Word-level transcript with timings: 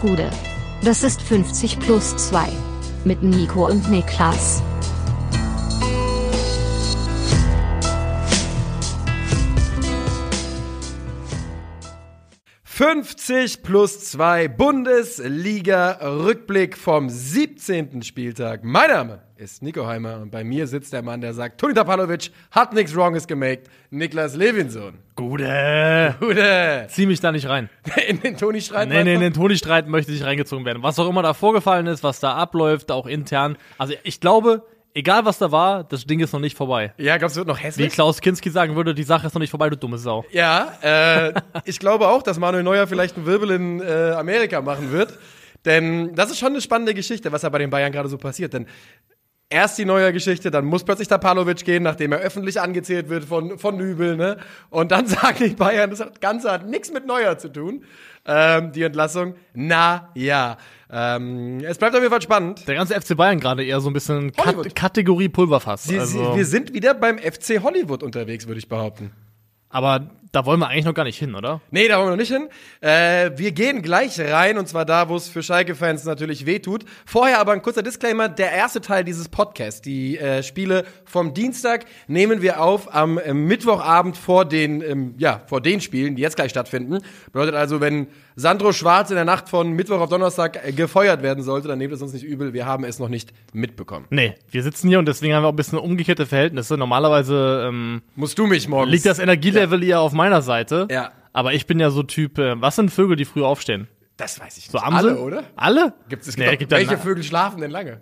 Gude. 0.00 0.30
Das 0.82 1.02
ist 1.02 1.20
50 1.22 1.78
plus 1.78 2.16
2. 2.16 2.48
Mit 3.04 3.22
Nico 3.22 3.66
und 3.66 3.90
Niklas. 3.90 4.62
»50 12.80 13.62
plus 13.62 14.00
2 14.06 14.48
Bundesliga-Rückblick 14.48 16.78
vom 16.78 17.10
17. 17.10 18.00
Spieltag. 18.00 18.64
Mein 18.64 18.88
Name 18.88 19.20
ist 19.36 19.62
Nico 19.62 19.86
Heimer 19.86 20.22
und 20.22 20.30
bei 20.30 20.44
mir 20.44 20.66
sitzt 20.66 20.94
der 20.94 21.02
Mann, 21.02 21.20
der 21.20 21.34
sagt, 21.34 21.60
Toni 21.60 21.74
Tapalovic 21.74 22.30
hat 22.50 22.72
nichts 22.72 22.96
Wronges 22.96 23.26
gemaked, 23.26 23.68
Niklas 23.90 24.34
Levinson. 24.34 24.94
Gude. 25.14 26.14
Gute. 26.20 26.86
Zieh 26.88 27.04
mich 27.04 27.20
da 27.20 27.32
nicht 27.32 27.50
rein. 27.50 27.68
In 28.08 28.22
den 28.22 28.38
Toni-Streit? 28.38 28.88
Nee, 28.88 29.04
nee, 29.04 29.12
in 29.12 29.20
den 29.20 29.34
Toni-Streit 29.34 29.86
möchte 29.86 30.12
ich 30.12 30.24
reingezogen 30.24 30.64
werden. 30.64 30.82
Was 30.82 30.98
auch 30.98 31.10
immer 31.10 31.22
da 31.22 31.34
vorgefallen 31.34 31.86
ist, 31.86 32.02
was 32.02 32.20
da 32.20 32.36
abläuft, 32.36 32.90
auch 32.90 33.06
intern. 33.06 33.58
Also 33.76 33.92
ich 34.04 34.20
glaube, 34.20 34.64
egal 34.94 35.24
was 35.24 35.38
da 35.38 35.50
war, 35.50 35.84
das 35.84 36.04
Ding 36.04 36.20
ist 36.20 36.32
noch 36.32 36.40
nicht 36.40 36.56
vorbei. 36.56 36.92
Ja, 36.98 37.16
glaubst 37.18 37.36
du, 37.36 37.40
wird 37.40 37.48
noch 37.48 37.58
Wie 37.58 37.64
hässlich? 37.64 37.92
Klaus 37.92 38.20
Kinski 38.20 38.50
sagen 38.50 38.76
würde, 38.76 38.94
die 38.94 39.02
Sache 39.02 39.26
ist 39.26 39.34
noch 39.34 39.40
nicht 39.40 39.50
vorbei, 39.50 39.70
du 39.70 39.76
dumme 39.76 39.98
Sau. 39.98 40.24
Ja, 40.30 40.72
äh, 40.82 41.32
ich 41.64 41.78
glaube 41.78 42.08
auch, 42.08 42.22
dass 42.22 42.38
Manuel 42.38 42.62
Neuer 42.62 42.86
vielleicht 42.86 43.16
einen 43.16 43.26
Wirbel 43.26 43.50
in 43.50 43.80
äh, 43.80 44.12
Amerika 44.12 44.60
machen 44.60 44.92
wird. 44.92 45.18
Denn 45.64 46.14
das 46.14 46.30
ist 46.30 46.38
schon 46.38 46.48
eine 46.48 46.60
spannende 46.60 46.94
Geschichte, 46.94 47.32
was 47.32 47.42
da 47.42 47.48
bei 47.50 47.58
den 47.58 47.70
Bayern 47.70 47.92
gerade 47.92 48.08
so 48.08 48.16
passiert. 48.16 48.54
Denn 48.54 48.66
erst 49.50 49.76
die 49.78 49.84
Neuer-Geschichte, 49.84 50.50
dann 50.50 50.64
muss 50.64 50.84
plötzlich 50.84 51.08
der 51.08 51.18
Palovic 51.18 51.64
gehen, 51.64 51.82
nachdem 51.82 52.12
er 52.12 52.18
öffentlich 52.20 52.60
angezählt 52.60 53.08
wird 53.08 53.24
von, 53.24 53.58
von 53.58 53.76
Nübel, 53.76 54.16
ne? 54.16 54.38
Und 54.70 54.92
dann 54.92 55.06
sagen 55.08 55.44
die 55.44 55.54
Bayern, 55.54 55.90
das 55.90 56.02
Ganze 56.20 56.50
hat 56.50 56.66
nichts 56.66 56.92
mit 56.92 57.06
Neuer 57.06 57.36
zu 57.36 57.52
tun. 57.52 57.84
Ähm, 58.26 58.72
die 58.72 58.82
Entlassung, 58.82 59.34
na 59.54 60.10
ja. 60.14 60.58
Ähm, 60.90 61.60
es 61.60 61.78
bleibt 61.78 61.94
auf 61.94 62.00
jeden 62.00 62.12
Fall 62.12 62.22
spannend. 62.22 62.66
Der 62.68 62.74
ganze 62.74 63.00
FC 63.00 63.16
Bayern 63.16 63.40
gerade 63.40 63.64
eher 63.64 63.80
so 63.80 63.88
ein 63.88 63.92
bisschen. 63.92 64.32
Kat 64.32 64.74
Kategorie 64.74 65.28
Pulverfass. 65.28 65.84
Sie, 65.84 65.98
also, 65.98 66.32
sie, 66.32 66.36
wir 66.36 66.44
sind 66.46 66.74
wieder 66.74 66.94
beim 66.94 67.18
FC 67.18 67.62
Hollywood 67.62 68.02
unterwegs, 68.02 68.46
würde 68.46 68.58
ich 68.58 68.68
behaupten. 68.68 69.12
aber 69.68 70.10
da 70.32 70.46
wollen 70.46 70.60
wir 70.60 70.68
eigentlich 70.68 70.84
noch 70.84 70.94
gar 70.94 71.04
nicht 71.04 71.18
hin, 71.18 71.34
oder? 71.34 71.60
Nee, 71.70 71.88
da 71.88 71.96
wollen 71.98 72.06
wir 72.06 72.10
noch 72.12 72.16
nicht 72.16 72.32
hin. 72.32 72.48
Äh, 72.80 73.32
wir 73.36 73.52
gehen 73.52 73.82
gleich 73.82 74.18
rein 74.20 74.58
und 74.58 74.68
zwar 74.68 74.84
da, 74.84 75.08
wo 75.08 75.16
es 75.16 75.28
für 75.28 75.42
Schalke-Fans 75.42 76.04
natürlich 76.04 76.46
wehtut. 76.46 76.84
Vorher 77.04 77.40
aber 77.40 77.52
ein 77.52 77.62
kurzer 77.62 77.82
Disclaimer: 77.82 78.28
Der 78.28 78.52
erste 78.52 78.80
Teil 78.80 79.04
dieses 79.04 79.28
Podcasts, 79.28 79.80
die 79.82 80.18
äh, 80.18 80.42
Spiele 80.42 80.84
vom 81.04 81.34
Dienstag, 81.34 81.84
nehmen 82.06 82.42
wir 82.42 82.60
auf 82.62 82.94
am 82.94 83.18
äh, 83.18 83.34
Mittwochabend 83.34 84.16
vor 84.16 84.44
den, 84.44 84.82
ähm, 84.82 85.14
ja, 85.18 85.42
vor 85.46 85.60
den 85.60 85.80
Spielen, 85.80 86.16
die 86.16 86.22
jetzt 86.22 86.36
gleich 86.36 86.50
stattfinden. 86.50 86.98
Bedeutet 87.32 87.54
also, 87.54 87.80
wenn 87.80 88.06
Sandro 88.36 88.72
Schwarz 88.72 89.10
in 89.10 89.16
der 89.16 89.24
Nacht 89.24 89.48
von 89.48 89.72
Mittwoch 89.72 90.00
auf 90.00 90.08
Donnerstag 90.08 90.64
äh, 90.66 90.72
gefeuert 90.72 91.22
werden 91.22 91.42
sollte, 91.42 91.68
dann 91.68 91.78
nehmt 91.78 91.92
es 91.92 92.00
uns 92.02 92.12
nicht 92.12 92.24
übel. 92.24 92.52
Wir 92.52 92.66
haben 92.66 92.84
es 92.84 92.98
noch 92.98 93.08
nicht 93.08 93.32
mitbekommen. 93.52 94.06
Nee, 94.10 94.34
wir 94.50 94.62
sitzen 94.62 94.88
hier 94.88 94.98
und 94.98 95.06
deswegen 95.06 95.34
haben 95.34 95.42
wir 95.42 95.48
auch 95.48 95.52
ein 95.52 95.56
bisschen 95.56 95.78
umgekehrte 95.78 96.24
Verhältnisse. 96.24 96.76
Normalerweise 96.76 97.66
ähm, 97.68 98.02
Musst 98.14 98.38
du 98.38 98.46
mich 98.46 98.68
morgen? 98.68 98.90
liegt 98.90 99.06
das 99.06 99.18
Energielevel 99.18 99.82
eher 99.82 100.00
auf 100.00 100.12
meiner 100.20 100.42
Seite. 100.42 100.86
Ja. 100.90 101.12
Aber 101.32 101.52
ich 101.54 101.66
bin 101.66 101.78
ja 101.80 101.90
so 101.90 102.02
Typ, 102.02 102.38
äh, 102.38 102.60
was 102.60 102.76
sind 102.76 102.90
Vögel, 102.90 103.16
die 103.16 103.24
früh 103.24 103.42
aufstehen? 103.42 103.88
Das 104.16 104.38
weiß 104.38 104.56
ich 104.58 104.64
nicht. 104.64 104.72
So 104.72 104.78
Amsel? 104.78 105.10
Alle, 105.12 105.20
oder? 105.20 105.44
Alle? 105.56 105.94
Gibt's, 106.08 106.26
es 106.26 106.36
Nee, 106.36 106.46
gibt 106.50 106.58
gibt 106.60 106.72
doch, 106.72 106.78
ja 106.78 106.88
welche 106.90 107.02
Vögel 107.02 107.22
schlafen 107.24 107.60
denn 107.60 107.70
lange? 107.70 108.00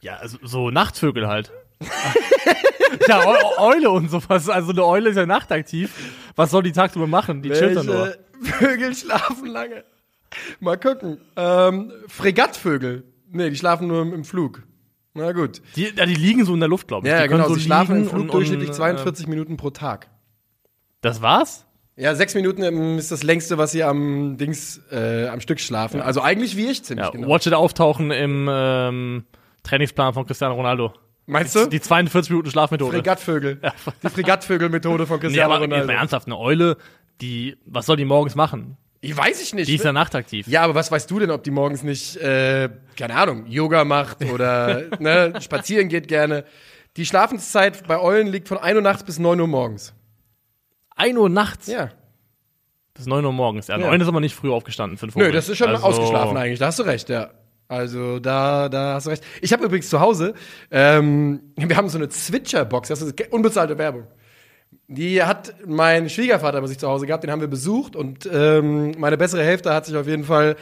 Ja, 0.00 0.16
also 0.16 0.38
so 0.42 0.70
Nachtvögel 0.70 1.26
halt. 1.26 1.50
ja, 3.08 3.26
Eu- 3.26 3.58
Eule 3.58 3.90
und 3.90 4.10
sowas. 4.10 4.48
Also 4.48 4.70
eine 4.72 4.84
Eule 4.84 5.10
ist 5.10 5.16
ja 5.16 5.26
nachtaktiv. 5.26 5.92
Was 6.36 6.50
soll 6.50 6.62
die 6.62 6.72
tagsüber 6.72 7.06
machen? 7.06 7.42
Die 7.42 7.50
chillt 7.50 7.76
dann 7.76 7.86
nur. 7.86 8.14
Vögel 8.42 8.94
schlafen 8.94 9.46
lange? 9.46 9.84
Mal 10.60 10.78
gucken. 10.78 11.18
Ähm, 11.36 11.92
Fregattvögel. 12.08 13.04
Nee, 13.30 13.50
die 13.50 13.56
schlafen 13.56 13.88
nur 13.88 14.02
im, 14.02 14.24
Flug. 14.24 14.62
Na 15.14 15.32
gut. 15.32 15.62
Die, 15.76 15.92
ja, 15.96 16.06
die 16.06 16.14
liegen 16.14 16.44
so 16.44 16.54
in 16.54 16.60
der 16.60 16.68
Luft, 16.68 16.88
glaube 16.88 17.06
ich. 17.06 17.12
Ja, 17.12 17.22
die 17.22 17.28
genau. 17.28 17.48
so 17.48 17.54
sie 17.54 17.60
schlafen 17.62 17.96
im 18.02 18.08
Flug 18.08 18.22
und- 18.22 18.34
durchschnittlich 18.34 18.68
und, 18.70 18.74
42 18.76 19.26
Minuten 19.26 19.56
pro 19.56 19.70
Tag. 19.70 20.08
Das 21.04 21.20
war's? 21.20 21.66
Ja, 21.96 22.14
sechs 22.14 22.34
Minuten 22.34 22.62
ähm, 22.62 22.98
ist 22.98 23.12
das 23.12 23.22
längste, 23.22 23.58
was 23.58 23.72
sie 23.72 23.84
am 23.84 24.38
Dings 24.38 24.80
äh, 24.90 25.28
am 25.28 25.40
Stück 25.40 25.60
schlafen. 25.60 26.00
Also 26.00 26.22
eigentlich 26.22 26.56
wie 26.56 26.66
ich 26.66 26.82
ziemlich 26.82 27.04
Ja, 27.04 27.12
genau. 27.12 27.28
Watch 27.28 27.46
It 27.46 27.52
auftauchen 27.52 28.10
im 28.10 28.48
ähm, 28.50 29.24
Trainingsplan 29.62 30.14
von 30.14 30.26
Cristiano 30.26 30.54
Ronaldo. 30.54 30.94
Meinst 31.26 31.54
du? 31.54 31.66
Die 31.66 31.80
42 31.80 32.30
Minuten 32.30 32.50
Schlafmethode. 32.50 32.96
Fregattvögel. 32.96 33.60
Die 34.02 34.08
Fregattvögel-Methode 34.08 35.06
von 35.06 35.16
nee, 35.20 35.26
Cristiano 35.26 35.52
aber 35.52 35.64
jetzt 35.64 35.72
Ronaldo. 35.72 35.86
mal 35.92 35.98
ernsthaft, 35.98 36.26
eine 36.26 36.38
Eule, 36.38 36.78
die, 37.20 37.56
was 37.66 37.84
soll 37.84 37.96
die 37.96 38.04
morgens 38.06 38.34
machen? 38.34 38.78
ich 39.02 39.14
weiß 39.14 39.42
ich 39.42 39.52
nicht. 39.52 39.68
Die 39.68 39.74
ist 39.74 39.84
ja 39.84 39.92
nachtaktiv. 39.92 40.48
Ja, 40.48 40.62
aber 40.62 40.74
was 40.74 40.90
weißt 40.90 41.10
du 41.10 41.18
denn, 41.18 41.30
ob 41.30 41.44
die 41.44 41.50
morgens 41.50 41.82
nicht, 41.82 42.16
äh, 42.16 42.70
keine 42.96 43.14
Ahnung, 43.14 43.44
Yoga 43.46 43.84
macht 43.84 44.24
oder 44.24 44.84
ne, 44.98 45.34
spazieren 45.42 45.88
geht 45.90 46.08
gerne? 46.08 46.44
Die 46.96 47.04
Schlafenszeit 47.04 47.86
bei 47.86 48.00
Eulen 48.00 48.28
liegt 48.28 48.48
von 48.48 48.56
1 48.56 48.76
Uhr 48.76 48.82
nachts 48.82 49.04
bis 49.04 49.18
9 49.18 49.38
Uhr 49.38 49.46
morgens. 49.46 49.92
1 50.96 51.16
Uhr 51.18 51.28
nachts 51.28 51.66
Ja. 51.66 51.90
bis 52.94 53.06
9 53.06 53.24
Uhr 53.24 53.32
morgens. 53.32 53.66
Ja, 53.68 53.78
Ja. 53.78 53.86
9 53.88 54.00
ist 54.00 54.08
aber 54.08 54.20
nicht 54.20 54.34
früh 54.34 54.50
aufgestanden 54.52 54.96
für 54.98 55.04
einen 55.04 55.12
Vogel. 55.12 55.28
Nö, 55.28 55.32
das 55.34 55.48
ist 55.48 55.58
schon 55.58 55.68
Also- 55.68 55.84
ausgeschlafen 55.84 56.36
eigentlich. 56.36 56.58
Da 56.58 56.66
hast 56.66 56.78
du 56.78 56.84
recht, 56.84 57.08
ja. 57.08 57.30
Also 57.66 58.18
da, 58.20 58.68
da 58.68 58.94
hast 58.94 59.06
du 59.06 59.10
recht. 59.10 59.24
Ich 59.40 59.52
habe 59.52 59.64
übrigens 59.64 59.88
zu 59.88 59.98
Hause, 60.00 60.34
ähm, 60.70 61.40
wir 61.56 61.76
haben 61.76 61.88
so 61.88 61.98
eine 61.98 62.08
Zwitscher-Box, 62.08 62.88
das 62.88 63.00
ist 63.02 63.14
unbezahlte 63.32 63.78
Werbung. 63.78 64.06
Die 64.86 65.22
hat 65.22 65.54
mein 65.66 66.10
Schwiegervater 66.10 66.60
bei 66.60 66.66
sich 66.66 66.78
zu 66.78 66.86
Hause 66.88 67.06
gehabt, 67.06 67.24
den 67.24 67.30
haben 67.30 67.40
wir 67.40 67.48
besucht 67.48 67.96
und 67.96 68.28
ähm, 68.30 68.92
meine 68.98 69.16
bessere 69.16 69.42
Hälfte 69.42 69.72
hat 69.72 69.86
sich 69.86 69.96
auf 69.96 70.06
jeden 70.06 70.24
Fall 70.24 70.56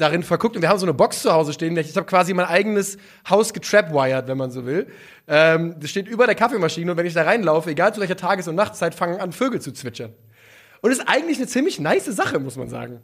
darin 0.00 0.22
verguckt 0.22 0.56
und 0.56 0.62
wir 0.62 0.68
haben 0.68 0.78
so 0.78 0.86
eine 0.86 0.94
Box 0.94 1.22
zu 1.22 1.32
Hause 1.32 1.52
stehen. 1.52 1.76
Ich 1.76 1.96
habe 1.96 2.06
quasi 2.06 2.34
mein 2.34 2.46
eigenes 2.46 2.98
Haus 3.28 3.52
getrapwired, 3.52 4.28
wenn 4.28 4.38
man 4.38 4.50
so 4.50 4.66
will. 4.66 4.86
Ähm, 5.28 5.76
das 5.78 5.90
steht 5.90 6.08
über 6.08 6.26
der 6.26 6.34
Kaffeemaschine 6.34 6.90
und 6.90 6.96
wenn 6.96 7.06
ich 7.06 7.14
da 7.14 7.22
reinlaufe, 7.22 7.70
egal 7.70 7.94
zu 7.94 8.00
welcher 8.00 8.16
Tages- 8.16 8.48
und 8.48 8.54
Nachtzeit, 8.54 8.94
fangen 8.94 9.20
an 9.20 9.32
Vögel 9.32 9.60
zu 9.60 9.72
zwitschern. 9.72 10.12
Und 10.80 10.90
ist 10.90 11.06
eigentlich 11.06 11.36
eine 11.36 11.46
ziemlich 11.46 11.78
nice 11.78 12.06
Sache, 12.06 12.38
muss 12.38 12.56
man 12.56 12.68
sagen. 12.68 13.00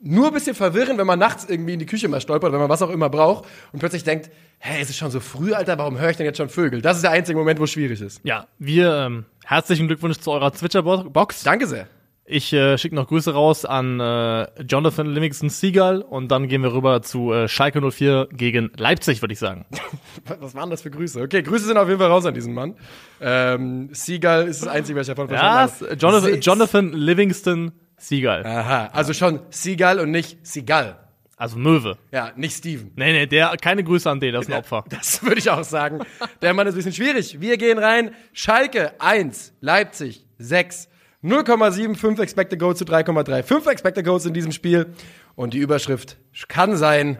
Nur 0.00 0.28
ein 0.28 0.34
bisschen 0.34 0.54
verwirrend, 0.54 0.98
wenn 0.98 1.06
man 1.06 1.18
nachts 1.18 1.46
irgendwie 1.48 1.72
in 1.72 1.78
die 1.78 1.86
Küche 1.86 2.06
mal 2.08 2.20
stolpert, 2.20 2.52
wenn 2.52 2.60
man 2.60 2.68
was 2.68 2.82
auch 2.82 2.90
immer 2.90 3.08
braucht 3.08 3.48
und 3.72 3.78
plötzlich 3.80 4.04
denkt, 4.04 4.30
hä, 4.58 4.78
es 4.80 4.90
ist 4.90 4.96
schon 4.96 5.10
so 5.10 5.20
früh, 5.20 5.54
Alter, 5.54 5.78
warum 5.78 5.98
höre 5.98 6.10
ich 6.10 6.16
denn 6.16 6.26
jetzt 6.26 6.36
schon 6.36 6.50
Vögel? 6.50 6.82
Das 6.82 6.96
ist 6.96 7.02
der 7.02 7.12
einzige 7.12 7.38
Moment, 7.38 7.58
wo 7.58 7.64
es 7.64 7.70
schwierig 7.70 8.00
ist. 8.00 8.20
Ja, 8.22 8.46
wir, 8.58 8.92
ähm, 8.94 9.24
herzlichen 9.44 9.86
Glückwunsch 9.86 10.18
zu 10.18 10.30
eurer 10.32 10.52
Zwitscher-Box. 10.52 11.42
Danke 11.44 11.66
sehr. 11.66 11.88
Ich 12.28 12.52
äh, 12.52 12.76
schicke 12.76 12.96
noch 12.96 13.06
Grüße 13.06 13.32
raus 13.32 13.64
an 13.64 14.00
äh, 14.00 14.48
Jonathan 14.62 15.06
Livingston 15.06 15.48
Seagull 15.48 16.02
und 16.02 16.28
dann 16.28 16.48
gehen 16.48 16.60
wir 16.62 16.72
rüber 16.72 17.00
zu 17.00 17.32
äh, 17.32 17.46
Schalke 17.46 17.80
04 17.88 18.28
gegen 18.32 18.72
Leipzig, 18.76 19.22
würde 19.22 19.32
ich 19.32 19.38
sagen. 19.38 19.64
Was 20.40 20.54
waren 20.56 20.68
das 20.70 20.82
für 20.82 20.90
Grüße? 20.90 21.22
Okay, 21.22 21.42
Grüße 21.42 21.66
sind 21.66 21.76
auf 21.76 21.86
jeden 21.86 22.00
Fall 22.00 22.10
raus 22.10 22.26
an 22.26 22.34
diesen 22.34 22.52
Mann. 22.52 22.74
Ähm, 23.20 23.90
Seagull 23.92 24.46
ist 24.48 24.62
das 24.62 24.68
Einzige, 24.68 24.98
was 24.98 25.06
ich 25.08 25.14
davon 25.14 25.32
Ja, 25.32 25.68
verstanden 25.68 25.90
habe. 25.92 26.00
Jonathan, 26.00 26.32
Se- 26.32 26.38
Jonathan 26.40 26.92
Livingston 26.94 27.72
Seagull. 27.96 28.42
Aha, 28.44 28.90
also 28.92 29.12
schon 29.12 29.38
Seagull 29.50 30.00
und 30.00 30.10
nicht 30.10 30.44
Seagull. 30.44 30.96
Also 31.36 31.58
Möwe. 31.58 31.96
Ja, 32.10 32.32
nicht 32.34 32.56
Steven. 32.56 32.90
Nee, 32.96 33.12
nee, 33.12 33.26
der, 33.26 33.54
keine 33.60 33.84
Grüße 33.84 34.10
an 34.10 34.18
den, 34.18 34.32
das 34.32 34.46
ist 34.46 34.52
ein 34.52 34.58
Opfer. 34.58 34.84
Das 34.88 35.22
würde 35.22 35.38
ich 35.38 35.48
auch 35.50 35.62
sagen. 35.62 36.00
Der 36.42 36.54
Mann 36.54 36.66
ist 36.66 36.74
ein 36.74 36.78
bisschen 36.78 36.92
schwierig. 36.92 37.40
Wir 37.40 37.56
gehen 37.56 37.78
rein. 37.78 38.10
Schalke 38.32 39.00
1, 39.00 39.52
Leipzig 39.60 40.24
6. 40.38 40.88
0,75 41.22 42.20
Expected 42.20 42.58
Goals 42.58 42.78
zu 42.78 42.84
3,3. 42.84 43.42
5 43.42 43.66
Expected 43.66 44.04
Goals 44.04 44.26
in 44.26 44.34
diesem 44.34 44.52
Spiel. 44.52 44.94
Und 45.34 45.54
die 45.54 45.58
Überschrift 45.58 46.18
kann 46.48 46.76
sein, 46.76 47.18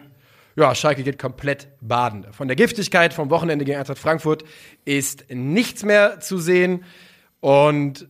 ja, 0.56 0.74
Schalke 0.74 1.02
geht 1.02 1.18
komplett 1.18 1.68
baden. 1.80 2.26
Von 2.32 2.48
der 2.48 2.56
Giftigkeit 2.56 3.12
vom 3.12 3.30
Wochenende 3.30 3.64
gegen 3.64 3.78
Eintracht 3.78 3.98
Frankfurt 3.98 4.44
ist 4.84 5.26
nichts 5.30 5.84
mehr 5.84 6.20
zu 6.20 6.38
sehen. 6.38 6.84
Und 7.40 8.08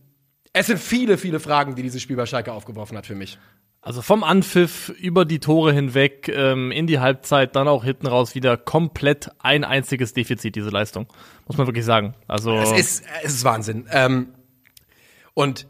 es 0.53 0.67
sind 0.67 0.79
viele, 0.79 1.17
viele 1.17 1.39
Fragen, 1.39 1.75
die 1.75 1.83
dieses 1.83 2.01
Spiel 2.01 2.15
bei 2.15 2.25
Schalke 2.25 2.53
aufgeworfen 2.53 2.97
hat 2.97 3.05
für 3.05 3.15
mich. 3.15 3.37
Also 3.81 4.01
vom 4.01 4.23
Anpfiff 4.23 4.89
über 4.99 5.23
die 5.23 5.39
Tore 5.39 5.71
hinweg 5.71 6.29
ähm, 6.29 6.71
in 6.71 6.87
die 6.87 6.99
Halbzeit, 6.99 7.55
dann 7.55 7.67
auch 7.67 7.83
hinten 7.83 8.07
raus 8.07 8.35
wieder 8.35 8.57
komplett 8.57 9.29
ein 9.39 9.63
einziges 9.63 10.13
Defizit, 10.13 10.55
diese 10.55 10.69
Leistung. 10.69 11.07
Muss 11.47 11.57
man 11.57 11.67
wirklich 11.67 11.85
sagen. 11.85 12.13
Also 12.27 12.55
Es 12.55 12.71
ist, 12.71 13.05
es 13.23 13.35
ist 13.35 13.43
Wahnsinn. 13.43 13.87
Ähm, 13.91 14.33
und 15.33 15.67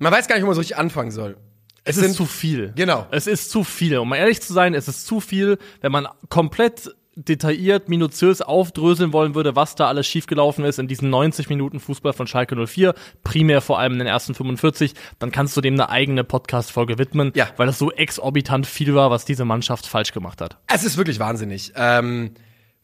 man 0.00 0.12
weiß 0.12 0.26
gar 0.26 0.34
nicht, 0.34 0.42
wo 0.42 0.46
man 0.48 0.54
so 0.56 0.60
richtig 0.60 0.76
anfangen 0.76 1.12
soll. 1.12 1.36
es 1.84 1.96
ist 1.96 2.14
zu 2.16 2.26
viel. 2.26 2.72
Genau. 2.74 3.06
Es 3.12 3.26
ist 3.28 3.50
zu 3.50 3.62
viel. 3.64 3.96
Um 3.98 4.08
mal 4.08 4.16
ehrlich 4.16 4.40
zu 4.42 4.52
sein, 4.52 4.74
es 4.74 4.88
ist 4.88 5.06
zu 5.06 5.20
viel, 5.20 5.58
wenn 5.80 5.92
man 5.92 6.08
komplett 6.28 6.94
detailliert, 7.16 7.88
minutiös 7.88 8.40
aufdröseln 8.40 9.12
wollen 9.12 9.34
würde, 9.34 9.54
was 9.56 9.74
da 9.74 9.88
alles 9.88 10.06
schiefgelaufen 10.06 10.64
ist 10.64 10.78
in 10.78 10.88
diesen 10.88 11.10
90 11.10 11.48
Minuten 11.50 11.78
Fußball 11.80 12.12
von 12.14 12.26
Schalke 12.26 12.56
04, 12.66 12.94
primär 13.24 13.60
vor 13.60 13.78
allem 13.78 13.92
in 13.94 13.98
den 13.98 14.08
ersten 14.08 14.34
45, 14.34 14.94
dann 15.18 15.30
kannst 15.30 15.54
du 15.56 15.60
dem 15.60 15.74
eine 15.74 15.90
eigene 15.90 16.24
Podcast-Folge 16.24 16.98
widmen, 16.98 17.32
Ja. 17.34 17.48
weil 17.56 17.66
das 17.66 17.78
so 17.78 17.90
exorbitant 17.90 18.66
viel 18.66 18.94
war, 18.94 19.10
was 19.10 19.24
diese 19.26 19.44
Mannschaft 19.44 19.86
falsch 19.86 20.12
gemacht 20.12 20.40
hat. 20.40 20.56
Es 20.66 20.84
ist 20.84 20.96
wirklich 20.96 21.18
wahnsinnig. 21.18 21.72
Ähm, 21.76 22.30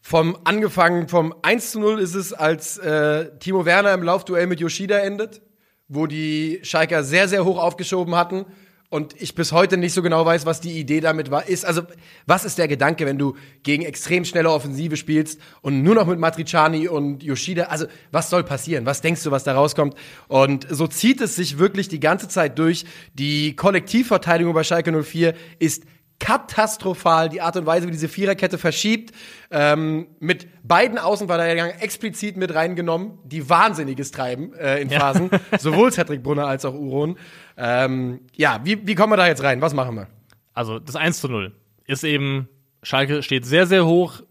vom 0.01 0.37
angefangen, 0.43 1.07
vom 1.07 1.33
1 1.41 1.71
zu 1.71 1.79
0 1.79 1.99
ist 1.99 2.13
es, 2.13 2.33
als 2.33 2.77
äh, 2.77 3.31
Timo 3.39 3.65
Werner 3.65 3.93
im 3.93 4.03
Laufduell 4.03 4.45
mit 4.45 4.59
Yoshida 4.59 4.99
endet, 4.99 5.41
wo 5.87 6.07
die 6.07 6.59
Schalker 6.63 7.03
sehr, 7.03 7.27
sehr 7.27 7.45
hoch 7.45 7.57
aufgeschoben 7.57 8.15
hatten 8.15 8.45
und 8.89 9.21
ich 9.21 9.35
bis 9.35 9.51
heute 9.51 9.75
nicht 9.75 9.93
so 9.93 10.01
genau 10.01 10.25
weiß, 10.25 10.45
was 10.45 10.61
die 10.61 10.79
Idee 10.79 11.01
damit 11.01 11.29
war, 11.29 11.49
ist. 11.49 11.65
Also, 11.65 11.81
was 12.25 12.45
ist 12.45 12.57
der 12.57 12.69
Gedanke, 12.69 13.05
wenn 13.05 13.17
du 13.17 13.35
gegen 13.63 13.83
extrem 13.83 14.23
schnelle 14.23 14.49
Offensive 14.49 14.95
spielst 14.95 15.41
und 15.61 15.83
nur 15.83 15.93
noch 15.93 16.07
mit 16.07 16.19
Matriciani 16.19 16.87
und 16.87 17.21
Yoshida? 17.21 17.63
Also, 17.63 17.87
was 18.11 18.29
soll 18.29 18.45
passieren? 18.45 18.85
Was 18.85 19.01
denkst 19.01 19.23
du, 19.23 19.31
was 19.31 19.43
da 19.43 19.55
rauskommt? 19.55 19.95
Und 20.29 20.67
so 20.69 20.87
zieht 20.87 21.19
es 21.19 21.35
sich 21.35 21.57
wirklich 21.57 21.89
die 21.89 21.99
ganze 21.99 22.29
Zeit 22.29 22.57
durch. 22.59 22.85
Die 23.13 23.57
Kollektivverteidigung 23.57 24.53
bei 24.53 24.63
Schalke 24.63 25.03
04 25.03 25.33
ist 25.59 25.83
katastrophal 26.19 27.29
die 27.29 27.41
Art 27.41 27.55
und 27.57 27.65
Weise, 27.65 27.87
wie 27.87 27.91
diese 27.91 28.07
Viererkette 28.07 28.57
verschiebt, 28.57 29.13
ähm, 29.51 30.07
mit 30.19 30.47
beiden 30.67 30.97
Außenverteidigern 30.97 31.69
explizit 31.79 32.37
mit 32.37 32.53
reingenommen, 32.53 33.19
die 33.23 33.49
Wahnsinniges 33.49 34.11
treiben 34.11 34.53
äh, 34.53 34.81
in 34.81 34.89
Phasen, 34.89 35.29
ja. 35.31 35.39
sowohl 35.59 35.91
Cedric 35.91 36.23
Brunner 36.23 36.47
als 36.47 36.65
auch 36.65 36.73
Uron. 36.73 37.17
Ähm, 37.55 38.21
ja, 38.35 38.61
wie, 38.63 38.85
wie 38.87 38.95
kommen 38.95 39.13
wir 39.13 39.17
da 39.17 39.27
jetzt 39.27 39.43
rein? 39.43 39.61
Was 39.61 39.73
machen 39.73 39.95
wir? 39.95 40.07
Also 40.53 40.79
das 40.79 40.95
1 40.95 41.21
zu 41.21 41.27
0 41.27 41.53
ist 41.85 42.03
eben, 42.03 42.49
Schalke 42.81 43.21
steht 43.21 43.45
sehr, 43.45 43.67
sehr 43.67 43.85
hoch, 43.85 44.21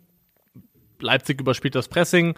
Leipzig 0.98 1.40
überspielt 1.40 1.74
das 1.74 1.88
Pressing, 1.88 2.34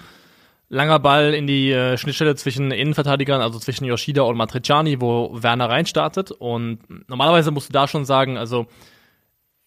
langer 0.68 0.98
Ball 0.98 1.32
in 1.32 1.46
die 1.46 1.72
äh, 1.72 1.96
Schnittstelle 1.96 2.34
zwischen 2.34 2.70
Innenverteidigern, 2.70 3.40
also 3.40 3.58
zwischen 3.58 3.84
Yoshida 3.84 4.22
und 4.22 4.36
Matriciani, 4.36 5.00
wo 5.00 5.30
Werner 5.42 5.70
reinstartet 5.70 6.30
und 6.30 6.80
normalerweise 7.08 7.50
musst 7.50 7.70
du 7.70 7.72
da 7.72 7.88
schon 7.88 8.04
sagen, 8.04 8.36
also 8.36 8.66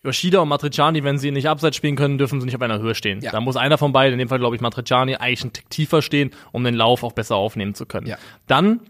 Yoshida 0.04 0.40
und 0.40 0.50
Matriciani, 0.50 1.04
wenn 1.04 1.18
sie 1.20 1.32
nicht 1.32 1.48
abseits 1.48 1.78
spielen 1.78 1.96
können, 1.96 2.18
dürfen 2.18 2.40
sie 2.40 2.46
nicht 2.46 2.56
auf 2.56 2.62
einer 2.62 2.80
Höhe 2.80 2.96
stehen. 2.96 3.22
Ja. 3.22 3.32
Da 3.32 3.40
muss 3.40 3.56
einer 3.56 3.78
von 3.78 3.94
beiden, 3.94 4.14
in 4.14 4.20
dem 4.20 4.30
Fall 4.30 4.40
glaube 4.40 4.56
ich 4.56 4.62
Matriciani, 4.62 5.16
eigentlich 5.16 5.44
einen 5.44 5.54
Tick 5.54 5.70
tiefer 5.70 6.02
stehen, 6.02 6.32
um 6.52 6.64
den 6.64 6.74
Lauf 6.74 7.04
auch 7.04 7.12
besser 7.12 7.36
aufnehmen 7.36 7.76
zu 7.76 7.86
können. 7.86 8.08
Ja. 8.08 8.18
Dann 8.48 8.82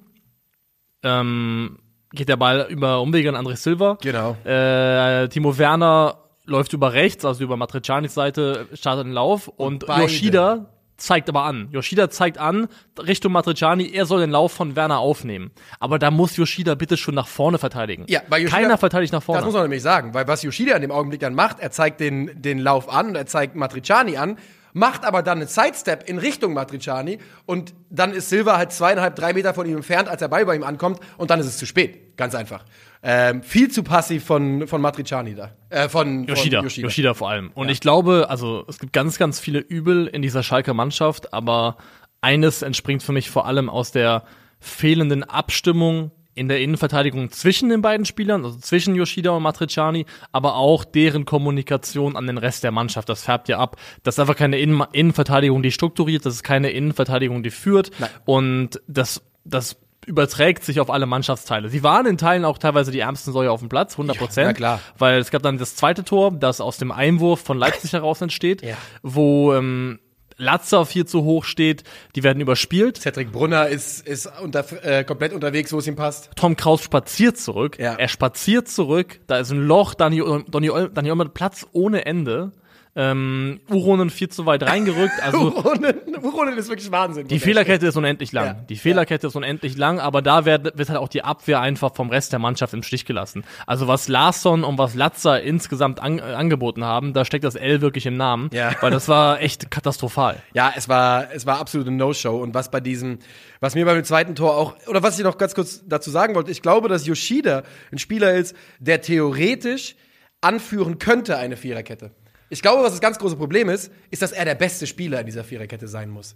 ähm, 1.04 1.80
geht 2.14 2.30
der 2.30 2.38
Ball 2.38 2.68
über 2.70 3.02
Umwege 3.02 3.30
an 3.30 3.36
André 3.36 3.58
Silva. 3.58 3.98
Genau. 4.02 4.38
Äh, 4.46 5.28
Timo 5.28 5.58
Werner 5.58 6.18
läuft 6.46 6.74
über 6.74 6.94
rechts, 6.94 7.26
also 7.26 7.44
über 7.44 7.58
Matricianis 7.58 8.14
Seite, 8.14 8.68
startet 8.74 9.06
den 9.06 9.14
Lauf 9.14 9.48
und, 9.48 9.84
und 9.84 9.98
Yoshida 9.98 10.68
zeigt 11.02 11.30
aber 11.30 11.44
an. 11.44 11.70
Yoshida 11.72 12.10
zeigt 12.10 12.38
an, 12.38 12.68
Richtung 12.98 13.32
Matriciani, 13.32 13.92
er 13.92 14.06
soll 14.06 14.22
den 14.22 14.32
Lauf 14.32 14.52
von 14.52 14.76
Werner 14.76 15.00
aufnehmen. 15.00 15.52
Aber 15.80 16.00
da 16.00 16.12
muss 16.12 16.38
Yoshida 16.38 16.76
bitte 16.76 16.98
schon 16.98 17.16
nach 17.16 17.28
vorne 17.28 17.58
verteidigen. 17.58 18.06
Ja, 18.08 18.22
weil 18.30 18.44
Yoshida, 18.44 18.62
Keiner 18.62 18.78
verteidigt 18.78 19.14
nach 19.14 19.24
vorne. 19.24 19.40
Das 19.40 19.46
muss 19.46 19.54
man 19.54 19.64
nämlich 19.64 19.82
sagen, 19.82 20.14
weil 20.14 20.28
was 20.28 20.44
Yoshida 20.44 20.76
in 20.76 20.82
dem 20.82 20.92
Augenblick 20.92 21.20
dann 21.20 21.34
macht, 21.34 21.60
er 21.60 21.72
zeigt 21.72 22.00
den, 22.00 22.42
den 22.42 22.60
Lauf 22.60 22.90
an 22.90 23.08
und 23.08 23.16
er 23.16 23.26
zeigt 23.26 23.56
Matriciani 23.56 24.18
an, 24.18 24.38
macht 24.74 25.06
aber 25.06 25.24
dann 25.24 25.40
einen 25.40 25.48
Sidestep 25.48 26.08
in 26.08 26.18
Richtung 26.18 26.54
Matriciani 26.54 27.20
und 27.46 27.74
dann 27.90 28.14
ist 28.14 28.30
Silva 28.30 28.58
halt 28.58 28.72
zweieinhalb, 28.72 29.16
drei 29.16 29.34
Meter 29.34 29.54
von 29.54 29.68
ihm 29.68 29.78
entfernt, 29.78 30.08
als 30.08 30.20
der 30.20 30.28
Ball 30.28 30.46
bei 30.46 30.56
ihm 30.56 30.64
ankommt 30.64 31.00
und 31.18 31.30
dann 31.30 31.40
ist 31.40 31.46
es 31.46 31.58
zu 31.58 31.66
spät. 31.66 32.18
Ganz 32.18 32.36
einfach. 32.36 32.66
Ähm, 33.04 33.42
viel 33.42 33.72
zu 33.72 33.84
passiv 33.84 34.24
von, 34.26 34.68
von 34.68 34.80
Matriciani 34.82 35.36
da. 35.36 35.52
Äh, 35.70 35.90
von 35.90 36.26
Yoshida, 36.26 36.60
von 36.60 36.66
Yoshida. 36.66 36.88
Yoshida 36.88 37.14
vor 37.14 37.30
allem. 37.30 37.52
Und 37.56 37.68
ja. 37.68 37.72
ich 37.72 37.80
glaube, 37.80 38.28
also 38.30 38.64
es 38.68 38.80
gibt 38.80 38.94
ganz, 38.94 39.18
ganz 39.18 39.40
viele 39.40 39.60
Übel 39.60 40.08
in 40.08 40.22
dieser 40.22 40.44
Schalker 40.44 40.74
Mannschaft, 40.74 41.34
aber 41.34 41.78
eines 42.22 42.62
entspringt 42.62 43.02
für 43.02 43.12
mich 43.12 43.30
vor 43.30 43.48
allem 43.48 43.70
aus 43.70 43.92
der 43.92 44.24
fehlenden 44.60 45.24
Abstimmung 45.24 46.12
in 46.34 46.48
der 46.48 46.62
Innenverteidigung 46.62 47.32
zwischen 47.32 47.70
den 47.70 47.82
beiden 47.82 48.06
Spielern, 48.06 48.46
also 48.46 48.58
zwischen 48.58 48.96
Yoshida 48.96 49.32
und 49.32 49.44
Matriciani, 49.44 50.06
aber 50.32 50.56
auch 50.56 50.86
deren 50.86 51.26
Kommunikation 51.26 52.16
an 52.16 52.28
den 52.28 52.38
Rest 52.38 52.64
der 52.64 52.72
Mannschaft. 52.72 53.10
Das 53.10 53.24
färbt 53.24 53.50
ja 53.50 53.60
ab. 53.60 53.78
Das 54.04 54.16
ist 54.16 54.20
einfach 54.20 54.36
keine 54.36 54.60
Innen 54.60 54.84
Innenverteidigung, 54.94 55.62
die 55.62 55.72
strukturiert, 55.72 56.26
das 56.26 56.36
ist 56.36 56.44
keine 56.44 56.72
Innenverteidigung, 56.72 57.44
die 57.44 57.52
führt. 57.52 57.92
Nein. 58.00 58.10
Und 58.26 58.82
das, 58.88 59.22
das 59.44 59.78
überträgt 60.06 60.64
sich 60.64 60.80
auf 60.80 60.90
alle 60.90 61.06
Mannschaftsteile. 61.06 61.70
Sie 61.70 61.84
waren 61.84 62.06
in 62.06 62.18
Teilen 62.18 62.46
auch 62.46 62.58
teilweise 62.58 62.92
die 62.92 63.00
ärmsten 63.00 63.34
Säue 63.34 63.52
auf 63.52 63.60
dem 63.60 63.70
Platz, 63.70 63.94
100 63.94 64.18
Prozent. 64.18 64.48
Ja, 64.48 64.54
klar. 64.54 64.80
Weil 64.98 65.20
es 65.20 65.32
gab 65.32 65.44
dann 65.44 65.58
das 65.58 65.76
zweite 65.76 66.04
Tor, 66.04 66.32
das 66.32 66.62
aus 66.62 66.78
dem 66.78 66.92
Einwurf 66.92 67.42
von 67.42 67.58
Leipzig 67.58 67.94
heraus 67.94 68.22
entsteht, 68.22 68.64
ja. 68.64 68.78
wo 69.04 69.54
ähm, 69.54 70.00
Latzer 70.42 70.86
viel 70.86 71.06
zu 71.06 71.24
hoch 71.24 71.46
steht, 71.46 71.84
die 72.16 72.24
werden 72.24 72.42
überspielt. 72.42 72.98
Cedric 72.98 73.32
Brunner 73.32 73.68
ist, 73.68 74.06
ist 74.06 74.30
unter, 74.42 74.66
äh, 74.84 75.04
komplett 75.04 75.34
unterwegs, 75.34 75.72
wo 75.72 75.78
es 75.78 75.88
ihm 75.88 75.96
passt. 75.96 76.32
Tom 76.36 76.56
Kraus 76.56 76.82
spaziert 76.84 77.38
zurück. 77.38 77.78
Ja. 77.80 77.94
Er 77.94 78.08
spaziert 78.08 78.68
zurück, 78.68 79.20
da 79.28 79.38
ist 79.38 79.52
ein 79.52 79.66
Loch, 79.66 79.94
Dani, 79.94 80.22
Olmer 80.22 81.30
Platz 81.30 81.68
ohne 81.72 82.06
Ende. 82.06 82.52
Ähm, 82.94 83.62
Uronen 83.70 84.10
viel 84.10 84.28
zu 84.28 84.46
weit 84.46 84.64
reingerückt. 84.64 85.14
Also 85.22 85.38
Uronen, 85.40 85.96
Uronen 86.24 86.58
ist 86.58 86.70
wirklich 86.70 86.92
Wahnsinn. 86.92 87.28
Die 87.28 87.40
Fehlerkette 87.40 87.86
ist 87.86 87.96
unendlich 87.96 88.32
lang. 88.32 88.46
Ja. 88.46 88.54
Die 88.54 88.76
Fehlerkette 88.76 89.28
ja. 89.28 89.30
ist 89.30 89.36
unendlich 89.36 89.78
lang, 89.78 90.00
aber 90.00 90.22
da 90.22 90.46
wird, 90.46 90.78
wird 90.78 90.90
halt 90.90 91.00
auch 91.00 91.08
die 91.08 91.24
Abwehr 91.24 91.62
einfach 91.62 91.94
vom 91.94 92.10
Rest 92.10 92.34
der 92.34 92.40
Mannschaft 92.40 92.74
im 92.74 92.82
Stich 92.84 93.06
gelassen. 93.06 93.44
Also 93.68 93.88
was 93.88 94.08
Larsson 94.08 94.64
und 94.64 94.78
was 94.78 94.96
Latzer 94.96 95.42
insgesamt 95.42 96.02
an, 96.02 96.20
äh, 96.20 96.22
angeboten 96.22 96.84
haben, 96.84 97.14
da 97.14 97.24
steckt 97.24 97.44
das 97.44 97.56
L 97.56 97.82
wirklich 97.82 98.06
im 98.08 98.18
Namen, 98.18 98.50
ja. 98.52 98.72
weil 98.82 98.92
das 98.92 99.08
war 99.08 99.42
echt 99.42 99.70
katastrophal. 99.70 100.38
Ja, 100.54 100.74
es 100.76 100.90
war 100.90 101.32
es 101.34 101.46
war 101.46 101.60
absolut 101.60 101.88
ein 101.88 101.98
No-Show 101.98 102.36
und 102.42 102.54
was 102.54 102.72
bei 102.72 102.80
diesem 102.80 103.20
was 103.60 103.76
mir 103.76 103.86
beim 103.86 104.04
zweiten 104.04 104.36
Tor 104.36 104.58
auch 104.58 104.76
oder 104.88 105.04
was 105.04 105.18
ich 105.18 105.24
noch 105.24 105.38
ganz 105.38 105.54
kurz 105.54 105.84
dazu 105.88 106.10
sagen 106.10 106.36
wollte, 106.36 106.52
ich 106.52 106.62
glaube, 106.62 106.90
dass 106.90 107.06
Yoshida 107.06 107.64
ein 107.92 108.00
Spieler 108.00 108.34
ist, 108.34 108.56
der 108.80 109.02
theoretisch 109.02 109.96
anführen 110.42 110.98
könnte 110.98 111.38
eine 111.38 111.56
Viererkette. 111.56 112.12
Ich 112.52 112.62
glaube, 112.62 112.84
was 112.84 112.92
das 112.92 113.00
ganz 113.00 113.18
große 113.18 113.38
Problem 113.38 113.70
ist, 113.70 113.92
ist, 114.10 114.22
dass 114.22 114.34
er 114.34 114.44
der 114.44 114.56
beste 114.56 114.86
Spieler 114.86 115.22
in 115.22 115.26
dieser 115.26 115.46
Viererkette 115.46 115.88
sein 115.88 116.10
muss. 116.10 116.36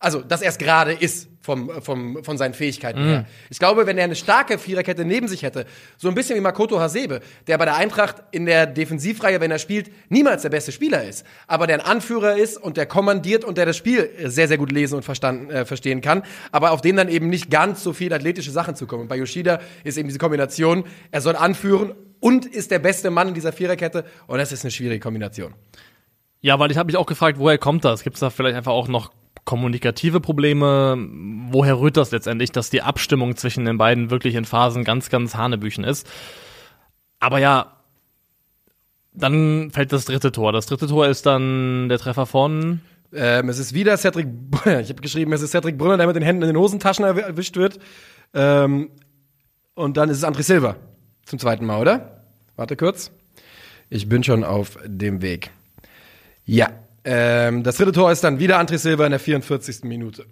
Also, 0.00 0.20
dass 0.20 0.42
er 0.42 0.48
es 0.48 0.58
gerade 0.58 0.92
ist 0.92 1.28
vom, 1.40 1.70
vom, 1.80 2.24
von 2.24 2.36
seinen 2.36 2.54
Fähigkeiten 2.54 3.04
mhm. 3.04 3.08
her. 3.08 3.26
Ich 3.50 3.60
glaube, 3.60 3.86
wenn 3.86 3.96
er 3.96 4.04
eine 4.04 4.16
starke 4.16 4.58
Viererkette 4.58 5.04
neben 5.04 5.28
sich 5.28 5.44
hätte, 5.44 5.64
so 5.96 6.08
ein 6.08 6.16
bisschen 6.16 6.36
wie 6.36 6.40
Makoto 6.40 6.80
Hasebe, 6.80 7.20
der 7.46 7.56
bei 7.56 7.66
der 7.66 7.76
Eintracht 7.76 8.16
in 8.32 8.46
der 8.46 8.66
Defensivreihe, 8.66 9.40
wenn 9.40 9.52
er 9.52 9.60
spielt, 9.60 9.92
niemals 10.08 10.42
der 10.42 10.50
beste 10.50 10.72
Spieler 10.72 11.04
ist, 11.04 11.24
aber 11.46 11.68
der 11.68 11.76
ein 11.76 11.86
Anführer 11.86 12.36
ist 12.36 12.56
und 12.58 12.76
der 12.76 12.86
kommandiert 12.86 13.44
und 13.44 13.56
der 13.56 13.66
das 13.66 13.76
Spiel 13.76 14.10
sehr, 14.24 14.48
sehr 14.48 14.58
gut 14.58 14.72
lesen 14.72 14.96
und 14.96 15.04
verstanden, 15.04 15.50
äh, 15.50 15.64
verstehen 15.64 16.00
kann, 16.00 16.24
aber 16.50 16.72
auf 16.72 16.80
den 16.80 16.96
dann 16.96 17.08
eben 17.08 17.28
nicht 17.28 17.48
ganz 17.48 17.84
so 17.84 17.92
viel 17.92 18.12
athletische 18.12 18.50
Sachen 18.50 18.74
zukommen. 18.74 19.02
Und 19.02 19.08
bei 19.08 19.16
Yoshida 19.16 19.60
ist 19.84 19.96
eben 19.96 20.08
diese 20.08 20.18
Kombination, 20.18 20.84
er 21.12 21.20
soll 21.20 21.36
anführen 21.36 21.94
und 22.24 22.46
ist 22.46 22.70
der 22.70 22.78
beste 22.78 23.10
Mann 23.10 23.28
in 23.28 23.34
dieser 23.34 23.52
Viererkette. 23.52 24.02
Und 24.26 24.38
das 24.38 24.50
ist 24.50 24.64
eine 24.64 24.70
schwierige 24.70 24.98
Kombination. 24.98 25.52
Ja, 26.40 26.58
weil 26.58 26.70
ich 26.70 26.78
habe 26.78 26.86
mich 26.86 26.96
auch 26.96 27.04
gefragt, 27.04 27.38
woher 27.38 27.58
kommt 27.58 27.84
das? 27.84 28.02
Gibt 28.02 28.16
es 28.16 28.20
da 28.20 28.30
vielleicht 28.30 28.56
einfach 28.56 28.72
auch 28.72 28.88
noch 28.88 29.12
kommunikative 29.44 30.20
Probleme? 30.20 30.96
Woher 31.50 31.78
rührt 31.78 31.98
das 31.98 32.12
letztendlich, 32.12 32.50
dass 32.50 32.70
die 32.70 32.80
Abstimmung 32.80 33.36
zwischen 33.36 33.66
den 33.66 33.76
beiden 33.76 34.08
wirklich 34.08 34.36
in 34.36 34.46
Phasen 34.46 34.84
ganz, 34.84 35.10
ganz 35.10 35.34
Hanebüchen 35.34 35.84
ist? 35.84 36.08
Aber 37.20 37.40
ja, 37.40 37.76
dann 39.12 39.70
fällt 39.70 39.92
das 39.92 40.06
dritte 40.06 40.32
Tor. 40.32 40.52
Das 40.52 40.64
dritte 40.64 40.86
Tor 40.86 41.06
ist 41.06 41.26
dann 41.26 41.90
der 41.90 41.98
Treffer 41.98 42.24
von. 42.24 42.80
Ähm, 43.12 43.50
es 43.50 43.58
ist 43.58 43.74
wieder 43.74 43.98
Cedric 43.98 44.28
Brunner. 44.50 44.80
Ich 44.80 44.88
habe 44.88 45.02
geschrieben, 45.02 45.30
es 45.34 45.42
ist 45.42 45.50
Cedric 45.50 45.76
Brunner, 45.76 45.98
der 45.98 46.06
mit 46.06 46.16
den 46.16 46.22
Händen 46.22 46.44
in 46.44 46.48
den 46.48 46.56
Hosentaschen 46.56 47.04
erwischt 47.04 47.56
wird. 47.58 47.78
Ähm, 48.32 48.88
und 49.74 49.98
dann 49.98 50.08
ist 50.08 50.16
es 50.16 50.24
André 50.24 50.42
Silva 50.42 50.76
zum 51.26 51.38
zweiten 51.38 51.66
Mal, 51.66 51.80
oder? 51.80 52.13
Warte 52.56 52.76
kurz. 52.76 53.10
Ich 53.90 54.08
bin 54.08 54.22
schon 54.22 54.44
auf 54.44 54.78
dem 54.84 55.22
Weg. 55.22 55.50
Ja, 56.44 56.70
ähm, 57.04 57.62
das 57.62 57.76
dritte 57.76 57.92
Tor 57.92 58.12
ist 58.12 58.24
dann 58.24 58.38
wieder 58.38 58.58
André 58.58 58.78
Silva 58.78 59.04
in 59.04 59.10
der 59.10 59.20
44. 59.20 59.84
Minute. 59.84 60.26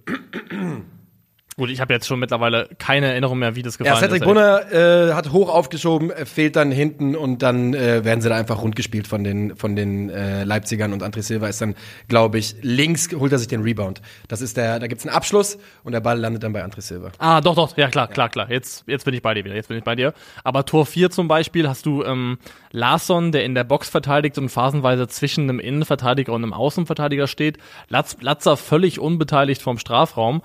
Gut, 1.57 1.69
ich 1.69 1.81
habe 1.81 1.93
jetzt 1.93 2.07
schon 2.07 2.19
mittlerweile 2.19 2.69
keine 2.79 3.09
Erinnerung 3.09 3.39
mehr, 3.39 3.55
wie 3.55 3.63
das 3.63 3.77
gefallen 3.77 3.97
ja, 3.97 4.01
Cedric 4.01 4.23
ist. 4.23 4.27
Brunner 4.27 4.73
äh, 4.73 5.13
hat 5.13 5.33
hoch 5.33 5.51
aufgeschoben, 5.51 6.11
äh, 6.11 6.25
fehlt 6.25 6.57
dann 6.57 6.71
hinten 6.71 7.15
und 7.15 7.43
dann 7.43 7.75
äh, 7.75 8.05
werden 8.05 8.23
sie 8.23 8.31
da 8.31 8.37
einfach 8.37 8.63
rundgespielt 8.63 9.07
von 9.07 9.23
den 9.23 9.55
von 9.57 9.77
den 9.77 10.09
äh, 10.09 10.45
Leipzigern 10.45 10.95
und 10.95 11.03
André 11.03 11.21
Silva 11.21 11.49
ist 11.49 11.61
dann, 11.61 11.75
glaube 12.09 12.39
ich, 12.39 12.57
links 12.63 13.11
holt 13.13 13.33
er 13.33 13.39
sich 13.39 13.49
den 13.49 13.63
Rebound. 13.63 14.01
Das 14.29 14.41
ist 14.41 14.57
der, 14.57 14.79
da 14.79 14.87
gibt's 14.87 15.05
einen 15.05 15.15
Abschluss 15.15 15.59
und 15.85 15.93
der 15.93 16.01
Ball 16.01 16.19
landet 16.19 16.43
dann 16.43 16.55
bei 16.55 16.65
André 16.65 16.81
Silva. 16.81 17.13
Ah, 17.19 17.43
doch, 17.43 17.55
doch, 17.55 17.77
ja 17.77 17.89
klar, 17.89 18.09
klar, 18.09 18.31
klar. 18.31 18.51
Jetzt 18.51 18.85
jetzt 18.87 19.05
bin 19.05 19.13
ich 19.13 19.21
bei 19.21 19.35
dir 19.35 19.45
wieder. 19.45 19.55
Jetzt 19.55 19.69
bin 19.69 19.77
ich 19.77 19.85
bei 19.85 19.95
dir. 19.95 20.15
Aber 20.45 20.65
Tor 20.65 20.87
4 20.87 21.11
zum 21.11 21.29
Beispiel 21.29 21.69
hast 21.69 21.85
du 21.85 22.03
ähm, 22.03 22.39
Larsson, 22.71 23.31
der 23.31 23.45
in 23.45 23.55
der 23.55 23.65
Box 23.65 23.91
verteidigt 23.91 24.39
und 24.39 24.49
phasenweise 24.49 25.07
zwischen 25.07 25.51
einem 25.51 25.61
Innenverteidiger 25.61 26.33
und 26.33 26.43
einem 26.43 26.55
Außenverteidiger 26.55 27.27
steht. 27.27 27.59
Latz, 27.89 28.17
Latzer 28.21 28.57
völlig 28.57 28.99
unbeteiligt 28.99 29.61
vom 29.61 29.77
Strafraum. 29.77 30.41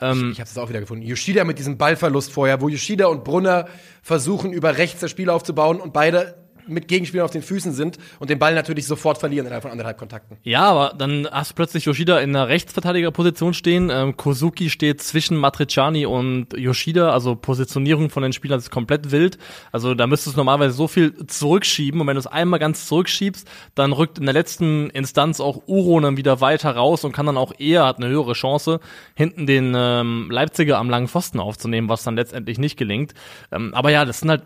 Ähm, 0.00 0.30
ich 0.32 0.40
habe 0.40 0.48
es 0.48 0.58
auch 0.58 0.68
wieder 0.68 0.80
gefunden. 0.80 1.04
Yoshida 1.04 1.44
mit 1.44 1.58
diesem 1.58 1.78
Ballverlust 1.78 2.32
vorher, 2.32 2.60
wo 2.60 2.68
Yoshida 2.68 3.06
und 3.06 3.24
Brunner 3.24 3.66
versuchen, 4.02 4.52
über 4.52 4.76
rechts 4.78 5.00
das 5.00 5.10
Spiel 5.10 5.30
aufzubauen 5.30 5.80
und 5.80 5.92
beide 5.92 6.47
mit 6.68 6.88
Gegenspielern 6.88 7.24
auf 7.24 7.30
den 7.30 7.42
Füßen 7.42 7.72
sind 7.72 7.98
und 8.18 8.30
den 8.30 8.38
Ball 8.38 8.54
natürlich 8.54 8.86
sofort 8.86 9.18
verlieren 9.18 9.46
innerhalb 9.46 9.62
von 9.62 9.70
anderthalb 9.70 9.98
Kontakten. 9.98 10.36
Ja, 10.42 10.62
aber 10.62 10.94
dann 10.96 11.28
hast 11.30 11.50
du 11.50 11.54
plötzlich 11.54 11.84
Yoshida 11.84 12.18
in 12.20 12.30
einer 12.30 12.48
Rechtsverteidigerposition 12.48 13.54
stehen. 13.54 13.90
Ähm, 13.90 14.16
Kozuki 14.16 14.70
steht 14.70 15.02
zwischen 15.02 15.36
Matriciani 15.36 16.06
und 16.06 16.56
Yoshida, 16.56 17.10
also 17.10 17.34
Positionierung 17.34 18.10
von 18.10 18.22
den 18.22 18.32
Spielern 18.32 18.58
ist 18.58 18.70
komplett 18.70 19.10
wild. 19.10 19.38
Also 19.72 19.94
da 19.94 20.06
müsstest 20.06 20.36
du 20.36 20.40
normalerweise 20.40 20.74
so 20.74 20.88
viel 20.88 21.26
zurückschieben 21.26 22.00
und 22.00 22.06
wenn 22.06 22.14
du 22.14 22.20
es 22.20 22.26
einmal 22.26 22.60
ganz 22.60 22.86
zurückschiebst, 22.86 23.48
dann 23.74 23.92
rückt 23.92 24.18
in 24.18 24.24
der 24.24 24.34
letzten 24.34 24.90
Instanz 24.90 25.40
auch 25.40 25.62
Uronen 25.66 26.16
wieder 26.16 26.40
weiter 26.40 26.70
raus 26.74 27.04
und 27.04 27.12
kann 27.12 27.26
dann 27.26 27.36
auch 27.36 27.52
eher, 27.58 27.86
hat 27.86 27.98
eine 27.98 28.08
höhere 28.08 28.32
Chance, 28.32 28.80
hinten 29.14 29.46
den 29.46 29.74
ähm, 29.76 30.28
Leipziger 30.30 30.78
am 30.78 30.90
langen 30.90 31.08
Pfosten 31.08 31.40
aufzunehmen, 31.40 31.88
was 31.88 32.02
dann 32.02 32.16
letztendlich 32.16 32.58
nicht 32.58 32.76
gelingt. 32.76 33.14
Ähm, 33.52 33.72
aber 33.74 33.90
ja, 33.90 34.04
das 34.04 34.20
sind 34.20 34.30
halt 34.30 34.42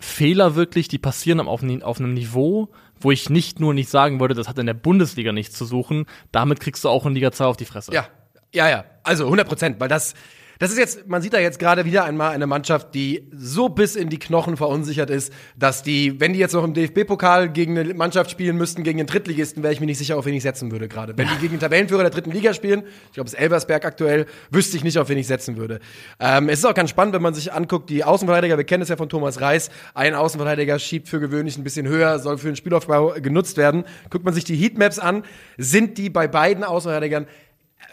Fehler 0.00 0.54
wirklich, 0.54 0.88
die 0.88 0.98
passieren 0.98 1.40
auf, 1.40 1.62
auf 1.82 1.98
einem 1.98 2.14
Niveau, 2.14 2.68
wo 3.00 3.10
ich 3.10 3.30
nicht 3.30 3.60
nur 3.60 3.74
nicht 3.74 3.90
sagen 3.90 4.20
würde, 4.20 4.34
das 4.34 4.48
hat 4.48 4.58
in 4.58 4.66
der 4.66 4.74
Bundesliga 4.74 5.32
nichts 5.32 5.56
zu 5.56 5.64
suchen. 5.64 6.06
Damit 6.32 6.60
kriegst 6.60 6.84
du 6.84 6.88
auch 6.88 7.06
in 7.06 7.14
Liga 7.14 7.32
2 7.32 7.44
auf 7.44 7.56
die 7.56 7.64
Fresse. 7.64 7.92
Ja, 7.92 8.06
ja, 8.54 8.68
ja. 8.68 8.84
Also 9.02 9.24
100 9.24 9.48
Prozent, 9.48 9.80
weil 9.80 9.88
das, 9.88 10.14
das 10.58 10.70
ist 10.70 10.78
jetzt, 10.78 11.06
man 11.06 11.22
sieht 11.22 11.32
da 11.32 11.38
jetzt 11.38 11.58
gerade 11.58 11.84
wieder 11.84 12.04
einmal 12.04 12.32
eine 12.32 12.46
Mannschaft, 12.46 12.94
die 12.94 13.28
so 13.32 13.68
bis 13.68 13.94
in 13.94 14.08
die 14.08 14.18
Knochen 14.18 14.56
verunsichert 14.56 15.08
ist, 15.08 15.32
dass 15.56 15.82
die, 15.82 16.20
wenn 16.20 16.32
die 16.32 16.40
jetzt 16.40 16.52
noch 16.52 16.64
im 16.64 16.74
DFB-Pokal 16.74 17.48
gegen 17.50 17.78
eine 17.78 17.94
Mannschaft 17.94 18.30
spielen 18.30 18.56
müssten, 18.56 18.82
gegen 18.82 18.98
den 18.98 19.06
Drittligisten, 19.06 19.62
wäre 19.62 19.72
ich 19.72 19.80
mir 19.80 19.86
nicht 19.86 19.98
sicher, 19.98 20.16
auf 20.16 20.26
wen 20.26 20.34
ich 20.34 20.42
setzen 20.42 20.72
würde 20.72 20.88
gerade. 20.88 21.16
Wenn 21.16 21.28
die 21.28 21.36
gegen 21.36 21.54
den 21.54 21.60
Tabellenführer 21.60 22.02
der 22.02 22.10
dritten 22.10 22.32
Liga 22.32 22.54
spielen, 22.54 22.82
ich 23.06 23.12
glaube, 23.12 23.28
es 23.28 23.34
ist 23.34 23.40
Elversberg 23.40 23.84
aktuell, 23.84 24.26
wüsste 24.50 24.76
ich 24.76 24.84
nicht, 24.84 24.98
auf 24.98 25.08
wen 25.08 25.18
ich 25.18 25.28
setzen 25.28 25.56
würde. 25.56 25.78
Ähm, 26.18 26.48
es 26.48 26.58
ist 26.58 26.64
auch 26.64 26.74
ganz 26.74 26.90
spannend, 26.90 27.14
wenn 27.14 27.22
man 27.22 27.34
sich 27.34 27.52
anguckt, 27.52 27.88
die 27.88 28.02
Außenverteidiger, 28.02 28.56
wir 28.56 28.64
kennen 28.64 28.82
es 28.82 28.88
ja 28.88 28.96
von 28.96 29.08
Thomas 29.08 29.40
Reis, 29.40 29.70
ein 29.94 30.14
Außenverteidiger 30.14 30.78
schiebt 30.80 31.08
für 31.08 31.20
gewöhnlich 31.20 31.56
ein 31.56 31.64
bisschen 31.64 31.86
höher, 31.86 32.18
soll 32.18 32.36
für 32.36 32.48
den 32.48 32.56
Spielaufbau 32.56 33.14
genutzt 33.20 33.56
werden. 33.58 33.84
Guckt 34.10 34.24
man 34.24 34.34
sich 34.34 34.44
die 34.44 34.56
Heatmaps 34.56 34.98
an, 34.98 35.22
sind 35.56 35.98
die 35.98 36.10
bei 36.10 36.26
beiden 36.26 36.64
Außenverteidigern 36.64 37.26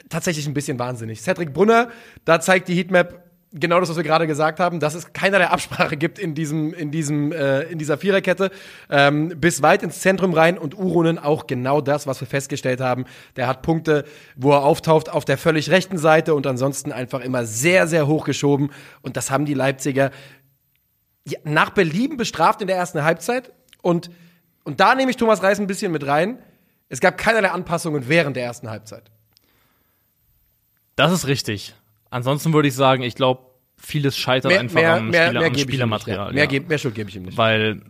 tatsächlich 0.09 0.47
ein 0.47 0.53
bisschen 0.53 0.79
wahnsinnig. 0.79 1.21
Cedric 1.21 1.53
Brunner, 1.53 1.89
da 2.25 2.39
zeigt 2.39 2.67
die 2.67 2.75
Heatmap 2.75 3.25
genau 3.55 3.79
das, 3.79 3.89
was 3.89 3.95
wir 3.95 4.03
gerade 4.03 4.27
gesagt 4.27 4.59
haben, 4.59 4.79
dass 4.79 4.93
es 4.93 5.13
keinerlei 5.13 5.47
Absprache 5.47 5.97
gibt 5.97 6.19
in 6.19 6.35
diesem, 6.35 6.73
in 6.73 6.91
diesem, 6.91 7.31
äh, 7.31 7.61
in 7.63 7.79
dieser 7.79 7.97
Viererkette, 7.97 8.51
ähm, 8.89 9.29
bis 9.37 9.61
weit 9.61 9.81
ins 9.81 10.01
Zentrum 10.01 10.33
rein 10.33 10.57
und 10.57 10.77
Urunen 10.77 11.17
auch 11.17 11.47
genau 11.47 11.81
das, 11.81 12.05
was 12.05 12.19
wir 12.19 12.27
festgestellt 12.27 12.81
haben. 12.81 13.05
Der 13.35 13.47
hat 13.47 13.61
Punkte, 13.61 14.05
wo 14.35 14.51
er 14.51 14.63
auftaucht 14.63 15.09
auf 15.09 15.25
der 15.25 15.37
völlig 15.37 15.71
rechten 15.71 15.97
Seite 15.97 16.35
und 16.35 16.45
ansonsten 16.45 16.91
einfach 16.91 17.21
immer 17.21 17.45
sehr, 17.45 17.87
sehr 17.87 18.07
hoch 18.07 18.25
geschoben 18.25 18.71
und 19.01 19.17
das 19.17 19.31
haben 19.31 19.45
die 19.45 19.53
Leipziger 19.53 20.11
nach 21.43 21.71
Belieben 21.71 22.17
bestraft 22.17 22.61
in 22.61 22.67
der 22.67 22.75
ersten 22.75 23.03
Halbzeit 23.03 23.51
und, 23.81 24.11
und 24.63 24.79
da 24.79 24.93
nehme 24.93 25.09
ich 25.09 25.17
Thomas 25.17 25.41
Reis 25.41 25.59
ein 25.59 25.67
bisschen 25.67 25.91
mit 25.91 26.05
rein. 26.05 26.37
Es 26.87 26.99
gab 26.99 27.17
keinerlei 27.17 27.49
Anpassungen 27.49 28.07
während 28.07 28.35
der 28.35 28.43
ersten 28.43 28.69
Halbzeit. 28.69 29.09
Das 30.95 31.11
ist 31.11 31.27
richtig. 31.27 31.73
Ansonsten 32.09 32.53
würde 32.53 32.67
ich 32.67 32.75
sagen, 32.75 33.03
ich 33.03 33.15
glaube, 33.15 33.41
vieles 33.77 34.17
scheitert 34.17 34.51
Mehr, 34.51 34.59
einfach 34.61 34.75
mehr, 34.75 34.93
am, 34.95 35.09
mehr, 35.09 35.27
Spieler, 35.27 35.39
mehr 35.39 35.47
am 35.47 35.53
nicht. 35.53 35.63
Spielermaterial. 35.63 36.27
Ja, 36.27 36.33
mehr, 36.33 36.51
ja. 36.51 36.67
mehr 36.67 36.77
Schuld 36.77 36.95
gebe 36.95 37.09
ich 37.09 37.15
ihm 37.15 37.23
nicht. 37.23 37.37
Weil, 37.37 37.81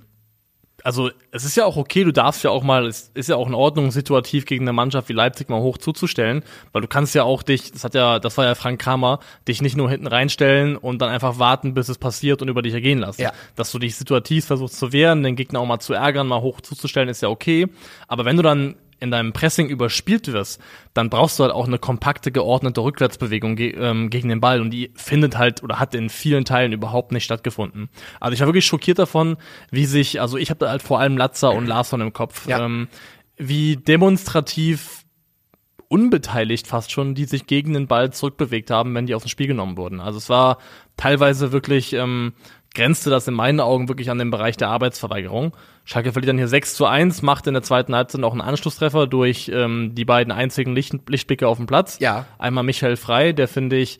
also 0.83 1.11
es 1.31 1.45
ist 1.45 1.55
ja 1.55 1.65
auch 1.65 1.77
okay, 1.77 2.03
du 2.03 2.11
darfst 2.11 2.43
ja 2.43 2.49
auch 2.49 2.63
mal, 2.63 2.87
es 2.87 3.11
ist 3.13 3.29
ja 3.29 3.35
auch 3.35 3.47
in 3.47 3.53
Ordnung, 3.53 3.91
situativ 3.91 4.45
gegen 4.45 4.63
eine 4.65 4.73
Mannschaft 4.73 5.09
wie 5.09 5.13
Leipzig 5.13 5.49
mal 5.49 5.59
hoch 5.59 5.77
zuzustellen, 5.77 6.43
weil 6.71 6.81
du 6.81 6.87
kannst 6.87 7.15
ja 7.15 7.23
auch 7.23 7.43
dich, 7.43 7.71
das 7.71 7.83
hat 7.83 7.93
ja, 7.93 8.19
das 8.19 8.37
war 8.37 8.45
ja 8.45 8.55
Frank 8.55 8.81
Kramer, 8.81 9.19
dich 9.47 9.61
nicht 9.61 9.77
nur 9.77 9.89
hinten 9.89 10.07
reinstellen 10.07 10.75
und 10.75 11.01
dann 11.01 11.09
einfach 11.09 11.39
warten, 11.39 11.73
bis 11.73 11.89
es 11.89 11.97
passiert 11.97 12.41
und 12.41 12.47
über 12.47 12.61
dich 12.61 12.73
ergehen 12.73 12.99
lassen. 12.99 13.21
Ja. 13.21 13.31
Dass 13.55 13.71
du 13.71 13.79
dich 13.79 13.95
situativ 13.95 14.45
versuchst 14.45 14.77
zu 14.77 14.91
wehren, 14.91 15.23
den 15.23 15.35
Gegner 15.35 15.59
auch 15.59 15.67
mal 15.67 15.79
zu 15.79 15.93
ärgern, 15.93 16.27
mal 16.27 16.41
hoch 16.41 16.61
zuzustellen, 16.61 17.09
ist 17.09 17.21
ja 17.21 17.29
okay. 17.29 17.67
Aber 18.07 18.25
wenn 18.25 18.37
du 18.37 18.43
dann 18.43 18.75
in 18.99 19.11
deinem 19.11 19.33
Pressing 19.33 19.67
überspielt 19.67 20.31
wirst, 20.31 20.61
dann 20.93 21.09
brauchst 21.09 21.37
du 21.39 21.43
halt 21.43 21.53
auch 21.53 21.67
eine 21.67 21.77
kompakte, 21.79 22.31
geordnete 22.31 22.81
Rückwärtsbewegung 22.81 23.55
ge 23.55 23.75
ähm, 23.77 24.09
gegen 24.09 24.29
den 24.29 24.39
Ball 24.39 24.61
und 24.61 24.71
die 24.71 24.91
findet 24.95 25.37
halt 25.37 25.63
oder 25.63 25.79
hat 25.79 25.93
in 25.95 26.09
vielen 26.09 26.45
Teilen 26.45 26.71
überhaupt 26.73 27.11
nicht 27.11 27.23
stattgefunden. 27.25 27.89
Also 28.19 28.33
ich 28.33 28.39
war 28.39 28.47
wirklich 28.47 28.65
schockiert 28.65 28.99
davon, 28.99 29.37
wie 29.71 29.85
sich, 29.85 30.21
also 30.21 30.37
ich 30.37 30.49
habe 30.49 30.59
da 30.59 30.69
halt 30.69 30.81
vor 30.81 30.99
allem 30.99 31.17
Latzer 31.17 31.51
und 31.51 31.67
Larsson 31.67 32.01
im 32.01 32.13
Kopf, 32.13 32.47
Ja. 32.47 32.65
ähm, 32.65 32.87
wie 33.37 33.75
demonstrativ 33.75 35.03
unbeteiligt 35.87 36.67
fast 36.67 36.91
schon, 36.91 37.15
die 37.15 37.25
sich 37.25 37.47
gegen 37.47 37.73
den 37.73 37.87
Ball 37.87 38.11
zurückbewegt 38.11 38.71
haben, 38.71 38.95
wenn 38.95 39.05
die 39.05 39.13
aus 39.15 39.23
dem 39.23 39.29
Spiel 39.29 39.47
genommen 39.47 39.77
wurden. 39.77 39.99
Also 39.99 40.17
es 40.17 40.29
war 40.29 40.57
teilweise 40.97 41.51
wirklich, 41.51 41.93
ähm, 41.93 42.33
grenzte 42.75 43.09
das 43.09 43.27
in 43.27 43.33
meinen 43.33 43.59
Augen 43.59 43.87
wirklich 43.87 44.11
an 44.11 44.19
den 44.19 44.29
Bereich 44.29 44.57
der 44.57 44.69
Arbeitsverweigerung. 44.69 45.55
Schalke 45.85 46.11
verliert 46.11 46.29
dann 46.29 46.37
hier 46.37 46.47
6 46.47 46.75
zu 46.75 46.85
1, 46.85 47.21
macht 47.21 47.47
in 47.47 47.53
der 47.53 47.63
zweiten 47.63 47.95
Halbzeit 47.95 48.21
noch 48.21 48.31
einen 48.31 48.41
Anschlusstreffer 48.41 49.07
durch 49.07 49.49
ähm, 49.53 49.93
die 49.95 50.05
beiden 50.05 50.31
einzigen 50.31 50.75
Licht 50.75 50.93
Lichtblicke 51.09 51.47
auf 51.47 51.57
dem 51.57 51.65
Platz. 51.65 51.97
Ja. 51.99 52.25
Einmal 52.37 52.63
Michael 52.63 52.97
Frei, 52.97 53.31
der 53.31 53.47
finde 53.47 53.77
ich 53.77 53.99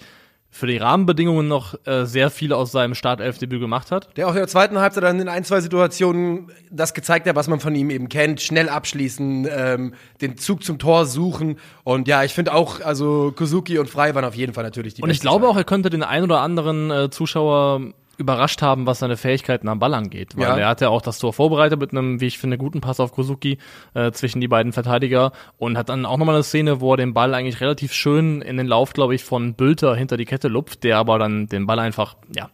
für 0.55 0.67
die 0.67 0.77
Rahmenbedingungen 0.77 1.50
noch 1.50 1.75
äh, 1.86 2.05
sehr 2.05 2.29
viel 2.29 2.53
aus 2.53 2.72
seinem 2.72 2.96
Startelfdebüt 2.96 3.60
gemacht 3.60 3.91
hat. 3.91 4.15
Der 4.15 4.25
auch 4.25 4.32
in 4.32 4.38
der 4.38 4.48
zweiten 4.48 4.79
Halbzeit 4.79 5.03
dann 5.03 5.20
in 5.20 5.27
ein, 5.27 5.44
zwei 5.44 5.60
Situationen 5.60 6.50
das 6.72 6.94
gezeigt 6.94 7.27
hat, 7.27 7.36
was 7.36 7.50
man 7.50 7.60
von 7.60 7.75
ihm 7.75 7.89
eben 7.89 8.08
kennt. 8.08 8.39
Schnell 8.39 8.70
abschließen, 8.70 9.50
ähm, 9.51 9.94
den 10.22 10.38
Zug 10.38 10.63
zum 10.63 10.79
Tor 10.79 11.08
suchen. 11.08 11.60
Und 11.84 12.08
ja, 12.08 12.24
ich 12.24 12.34
finde 12.34 12.53
auch, 12.53 12.79
also 12.79 13.34
Kozuki 13.36 13.79
und 13.79 13.89
Frei 13.89 14.15
waren 14.15 14.24
auf 14.24 14.36
jeden 14.36 14.53
Fall 14.53 14.63
natürlich 14.63 14.94
die 14.94 15.01
Und 15.01 15.10
ich 15.10 15.20
glaube 15.20 15.50
auch, 15.50 15.58
er 15.58 15.65
könnte 15.65 15.89
den 15.89 16.03
ein 16.03 16.24
oder 16.24 16.39
anderen 16.39 16.89
äh, 16.89 17.10
Zuschauer 17.10 17.82
überrascht 18.18 18.62
haben, 18.62 18.86
was 18.86 19.00
seine 19.00 19.18
Fähigkeiten 19.18 19.68
am 19.68 19.80
Ball 19.80 19.94
angeht. 19.94 20.36
Weil 20.38 20.44
Ja. 20.50 20.58
er 20.58 20.68
hat 20.70 20.82
ja 20.82 20.90
auch 20.90 21.02
das 21.02 21.20
Tor 21.20 21.34
vorbereitet 21.34 21.80
mit 21.80 21.92
einem, 21.92 22.22
wie 22.22 22.28
ich 22.28 22.38
finde, 22.38 22.58
guten 22.58 22.82
Pass 22.82 23.00
auf 23.00 23.12
Kozuki 23.12 23.58
äh, 23.94 24.12
zwischen 24.12 24.42
die 24.42 24.48
beiden 24.48 24.72
Verteidiger 24.74 25.32
und 25.58 25.78
hat 25.78 25.90
dann 25.90 26.06
auch 26.06 26.18
nochmal 26.18 26.36
eine 26.36 26.44
Szene, 26.44 26.82
wo 26.82 26.94
er 26.94 26.98
den 26.98 27.14
Ball 27.14 27.34
eigentlich 27.34 27.62
relativ 27.62 27.94
schön 27.94 28.42
in 28.42 28.58
den 28.58 28.68
Lauf, 28.68 28.94
glaube 28.94 29.16
ich, 29.16 29.24
von 29.24 29.54
Bülter 29.54 29.96
hinter 29.96 30.18
die 30.18 30.26
Kette 30.26 30.48
lupft, 30.48 30.84
der 30.84 30.98
aber 30.98 31.20
dann 31.20 31.48
den 31.48 31.66
Ball 31.66 31.80
einfach, 31.80 32.16
ja, 32.36 32.50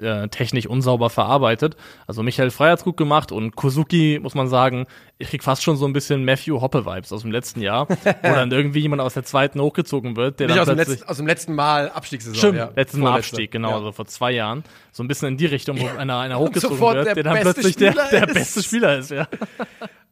äh, 0.00 0.28
technisch 0.28 0.66
unsauber 0.66 1.10
verarbeitet. 1.10 1.76
Also 2.06 2.22
Michael 2.22 2.50
Frey 2.50 2.70
hat's 2.70 2.84
gut 2.84 2.96
gemacht 2.96 3.32
und 3.32 3.56
Kozuki, 3.56 4.18
muss 4.22 4.34
man 4.34 4.48
sagen, 4.48 4.86
ich 5.18 5.28
krieg 5.28 5.42
fast 5.42 5.62
schon 5.62 5.76
so 5.76 5.86
ein 5.86 5.92
bisschen 5.92 6.24
Matthew 6.24 6.60
Hoppe-Vibes 6.60 7.12
aus 7.12 7.22
dem 7.22 7.30
letzten 7.30 7.60
Jahr, 7.60 7.88
wo 7.88 7.94
dann 8.22 8.50
irgendwie 8.50 8.80
jemand 8.80 9.02
aus 9.02 9.14
der 9.14 9.24
zweiten 9.24 9.60
hochgezogen 9.60 10.16
wird, 10.16 10.40
der 10.40 10.48
Nicht 10.48 10.56
dann 10.56 10.62
aus 10.62 10.68
dem, 10.68 10.76
plötzlich 10.76 10.98
letzten, 10.98 11.10
aus 11.10 11.16
dem 11.16 11.26
letzten 11.26 11.54
Mal 11.54 11.90
Abstiegssaison. 11.90 12.38
Stimmt, 12.38 12.58
ja. 12.58 12.70
letzten 12.74 13.00
Mal. 13.00 13.18
Abstieg, 13.18 13.50
genau, 13.50 13.70
Ja. 13.70 13.76
also 13.76 13.92
vor 13.92 14.06
zwei 14.06 14.32
Jahren. 14.32 14.64
So 14.92 15.02
ein 15.02 15.08
bisschen 15.08 15.28
in 15.28 15.36
die 15.36 15.46
Richtung, 15.46 15.80
wo 15.80 15.86
einer, 15.86 16.18
einer 16.18 16.38
hochgezogen 16.38 16.78
wird, 16.80 17.06
der 17.06 17.14
der 17.14 17.22
dann 17.24 17.40
plötzlich 17.40 17.76
der, 17.76 17.94
der 18.10 18.26
beste 18.26 18.62
Spieler 18.62 18.98
ist, 18.98 19.10
ja. 19.10 19.28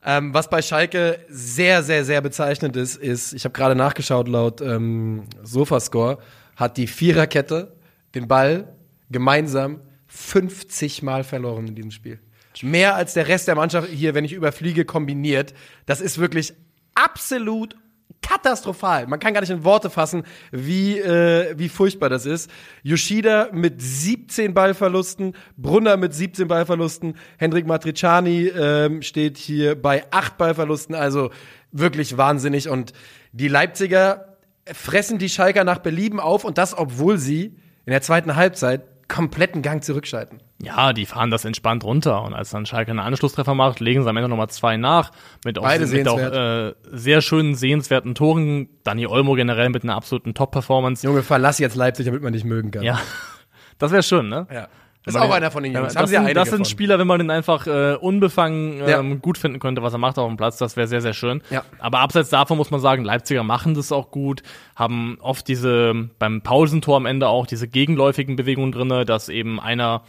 Ähm, 0.05 0.35
was 0.35 0.51
bei 0.51 0.63
Schalke 0.63 1.21
sehr, 1.29 1.85
sehr, 1.85 2.05
sehr 2.05 2.21
bezeichnend 2.21 2.77
ist, 2.77 2.97
ist, 2.97 3.33
ich 3.35 3.45
habe 3.45 3.53
gerade 3.53 3.77
nachgeschaut, 3.77 4.27
laut 4.27 4.61
ähm, 4.61 5.25
Sofascore 5.45 6.19
hat 6.57 6.77
die 6.77 6.89
Viererkette 6.89 7.73
den 8.15 8.27
Ball 8.27 8.67
gemeinsam 9.13 9.81
50 10.09 11.03
Mal 11.03 11.25
verloren 11.25 11.69
in 11.69 11.75
diesem 11.75 11.91
Spiel. 11.91 12.19
Mehr 12.61 12.97
als 12.97 13.15
der 13.15 13.29
Rest 13.29 13.49
der 13.49 13.55
Mannschaft 13.55 13.89
hier, 13.89 14.15
wenn 14.15 14.25
ich 14.25 14.33
überfliege, 14.33 14.85
kombiniert. 14.85 15.55
Das 15.87 16.01
ist 16.01 16.19
wirklich 16.19 16.53
absolut 16.95 17.77
katastrophal. 18.21 19.07
Man 19.07 19.19
kann 19.19 19.35
gar 19.35 19.41
nicht 19.41 19.51
in 19.51 19.65
Worte 19.65 19.91
fassen, 19.91 20.23
wie, 20.53 20.99
äh, 20.99 21.55
wie 21.59 21.69
furchtbar 21.69 22.09
das 22.09 22.25
ist. 22.25 22.51
Yoshida 22.83 23.49
mit 23.53 23.83
17 23.83 24.55
Ballverlusten, 24.55 25.35
Brunner 25.57 25.97
mit 25.97 26.15
17 26.15 26.47
Ballverlusten, 26.47 27.17
Hendrik 27.39 27.67
Matriciani 27.67 28.49
ähm, 28.49 29.03
steht 29.03 29.39
hier 29.39 29.81
bei 29.81 30.05
8 30.11 30.39
Ballverlusten, 30.39 30.95
also 30.95 31.31
wirklich 31.73 32.17
wahnsinnig. 32.17 32.69
Und 32.69 32.93
die 33.33 33.49
Leipziger 33.49 34.37
fressen 34.67 35.19
die 35.19 35.29
Schalker 35.29 35.65
nach 35.65 35.79
Belieben 35.79 36.21
auf 36.21 36.45
und 36.45 36.59
das, 36.59 36.77
obwohl 36.77 37.19
sie 37.19 37.57
in 37.85 37.91
der 37.91 38.03
zweiten 38.03 38.37
Halbzeit 38.37 38.83
kompletten 39.13 39.61
Gang 39.61 39.85
zurückschalten. 39.85 40.41
Ja, 40.63 40.93
die 40.95 41.05
fahren 41.05 41.31
das 41.31 41.45
entspannt 41.45 41.85
runter 41.85 42.23
und 42.23 42.33
als 42.33 42.51
dann 42.51 42.65
Schalke 42.65 42.91
einen 42.91 43.01
Anschlusstreffer 43.01 43.55
macht, 43.55 43.79
legen 43.79 44.03
sie 44.03 44.09
am 44.09 44.17
Ende 44.17 44.29
nochmal 44.29 44.49
zwei 44.49 44.79
nach 44.79 45.11
mit 45.45 45.59
auch, 45.59 45.65
Beide 45.65 45.87
mit 45.87 46.09
auch 46.09 46.19
äh, 46.19 46.75
sehr 46.91 47.21
schönen, 47.21 47.55
sehenswerten 47.55 48.15
Toren. 48.15 48.71
Dani 48.85 49.07
Olmo 49.07 49.35
generell 49.35 49.69
mit 49.69 49.83
einer 49.85 49.97
absoluten 49.97 50.33
Top-Performance. 50.33 51.07
Junge, 51.07 51.23
verlass 51.23 51.59
jetzt 51.59 51.77
Leipzig, 51.77 52.07
damit 52.07 52.23
man 52.23 52.33
dich 52.33 52.45
mögen 52.45 52.71
kann. 52.71 52.83
Ja, 52.83 53.01
das 53.79 53.93
wäre 53.93 54.03
schön, 54.03 54.29
ne? 54.29 54.47
ja. 54.51 54.69
Das 55.05 55.15
ist 55.15 55.21
auch 55.21 55.25
den- 55.25 55.33
einer 55.33 55.51
von 55.51 55.63
den 55.65 55.73
Ja, 55.73 55.81
Jungs. 55.81 55.95
das, 55.95 56.11
ja 56.13 56.25
sind, 56.25 56.37
das 56.37 56.51
sind. 56.51 56.69
Spieler, 56.69 56.99
wenn 56.99 57.07
man 57.09 57.19
den 57.19 57.31
einfach 57.31 57.67
äh, 57.67 57.95
unbefangen 58.01 58.79
Ja. 58.87 59.01
ähm, 59.01 59.21
gut 59.21 59.37
finden 59.37 59.59
könnte, 59.59 59.83
was 59.83 59.93
er 59.93 59.99
macht 59.99 60.17
auf 60.19 60.29
dem 60.29 60.37
Platz, 60.37 60.59
das 60.59 60.77
wäre 60.77 60.87
sehr, 60.87 61.01
sehr 61.01 61.13
schön. 61.13 61.43
Ja. 61.51 61.65
Aber 61.81 61.99
abseits 62.01 62.31
davon 62.31 62.57
muss 62.57 62.71
man 62.71 62.81
sagen, 62.81 63.03
Leipziger 63.05 63.43
machen 63.43 63.75
das 63.75 63.91
auch 63.91 64.11
gut, 64.13 64.43
haben 64.77 65.19
oft 65.21 65.49
diese, 65.49 66.09
beim 66.19 66.41
Pausentor 66.43 66.97
am 66.99 67.07
Ende 67.07 67.27
auch 67.29 67.47
diese 67.47 67.67
gegenläufigen 67.67 68.37
Bewegungen 68.37 68.71
drinne, 68.71 69.05
dass 69.05 69.29
eben 69.29 69.59
einer 69.59 70.03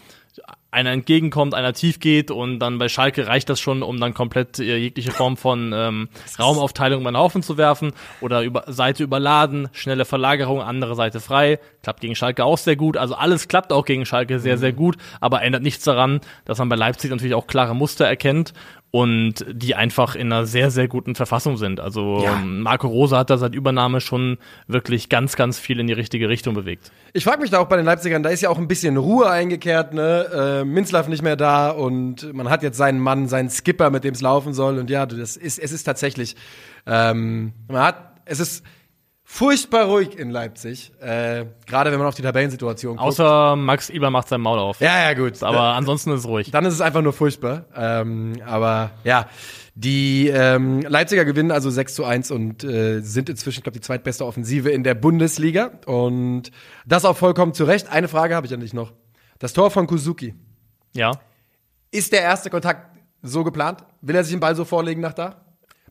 einer 0.73 0.91
entgegenkommt, 0.91 1.53
einer 1.53 1.73
tief 1.73 1.99
geht 1.99 2.31
und 2.31 2.59
dann 2.59 2.77
bei 2.79 2.89
Schalke 2.89 3.27
reicht 3.27 3.49
das 3.49 3.59
schon, 3.59 3.83
um 3.83 3.99
dann 3.99 4.13
komplett 4.13 4.59
äh, 4.59 4.77
jegliche 4.77 5.11
Form 5.11 5.37
von 5.37 5.71
ähm, 5.73 6.09
Raumaufteilung 6.39 7.01
über 7.01 7.11
den 7.11 7.17
Haufen 7.17 7.43
zu 7.43 7.57
werfen 7.57 7.93
oder 8.21 8.41
über 8.41 8.63
Seite 8.67 9.03
überladen, 9.03 9.69
schnelle 9.71 10.05
Verlagerung, 10.05 10.61
andere 10.61 10.95
Seite 10.95 11.19
frei, 11.19 11.59
klappt 11.83 12.01
gegen 12.01 12.15
Schalke 12.15 12.43
auch 12.43 12.57
sehr 12.57 12.75
gut. 12.75 12.97
Also 12.97 13.15
alles 13.15 13.47
klappt 13.47 13.71
auch 13.71 13.85
gegen 13.85 14.05
Schalke 14.05 14.39
sehr, 14.39 14.57
sehr 14.57 14.73
gut, 14.73 14.97
aber 15.21 15.41
ändert 15.43 15.63
nichts 15.63 15.83
daran, 15.83 16.19
dass 16.45 16.57
man 16.59 16.69
bei 16.69 16.75
Leipzig 16.75 17.11
natürlich 17.11 17.35
auch 17.35 17.47
klare 17.47 17.75
Muster 17.75 18.05
erkennt 18.05 18.53
und 18.95 19.43
die 19.51 19.73
einfach 19.73 20.13
in 20.13 20.31
einer 20.31 20.45
sehr, 20.45 20.69
sehr 20.69 20.87
guten 20.87 21.15
Verfassung 21.15 21.57
sind. 21.57 21.79
Also 21.79 22.19
Ja. 22.21 22.33
ähm, 22.35 22.61
Marco 22.61 22.87
Rosa 22.87 23.17
hat 23.17 23.31
da 23.31 23.39
seit 23.39 23.55
Übernahme 23.55 24.01
schon 24.01 24.37
wirklich 24.67 25.09
ganz, 25.09 25.35
ganz 25.35 25.57
viel 25.57 25.79
in 25.79 25.87
die 25.87 25.93
richtige 25.93 26.29
Richtung 26.29 26.53
bewegt. 26.53 26.91
Ich 27.11 27.23
frage 27.23 27.41
mich 27.41 27.49
da 27.49 27.57
auch 27.59 27.67
bei 27.67 27.75
den 27.77 27.85
Leipzigern, 27.85 28.21
da 28.21 28.29
ist 28.29 28.41
ja 28.41 28.49
auch 28.49 28.59
ein 28.59 28.67
bisschen 28.67 28.97
Ruhe 28.97 29.27
eingekehrt, 29.31 29.95
ne? 29.95 30.62
Äh, 30.63 30.65
Minzlaff 30.65 31.07
nicht 31.07 31.21
mehr 31.21 31.35
da 31.35 31.69
und 31.69 32.33
man 32.33 32.49
hat 32.49 32.63
jetzt 32.63 32.77
seinen 32.77 32.99
Mann, 32.99 33.27
seinen 33.27 33.49
Skipper, 33.49 33.89
mit 33.89 34.03
dem 34.03 34.13
es 34.13 34.21
laufen 34.21 34.53
soll. 34.53 34.77
Und 34.79 34.89
ja, 34.89 35.05
das 35.05 35.37
ist, 35.37 35.59
es 35.59 35.71
ist 35.71 35.83
tatsächlich, 35.83 36.35
ähm, 36.85 37.53
man 37.67 37.83
hat, 37.83 38.21
es 38.25 38.39
ist 38.39 38.63
furchtbar 39.23 39.85
ruhig 39.85 40.17
in 40.17 40.29
Leipzig. 40.29 40.91
Äh, 41.01 41.45
Gerade 41.65 41.91
wenn 41.91 41.97
man 41.97 42.07
auf 42.07 42.15
die 42.15 42.21
Tabellensituation 42.21 42.97
guckt. 42.97 43.07
Außer 43.07 43.55
Max 43.55 43.89
Eber 43.89 44.09
macht 44.09 44.27
sein 44.27 44.41
Maul 44.41 44.59
auf. 44.59 44.79
ja, 44.79 45.09
ja, 45.09 45.13
gut. 45.13 45.41
Aber 45.41 45.73
ansonsten 45.73 46.11
ist 46.11 46.21
es 46.21 46.27
ruhig. 46.27 46.51
Dann 46.51 46.65
ist 46.65 46.73
es 46.73 46.81
einfach 46.81 47.01
nur 47.01 47.13
furchtbar. 47.13 47.65
Ähm, 47.75 48.33
aber 48.45 48.91
ja, 49.03 49.27
die 49.75 50.27
ähm, 50.27 50.81
Leipziger 50.81 51.25
gewinnen 51.25 51.51
also 51.51 51.69
6 51.71 51.95
zu 51.95 52.05
1 52.05 52.29
und 52.31 52.63
äh, 52.63 52.99
sind 52.99 53.29
inzwischen, 53.29 53.63
glaube 53.63 53.77
ich, 53.77 53.81
die 53.81 53.87
zweitbeste 53.87 54.25
Offensive 54.25 54.69
in 54.69 54.83
der 54.83 54.93
Bundesliga. 54.93 55.71
Und 55.85 56.51
das 56.85 57.05
auch 57.05 57.17
vollkommen 57.17 57.53
zu 57.53 57.63
Recht. 57.63 57.91
Eine 57.91 58.07
Frage 58.07 58.35
habe 58.35 58.45
ich 58.45 58.53
an 58.53 58.59
dich 58.59 58.73
noch. 58.73 58.93
Das 59.39 59.53
Tor 59.53 59.71
von 59.71 59.87
Kuzuki. 59.87 60.35
Ja. 60.95 61.11
Ist 61.91 62.11
der 62.11 62.21
erste 62.21 62.49
Kontakt 62.49 62.97
so 63.21 63.43
geplant? 63.43 63.83
Will 64.01 64.15
er 64.15 64.23
sich 64.23 64.33
den 64.33 64.39
Ball 64.39 64.55
so 64.55 64.65
vorlegen 64.65 65.01
nach 65.01 65.13
da? 65.13 65.39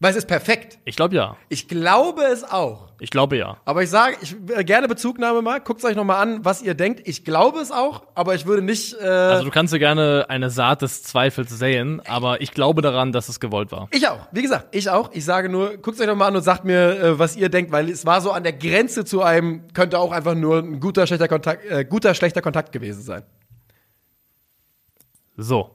Weil 0.00 0.10
es 0.10 0.16
ist 0.16 0.26
perfekt. 0.26 0.80
Ich 0.84 0.96
glaube 0.96 1.14
ja. 1.14 1.36
Ich 1.48 1.68
glaube 1.68 2.22
es 2.24 2.42
auch. 2.42 2.88
Ich 2.98 3.10
glaube 3.10 3.36
ja. 3.36 3.58
Aber 3.64 3.84
ich 3.84 3.90
sage, 3.90 4.16
ich 4.20 4.34
äh, 4.52 4.64
gerne 4.64 4.88
Bezugnahme 4.88 5.42
mal. 5.42 5.60
Guckt 5.60 5.84
euch 5.84 5.94
noch 5.94 6.02
mal 6.02 6.18
an, 6.18 6.44
was 6.44 6.60
ihr 6.60 6.74
denkt. 6.74 7.02
Ich 7.04 7.24
glaube 7.24 7.60
es 7.60 7.70
auch, 7.70 8.02
aber 8.16 8.34
ich 8.34 8.44
würde 8.44 8.62
nicht. 8.62 8.94
Äh, 9.00 9.04
Also 9.06 9.44
du 9.44 9.52
kannst 9.52 9.72
dir 9.72 9.78
gerne 9.78 10.26
eine 10.28 10.50
Saat 10.50 10.82
des 10.82 11.04
Zweifels 11.04 11.56
säen, 11.56 12.02
aber 12.08 12.40
ich 12.40 12.50
glaube 12.50 12.82
daran, 12.82 13.12
dass 13.12 13.28
es 13.28 13.38
gewollt 13.38 13.70
war. 13.70 13.86
ich 13.92 14.08
auch. 14.08 14.26
Wie 14.32 14.42
gesagt, 14.42 14.74
ich 14.74 14.90
auch. 14.90 15.10
Ich 15.12 15.24
sage 15.24 15.48
nur, 15.48 15.76
guckt 15.76 16.00
euch 16.00 16.06
noch 16.08 16.16
mal 16.16 16.26
an 16.26 16.34
und 16.34 16.42
sagt 16.42 16.64
mir, 16.64 17.00
äh, 17.00 17.18
was 17.20 17.36
ihr 17.36 17.48
denkt, 17.48 17.70
weil 17.70 17.88
es 17.88 18.04
war 18.04 18.20
so 18.20 18.32
an 18.32 18.42
der 18.42 18.54
Grenze 18.54 19.04
zu 19.04 19.22
einem 19.22 19.72
könnte 19.72 20.00
auch 20.00 20.10
einfach 20.10 20.34
nur 20.34 20.58
ein 20.58 20.80
guter 20.80 21.06
schlechter 21.06 21.28
Kontakt, 21.28 21.64
äh, 21.70 21.84
guter 21.84 22.14
schlechter 22.14 22.42
Kontakt 22.42 22.72
gewesen 22.72 23.02
sein. 23.02 23.22
So. 25.36 25.70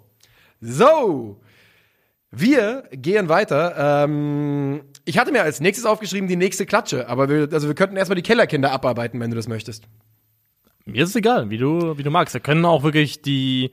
So, 0.60 1.40
wir 2.32 2.84
gehen 2.92 3.30
weiter. 3.30 4.04
Ähm, 4.04 4.82
ich 5.06 5.18
hatte 5.18 5.32
mir 5.32 5.44
als 5.44 5.60
nächstes 5.60 5.86
aufgeschrieben 5.86 6.28
die 6.28 6.36
nächste 6.36 6.66
Klatsche, 6.66 7.08
aber 7.08 7.30
wir, 7.30 7.50
also 7.52 7.68
wir 7.68 7.76
könnten 7.76 7.96
erstmal 7.96 8.16
die 8.16 8.24
Kellerkinder 8.24 8.72
abarbeiten, 8.72 9.20
wenn 9.20 9.30
du 9.30 9.36
das 9.36 9.48
möchtest. 9.48 9.86
Mir 10.86 11.04
ist 11.04 11.10
es 11.10 11.16
egal, 11.16 11.50
wie 11.50 11.58
du, 11.58 11.98
wie 11.98 12.04
du 12.04 12.10
magst. 12.10 12.34
Wir 12.34 12.42
können 12.42 12.66
auch 12.66 12.84
wirklich 12.84 13.22
die, 13.22 13.72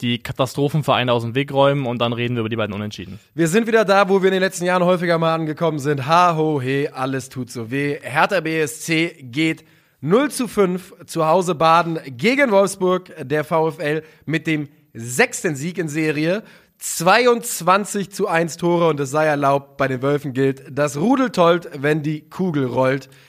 die 0.00 0.18
Katastrophenvereine 0.18 1.12
aus 1.12 1.22
dem 1.22 1.34
Weg 1.34 1.52
räumen 1.52 1.86
und 1.86 2.00
dann 2.00 2.12
reden 2.12 2.34
wir 2.34 2.40
über 2.40 2.48
die 2.48 2.56
beiden 2.56 2.74
Unentschieden. 2.74 3.18
Wir 3.34 3.48
sind 3.48 3.66
wieder 3.66 3.84
da, 3.84 4.08
wo 4.08 4.22
wir 4.22 4.28
in 4.28 4.34
den 4.34 4.42
letzten 4.42 4.64
Jahren 4.64 4.84
häufiger 4.84 5.18
mal 5.18 5.34
angekommen 5.34 5.78
sind. 5.78 6.06
Ha, 6.06 6.36
ho, 6.36 6.60
he, 6.60 6.88
alles 6.88 7.28
tut 7.28 7.50
so 7.50 7.70
weh. 7.70 7.98
Hertha 8.02 8.40
BSC 8.40 9.22
geht 9.22 9.64
0 10.00 10.30
zu 10.30 10.48
5 10.48 11.06
zu 11.06 11.26
Hause 11.26 11.54
baden 11.54 11.98
gegen 12.06 12.50
Wolfsburg, 12.50 13.12
der 13.20 13.44
VfL 13.44 14.02
mit 14.24 14.46
dem 14.46 14.68
sechsten 14.94 15.56
Sieg 15.56 15.78
in 15.78 15.88
Serie. 15.88 16.42
22 16.82 18.10
zu 18.10 18.26
1 18.26 18.56
Tore 18.56 18.88
und 18.88 18.98
es 19.00 19.10
sei 19.10 19.26
erlaubt, 19.26 19.76
bei 19.76 19.86
den 19.86 20.00
Wölfen 20.00 20.32
gilt, 20.32 20.62
das 20.70 20.96
Rudel 20.96 21.28
tollt, 21.28 21.68
wenn 21.76 22.02
die 22.02 22.22
Kugel 22.28 22.64
rollt. 22.64 23.10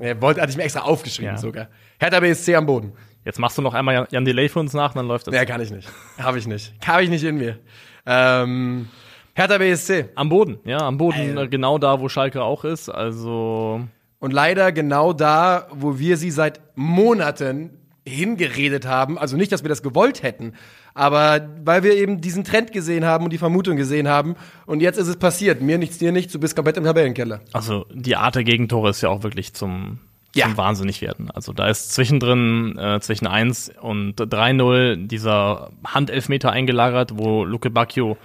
Er 0.00 0.22
wollte, 0.22 0.40
hatte 0.40 0.50
ich 0.50 0.56
mir 0.56 0.62
extra 0.62 0.82
aufgeschrieben 0.82 1.34
Ja. 1.34 1.38
sogar. 1.38 1.68
Hertha 1.98 2.20
BSC 2.20 2.54
am 2.54 2.66
Boden. 2.66 2.92
Jetzt 3.24 3.38
machst 3.40 3.58
du 3.58 3.62
noch 3.62 3.74
einmal 3.74 4.06
Jan 4.10 4.24
Delay 4.24 4.48
für 4.48 4.60
uns 4.60 4.72
nach, 4.74 4.94
dann 4.94 5.06
läuft 5.08 5.26
das. 5.26 5.34
Nee, 5.34 5.44
kann 5.44 5.60
ich 5.60 5.70
nicht. 5.72 5.88
Habe 6.18 6.38
ich 6.38 6.46
nicht. 6.46 6.72
Habe 6.86 7.02
ich 7.02 7.10
nicht 7.10 7.24
in 7.24 7.36
mir. 7.36 7.58
Ähm, 8.06 8.88
Hertha 9.34 9.58
BSC. 9.58 10.06
Am 10.14 10.28
Boden, 10.28 10.58
ja, 10.64 10.78
am 10.78 10.98
Boden, 10.98 11.36
äh, 11.36 11.48
genau 11.48 11.78
da, 11.78 12.00
wo 12.00 12.08
Schalke 12.08 12.42
auch 12.42 12.64
ist. 12.64 12.88
Also, 12.88 13.80
Und 14.20 14.32
leider 14.32 14.70
genau 14.72 15.12
da, 15.12 15.66
wo 15.72 15.98
wir 15.98 16.16
sie 16.16 16.30
seit 16.30 16.60
Monaten 16.76 17.76
hingeredet 18.10 18.86
haben. 18.86 19.18
Also 19.18 19.36
nicht, 19.36 19.52
dass 19.52 19.62
wir 19.62 19.68
das 19.68 19.82
gewollt 19.82 20.22
hätten, 20.22 20.54
aber 20.94 21.48
weil 21.64 21.82
wir 21.82 21.94
eben 21.96 22.20
diesen 22.20 22.44
Trend 22.44 22.72
gesehen 22.72 23.04
haben 23.04 23.24
und 23.24 23.32
die 23.32 23.38
Vermutung 23.38 23.76
gesehen 23.76 24.08
haben. 24.08 24.34
Und 24.66 24.80
jetzt 24.80 24.98
ist 24.98 25.08
es 25.08 25.16
passiert. 25.16 25.62
Mir 25.62 25.78
nichts, 25.78 25.98
dir 25.98 26.12
nichts. 26.12 26.32
Du 26.32 26.40
bist 26.40 26.54
komplett 26.56 26.76
im 26.76 26.84
Tabellenkeller. 26.84 27.40
also 27.52 27.86
die 27.92 28.16
Art 28.16 28.34
der 28.34 28.44
Gegentore 28.44 28.90
ist 28.90 29.00
ja 29.00 29.08
auch 29.08 29.22
wirklich 29.22 29.54
zum, 29.54 30.00
Ja. 30.34 30.46
zum 30.46 30.56
Wahnsinnig 30.56 31.00
werden. 31.00 31.30
Also 31.30 31.52
da 31.52 31.68
ist 31.68 31.92
zwischendrin, 31.94 32.76
äh, 32.78 33.00
zwischen 33.00 33.26
1 33.26 33.72
und 33.80 34.16
3-0 34.16 35.06
dieser 35.06 35.70
Handelfmeter 35.86 36.50
eingelagert, 36.52 37.12
wo 37.16 37.44
Luke 37.44 37.70
Bacchio 37.70 38.16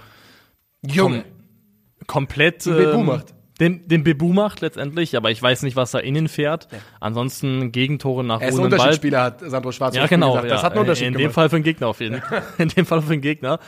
Junge. 0.84 1.24
komplett 2.06 2.66
macht. 2.66 3.34
Den, 3.60 3.88
den 3.88 4.04
Bebu 4.04 4.32
macht 4.34 4.60
letztendlich, 4.60 5.16
aber 5.16 5.30
ich 5.30 5.42
weiß 5.42 5.62
nicht, 5.62 5.76
was 5.76 5.90
da 5.90 5.98
innen 5.98 6.28
fährt. 6.28 6.68
Ansonsten 7.00 7.72
Gegentore 7.72 8.22
nach 8.22 8.40
Er 8.42 8.48
ist 8.48 8.58
ein. 8.58 8.64
Unterschiedsspieler, 8.64 9.22
hat 9.22 9.40
Sandro 9.40 9.72
Schwarz 9.72 9.96
Ja, 9.96 10.06
genau. 10.06 10.32
gesagt. 10.32 10.50
Das 10.50 10.60
ja. 10.60 10.66
hat 10.66 10.72
einen 10.72 10.80
Unterschied 10.82 11.06
In 11.06 11.12
dem 11.14 11.18
gemacht. 11.20 11.34
Fall 11.34 11.48
für 11.48 11.56
den 11.56 11.62
Gegner 11.62 11.86
auf 11.88 12.00
jeden 12.00 12.20
Fall. 12.20 12.42
In 12.58 12.68
dem 12.68 12.84
Fall 12.84 13.00
für 13.00 13.10
den 13.10 13.20
Gegner. 13.22 13.58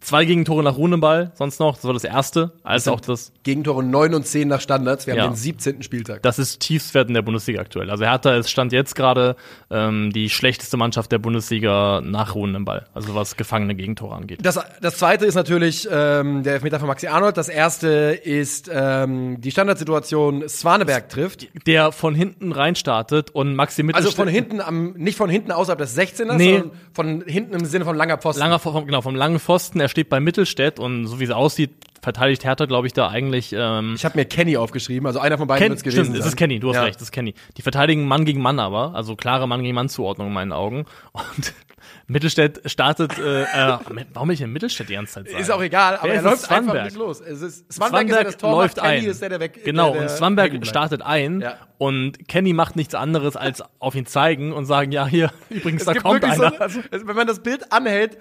Zwei 0.00 0.24
Gegentore 0.26 0.62
nach 0.62 0.76
ruhendem 0.76 1.00
Ball, 1.00 1.32
sonst 1.34 1.58
noch. 1.58 1.74
Das 1.76 1.84
war 1.84 1.94
das 1.94 2.04
erste, 2.04 2.52
als 2.62 2.84
sind- 2.84 2.92
auch 2.92 3.00
das. 3.00 3.32
Gegentore 3.44 3.82
9 3.82 4.14
und 4.14 4.26
10 4.26 4.46
nach 4.46 4.60
Standards. 4.60 5.06
Wir 5.06 5.14
haben 5.14 5.18
Ja. 5.18 5.26
den 5.28 5.34
17. 5.36 5.82
Spieltag. 5.82 6.22
Das 6.22 6.38
ist 6.38 6.60
Tiefstwert 6.60 7.08
in 7.08 7.14
der 7.14 7.22
Bundesliga 7.22 7.60
aktuell. 7.60 7.90
Also 7.90 8.04
Hertha 8.04 8.34
ist 8.36 8.50
stand 8.50 8.72
jetzt 8.72 8.94
gerade 8.94 9.36
ähm, 9.70 10.12
die 10.12 10.28
schlechteste 10.28 10.76
Mannschaft 10.76 11.10
der 11.12 11.18
Bundesliga 11.18 12.02
nach 12.04 12.34
ruhendem 12.34 12.64
Ball. 12.66 12.84
Also 12.94 13.14
was 13.14 13.36
gefangene 13.36 13.74
Gegentore 13.74 14.14
angeht. 14.14 14.40
Das, 14.42 14.60
das 14.82 14.98
zweite 14.98 15.24
ist 15.24 15.34
natürlich 15.34 15.88
ähm, 15.90 16.42
der 16.42 16.54
Elfmeter 16.54 16.78
von 16.78 16.88
Maxi 16.88 17.06
Arnold. 17.06 17.36
Das 17.38 17.48
erste 17.48 17.88
ist 18.22 18.70
ähm, 18.72 19.40
die 19.40 19.50
Standardsituation 19.50 20.46
Swaneberg 20.48 21.08
trifft. 21.08 21.48
Der 21.66 21.90
von 21.90 22.14
hinten 22.14 22.52
reinstartet 22.52 23.30
und 23.30 23.54
Maxi 23.56 23.80
Also 23.80 23.86
Mittelstädt 23.86 24.14
von 24.16 24.28
hinten 24.28 24.60
am, 24.60 24.92
nicht 24.92 25.16
von 25.16 25.30
hinten 25.30 25.52
außerhalb 25.52 25.78
des 25.78 25.96
16ers, 25.96 26.34
Nee. 26.36 26.58
sondern 26.58 26.70
von 26.92 27.24
hinten 27.26 27.54
im 27.54 27.64
Sinne 27.64 27.84
von 27.86 27.96
langer 27.96 28.18
Pfosten. 28.18 28.40
langer 28.40 28.58
vom, 28.58 28.84
genau 28.86 29.00
vom 29.00 29.14
langen 29.16 29.40
Pfosten. 29.40 29.80
Er 29.86 29.88
steht 29.88 30.08
bei 30.08 30.18
Mittelstädt 30.18 30.80
und 30.80 31.06
so 31.06 31.20
wie 31.20 31.24
es 31.24 31.30
aussieht, 31.30 31.70
verteidigt 32.02 32.42
Hertha, 32.44 32.64
glaube 32.66 32.88
ich, 32.88 32.92
da 32.92 33.06
eigentlich. 33.08 33.54
Ähm, 33.56 33.92
ich 33.94 34.04
habe 34.04 34.18
mir 34.18 34.24
Kenny 34.24 34.56
aufgeschrieben, 34.56 35.06
also 35.06 35.20
einer 35.20 35.38
von 35.38 35.46
beiden 35.46 35.62
Ken, 35.62 35.70
wird's 35.70 35.84
gewesen 35.84 36.06
stimmt, 36.06 36.16
es 36.16 36.22
sein. 36.24 36.28
ist 36.30 36.36
Kenny, 36.36 36.58
du 36.58 36.70
hast 36.70 36.74
Ja. 36.76 36.82
recht, 36.82 36.96
es 36.96 37.02
ist 37.02 37.12
Kenny. 37.12 37.34
Die 37.56 37.62
verteidigen 37.62 38.04
Mann 38.08 38.24
gegen 38.24 38.40
Mann 38.42 38.58
aber, 38.58 38.96
also 38.96 39.14
klare 39.14 39.46
Mann 39.46 39.62
gegen 39.62 39.76
Mann 39.76 39.88
Zuordnung 39.88 40.26
in 40.26 40.32
meinen 40.32 40.50
Augen. 40.52 40.86
Und 41.12 41.54
Mittelstädt 42.08 42.62
startet, 42.68 43.16
äh, 43.18 43.42
äh, 43.44 43.46
warum 44.12 44.28
will 44.28 44.34
ich 44.34 44.40
denn 44.40 44.52
Mittelstädt 44.52 44.88
die 44.88 44.94
ganze 44.94 45.14
Zeit 45.14 45.28
sagen? 45.28 45.40
Ist 45.40 45.50
auch 45.52 45.62
egal, 45.62 45.96
aber 45.98 46.08
er 46.12 46.22
läuft 46.22 46.38
es? 46.38 46.50
einfach 46.50 46.64
Swanberg. 46.64 46.84
nicht 46.86 46.96
los. 46.96 47.20
Es 47.20 47.42
ist, 47.42 47.72
Swanberg, 47.72 48.08
ist 48.08 48.16
ja 48.16 48.24
das 48.24 48.36
Tor, 48.38 48.50
läuft 48.50 48.76
Kenny 48.82 48.88
ein. 48.98 49.04
ist 49.06 49.22
der, 49.22 49.28
der 49.28 49.40
weg 49.40 49.64
genau, 49.64 49.90
der, 49.92 49.92
der 49.92 50.02
und 50.02 50.10
Swanberg 50.10 50.66
startet 50.66 51.02
ein 51.02 51.40
Ja. 51.42 51.54
und 51.78 52.26
Kenny 52.28 52.52
macht 52.54 52.74
nichts 52.74 52.96
anderes, 52.96 53.36
als 53.36 53.62
auf 53.78 53.94
ihn 53.94 54.06
zeigen 54.06 54.52
und 54.52 54.64
sagen, 54.66 54.90
ja, 54.90 55.06
hier, 55.06 55.30
übrigens, 55.50 55.82
Es 55.82 55.86
da 55.86 55.94
kommt 55.94 56.24
einer. 56.24 56.34
so, 56.34 56.44
also, 56.58 56.80
wenn 56.92 57.14
man 57.16 57.28
das 57.28 57.40
Bild 57.40 57.72
anhält, 57.72 58.18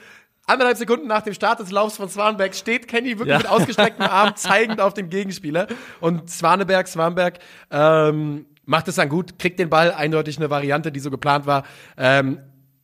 anderthalb 0.48 0.78
Sekunden 0.78 1.08
nach 1.08 1.22
dem 1.22 1.34
Start 1.34 1.60
des 1.60 1.72
Laufs 1.72 1.98
von 1.98 2.10
Swanberg 2.10 2.54
steht 2.56 2.88
Kenny 2.88 3.12
wirklich 3.20 3.30
Ja. 3.30 3.38
mit 3.38 3.48
ausgestrecktem 3.48 4.06
Arm 4.06 4.36
zeigend 4.36 4.80
auf 4.82 4.94
den 4.94 5.10
Gegenspieler. 5.10 5.68
Und 6.02 6.30
Swaneberg, 6.30 6.88
Swanberg, 6.88 7.40
ähm, 7.72 8.46
macht 8.66 8.88
es 8.88 8.96
dann 8.96 9.10
gut, 9.10 9.38
kriegt 9.40 9.60
den 9.60 9.70
Ball, 9.70 9.92
eindeutig 9.92 10.38
eine 10.38 10.50
Variante, 10.50 10.92
die 10.92 11.00
so 11.00 11.12
geplant 11.12 11.46
war, 11.46 11.64
ähm, 11.98 12.40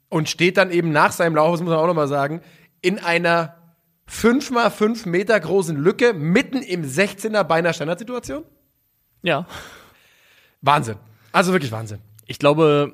und 0.09 0.29
steht 0.29 0.57
dann 0.57 0.71
eben 0.71 0.91
nach 0.91 1.11
seinem 1.11 1.35
Lauf, 1.35 1.53
das 1.53 1.61
muss 1.61 1.69
man 1.69 1.79
auch 1.79 1.87
nochmal 1.87 2.07
sagen, 2.07 2.41
in 2.81 2.99
einer 2.99 3.55
5 4.07 4.51
mal 4.51 4.69
5 4.69 5.05
Meter 5.05 5.39
großen 5.39 5.77
Lücke 5.77 6.13
mitten 6.13 6.61
im 6.61 6.83
16er 6.83 7.43
bei 7.43 7.55
einer 7.55 7.73
Standardsituation. 7.73 8.43
ja. 9.23 9.45
Wahnsinn. 10.61 10.97
Also 11.31 11.53
wirklich 11.53 11.71
Wahnsinn. 11.71 11.99
ich 12.27 12.37
glaube, 12.37 12.93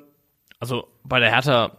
also 0.60 0.88
bei 1.04 1.20
der 1.20 1.30
Hertha 1.30 1.72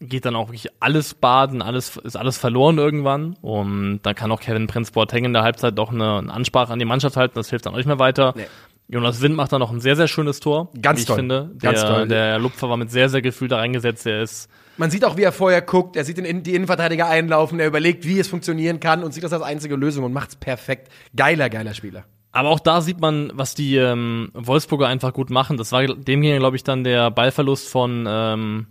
geht 0.00 0.24
dann 0.24 0.36
auch 0.36 0.48
wirklich 0.48 0.68
alles 0.80 1.14
baden, 1.14 1.62
alles 1.62 1.96
ist 1.96 2.16
alles 2.16 2.38
verloren 2.38 2.78
irgendwann 2.78 3.34
und 3.40 4.00
dann 4.02 4.14
kann 4.14 4.30
auch 4.30 4.40
Kevin 4.40 4.66
Prince 4.66 4.92
Boateng 4.92 5.24
in 5.24 5.32
der 5.32 5.42
Halbzeit 5.42 5.76
doch 5.76 5.90
eine, 5.92 6.18
eine 6.18 6.32
Ansprache 6.32 6.72
an 6.72 6.78
die 6.78 6.84
Mannschaft 6.84 7.16
halten, 7.16 7.34
das 7.34 7.50
hilft 7.50 7.66
dann 7.66 7.74
nicht 7.74 7.86
mehr 7.86 7.98
weiter. 7.98 8.34
Nee. 8.36 8.46
Jonas 8.90 9.20
Wind 9.20 9.36
macht 9.36 9.52
da 9.52 9.58
noch 9.58 9.70
ein 9.70 9.80
sehr, 9.80 9.96
sehr 9.96 10.08
schönes 10.08 10.40
Tor, 10.40 10.70
Ganz 10.80 10.98
wie 10.98 11.02
ich 11.02 11.06
toll. 11.06 11.16
finde. 11.16 11.50
Ganz 11.58 11.80
der, 11.80 11.90
toll. 11.90 12.08
der 12.08 12.38
Lupfer 12.38 12.70
war 12.70 12.78
mit 12.78 12.90
sehr, 12.90 13.10
sehr 13.10 13.20
Gefühl 13.20 13.48
da 13.48 13.58
reingesetzt, 13.58 14.06
der 14.06 14.22
ist 14.22 14.48
Man 14.78 14.90
sieht 14.90 15.04
auch, 15.04 15.18
wie 15.18 15.24
er 15.24 15.32
vorher 15.32 15.60
guckt. 15.60 15.94
Er 15.94 16.04
sieht 16.04 16.16
den, 16.16 16.42
die 16.42 16.54
Innenverteidiger 16.54 17.06
einlaufen. 17.06 17.60
Er 17.60 17.66
überlegt, 17.66 18.06
wie 18.06 18.18
es 18.18 18.28
funktionieren 18.28 18.80
kann 18.80 19.04
und 19.04 19.12
sieht 19.12 19.24
das 19.24 19.34
als 19.34 19.42
einzige 19.42 19.76
Lösung 19.76 20.04
und 20.04 20.14
macht's 20.14 20.36
perfekt. 20.36 20.90
Geiler, 21.14 21.50
geiler 21.50 21.74
Spieler. 21.74 22.04
Aber 22.32 22.48
auch 22.48 22.60
da 22.60 22.80
sieht 22.80 22.98
man, 22.98 23.30
was 23.34 23.54
die 23.54 23.76
ähm, 23.76 24.30
Wolfsburger 24.32 24.86
einfach 24.86 25.12
gut 25.12 25.28
machen. 25.28 25.58
Das 25.58 25.70
war 25.72 25.86
dem 25.86 26.22
ging, 26.22 26.38
glaube 26.38 26.56
ich, 26.56 26.64
dann 26.64 26.82
der 26.82 27.10
Ballverlust 27.10 27.68
von 27.68 28.06
ähm, 28.08 28.66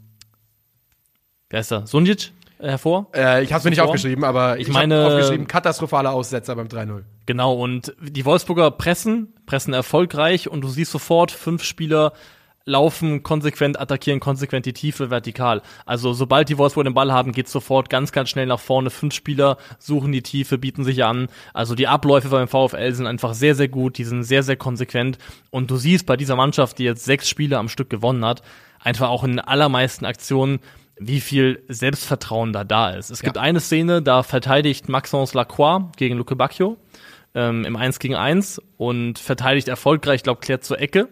wer 1.50 1.60
ist 1.62 1.72
der? 1.72 1.88
Sunjic 1.88 2.32
äh, 2.60 2.70
hervor. 2.70 3.08
Äh, 3.16 3.44
ich 3.44 3.54
habe 3.54 3.64
mir 3.66 3.70
nicht 3.72 3.82
aufgeschrieben, 3.82 4.24
aber 4.24 4.58
Ich 4.60 4.68
ich, 4.68 4.74
meine- 4.74 5.06
aufgeschrieben, 5.06 5.48
katastrophaler 5.48 6.12
Aussetzer 6.14 6.56
beim 6.56 6.68
3-0. 6.68 7.04
Genau, 7.26 7.54
und 7.54 7.94
die 8.02 8.26
Wolfsburger 8.26 8.72
pressen, 8.72 9.34
pressen 9.46 9.74
erfolgreich 9.74 10.50
und 10.50 10.62
du 10.62 10.68
siehst 10.70 10.92
sofort, 10.92 11.32
fünf 11.32 11.64
Spieler 11.64 12.14
laufen 12.70 13.24
konsequent, 13.24 13.80
attackieren 13.80 14.20
konsequent 14.20 14.66
die 14.66 14.74
Tiefe 14.74 15.10
vertikal. 15.10 15.62
Also 15.86 16.12
sobald 16.12 16.50
die 16.50 16.58
Wolfsburger 16.58 16.90
den 16.90 16.94
Ball 16.96 17.14
haben, 17.14 17.32
geht's 17.32 17.52
sofort 17.54 17.90
ganz, 17.90 18.12
ganz 18.12 18.30
schnell 18.30 18.46
nach 18.46 18.60
vorne. 18.60 18.90
Fünf 18.90 19.14
Spieler 19.14 19.58
suchen 19.80 20.12
die 20.12 20.22
Tiefe, 20.22 20.58
bieten 20.58 20.84
sich 20.84 21.06
an. 21.06 21.30
Also 21.54 21.76
die 21.76 21.88
Abläufe 21.88 22.28
beim 22.28 22.50
VfL 22.50 22.92
sind 22.92 23.08
einfach 23.08 23.34
sehr, 23.34 23.56
sehr 23.56 23.70
gut, 23.70 23.98
die 23.98 24.04
sind 24.04 24.24
sehr, 24.24 24.44
sehr 24.44 24.58
konsequent. 24.58 25.18
Und 25.50 25.72
du 25.72 25.78
siehst 25.78 26.06
bei 26.06 26.18
dieser 26.18 26.36
Mannschaft, 26.36 26.78
die 26.78 26.84
jetzt 26.84 27.06
sechs 27.06 27.30
Spiele 27.30 27.58
am 27.58 27.70
Stück 27.70 27.90
gewonnen 27.90 28.26
hat, 28.26 28.42
einfach 28.82 29.08
auch 29.08 29.24
in 29.24 29.40
allermeisten 29.40 30.04
Aktionen, 30.06 30.60
wie 31.00 31.22
viel 31.22 31.64
Selbstvertrauen 31.68 32.54
da 32.54 32.64
da 32.64 32.92
ist. 32.92 33.10
Es 33.10 33.22
gibt 33.22 33.38
eine 33.38 33.60
Szene, 33.60 34.02
da 34.02 34.24
verteidigt 34.24 34.90
Maxence 34.90 35.34
Lacroix 35.34 35.86
gegen 35.98 36.18
Luke 36.18 36.36
Bacchio 36.36 36.78
ähm, 37.36 37.66
im 37.66 37.76
1 37.76 38.00
gegen 38.00 38.16
1 38.16 38.62
und 38.78 39.20
verteidigt 39.20 39.68
erfolgreich, 39.68 40.24
glaube 40.24 40.42
klärt 40.42 40.64
zur 40.64 40.80
Ecke 40.80 41.10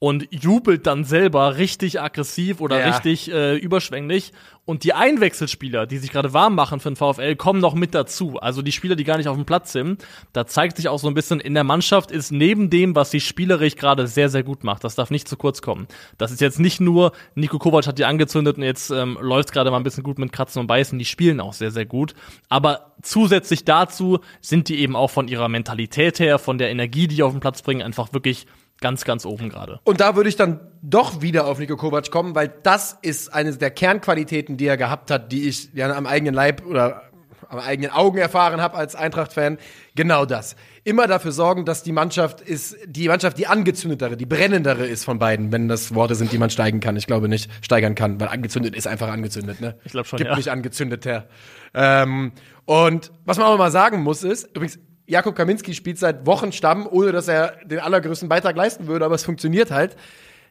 und 0.00 0.26
jubelt 0.30 0.86
dann 0.86 1.04
selber 1.04 1.58
richtig 1.58 2.00
aggressiv 2.00 2.60
oder 2.62 2.80
Ja. 2.80 2.86
richtig 2.88 3.30
äh, 3.30 3.56
überschwänglich. 3.56 4.32
Und 4.64 4.84
die 4.84 4.94
Einwechselspieler, 4.94 5.86
die 5.86 5.98
sich 5.98 6.10
gerade 6.10 6.32
warm 6.32 6.54
machen 6.54 6.80
für 6.80 6.90
den 6.90 6.96
VfL, 6.96 7.36
kommen 7.36 7.60
noch 7.60 7.74
mit 7.74 7.94
dazu. 7.94 8.38
Also 8.38 8.62
die 8.62 8.72
Spieler, 8.72 8.96
die 8.96 9.04
gar 9.04 9.18
nicht 9.18 9.28
auf 9.28 9.36
dem 9.36 9.44
Platz 9.44 9.72
sind. 9.72 10.04
Da 10.32 10.46
zeigt 10.46 10.76
sich 10.76 10.88
auch 10.88 10.98
so 10.98 11.08
ein 11.08 11.12
bisschen, 11.14 11.38
in 11.38 11.52
der 11.52 11.64
Mannschaft 11.64 12.12
ist 12.12 12.30
neben 12.30 12.70
dem, 12.70 12.94
was 12.94 13.10
sie 13.10 13.20
spielerisch 13.20 13.76
gerade 13.76 14.06
sehr, 14.06 14.30
sehr 14.30 14.42
gut 14.42 14.64
macht, 14.64 14.84
das 14.84 14.94
darf 14.94 15.10
nicht 15.10 15.28
zu 15.28 15.36
kurz 15.36 15.60
kommen. 15.60 15.86
Das 16.16 16.30
ist 16.30 16.40
jetzt 16.40 16.60
nicht 16.60 16.80
nur, 16.80 17.12
Nico 17.34 17.58
Kovac 17.58 17.86
hat 17.86 17.98
die 17.98 18.04
angezündet 18.06 18.56
und 18.56 18.62
jetzt 18.62 18.90
ähm, 18.90 19.18
läuft 19.20 19.52
gerade 19.52 19.70
mal 19.70 19.76
ein 19.76 19.82
bisschen 19.82 20.04
gut 20.04 20.18
mit 20.18 20.32
Kratzen 20.32 20.60
und 20.60 20.66
Beißen. 20.66 20.98
Die 20.98 21.04
spielen 21.04 21.40
auch 21.40 21.52
sehr, 21.52 21.72
sehr 21.72 21.84
gut. 21.84 22.14
Aber 22.48 22.94
zusätzlich 23.02 23.64
dazu 23.64 24.20
sind 24.40 24.68
die 24.70 24.78
eben 24.78 24.96
auch 24.96 25.10
von 25.10 25.28
ihrer 25.28 25.48
Mentalität 25.48 26.20
her, 26.20 26.38
von 26.38 26.56
der 26.56 26.70
Energie, 26.70 27.06
die 27.06 27.16
die 27.16 27.22
auf 27.22 27.32
den 27.32 27.40
Platz 27.40 27.60
bringen, 27.60 27.82
einfach 27.82 28.14
wirklich 28.14 28.46
ganz, 28.80 29.04
ganz 29.04 29.24
oben 29.24 29.48
gerade. 29.48 29.80
Und 29.84 30.00
da 30.00 30.16
würde 30.16 30.28
ich 30.28 30.36
dann 30.36 30.60
doch 30.82 31.20
wieder 31.22 31.46
auf 31.46 31.58
Nico 31.58 31.76
Kovac 31.76 32.10
kommen, 32.10 32.34
weil 32.34 32.52
das 32.62 32.96
ist 33.02 33.32
eine 33.32 33.56
der 33.56 33.70
Kernqualitäten, 33.70 34.56
die 34.56 34.66
er 34.66 34.76
gehabt 34.76 35.10
hat, 35.10 35.32
die 35.32 35.48
ich 35.48 35.70
ja 35.74 35.94
am 35.94 36.06
eigenen 36.06 36.34
Leib 36.34 36.64
oder 36.66 37.02
am 37.50 37.58
eigenen 37.58 37.90
Augen 37.90 38.18
erfahren 38.18 38.60
habe 38.60 38.76
als 38.76 38.94
Eintracht-Fan. 38.94 39.58
Genau 39.96 40.24
das. 40.24 40.54
Immer 40.84 41.08
dafür 41.08 41.32
sorgen, 41.32 41.64
dass 41.64 41.82
die 41.82 41.92
Mannschaft 41.92 42.40
ist, 42.40 42.76
die 42.86 43.08
Mannschaft 43.08 43.38
die 43.38 43.48
angezündetere, 43.48 44.16
die 44.16 44.24
brennendere 44.24 44.86
ist 44.86 45.04
von 45.04 45.18
beiden, 45.18 45.50
wenn 45.50 45.68
das 45.68 45.94
Worte 45.94 46.14
sind, 46.14 46.32
die 46.32 46.38
man 46.38 46.50
steigen 46.50 46.80
kann. 46.80 46.96
Ich 46.96 47.06
glaube 47.06 47.28
nicht, 47.28 47.50
steigern 47.62 47.94
kann, 47.94 48.20
weil 48.20 48.28
angezündet 48.28 48.76
ist 48.76 48.86
einfach 48.86 49.08
angezündet, 49.08 49.60
ne? 49.60 49.76
Ich 49.84 49.92
glaub 49.92 50.06
schon, 50.06 50.18
Gibt 50.18 50.30
ja. 50.30 50.36
nicht 50.36 50.48
angezündet 50.48 51.04
her. 51.04 51.26
Ähm, 51.74 52.32
und 52.66 53.10
was 53.24 53.36
man 53.36 53.48
auch 53.48 53.58
mal 53.58 53.72
sagen 53.72 54.02
muss 54.02 54.22
ist, 54.22 54.44
übrigens, 54.54 54.78
Jakob 55.10 55.34
Kaminski 55.34 55.74
spielt 55.74 55.98
seit 55.98 56.24
Wochen 56.24 56.52
Stamm, 56.52 56.86
ohne 56.88 57.10
dass 57.10 57.26
er 57.26 57.56
den 57.64 57.80
allergrößten 57.80 58.28
Beitrag 58.28 58.56
leisten 58.56 58.86
würde, 58.86 59.04
aber 59.04 59.16
es 59.16 59.24
funktioniert 59.24 59.72
halt. 59.72 59.96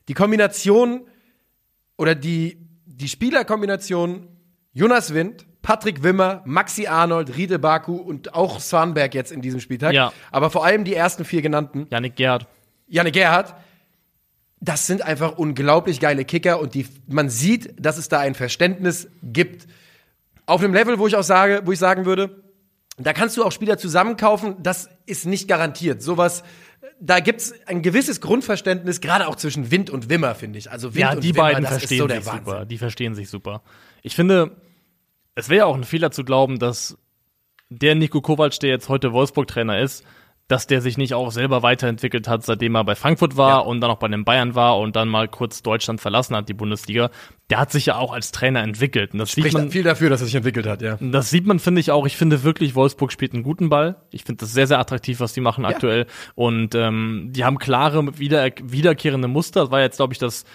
Die 0.10 0.14
Kombination 0.14 1.08
oder 1.98 2.14
die, 2.14 2.58
die 2.86 3.08
Spielerkombination 3.08 4.28
Jonas 4.74 5.14
Wind, 5.14 5.46
Patrick 5.62 6.04
Wimmer, 6.04 6.42
Maxi 6.46 6.88
Arnold, 6.88 7.38
Riede 7.38 7.58
Baku 7.58 7.96
und 7.96 8.34
auch 8.34 8.60
Swanberg 8.60 9.14
jetzt 9.14 9.32
in 9.32 9.42
diesem 9.42 9.62
Spieltag. 9.62 9.94
Ja. 9.94 10.12
Aber 10.30 10.50
vor 10.50 10.66
allem 10.66 10.84
die 10.84 10.94
ersten 10.94 11.24
vier 11.24 11.42
genannten, 11.42 11.88
Janik 11.90 12.18
Gerd. 12.18 12.46
Janne 12.88 13.12
Gerhardt, 13.12 13.56
das 14.60 14.88
sind 14.88 15.04
einfach 15.04 15.38
unglaublich 15.38 16.02
geile 16.02 16.26
Kicker 16.26 16.60
und 16.60 16.74
die, 16.74 16.86
man 17.08 17.30
sieht, 17.30 17.74
dass 17.80 17.98
es 17.98 18.10
da 18.10 18.20
ein 18.20 18.36
Verständnis 18.36 19.08
gibt. 19.24 19.68
Auf 20.46 20.62
einem 20.62 20.74
Level, 20.74 21.00
wo 21.00 21.08
ich 21.08 21.16
auch 21.16 21.24
sage, 21.24 21.62
wo 21.64 21.72
ich 21.72 21.80
sagen 21.80 22.06
würde, 22.06 22.49
da 23.06 23.14
kannst 23.14 23.38
du 23.38 23.44
auch 23.44 23.52
Spieler 23.52 23.78
zusammenkaufen, 23.78 24.56
das 24.62 24.90
ist 25.06 25.26
nicht 25.26 25.48
garantiert. 25.48 26.02
Sowas, 26.02 26.44
da 27.00 27.20
gibt's 27.20 27.54
ein 27.66 27.82
gewisses 27.82 28.20
Grundverständnis, 28.22 29.02
gerade 29.02 29.28
auch 29.28 29.36
zwischen 29.36 29.72
Wind 29.72 29.90
und 29.90 30.10
Wimmer, 30.10 30.36
finde 30.36 30.60
ich. 30.60 30.72
Also 30.72 30.94
Wind 30.94 31.00
Ja, 31.02 31.12
und 31.14 31.24
die 31.24 31.34
Wimmer, 31.34 31.44
beiden 31.44 31.64
das 31.64 31.72
verstehen 31.78 31.96
ist 31.98 32.02
so 32.02 32.08
der 32.08 32.18
sich 32.22 32.28
Wahnsinn. 32.28 32.46
super. 32.46 32.66
Die 32.66 32.78
verstehen 32.78 33.16
sich 33.16 33.30
super. 33.30 33.62
Ich 34.02 34.16
finde, 34.16 34.58
es 35.36 35.50
wäre 35.50 35.66
auch 35.66 35.76
ein 35.76 35.84
Fehler 35.84 36.12
zu 36.12 36.24
glauben, 36.24 36.60
dass 36.60 36.98
der 37.70 37.96
Nico 37.96 38.22
Kovac, 38.22 38.60
der 38.60 38.70
jetzt 38.72 38.90
heute 38.90 39.14
Wolfsburg-Trainer 39.14 39.80
ist, 39.80 40.04
dass 40.48 40.66
der 40.66 40.82
sich 40.82 40.98
nicht 40.98 41.14
auch 41.14 41.32
selber 41.32 41.62
weiterentwickelt 41.62 42.28
hat, 42.28 42.44
seitdem 42.44 42.74
er 42.76 42.84
bei 42.84 42.96
Frankfurt 42.96 43.38
war 43.38 43.50
Ja. 43.50 43.58
und 43.60 43.82
dann 43.82 43.92
auch 43.92 44.00
bei 44.00 44.08
den 44.08 44.26
Bayern 44.26 44.56
war 44.56 44.80
und 44.80 44.96
dann 44.96 45.08
mal 45.08 45.28
kurz 45.28 45.62
Deutschland 45.62 46.02
verlassen 46.02 46.36
hat, 46.36 46.50
die 46.50 46.56
Bundesliga. 46.56 47.12
Der 47.50 47.60
hat 47.60 47.72
sich 47.72 47.88
ja 47.88 47.96
auch 47.96 48.14
als 48.14 48.32
Trainer 48.32 48.62
entwickelt. 48.62 49.14
Und 49.14 49.20
das 49.20 49.32
sieht 49.32 49.44
Spricht 49.44 49.58
man, 49.58 49.72
viel 49.72 49.84
dafür, 49.84 50.10
dass 50.10 50.22
er 50.22 50.26
sich 50.26 50.36
entwickelt 50.36 50.68
hat, 50.68 50.82
ja. 50.82 50.98
das 51.02 51.30
sieht 51.30 51.48
man, 51.48 51.60
finde 51.60 51.82
ich 51.82 51.92
auch. 51.92 52.06
Ich 52.06 52.16
finde 52.16 52.44
wirklich, 52.44 52.76
Wolfsburg 52.76 53.12
spielt 53.12 53.34
einen 53.34 53.44
guten 53.44 53.70
Ball. 53.70 53.96
Ich 54.12 54.24
finde 54.24 54.42
das 54.42 54.54
sehr, 54.54 54.68
sehr 54.68 54.80
attraktiv, 54.80 55.20
was 55.20 55.34
die 55.34 55.42
machen 55.42 55.66
aktuell. 55.66 56.06
Und 56.36 56.76
ähm, 56.76 57.30
die 57.32 57.46
haben 57.46 57.58
klare, 57.58 58.20
wieder, 58.20 58.50
wiederkehrende 58.62 59.28
Muster. 59.28 59.62
Das 59.62 59.72
war 59.72 59.82
jetzt, 59.82 59.98
glaube 59.98 60.14
ich, 60.14 60.20
das 60.20 60.46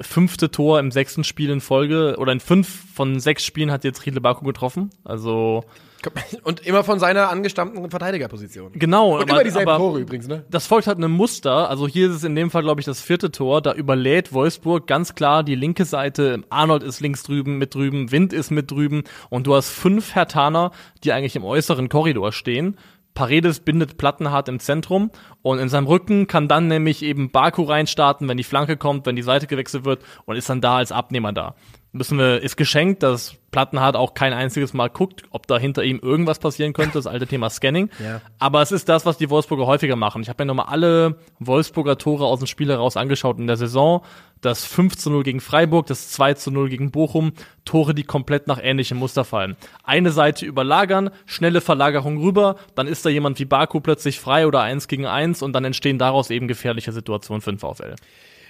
fünfte 0.00 0.50
Tor 0.50 0.80
im 0.80 0.90
sechsten 0.90 1.24
Spiel 1.24 1.50
in 1.50 1.60
Folge. 1.60 2.16
Oder 2.18 2.32
in 2.32 2.40
fünf 2.40 2.68
von 2.94 3.18
sechs 3.18 3.44
Spielen 3.44 3.70
hat 3.70 3.84
jetzt 3.84 4.06
Riedle 4.06 4.20
Baku 4.20 4.44
getroffen. 4.44 4.90
Also 5.04 5.64
Und 6.42 6.66
immer 6.66 6.84
von 6.84 6.98
seiner 6.98 7.30
angestammten 7.30 7.90
Verteidigerposition. 7.90 8.72
genau. 8.72 9.14
Und 9.14 9.22
aber- 9.22 9.30
immer 9.30 9.44
dieselben 9.44 9.76
Tore 9.76 10.00
übrigens, 10.00 10.28
ne? 10.28 10.44
das 10.50 10.66
folgt 10.66 10.86
halt 10.86 10.98
einem 10.98 11.12
Muster. 11.12 11.68
Also 11.68 11.86
hier 11.88 12.08
ist 12.10 12.16
es 12.16 12.24
in 12.24 12.34
dem 12.34 12.50
Fall, 12.50 12.62
glaube 12.62 12.80
ich, 12.80 12.84
das 12.84 13.00
vierte 13.00 13.30
Tor. 13.30 13.62
Da 13.62 13.72
überlädt 13.72 14.32
Wolfsburg 14.32 14.86
ganz 14.86 15.14
klar 15.14 15.42
die 15.42 15.54
linke 15.54 15.84
Seite. 15.84 16.42
Arnold 16.50 16.82
ist 16.82 17.00
links 17.00 17.22
drüben, 17.22 17.58
mit 17.58 17.74
drüben, 17.74 18.10
Wind 18.12 18.32
ist 18.32 18.50
mit 18.50 18.70
drüben. 18.70 19.04
Und 19.30 19.46
du 19.46 19.54
hast 19.54 19.70
fünf 19.70 20.14
Hertaner, 20.14 20.70
die 21.02 21.12
eigentlich 21.12 21.36
im 21.36 21.44
äußeren 21.44 21.88
Korridor 21.88 22.32
stehen. 22.32 22.76
Paredes 23.14 23.60
bindet 23.60 23.96
Plattenhardt 23.96 24.48
im 24.48 24.58
Zentrum 24.58 25.10
und 25.42 25.60
in 25.60 25.68
seinem 25.68 25.86
Rücken 25.86 26.26
kann 26.26 26.48
dann 26.48 26.66
nämlich 26.66 27.02
eben 27.02 27.30
Baku 27.30 27.62
reinstarten, 27.62 28.28
wenn 28.28 28.36
die 28.36 28.42
Flanke 28.42 28.76
kommt, 28.76 29.06
wenn 29.06 29.14
die 29.14 29.22
Seite 29.22 29.46
gewechselt 29.46 29.84
wird 29.84 30.02
und 30.24 30.34
ist 30.36 30.48
dann 30.50 30.60
da 30.60 30.78
als 30.78 30.90
Abnehmer 30.90 31.32
da. 31.32 31.54
Müssen 31.96 32.18
wir, 32.18 32.42
ist 32.42 32.56
geschenkt, 32.56 33.04
dass 33.04 33.36
Plattenhardt 33.52 33.94
auch 33.94 34.14
kein 34.14 34.32
einziges 34.32 34.74
Mal 34.74 34.90
guckt, 34.90 35.22
ob 35.30 35.46
da 35.46 35.58
hinter 35.58 35.84
ihm 35.84 36.00
irgendwas 36.00 36.40
passieren 36.40 36.72
könnte, 36.72 36.94
das 36.94 37.06
alte 37.06 37.28
Thema 37.28 37.50
Scanning. 37.50 37.88
Ja. 38.02 38.20
Aber 38.40 38.62
es 38.62 38.72
ist 38.72 38.88
das, 38.88 39.06
was 39.06 39.16
die 39.16 39.30
Wolfsburger 39.30 39.66
häufiger 39.66 39.94
machen. 39.94 40.20
Ich 40.20 40.28
habe 40.28 40.42
mir 40.42 40.48
nochmal 40.48 40.66
alle 40.70 41.18
Wolfsburger 41.38 41.96
Tore 41.96 42.26
aus 42.26 42.40
dem 42.40 42.48
Spiel 42.48 42.68
heraus 42.68 42.96
angeschaut 42.96 43.38
in 43.38 43.46
der 43.46 43.56
Saison. 43.56 44.04
Das 44.40 44.64
5 44.64 44.96
zu 44.96 45.08
0 45.08 45.22
gegen 45.22 45.40
Freiburg, 45.40 45.86
das 45.86 46.10
2 46.10 46.34
zu 46.34 46.50
0 46.50 46.68
gegen 46.68 46.90
Bochum. 46.90 47.32
Tore, 47.64 47.94
die 47.94 48.02
komplett 48.02 48.48
nach 48.48 48.58
ähnlichem 48.60 48.98
Muster 48.98 49.24
fallen. 49.24 49.54
Eine 49.84 50.10
Seite 50.10 50.46
überlagern, 50.46 51.10
schnelle 51.26 51.60
Verlagerung 51.60 52.20
rüber, 52.20 52.56
dann 52.74 52.88
ist 52.88 53.06
da 53.06 53.08
jemand 53.08 53.38
wie 53.38 53.44
Baku 53.44 53.78
plötzlich 53.78 54.18
frei 54.18 54.48
oder 54.48 54.62
1 54.62 54.88
gegen 54.88 55.06
1 55.06 55.42
und 55.42 55.52
dann 55.52 55.64
entstehen 55.64 55.98
daraus 56.00 56.30
eben 56.30 56.48
gefährliche 56.48 56.90
Situationen 56.90 57.40
für 57.40 57.52
den 57.52 57.60
VfL. 57.60 57.94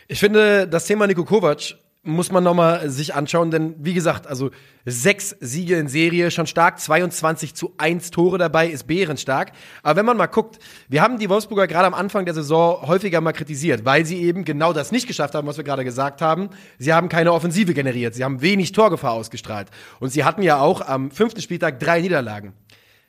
Ich 0.09 0.19
finde, 0.19 0.67
das 0.67 0.87
Thema 0.87 1.07
Niko 1.07 1.25
Kovac 1.25 1.77
muss 2.05 2.31
man 2.31 2.45
nochmal 2.45 2.89
sich 2.91 3.15
anschauen, 3.15 3.51
denn 3.51 3.75
wie 3.79 3.95
gesagt, 3.95 4.27
also 4.27 4.51
sechs 4.85 5.35
Siege 5.41 5.77
in 5.77 5.89
Serie, 5.89 6.31
schon 6.31 6.47
stark, 6.47 6.79
22 6.79 7.55
zu 7.55 7.73
1 7.79 8.11
Tore 8.11 8.39
dabei, 8.39 8.69
ist 8.69 8.87
bärenstark. 8.87 9.53
Aber 9.83 9.97
wenn 9.97 10.07
man 10.07 10.17
mal 10.17 10.27
guckt, 10.27 10.59
wir 10.89 11.03
haben 11.03 11.19
die 11.19 11.29
Wolfsburger 11.29 11.67
gerade 11.67 11.87
am 11.87 11.95
Anfang 11.95 12.27
der 12.27 12.35
Saison 12.35 12.87
häufiger 12.87 13.21
mal 13.21 13.33
kritisiert, 13.33 13.85
weil 13.85 14.05
sie 14.05 14.23
eben 14.23 14.45
genau 14.45 14.73
das 14.73 14.93
nicht 14.93 15.07
geschafft 15.07 15.35
haben, 15.35 15.49
was 15.49 15.57
wir 15.57 15.65
gerade 15.65 15.85
gesagt 15.85 16.21
haben. 16.21 16.51
Sie 16.79 16.93
haben 16.93 17.09
keine 17.09 17.33
Offensive 17.33 17.75
generiert, 17.75 18.15
sie 18.15 18.25
haben 18.25 18.43
wenig 18.43 18.73
Torgefahr 18.73 19.13
ausgestrahlt. 19.13 19.69
Und 19.99 20.11
sie 20.11 20.25
hatten 20.25 20.43
ja 20.43 20.61
auch 20.61 20.81
am 20.83 21.11
fünften 21.11 21.41
Spieltag 21.41 21.81
drei 21.81 22.01
Niederlagen. 22.01 22.53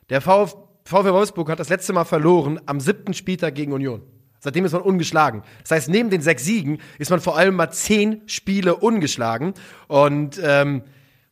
Der 0.09 0.21
VfB 0.21 0.65
VfL 0.87 1.13
Wolfsburg 1.13 1.49
hat 1.49 1.59
das 1.59 1.69
letzte 1.69 1.93
Mal 1.93 2.05
verloren 2.05 2.61
am 2.67 2.79
siebten 2.79 3.15
Spieltag 3.15 3.55
gegen 3.55 3.73
Union. 3.73 4.03
Seitdem 4.45 4.63
ist 4.63 4.71
man 4.71 4.81
ungeschlagen. 4.81 5.43
Das 5.61 5.71
heißt, 5.71 5.89
neben 5.89 6.09
den 6.09 6.21
sechs 6.21 6.45
Siegen 6.45 6.79
ist 6.97 7.09
man 7.11 7.19
vor 7.19 7.37
allem 7.37 7.55
mal 7.55 7.71
zehn 7.71 8.21
Spiele 8.27 8.75
ungeschlagen. 8.75 9.53
Und 9.87 10.39
ähm, 10.41 10.83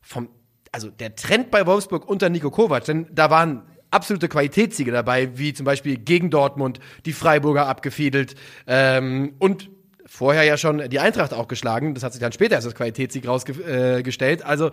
vom, 0.02 0.28
also 0.72 0.90
der 0.90 1.16
Trend 1.16 1.52
bei 1.52 1.66
Wolfsburg 1.66 2.10
unter 2.10 2.30
Nico 2.30 2.52
Kovac, 2.52 2.86
denn 2.86 3.08
da 3.12 3.30
waren 3.30 3.62
absolute 3.92 4.28
Qualitätssiege 4.28 4.92
dabei, 4.92 5.38
wie 5.38 5.54
zum 5.54 5.66
Beispiel 5.66 5.98
gegen 5.98 6.30
Dortmund, 6.30 6.80
die 7.06 7.14
Freiburger 7.14 7.68
abgefiedelt 7.68 8.36
ähm, 8.68 9.36
und 9.40 9.70
vorher 10.06 10.44
ja 10.44 10.58
schon 10.58 10.90
die 10.90 11.00
Eintracht 11.00 11.34
auch 11.34 11.48
geschlagen. 11.48 11.94
Das 11.94 12.04
hat 12.04 12.14
sich 12.14 12.20
dann 12.20 12.32
später 12.32 12.56
als 12.56 12.74
Qualitätssieg 12.74 13.28
rausgestellt. 13.28 14.42
Äh, 14.42 14.44
also 14.44 14.72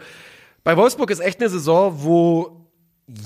bei 0.64 0.76
Wolfsburg 0.76 1.10
ist 1.10 1.20
echt 1.20 1.40
eine 1.40 1.48
Saison, 1.48 2.02
wo 2.02 2.59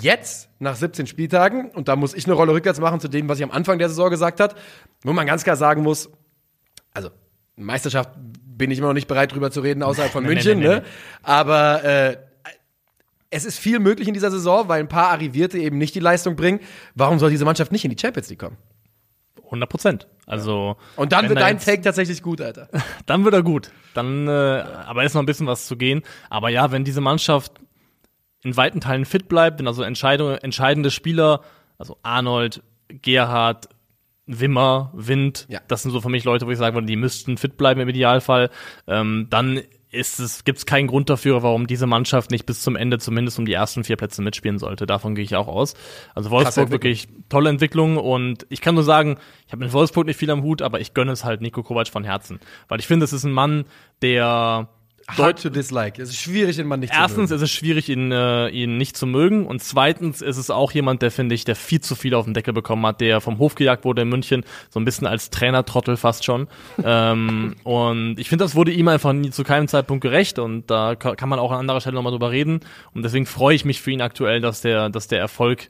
jetzt 0.01 0.49
nach 0.59 0.77
17 0.77 1.07
Spieltagen, 1.07 1.70
und 1.70 1.88
da 1.88 1.97
muss 1.97 2.14
ich 2.14 2.25
eine 2.27 2.35
Rolle 2.35 2.53
rückwärts 2.53 2.81
machen 2.81 3.01
zu 3.01 3.09
dem, 3.09 3.29
was 3.29 3.38
ich 3.38 3.44
am 3.44 3.51
Anfang 3.51 3.79
der 3.79 3.88
Saison 3.88 4.11
gesagt 4.11 4.40
hat, 4.40 4.55
wo 5.03 5.12
man 5.12 5.27
ganz 5.27 5.44
klar 5.44 5.57
sagen 5.57 5.83
muss, 5.83 6.11
also 6.92 7.11
Meisterschaft 7.57 8.11
bin 8.16 8.70
ich 8.70 8.79
immer 8.79 8.88
noch 8.88 8.94
nicht 8.94 9.09
bereit 9.09 9.33
drüber 9.33 9.51
zu 9.51 9.61
reden 9.61 9.83
außerhalb 9.83 10.11
von 10.12 10.23
Nee, 10.25 10.29
nee, 10.31 10.35
München, 10.37 10.59
nee, 10.61 10.68
nee, 10.68 10.75
ne? 10.77 10.83
Aber 11.23 11.85
äh, 11.85 12.16
es 13.31 13.44
ist 13.44 13.59
viel 13.59 13.81
möglich 13.81 14.07
in 14.09 14.14
dieser 14.14 14.31
Saison, 14.31 14.68
weil 14.68 14.81
ein 14.81 14.88
paar 14.88 15.11
Arrivierte 15.11 15.59
eben 15.59 15.77
nicht 15.77 15.94
die 15.94 16.01
Leistung 16.01 16.37
bringen. 16.37 16.61
Warum 16.94 17.18
soll 17.18 17.31
diese 17.31 17.44
Mannschaft 17.44 17.73
nicht 17.73 17.85
in 17.85 17.90
die 17.90 17.99
Champions 18.01 18.31
League 18.31 18.38
kommen? 18.38 18.57
100 19.47 19.68
Prozent. 19.68 20.07
Also 20.27 20.77
Und 20.97 21.12
dann 21.12 21.29
wird 21.29 21.40
dein 21.40 21.57
jetzt- 21.57 21.66
Take 21.66 21.83
tatsächlich 21.83 22.23
gut, 22.23 22.40
Alter. 22.40 22.68
Dann 23.07 23.25
wird 23.25 23.35
er 23.35 23.42
gut. 23.42 23.70
Dann, 23.92 24.27
äh, 24.27 24.31
aber 24.31 25.05
ist 25.05 25.14
noch 25.14 25.23
ein 25.23 25.27
bisschen 25.27 25.47
was 25.47 25.66
zu 25.66 25.77
gehen. 25.77 26.03
Aber 26.31 26.49
ja, 26.49 26.73
wenn 26.73 26.83
diese 26.85 27.01
Mannschaft 27.01 27.53
in 28.44 28.57
weiten 28.57 28.80
Teilen 28.80 29.04
fit 29.04 29.28
bleibt, 29.28 29.59
wenn 29.59 29.66
also 29.66 29.83
entscheidende 29.83 30.90
Spieler, 30.90 31.40
also 31.78 31.96
Arnold, 32.02 32.62
Gerhard, 32.88 33.68
Wimmer, 34.26 34.90
Wind, 34.94 35.46
Ja. 35.50 35.61
das 35.68 35.83
sind 35.83 35.90
so 35.90 36.00
für 36.00 36.09
mich 36.09 36.24
Leute, 36.24 36.46
wo 36.46 36.50
ich 36.50 36.59
sagen 36.59 36.74
würde, 36.76 36.87
die 36.87 36.96
müssten 36.96 37.37
fit 37.37 37.57
bleiben 37.57 37.80
im 37.80 37.88
Idealfall, 37.88 38.50
ähm, 38.87 39.26
dann 39.30 39.61
ist 39.90 40.18
es, 40.18 40.42
gibt 40.44 40.59
es 40.59 40.66
keinen 40.66 40.88
Grund 40.88 41.09
dafür, 41.09 41.42
warum 41.44 41.68
diese 41.68 41.87
Mannschaft 41.87 42.33
nicht 42.33 42.46
bis 42.46 42.62
zum 42.62 42.74
Ende 42.74 42.98
zumindest 42.98 43.38
um 43.38 43.46
die 43.46 43.52
ersten 43.52 43.85
vier 43.85 43.96
Plätze 43.96 44.22
mitspielen 44.22 44.59
sollte. 44.59 44.87
Davon 44.87 45.14
gehe 45.14 45.22
ich 45.24 45.37
auch 45.37 45.46
aus. 45.46 45.74
Also 46.16 46.30
Wolfsburg 46.30 46.70
wirklich 46.72 47.07
tolle 47.28 47.48
Entwicklung 47.48 47.96
und 47.96 48.44
ich 48.48 48.61
kann 48.61 48.74
nur 48.74 48.83
sagen, 48.83 49.18
ich 49.46 49.52
habe 49.52 49.62
mit 49.64 49.72
Wolfsburg 49.72 50.07
nicht 50.07 50.18
viel 50.18 50.30
am 50.33 50.42
Hut, 50.42 50.62
aber 50.62 50.80
ich 50.80 50.94
gönne 50.94 51.12
es 51.12 51.24
halt 51.24 51.42
Nico 51.42 51.62
Kovac 51.62 51.87
von 51.88 52.02
Herzen. 52.02 52.40
Weil 52.66 52.80
ich 52.80 52.88
finde, 52.88 53.04
es 53.04 53.12
ist 53.12 53.22
ein 53.24 53.30
Mann, 53.33 53.66
der 54.02 54.68
hard 55.09 55.43
to 55.43 55.51
dislike. 55.51 56.01
Es 56.01 56.09
ist 56.11 56.17
schwierig, 56.21 56.57
den 56.57 56.67
Mann 56.67 56.81
nicht 56.81 56.93
Erstens 56.93 57.29
zu 57.29 57.35
mögen. 57.35 57.35
ist 57.35 57.43
es 57.43 57.51
schwierig, 57.51 57.88
ihn, 57.88 58.11
äh, 58.12 58.49
ihn 58.49 58.77
nicht 58.79 58.97
zu 58.97 59.07
mögen. 59.07 59.47
Und 59.47 59.62
zweitens 59.62 60.23
ist 60.23 60.37
es 60.37 60.51
auch 60.51 60.73
jemand, 60.73 61.03
der, 61.03 61.11
finde 61.11 61.35
ich, 61.35 61.45
der 61.45 61.57
viel 61.57 61.81
zu 61.81 61.95
viel 61.95 62.14
auf 62.14 62.25
den 62.25 62.35
Deckel 62.35 62.55
bekommen 62.55 62.85
hat, 62.87 63.01
der 63.01 63.21
vom 63.21 63.38
Hof 63.38 63.55
gejagt 63.55 63.85
wurde 63.85 64.03
in 64.03 64.09
München, 64.09 64.45
so 64.71 64.81
ein 64.81 64.85
bisschen 64.85 65.07
als 65.07 65.31
Trainertrottel 65.31 65.97
fast 65.97 66.25
schon. 66.25 66.49
ähm, 66.85 67.57
und 67.64 68.19
ich 68.19 68.29
finde, 68.29 68.45
das 68.45 68.55
wurde 68.55 68.73
ihm 68.73 68.88
einfach 68.88 69.12
nie 69.12 69.31
zu 69.31 69.45
keinem 69.45 69.69
Zeitpunkt 69.69 70.03
gerecht. 70.03 70.38
Und 70.38 70.71
da 70.71 70.95
ka- 70.95 71.17
kann 71.17 71.29
man 71.29 71.38
auch 71.38 71.53
an 71.53 71.59
anderer 71.61 71.81
Stelle 71.81 71.95
nochmal 71.97 72.12
drüber 72.12 72.31
reden. 72.31 72.61
Und 72.95 73.03
deswegen 73.03 73.27
freue 73.27 73.55
ich 73.55 73.64
mich 73.64 73.81
für 73.83 73.90
ihn 73.90 74.01
aktuell, 74.01 74.40
dass 74.40 74.61
der, 74.62 74.88
dass 74.90 75.09
der 75.09 75.19
Erfolg 75.21 75.69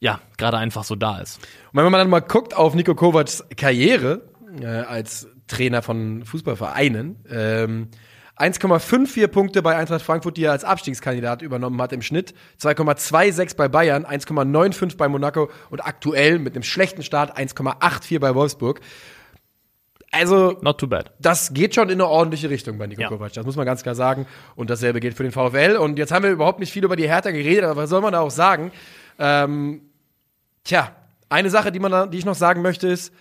ja 0.00 0.18
gerade 0.38 0.56
einfach 0.56 0.84
so 0.84 0.94
da 0.96 1.18
ist. 1.18 1.36
Und 1.72 1.76
wenn 1.76 1.84
man 1.84 1.92
dann 2.00 2.08
mal 2.08 2.20
guckt 2.20 2.56
auf 2.56 2.74
Nico 2.74 2.94
Kovacs 2.94 3.44
Karriere 3.56 4.22
äh, 4.60 4.64
als 4.66 5.28
Trainer 5.46 5.82
von 5.82 6.24
Fußballvereinen, 6.24 7.16
ähm, 7.30 7.88
1,54 8.40 9.28
Punkte 9.28 9.62
bei 9.62 9.76
Eintracht 9.76 10.02
Frankfurt, 10.02 10.36
die 10.36 10.44
er 10.44 10.52
als 10.52 10.64
Abstiegskandidat 10.64 11.42
übernommen 11.42 11.80
hat 11.80 11.92
im 11.92 12.02
Schnitt, 12.02 12.34
2,26 12.60 13.56
bei 13.56 13.68
Bayern, 13.68 14.04
1,95 14.06 14.96
bei 14.96 15.08
Monaco 15.08 15.50
und 15.70 15.80
aktuell 15.84 16.38
mit 16.38 16.54
einem 16.54 16.62
schlechten 16.62 17.02
Start 17.02 17.36
1,84 17.38 18.18
bei 18.18 18.34
Wolfsburg. 18.34 18.80
Also 20.12 20.58
Not 20.62 20.78
too 20.80 20.88
bad. 20.88 21.12
das 21.20 21.54
geht 21.54 21.74
schon 21.74 21.88
in 21.88 21.94
eine 22.00 22.08
ordentliche 22.08 22.50
Richtung 22.50 22.78
bei 22.78 22.86
Nico 22.88 23.02
Ja. 23.02 23.08
Kovac. 23.08 23.32
Das 23.32 23.46
muss 23.46 23.54
man 23.54 23.64
ganz 23.64 23.82
klar 23.84 23.94
sagen. 23.94 24.26
Und 24.56 24.68
dasselbe 24.68 24.98
gilt 24.98 25.16
für 25.16 25.22
den 25.22 25.30
VfL. 25.32 25.76
Und 25.76 25.98
jetzt 25.98 26.10
haben 26.10 26.24
wir 26.24 26.30
überhaupt 26.32 26.58
nicht 26.58 26.72
viel 26.72 26.84
über 26.84 26.96
die 26.96 27.06
Hertha 27.08 27.30
geredet, 27.30 27.64
aber 27.64 27.82
was 27.82 27.90
soll 27.90 28.00
man 28.00 28.12
da 28.12 28.20
auch 28.20 28.30
sagen? 28.32 28.72
Ähm, 29.20 29.82
tja, 30.64 30.90
eine 31.28 31.48
Sache, 31.50 31.70
die, 31.70 31.78
man 31.78 32.10
die 32.10 32.18
ich 32.18 32.24
noch 32.24 32.34
sagen 32.34 32.60
möchte, 32.60 32.88
ist, 32.88 33.12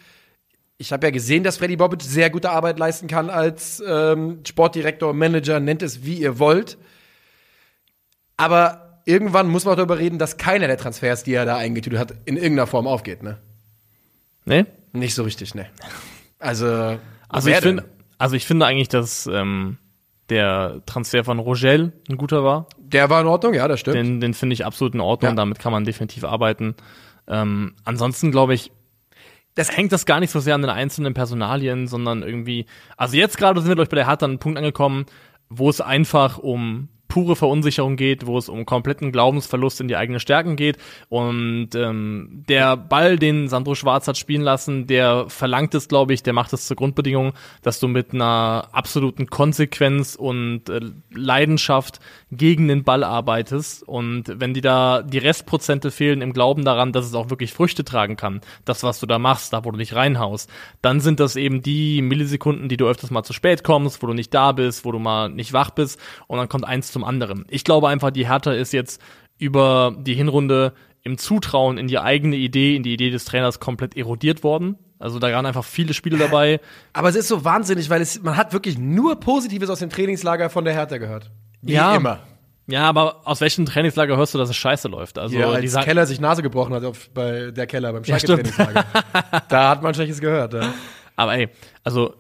ich 0.82 0.94
habe 0.94 1.06
ja 1.06 1.12
gesehen, 1.12 1.44
dass 1.44 1.58
Freddy 1.58 1.76
Bobic 1.76 2.02
sehr 2.02 2.30
gute 2.30 2.50
Arbeit 2.50 2.80
leisten 2.80 3.08
kann 3.08 3.30
als 3.30 3.84
ähm, 3.86 4.40
Sportdirektor, 4.48 5.14
Manager, 5.14 5.60
nennt 5.60 5.84
es 5.84 6.06
wie 6.06 6.16
ihr 6.16 6.40
wollt. 6.40 6.78
Aber 8.38 9.02
irgendwann 9.06 9.50
muss 9.50 9.66
man 9.66 9.74
auch 9.74 9.78
darüber 9.78 10.00
reden, 10.00 10.18
dass 10.20 10.38
keiner 10.38 10.68
der 10.68 10.78
Transfers, 10.78 11.24
die 11.24 11.34
er 11.34 11.46
da 11.46 11.58
eingetütet 11.58 12.00
hat, 12.00 12.14
in 12.24 12.38
irgendeiner 12.38 12.66
Form 12.66 12.88
aufgeht, 12.88 13.22
ne? 13.24 13.40
Nee? 14.46 14.66
Nicht 14.94 15.16
so 15.16 15.24
richtig, 15.24 15.54
ne? 15.54 15.68
Also, 16.40 16.98
Also 17.28 17.50
ich 17.50 17.58
finde, 17.58 17.84
denn? 17.84 17.92
also 18.18 18.36
ich 18.38 18.48
finde 18.48 18.66
eigentlich, 18.66 18.88
dass 18.88 19.28
ähm, 19.28 19.78
der 20.30 20.82
Transfer 20.86 21.26
von 21.26 21.40
Rogel 21.40 21.92
ein 22.10 22.18
guter 22.18 22.46
war. 22.46 22.68
Der 22.78 23.10
war 23.10 23.20
in 23.20 23.28
Ordnung, 23.28 23.54
ja, 23.54 23.68
das 23.68 23.82
stimmt. 23.82 23.98
Den, 23.98 24.22
den 24.22 24.34
finde 24.34 24.54
ich 24.54 24.66
absolut 24.66 24.94
in 24.94 25.02
Ordnung. 25.02 25.32
Ja. 25.32 25.36
Damit 25.36 25.60
kann 25.60 25.74
man 25.74 25.84
definitiv 25.84 26.24
arbeiten. 26.24 26.76
Ähm, 27.28 27.76
ansonsten 27.84 28.32
glaube 28.32 28.54
ich, 28.54 28.72
das 29.60 29.76
hängt 29.76 29.92
das 29.92 30.06
gar 30.06 30.22
nicht 30.22 30.32
so 30.32 30.40
sehr 30.40 30.56
an 30.56 30.62
den 30.62 30.70
einzelnen 30.70 31.14
Personalien, 31.14 31.88
sondern 31.88 32.24
irgendwie, 32.24 32.66
also 32.96 33.18
jetzt 33.18 33.38
gerade 33.38 33.60
sind 33.60 33.70
wir, 33.70 33.76
glaube 33.76 33.84
ich, 33.84 33.90
bei 33.90 33.96
der 33.96 34.08
Hertha 34.08 34.26
an 34.26 34.32
einem 34.32 34.40
Punkt 34.40 34.58
angekommen, 34.58 35.06
wo 35.50 35.70
es 35.70 35.82
einfach 35.82 36.38
um 36.38 36.88
pure 37.10 37.36
Verunsicherung 37.36 37.98
geht, 37.98 38.26
wo 38.26 38.38
es 38.38 38.48
um 38.48 38.66
kompletten 38.66 39.12
Glaubensverlust 39.12 39.82
in 39.82 39.90
die 39.90 39.98
eigenen 39.98 40.22
Stärken 40.22 40.56
geht. 40.56 40.78
Und 41.10 41.70
ähm, 41.76 42.46
der 42.48 42.78
Ball, 42.78 43.18
den 43.18 43.50
Sandro 43.50 43.76
Schwarz 43.76 44.08
hat 44.08 44.18
spielen 44.18 44.44
lassen, 44.44 44.88
der 44.88 45.26
verlangt 45.28 45.76
es, 45.76 45.90
glaube 45.90 46.14
ich, 46.14 46.24
der 46.24 46.34
macht 46.34 46.54
es 46.54 46.68
zur 46.68 46.78
Grundbedingung, 46.78 47.34
dass 47.64 47.80
du 47.80 47.88
mit 47.88 48.14
einer 48.14 48.70
absoluten 48.72 49.28
Konsequenz 49.28 50.16
und 50.16 50.70
äh, 50.70 50.80
Leidenschaft 51.14 52.00
gegen 52.32 52.68
den 52.68 52.84
Ball 52.84 53.04
arbeitest. 53.04 53.84
Und 53.84 54.26
wenn 54.40 54.54
die 54.54 54.62
da 54.62 55.02
die 55.02 55.18
Restprozente 55.18 55.92
fehlen 55.92 56.22
im 56.22 56.32
Glauben 56.32 56.64
daran, 56.64 56.94
dass 56.94 57.06
es 57.06 57.16
auch 57.16 57.32
wirklich 57.32 57.54
Früchte 57.54 57.84
tragen 57.84 58.18
kann, 58.18 58.42
das, 58.66 58.84
was 58.84 59.00
du 59.00 59.08
da 59.08 59.18
machst, 59.18 59.52
da 59.52 59.66
wo 59.66 59.72
du 59.72 59.78
dich 59.78 59.96
reinhaust, 59.96 60.50
dann 60.84 61.00
sind 61.00 61.20
das 61.20 61.36
eben 61.36 61.64
die 61.64 62.04
Millisekunden, 62.04 62.70
die 62.70 62.78
du 62.78 62.88
öfters 62.88 63.10
mal 63.10 63.24
zu 63.24 63.34
spät 63.34 63.64
kommst, 63.64 64.04
wo 64.04 64.08
du 64.08 64.14
nicht 64.14 64.32
da 64.34 64.52
bist, 64.52 64.86
wo 64.86 64.92
du 64.92 65.00
mal 65.00 65.30
nicht 65.30 65.54
wach 65.54 65.72
bist 65.72 66.00
und 66.28 66.38
dann 66.38 66.48
kommt 66.48 66.66
eins 66.66 66.92
zum 66.92 66.99
anderen. 67.04 67.46
Ich 67.50 67.64
glaube 67.64 67.88
einfach, 67.90 68.12
die 68.12 68.28
Hertha 68.28 68.52
ist 68.54 68.74
jetzt 68.74 69.02
über 69.38 69.96
die 69.98 70.14
Hinrunde 70.16 70.74
im 71.04 71.18
Zutrauen 71.18 71.78
in 71.78 71.88
die 71.88 71.98
eigene 72.00 72.36
Idee, 72.36 72.76
in 72.76 72.84
die 72.84 72.94
Idee 72.94 73.10
des 73.10 73.26
Trainers 73.26 73.60
komplett 73.60 73.96
erodiert 73.96 74.44
worden. 74.44 74.78
Also 75.00 75.18
da 75.18 75.32
waren 75.32 75.46
einfach 75.46 75.64
viele 75.64 75.94
Spiele 75.94 76.18
dabei. 76.18 76.60
Aber 76.92 77.08
es 77.08 77.16
ist 77.16 77.30
so 77.30 77.46
wahnsinnig, 77.46 77.90
weil 77.90 78.02
es, 78.02 78.22
man 78.22 78.36
hat 78.36 78.52
wirklich 78.52 78.78
nur 78.78 79.18
Positives 79.20 79.70
aus 79.70 79.80
dem 79.80 79.90
Trainingslager 79.90 80.50
von 80.50 80.66
der 80.66 80.74
Hertha 80.74 80.98
gehört. 80.98 81.32
Wie 81.62 81.74
Ja. 81.74 81.96
immer. 81.96 82.20
Ja, 82.68 82.84
aber 82.88 83.26
aus 83.26 83.42
welchem 83.42 83.66
Trainingslager 83.66 84.16
hörst 84.18 84.34
du, 84.36 84.38
dass 84.38 84.50
es 84.50 84.56
scheiße 84.58 84.90
läuft? 84.90 85.18
Also 85.18 85.36
Ja, 85.40 85.50
als 85.50 85.72
sagen, 85.72 85.86
Keller 85.86 86.06
sich 86.06 86.20
Nase 86.20 86.44
gebrochen 86.44 86.76
hat 86.76 86.84
auf, 86.84 87.10
bei 87.12 87.50
der 87.50 87.66
Keller 87.66 87.94
beim 87.94 88.04
Ja, 88.04 88.20
stimmt. 88.20 88.48
Schalke-Trainingslager. 88.50 89.42
da 89.50 89.70
hat 89.70 89.82
man 89.82 89.94
Schlechtes 89.96 90.20
gehört. 90.20 90.54
Ja. 90.54 90.74
Aber 91.16 91.34
ey, 91.36 91.50
also 91.84 92.14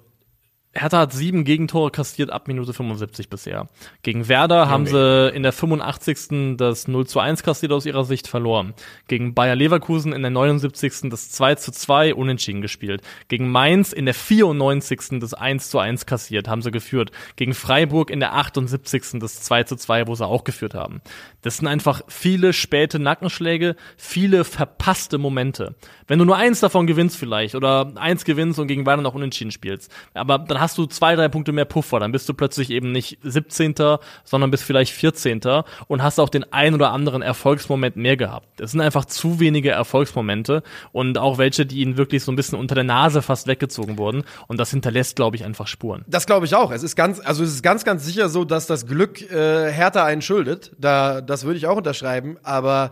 Hertha 0.71 0.99
hat 0.99 1.13
sieben 1.13 1.45
Gegentore 1.45 1.89
kassiert 1.89 2.29
ab 2.29 2.47
Minute 2.47 2.73
75 2.73 3.27
bisher. 3.27 3.69
Gegen 4.03 4.27
Werder 4.27 4.69
haben 4.69 4.86
sie 4.86 5.29
in 5.34 5.41
der 5.41 5.51
85. 5.51 6.58
das 6.58 6.88
0 6.88 7.08
zu 7.08 7.19
1 7.19 7.41
kassiert 7.41 7.71
aus 7.71 7.88
ihrer 7.88 8.05
Sicht 8.05 8.27
verloren. 8.27 8.75
Gegen 9.08 9.34
Bayer 9.34 9.55
Leverkusen 9.55 10.13
in 10.13 10.21
der 10.21 10.29
79. 10.29 11.10
das 11.10 11.32
2 11.32 11.55
zu 11.55 11.71
2 11.71 12.13
unentschieden 12.13 12.62
gespielt. 12.62 13.01
Gegen 13.29 13.49
Mainz 13.49 13.93
in 13.93 14.05
der 14.05 14.13
94. 14.13 15.19
das 15.19 15.34
1 15.34 15.71
zu 15.71 15.79
1 15.79 16.05
kassiert, 16.05 16.47
haben 16.47 16.62
sie 16.62 16.69
geführt. 16.69 17.12
Gegen 17.36 17.55
Freiburg 17.55 18.12
in 18.12 18.19
der 18.19 18.36
78. 18.36 19.19
das 19.19 19.41
2 19.41 19.63
zu 19.63 19.75
2, 19.75 20.05
wo 20.05 20.13
sie 20.13 20.25
auch 20.25 20.43
geführt 20.43 20.75
haben. 20.75 21.01
Das 21.41 21.58
sind 21.58 21.67
einfach 21.67 22.01
viele 22.08 22.53
späte 22.53 22.99
Nackenschläge, 22.99 23.75
viele 23.97 24.43
verpasste 24.43 25.17
Momente. 25.17 25.73
Wenn 26.05 26.19
du 26.19 26.25
nur 26.25 26.38
eins 26.38 26.60
davon 26.60 26.86
gewinnst 26.86 27.17
vielleicht 27.17 27.55
oder 27.55 27.91
eins 27.95 28.23
gewinnst 28.23 28.60
und 28.60 28.67
gegen 28.67 28.86
Werder 28.86 29.01
noch 29.01 29.15
unentschieden 29.15 29.51
spielst, 29.51 29.91
aber 30.13 30.38
dann 30.38 30.60
hast 30.60 30.68
du 30.77 30.86
zwei, 30.86 31.15
drei 31.15 31.27
Punkte 31.27 31.51
mehr 31.51 31.65
Puffer, 31.65 31.99
dann 31.99 32.12
bist 32.12 32.27
du 32.29 32.34
plötzlich 32.34 32.69
eben 32.69 32.91
nicht 32.91 33.17
17., 33.23 33.75
sondern 34.23 34.51
bist 34.51 34.63
vielleicht 34.63 34.93
14. 34.93 35.41
und 35.88 36.03
hast 36.03 36.19
auch 36.19 36.29
den 36.29 36.51
ein 36.51 36.73
oder 36.73 36.91
anderen 36.91 37.21
Erfolgsmoment 37.21 37.95
mehr 37.95 38.17
gehabt. 38.17 38.62
Es 38.62 38.71
sind 38.71 38.82
einfach 38.82 39.05
zu 39.05 39.39
wenige 39.39 39.71
Erfolgsmomente 39.71 40.63
und 40.91 41.17
auch 41.17 41.38
welche, 41.38 41.65
die 41.65 41.82
ihnen 41.82 41.97
wirklich 41.97 42.23
so 42.23 42.32
ein 42.32 42.36
bisschen 42.36 42.58
unter 42.58 42.75
der 42.75 42.84
Nase 42.84 43.21
fast 43.21 43.47
weggezogen 43.47 43.97
wurden 43.97 44.23
und 44.47 44.60
das 44.60 44.71
hinterlässt, 44.71 45.15
glaube 45.15 45.36
ich, 45.36 45.43
einfach 45.43 45.67
Spuren. 45.67 46.03
Das 46.08 46.25
glaube 46.25 46.45
ich 46.45 46.55
auch. 46.55 46.71
Es 46.71 46.84
ist 46.84 46.95
ganz, 46.95 47.19
also 47.19 47.43
es 47.43 47.53
ist 47.53 47.63
ganz, 47.63 47.84
ganz 47.84 48.05
sicher 48.05 48.29
so, 48.29 48.45
dass 48.45 48.67
das 48.67 48.86
Glück 48.86 49.21
äh, 49.32 49.71
Hertha 49.71 50.05
einen 50.05 50.21
schuldet. 50.21 50.71
Da, 50.77 51.21
das 51.21 51.43
würde 51.43 51.58
ich 51.58 51.67
auch 51.67 51.77
unterschreiben. 51.77 52.38
Aber 52.43 52.91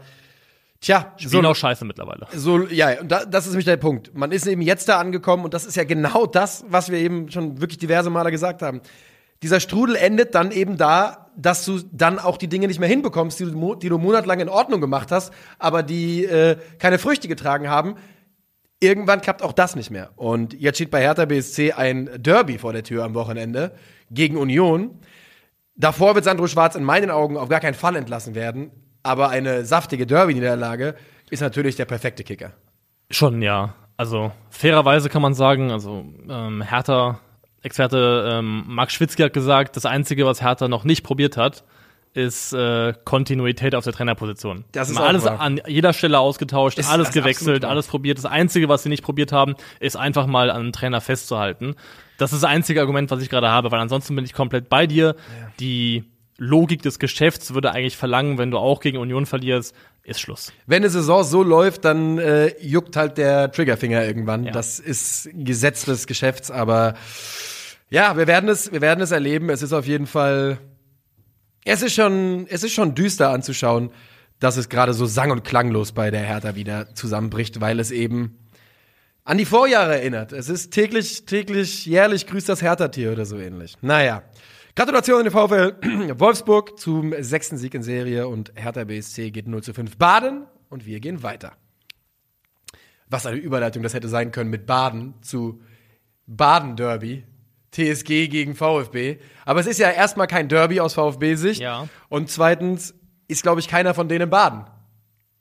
tja, 0.82 1.14
so, 1.18 1.30
Spielen 1.30 1.46
auch 1.46 1.56
scheiße 1.56 1.86
mittlerweile. 1.86 2.28
so 2.34 2.68
ja, 2.68 3.00
und 3.00 3.12
da, 3.12 3.26
das 3.26 3.46
ist 3.46 3.52
nämlich 3.52 3.66
der 3.66 3.78
Punkt. 3.78 4.16
Man 4.16 4.32
ist 4.32 4.48
eben 4.48 4.62
jetzt 4.62 4.90
da 4.90 5.00
angekommen 5.00 5.46
und 5.46 5.54
das 5.54 5.66
ist 5.66 5.76
ja 5.76 5.84
genau 5.84 6.26
das, 6.26 6.66
was 6.68 6.92
wir 6.92 7.00
eben 7.00 7.30
schon 7.32 7.62
wirklich 7.62 7.78
diverse 7.78 8.10
Male 8.10 8.32
gesagt 8.32 8.62
haben. 8.62 8.82
Dieser 9.44 9.60
Strudel 9.60 9.96
endet 9.96 10.34
dann 10.34 10.52
eben 10.52 10.78
da, 10.78 11.30
dass 11.36 11.64
du 11.64 11.80
dann 11.92 12.18
auch 12.18 12.38
die 12.38 12.48
Dinge 12.48 12.68
nicht 12.68 12.80
mehr 12.80 12.90
hinbekommst, 12.90 13.40
die 13.40 13.46
du, 13.46 13.76
die 13.76 13.90
du 13.90 13.98
monatelang 14.00 14.40
in 14.40 14.50
Ordnung 14.50 14.82
gemacht 14.82 15.12
hast, 15.12 15.32
aber 15.60 15.84
die 15.84 16.26
äh, 16.26 16.58
keine 16.80 16.98
Früchte 16.98 17.28
getragen 17.28 17.70
haben. 17.70 17.96
Irgendwann 18.80 19.22
klappt 19.22 19.42
auch 19.42 19.54
das 19.54 19.76
nicht 19.76 19.90
mehr. 19.90 20.12
Und 20.16 20.54
jetzt 20.54 20.78
steht 20.78 20.92
bei 20.92 21.02
Hertha 21.02 21.26
BSC 21.26 21.74
ein 21.74 22.10
Derby 22.18 22.58
vor 22.58 22.74
der 22.74 22.84
Tür 22.84 23.04
am 23.04 23.14
Wochenende 23.14 23.74
gegen 24.12 24.38
Union. 24.38 25.00
Davor 25.76 26.16
wird 26.16 26.26
Sandro 26.26 26.48
Schwarz 26.48 26.76
in 26.76 26.84
meinen 26.84 27.12
Augen 27.12 27.38
auf 27.38 27.50
gar 27.50 27.60
keinen 27.60 27.76
Fall 27.76 27.96
entlassen 27.96 28.34
werden. 28.34 28.72
Aber 29.08 29.30
eine 29.30 29.64
saftige 29.66 30.06
Derby-Niederlage 30.06 30.96
ist 31.30 31.42
natürlich 31.42 31.76
der 31.76 31.86
perfekte 31.86 32.24
Kicker. 32.24 32.52
Schon, 33.10 33.42
ja. 33.42 33.74
Also 33.96 34.32
fairerweise 34.50 35.10
kann 35.10 35.22
man 35.22 35.34
sagen, 35.34 35.72
also 35.72 36.06
ähm, 36.30 36.62
Hertha, 36.62 37.20
Experte 37.64 38.30
ähm, 38.32 38.64
Marc 38.68 38.92
Schwitzky 38.92 39.24
hat 39.24 39.34
gesagt, 39.34 39.76
das 39.76 39.86
Einzige, 39.86 40.26
was 40.26 40.42
Hertha 40.42 40.68
noch 40.68 40.84
nicht 40.84 41.04
probiert 41.04 41.38
hat, 41.38 41.64
ist 42.14 42.52
äh, 42.54 42.94
Kontinuität 43.06 43.76
auf 43.76 43.84
der 43.84 43.94
Trainerposition. 43.94 44.66
Das 44.72 44.90
ist 44.90 44.98
alles 44.98 45.24
wahr. 45.26 45.40
an 45.40 45.62
jeder 45.68 45.94
Stelle 45.94 46.20
ausgetauscht, 46.20 46.78
Ist- 46.78 46.90
alles 46.90 47.12
gewechselt, 47.12 47.64
alles 47.64 47.88
probiert. 47.88 48.18
Das 48.18 48.26
Einzige, 48.26 48.70
was 48.70 48.84
sie 48.84 48.90
nicht 48.90 49.04
probiert 49.04 49.32
haben, 49.32 49.56
ist 49.80 49.96
einfach 49.96 50.26
mal 50.28 50.50
an 50.50 50.58
einem 50.62 50.72
Trainer 50.72 51.00
festzuhalten. 51.02 51.76
Das 52.18 52.34
ist 52.34 52.44
das 52.44 52.50
einzige 52.50 52.82
Argument, 52.82 53.10
was 53.12 53.22
ich 53.22 53.30
gerade 53.30 53.50
habe, 53.50 53.72
weil 53.72 53.80
ansonsten 53.80 54.16
bin 54.16 54.26
ich 54.26 54.34
komplett 54.34 54.68
bei 54.70 54.88
dir. 54.88 55.16
Die 55.60 56.04
Logik 56.38 56.82
des 56.84 57.00
Geschäfts 57.00 57.54
würde 57.54 57.72
eigentlich 57.72 57.98
verlangen, 57.98 58.38
wenn 58.38 58.52
du 58.52 58.58
auch 58.58 58.80
gegen 58.80 58.98
Union 58.98 59.26
verlierst, 59.26 59.76
ist 60.04 60.22
Schluss. 60.22 60.54
Wenn 60.68 60.84
eine 60.84 60.90
Saison 60.90 61.24
so 61.24 61.44
läuft, 61.44 61.84
dann 61.84 62.20
äh, 62.20 62.54
juckt 62.62 62.96
halt 62.96 63.18
der 63.18 63.52
Triggerfinger 63.52 64.06
irgendwann. 64.06 64.46
Ja. 64.46 64.52
Das 64.52 64.80
ist 64.80 65.30
Gesetz 65.34 65.86
des 65.86 66.08
Geschäfts, 66.08 66.52
aber 66.52 66.94
ja, 67.90 68.18
wir 68.18 68.28
werden 68.28 68.50
es, 68.50 68.72
wir 68.72 68.82
werden 68.82 69.02
es 69.02 69.12
erleben. 69.12 69.50
Es 69.50 69.62
ist 69.62 69.74
auf 69.74 69.86
jeden 69.86 70.08
Fall, 70.08 70.60
es 71.66 71.82
ist 71.82 71.96
schon, 71.96 72.46
es 72.50 72.64
ist 72.64 72.74
schon 72.74 72.96
düster 72.96 73.32
anzuschauen, 73.32 73.92
dass 74.40 74.58
es 74.58 74.70
gerade 74.70 74.94
so 74.94 75.06
sang- 75.06 75.32
und 75.32 75.44
klanglos 75.44 75.92
bei 75.92 76.12
der 76.12 76.22
Hertha 76.22 76.56
wieder 76.56 76.94
zusammenbricht, 76.94 77.60
weil 77.60 77.80
es 77.80 77.92
eben 77.92 78.38
an 79.24 79.38
die 79.38 79.46
Vorjahre 79.46 79.96
erinnert. 79.96 80.32
Es 80.32 80.48
ist 80.48 80.72
täglich, 80.72 81.26
täglich, 81.26 81.86
jährlich 81.86 82.28
grüßt 82.28 82.48
das 82.48 82.62
Hertha-Tier 82.62 83.12
oder 83.12 83.26
so 83.26 83.38
ähnlich. 83.38 83.76
Naja. 83.82 84.22
Gratulation 84.78 85.18
an 85.18 85.24
den 85.24 85.32
VfL 85.32 85.74
Wolfsburg 86.20 86.78
zum 86.78 87.12
sechsten 87.20 87.58
Sieg 87.58 87.74
in 87.74 87.82
Serie 87.82 88.28
und 88.28 88.52
Hertha 88.54 88.84
BSC 88.84 89.32
geht 89.32 89.48
0 89.48 89.64
zu 89.64 89.74
5 89.74 89.98
Baden 89.98 90.46
und 90.70 90.86
wir 90.86 91.00
gehen 91.00 91.24
weiter. 91.24 91.54
Was 93.10 93.26
eine 93.26 93.38
Überleitung 93.38 93.82
das 93.82 93.96
hätte 93.96 94.08
sein 94.08 94.32
können 94.32 94.52
mit 94.52 94.68
Baden 94.68 95.16
zu 95.22 95.62
Baden-Derby. 96.28 97.24
TSG 97.72 98.28
gegen 98.28 98.54
VfB. 98.54 99.18
Aber 99.46 99.60
es 99.60 99.66
ist 99.66 99.80
ja 99.80 99.90
erstmal 99.90 100.28
kein 100.28 100.48
Derby 100.48 100.80
aus 100.80 100.94
VfB-Sicht. 100.94 101.60
Ja. 101.60 101.88
Und 102.10 102.30
zweitens 102.30 102.94
ist, 103.28 103.42
glaube 103.42 103.60
ich, 103.60 103.68
keiner 103.68 103.96
von 103.96 104.08
denen 104.08 104.30
Baden. 104.30 104.66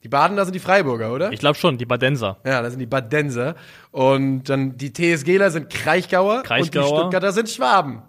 Die 0.03 0.09
Baden, 0.09 0.39
da 0.39 0.47
sind 0.47 0.55
die 0.55 0.61
Freiburger, 0.61 1.13
oder? 1.13 1.31
Ich 1.31 1.41
glaube 1.41 1.57
schon, 1.57 1.77
die 1.77 1.85
Badenser. 1.85 2.39
ja, 2.47 2.63
das 2.63 2.73
sind 2.73 2.81
die 2.81 2.87
Badenser. 2.87 3.55
Und 3.91 4.45
dann 4.45 4.79
die 4.79 4.95
TSGler 4.95 5.51
sind 5.51 5.69
Kraichgauer, 5.69 6.37
und 6.37 6.43
die 6.45 6.49
Kraichgauer. 6.49 6.87
Stuttgarter 6.87 7.33
sind 7.33 7.51
Schwaben. 7.51 8.03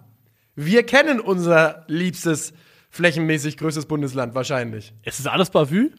Wir 0.60 0.84
kennen 0.84 1.20
unser 1.20 1.84
liebstes, 1.86 2.52
flächenmäßig 2.90 3.58
größtes 3.58 3.86
Bundesland 3.86 4.34
wahrscheinlich. 4.34 4.92
Ist 5.04 5.20
es 5.20 5.28
alles 5.28 5.50
Bavü? 5.50 5.90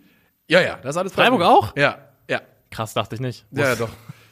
Ja, 0.50 0.60
ja, 0.60 0.78
das 0.84 0.96
ist 0.96 0.98
alles 0.98 1.14
Freiburg 1.14 1.40
Freiburg. 1.40 1.70
auch? 1.70 1.78
Ja, 1.78 2.10
ja. 2.30 2.42
Krass, 2.70 2.94
dachte 2.94 3.16
ich 3.16 3.22
nicht. 3.22 3.46
Ja, 3.52 3.76
doch. 3.76 3.88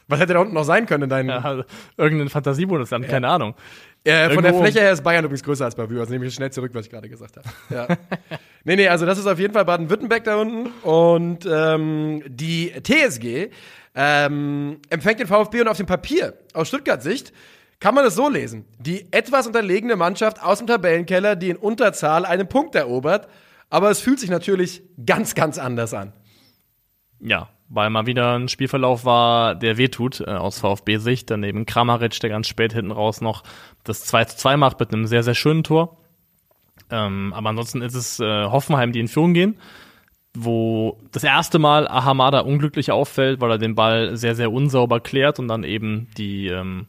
Was 0.10 0.20
hätte 0.20 0.34
da 0.34 0.40
unten 0.40 0.54
noch 0.54 0.66
sein 0.66 0.86
können 0.86 1.04
in 1.04 1.10
deinen. 1.10 1.30
Ja, 1.30 1.40
also 1.40 1.64
irgendein 1.96 2.28
Fantasiebundesland, 2.28 3.08
keine 3.08 3.30
Ahnung. 3.30 3.56
Äh, 4.04 4.30
von 4.32 4.44
der 4.44 4.54
Fläche 4.54 4.82
her 4.82 4.92
ist 4.92 5.02
Bayern 5.02 5.24
übrigens 5.24 5.44
größer 5.44 5.64
als 5.64 5.76
Bavü. 5.76 5.98
Also 5.98 6.12
nehme 6.12 6.26
ich 6.26 6.34
schnell 6.34 6.52
zurück, 6.52 6.72
was 6.74 6.88
ich 6.88 6.92
gerade 6.92 7.08
gesagt 7.08 7.38
habe. 7.38 7.48
Ja. 7.70 7.88
nee, 8.66 8.76
nee, 8.76 8.88
also 8.90 9.06
das 9.06 9.18
ist 9.18 9.28
auf 9.28 9.40
jeden 9.40 9.54
Fall 9.54 9.64
Baden-Württemberg 9.64 10.26
da 10.26 10.36
unten. 10.36 10.68
Und 10.84 11.48
ähm, 11.50 12.22
die 12.28 12.74
TSG 12.84 13.50
ähm, 13.96 14.80
empfängt 14.90 15.22
den 15.22 15.28
VfB 15.28 15.62
und 15.62 15.70
auf 15.70 15.78
dem 15.78 15.86
Papier, 15.86 16.34
aus 16.54 16.68
Stuttgarts 16.68 17.06
Sicht, 17.06 17.32
kann 17.80 17.94
man 17.94 18.06
es 18.06 18.16
so 18.16 18.30
lesen. 18.30 18.66
Die 18.80 19.12
etwas 19.12 19.48
unterlegene 19.48 19.96
Mannschaft 19.96 20.42
aus 20.42 20.60
dem 20.60 20.68
Tabellenkeller, 20.68 21.36
die 21.36 21.50
in 21.50 21.58
Unterzahl 21.58 22.26
einen 22.26 22.48
Punkt 22.48 22.76
erobert. 22.76 23.28
Aber 23.70 23.92
es 23.92 24.00
fühlt 24.00 24.20
sich 24.20 24.30
natürlich 24.30 24.82
ganz, 25.06 25.36
ganz 25.36 25.58
anders 25.58 25.94
an. 25.94 26.14
Ja, 27.20 27.50
weil 27.70 27.90
mal 27.90 28.06
wieder 28.06 28.38
ein 28.38 28.48
Spielverlauf 28.48 29.04
war, 29.04 29.56
der 29.56 29.78
wehtut 29.78 30.22
äh, 30.22 30.32
aus 30.32 30.60
VfB-Sicht. 30.60 31.30
Daneben 31.30 31.66
Kramaric, 31.66 32.20
der 32.20 32.30
ganz 32.30 32.48
spät 32.48 32.74
hinten 32.74 32.92
raus 32.92 33.22
noch 33.22 33.44
das 33.84 34.06
2 34.06 34.26
zu 34.26 34.38
2 34.38 34.58
macht 34.58 34.80
mit 34.80 34.94
einem 34.94 35.06
sehr, 35.06 35.24
sehr 35.24 35.36
schönen 35.36 35.64
Tor. 35.64 35.98
Ähm, 36.90 37.34
aber 37.36 37.50
ansonsten 37.50 37.82
ist 37.82 37.96
es 37.96 38.20
äh, 38.20 38.46
Hoffenheim, 38.46 38.94
die 38.94 39.02
in 39.02 39.10
Führung 39.10 39.34
gehen, 39.34 39.60
wo 40.34 40.98
das 41.12 41.24
erste 41.24 41.60
Mal 41.60 41.88
Ahamada 41.88 42.40
unglücklich 42.42 42.92
auffällt, 42.92 43.42
weil 43.42 43.52
er 43.52 43.58
den 43.58 43.76
Ball 43.76 44.16
sehr, 44.16 44.36
sehr 44.36 44.52
unsauber 44.52 45.02
klärt 45.02 45.40
und 45.40 45.50
dann 45.50 45.64
eben 45.64 46.08
die 46.18 46.48
ähm, 46.48 46.88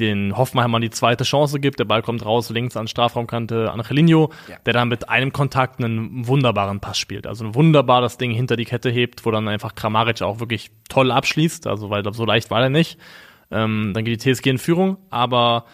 den 0.00 0.36
Hoffenheimern 0.36 0.80
die 0.82 0.90
zweite 0.90 1.24
Chance 1.24 1.60
gibt. 1.60 1.78
Der 1.78 1.84
Ball 1.84 2.02
kommt 2.02 2.24
raus, 2.24 2.50
links 2.50 2.76
an 2.76 2.88
Strafraumkante 2.88 3.70
Angelino, 3.70 4.30
Ja. 4.48 4.56
der 4.66 4.72
dann 4.72 4.88
mit 4.88 5.08
einem 5.08 5.32
Kontakt 5.32 5.78
einen 5.82 6.26
wunderbaren 6.26 6.80
Pass 6.80 6.98
spielt. 6.98 7.26
Also 7.26 7.54
wunderbar 7.54 8.00
das 8.00 8.18
Ding 8.18 8.32
hinter 8.32 8.56
die 8.56 8.64
Kette 8.64 8.90
hebt, 8.90 9.24
wo 9.24 9.30
dann 9.30 9.46
einfach 9.48 9.74
Kramaric 9.74 10.22
auch 10.22 10.40
wirklich 10.40 10.70
toll 10.88 11.10
abschließt. 11.12 11.66
Also 11.66 11.90
weil 11.90 12.02
so 12.12 12.24
leicht 12.24 12.50
war 12.50 12.62
er 12.62 12.70
nicht. 12.70 12.98
Ähm, 13.50 13.92
dann 13.94 14.04
geht 14.04 14.24
die 14.24 14.32
TSG 14.34 14.46
in 14.50 14.58
Führung. 14.58 14.96
Aber 15.10 15.66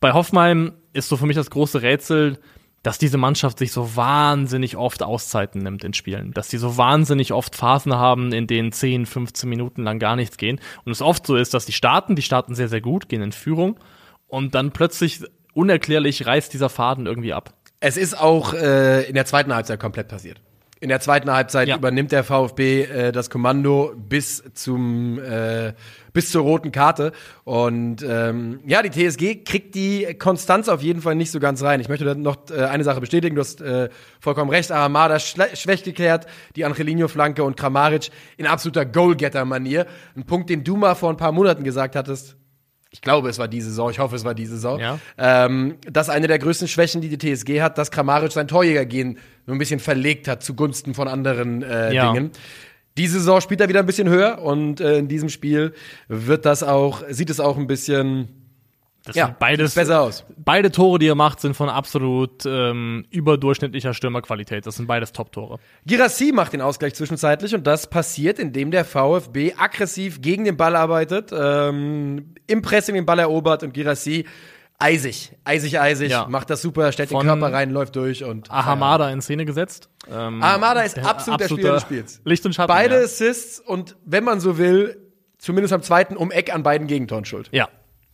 bei 0.00 0.12
Hoffenheim 0.12 0.72
ist 0.92 1.08
so 1.08 1.16
für 1.16 1.26
mich 1.26 1.36
das 1.36 1.50
große 1.50 1.82
Rätsel, 1.82 2.38
dass 2.82 2.98
diese 2.98 3.18
Mannschaft 3.18 3.58
sich 3.58 3.72
so 3.72 3.96
wahnsinnig 3.96 4.76
oft 4.76 5.02
Auszeiten 5.02 5.62
nimmt 5.62 5.84
in 5.84 5.92
Spielen. 5.92 6.32
Dass 6.32 6.48
die 6.48 6.56
so 6.56 6.76
wahnsinnig 6.76 7.32
oft 7.32 7.54
Phasen 7.54 7.94
haben, 7.94 8.32
in 8.32 8.46
denen 8.46 8.72
10, 8.72 9.06
15 9.06 9.48
Minuten 9.48 9.82
lang 9.82 9.98
gar 9.98 10.16
nichts 10.16 10.38
gehen. 10.38 10.60
Und 10.84 10.92
es 10.92 11.02
oft 11.02 11.26
so 11.26 11.36
ist, 11.36 11.52
dass 11.52 11.66
die 11.66 11.72
starten, 11.72 12.16
die 12.16 12.22
starten 12.22 12.54
sehr, 12.54 12.68
sehr 12.68 12.80
gut, 12.80 13.08
gehen 13.08 13.22
in 13.22 13.32
Führung 13.32 13.78
und 14.28 14.54
dann 14.54 14.70
plötzlich 14.70 15.22
unerklärlich 15.52 16.26
reißt 16.26 16.52
dieser 16.52 16.68
Faden 16.68 17.06
irgendwie 17.06 17.32
ab. 17.32 17.52
Es 17.80 17.96
ist 17.96 18.18
auch 18.18 18.54
äh, 18.54 19.02
in 19.04 19.14
der 19.14 19.26
zweiten 19.26 19.54
Halbzeit 19.54 19.80
komplett 19.80 20.08
passiert. 20.08 20.40
In 20.82 20.88
der 20.88 21.00
zweiten 21.00 21.30
Halbzeit 21.30 21.68
Ja. 21.68 21.76
übernimmt 21.76 22.10
der 22.10 22.24
VfB 22.24 22.84
äh, 22.84 23.12
das 23.12 23.28
Kommando 23.28 23.92
bis 23.96 24.42
zum 24.54 25.18
äh, 25.18 25.74
bis 26.14 26.30
zur 26.30 26.42
roten 26.42 26.72
Karte 26.72 27.12
und 27.44 28.02
ähm, 28.02 28.60
ja, 28.66 28.82
die 28.82 28.90
TSG 28.90 29.44
kriegt 29.44 29.74
die 29.74 30.16
Konstanz 30.18 30.68
auf 30.70 30.82
jeden 30.82 31.02
Fall 31.02 31.14
nicht 31.14 31.30
so 31.30 31.38
ganz 31.38 31.62
rein. 31.62 31.80
Ich 31.80 31.88
möchte 31.90 32.06
da 32.06 32.14
noch 32.14 32.38
äh, 32.50 32.62
eine 32.64 32.82
Sache 32.82 33.00
bestätigen. 33.00 33.36
Du 33.36 33.42
hast 33.42 33.60
äh, 33.60 33.90
vollkommen 34.20 34.50
recht. 34.50 34.72
Ahamada 34.72 35.18
schlecht 35.20 35.84
geklärt, 35.84 36.26
die 36.56 36.64
Angelino-Flanke 36.64 37.44
und 37.44 37.56
Kramaric 37.58 38.10
in 38.38 38.46
absoluter 38.46 38.86
Goalgetter-Manier. 38.86 39.86
Ein 40.16 40.24
Punkt, 40.24 40.48
den 40.48 40.64
du 40.64 40.76
mal 40.76 40.94
vor 40.94 41.10
ein 41.10 41.16
paar 41.18 41.32
Monaten 41.32 41.62
gesagt 41.62 41.94
hattest. 41.94 42.36
Ich 42.92 43.02
glaube, 43.02 43.28
es 43.28 43.38
war 43.38 43.46
diese 43.46 43.68
Saison. 43.68 43.90
Ich 43.90 44.00
hoffe, 44.00 44.16
es 44.16 44.24
war 44.24 44.34
diese 44.34 44.54
Saison. 44.54 44.80
Ja. 44.80 44.98
Ähm, 45.16 45.76
das 45.90 46.08
ist 46.08 46.14
eine 46.14 46.26
der 46.26 46.38
größten 46.40 46.66
Schwächen, 46.66 47.00
die 47.00 47.08
die 47.08 47.18
TSG 47.34 47.60
hat, 47.62 47.78
dass 47.78 47.90
Kramaric 47.92 48.32
sein 48.32 48.48
Torjägergehen 48.48 49.18
so 49.46 49.52
ein 49.52 49.58
bisschen 49.58 49.78
verlegt 49.78 50.26
hat 50.26 50.42
zugunsten 50.42 50.94
von 50.94 51.06
anderen 51.06 51.62
äh, 51.62 51.92
Ja. 51.94 52.12
Dingen. 52.12 52.30
Diese 52.98 53.18
Saison 53.18 53.40
spielt 53.40 53.60
er 53.60 53.68
wieder 53.68 53.80
ein 53.80 53.86
bisschen 53.86 54.08
höher 54.08 54.42
und 54.42 54.80
äh, 54.80 54.98
in 54.98 55.06
diesem 55.06 55.28
Spiel 55.28 55.72
wird 56.08 56.44
das 56.44 56.64
auch, 56.64 57.04
sieht 57.08 57.30
es 57.30 57.38
auch 57.38 57.56
ein 57.56 57.68
bisschen 57.68 58.39
Das 59.04 59.16
ja, 59.16 59.34
beides, 59.38 59.72
sieht 59.72 59.82
besser 59.82 60.02
aus. 60.02 60.24
beide 60.36 60.70
Tore, 60.70 60.98
die 60.98 61.06
er 61.06 61.14
macht, 61.14 61.40
sind 61.40 61.54
von 61.54 61.68
absolut 61.70 62.44
ähm, 62.44 63.06
überdurchschnittlicher 63.10 63.94
Stürmerqualität. 63.94 64.66
Das 64.66 64.76
sind 64.76 64.86
beides 64.86 65.12
Top-Tore. 65.12 65.58
Girassi 65.86 66.32
macht 66.32 66.52
den 66.52 66.60
Ausgleich 66.60 66.94
zwischenzeitlich 66.94 67.54
und 67.54 67.66
das 67.66 67.88
passiert, 67.88 68.38
indem 68.38 68.70
der 68.70 68.84
VfB 68.84 69.54
aggressiv 69.56 70.20
gegen 70.20 70.44
den 70.44 70.56
Ball 70.56 70.76
arbeitet, 70.76 71.30
ähm, 71.32 72.34
im 72.46 72.62
Pressing 72.62 72.94
den 72.94 73.06
Ball 73.06 73.18
erobert 73.20 73.62
und 73.62 73.72
Girassi 73.72 74.26
eisig, 74.78 75.32
eisig, 75.44 75.78
eisig, 75.80 76.10
Ja. 76.10 76.26
macht 76.28 76.50
das 76.50 76.62
super, 76.62 76.90
stellt 76.92 77.10
Von 77.10 77.26
den 77.26 77.38
Körper 77.38 77.54
rein, 77.54 77.70
läuft 77.70 77.96
durch 77.96 78.24
und 78.24 78.50
Ahamada 78.50 79.10
in 79.10 79.20
Szene 79.22 79.44
gesetzt. 79.44 79.88
Ähm, 80.10 80.42
Ahamada 80.42 80.82
ist 80.82 80.98
absolut 80.98 81.40
der 81.40 81.48
Spieler 81.48 81.72
des 81.74 81.82
Spiels. 81.82 82.20
Licht 82.24 82.44
und 82.44 82.54
Schatten. 82.54 82.68
Beide 82.68 82.96
ja. 82.96 83.04
Assists 83.04 83.60
und 83.60 83.96
wenn 84.04 84.24
man 84.24 84.40
so 84.40 84.58
will, 84.58 84.96
zumindest 85.38 85.72
am 85.72 85.82
zweiten 85.82 86.16
um 86.16 86.30
Eck 86.30 86.52
an 86.54 86.62
beiden 86.62 86.86
Gegentoren 86.86 87.24
schuld. 87.24 87.48
Ja, 87.52 87.68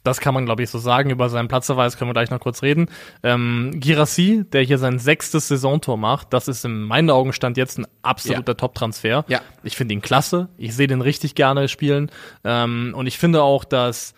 das 0.06 0.20
kann 0.20 0.34
man, 0.34 0.46
glaube 0.46 0.62
ich, 0.62 0.70
so 0.70 0.78
sagen. 0.78 1.10
Über 1.10 1.28
seinen 1.28 1.48
Platzverweis 1.48 1.96
können 1.96 2.10
wir 2.10 2.14
gleich 2.14 2.30
noch 2.30 2.40
kurz 2.40 2.62
reden. 2.62 2.86
Ähm, 3.22 3.72
Girassi, 3.74 4.44
der 4.52 4.62
hier 4.62 4.78
sein 4.78 4.98
sechstes 4.98 5.48
Saisontor 5.48 5.96
macht, 5.96 6.32
das 6.32 6.48
ist 6.48 6.64
in 6.64 6.82
meinen 6.82 7.10
Augen 7.10 7.32
stand 7.32 7.56
jetzt 7.56 7.78
ein 7.78 7.86
absoluter 8.02 8.56
Top-Transfer. 8.56 9.24
Ja. 9.28 9.40
Ich 9.62 9.76
finde 9.76 9.94
ihn 9.94 10.02
klasse. 10.02 10.48
Ich 10.56 10.74
sehe 10.76 10.86
den 10.86 11.00
richtig 11.00 11.34
gerne 11.34 11.68
spielen. 11.68 12.10
Ähm, 12.44 12.94
und 12.96 13.06
ich 13.06 13.18
finde 13.18 13.42
auch, 13.42 13.64
dass 13.64 14.14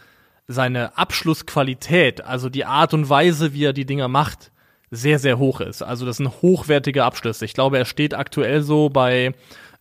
seine 0.47 0.97
Abschlussqualität, 0.97 2.25
also 2.25 2.49
die 2.49 2.65
Art 2.65 2.95
und 2.95 3.09
Weise, 3.09 3.53
wie 3.55 3.65
er 3.65 3.73
die 3.73 3.87
Dinger 3.87 4.09
macht, 4.09 4.51
sehr, 4.91 5.19
sehr 5.19 5.39
hoch 5.39 5.61
ist. 5.61 5.83
Also 5.83 6.07
das 6.07 6.17
sind 6.19 6.43
hochwertige 6.43 7.05
Abschlüsse. 7.05 7.45
Ich 7.45 7.55
glaube, 7.55 7.79
er 7.79 7.85
steht 7.85 8.15
aktuell 8.15 8.63
so 8.63 8.89
bei 8.89 9.35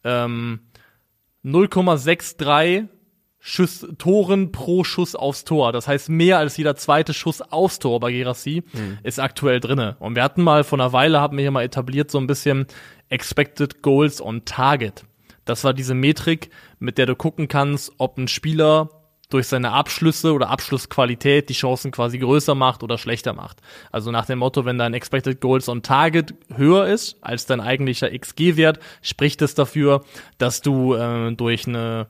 ähm, 0.04 0.60
0,63 1.46 2.88
Schuss, 3.50 3.88
Toren 3.98 4.52
pro 4.52 4.84
Schuss 4.84 5.16
aufs 5.16 5.46
Tor. 5.46 5.72
Das 5.72 5.88
heißt, 5.88 6.10
mehr 6.10 6.38
als 6.38 6.58
jeder 6.58 6.76
zweite 6.76 7.14
Schuss 7.14 7.42
aufs 7.42 7.80
Tor 7.80 8.02
bei 8.02 8.12
Gerassi 8.12 8.64
ist 9.04 9.22
aktuell 9.22 9.62
drinne. 9.62 9.96
Und 10.00 10.16
wir 10.16 10.24
hatten 10.24 10.42
mal 10.42 10.66
vor 10.66 10.78
einer 10.78 10.92
Weile, 10.92 11.22
haben 11.22 11.38
wir 11.38 11.44
hier 11.44 11.52
mal 11.52 11.64
etabliert, 11.64 12.12
so 12.12 12.18
ein 12.18 12.28
bisschen 12.28 12.68
Expected 13.08 13.82
Goals 13.82 14.22
on 14.22 14.44
Target. 14.44 15.06
Das 15.46 15.64
war 15.64 15.74
diese 15.74 15.94
Metrik, 15.94 16.50
mit 16.80 16.98
der 16.98 17.06
du 17.06 17.16
gucken 17.16 17.48
kannst, 17.48 17.94
ob 18.00 18.18
ein 18.18 18.28
Spieler 18.28 18.90
durch 19.30 19.48
seine 19.48 19.72
Abschlüsse 19.72 20.34
oder 20.34 20.50
Abschlussqualität 20.50 21.48
die 21.48 21.54
Chancen 21.54 21.92
quasi 21.92 22.18
größer 22.18 22.54
macht 22.54 22.84
oder 22.84 22.98
schlechter 22.98 23.32
macht. 23.32 23.62
Also 23.94 24.12
nach 24.12 24.26
dem 24.26 24.40
Motto, 24.40 24.66
wenn 24.66 24.78
dein 24.78 24.94
Expected 24.94 25.40
Goals 25.40 25.70
on 25.70 25.84
Target 25.84 26.34
höher 26.54 26.86
ist 26.88 27.16
als 27.22 27.46
dein 27.46 27.62
eigentlicher 27.62 28.10
XG-Wert, 28.10 28.80
spricht 29.02 29.42
es 29.42 29.56
dafür, 29.56 30.04
dass 30.38 30.62
du 30.62 30.96
äh, 30.96 31.32
durch 31.34 31.66
eine 31.66 32.08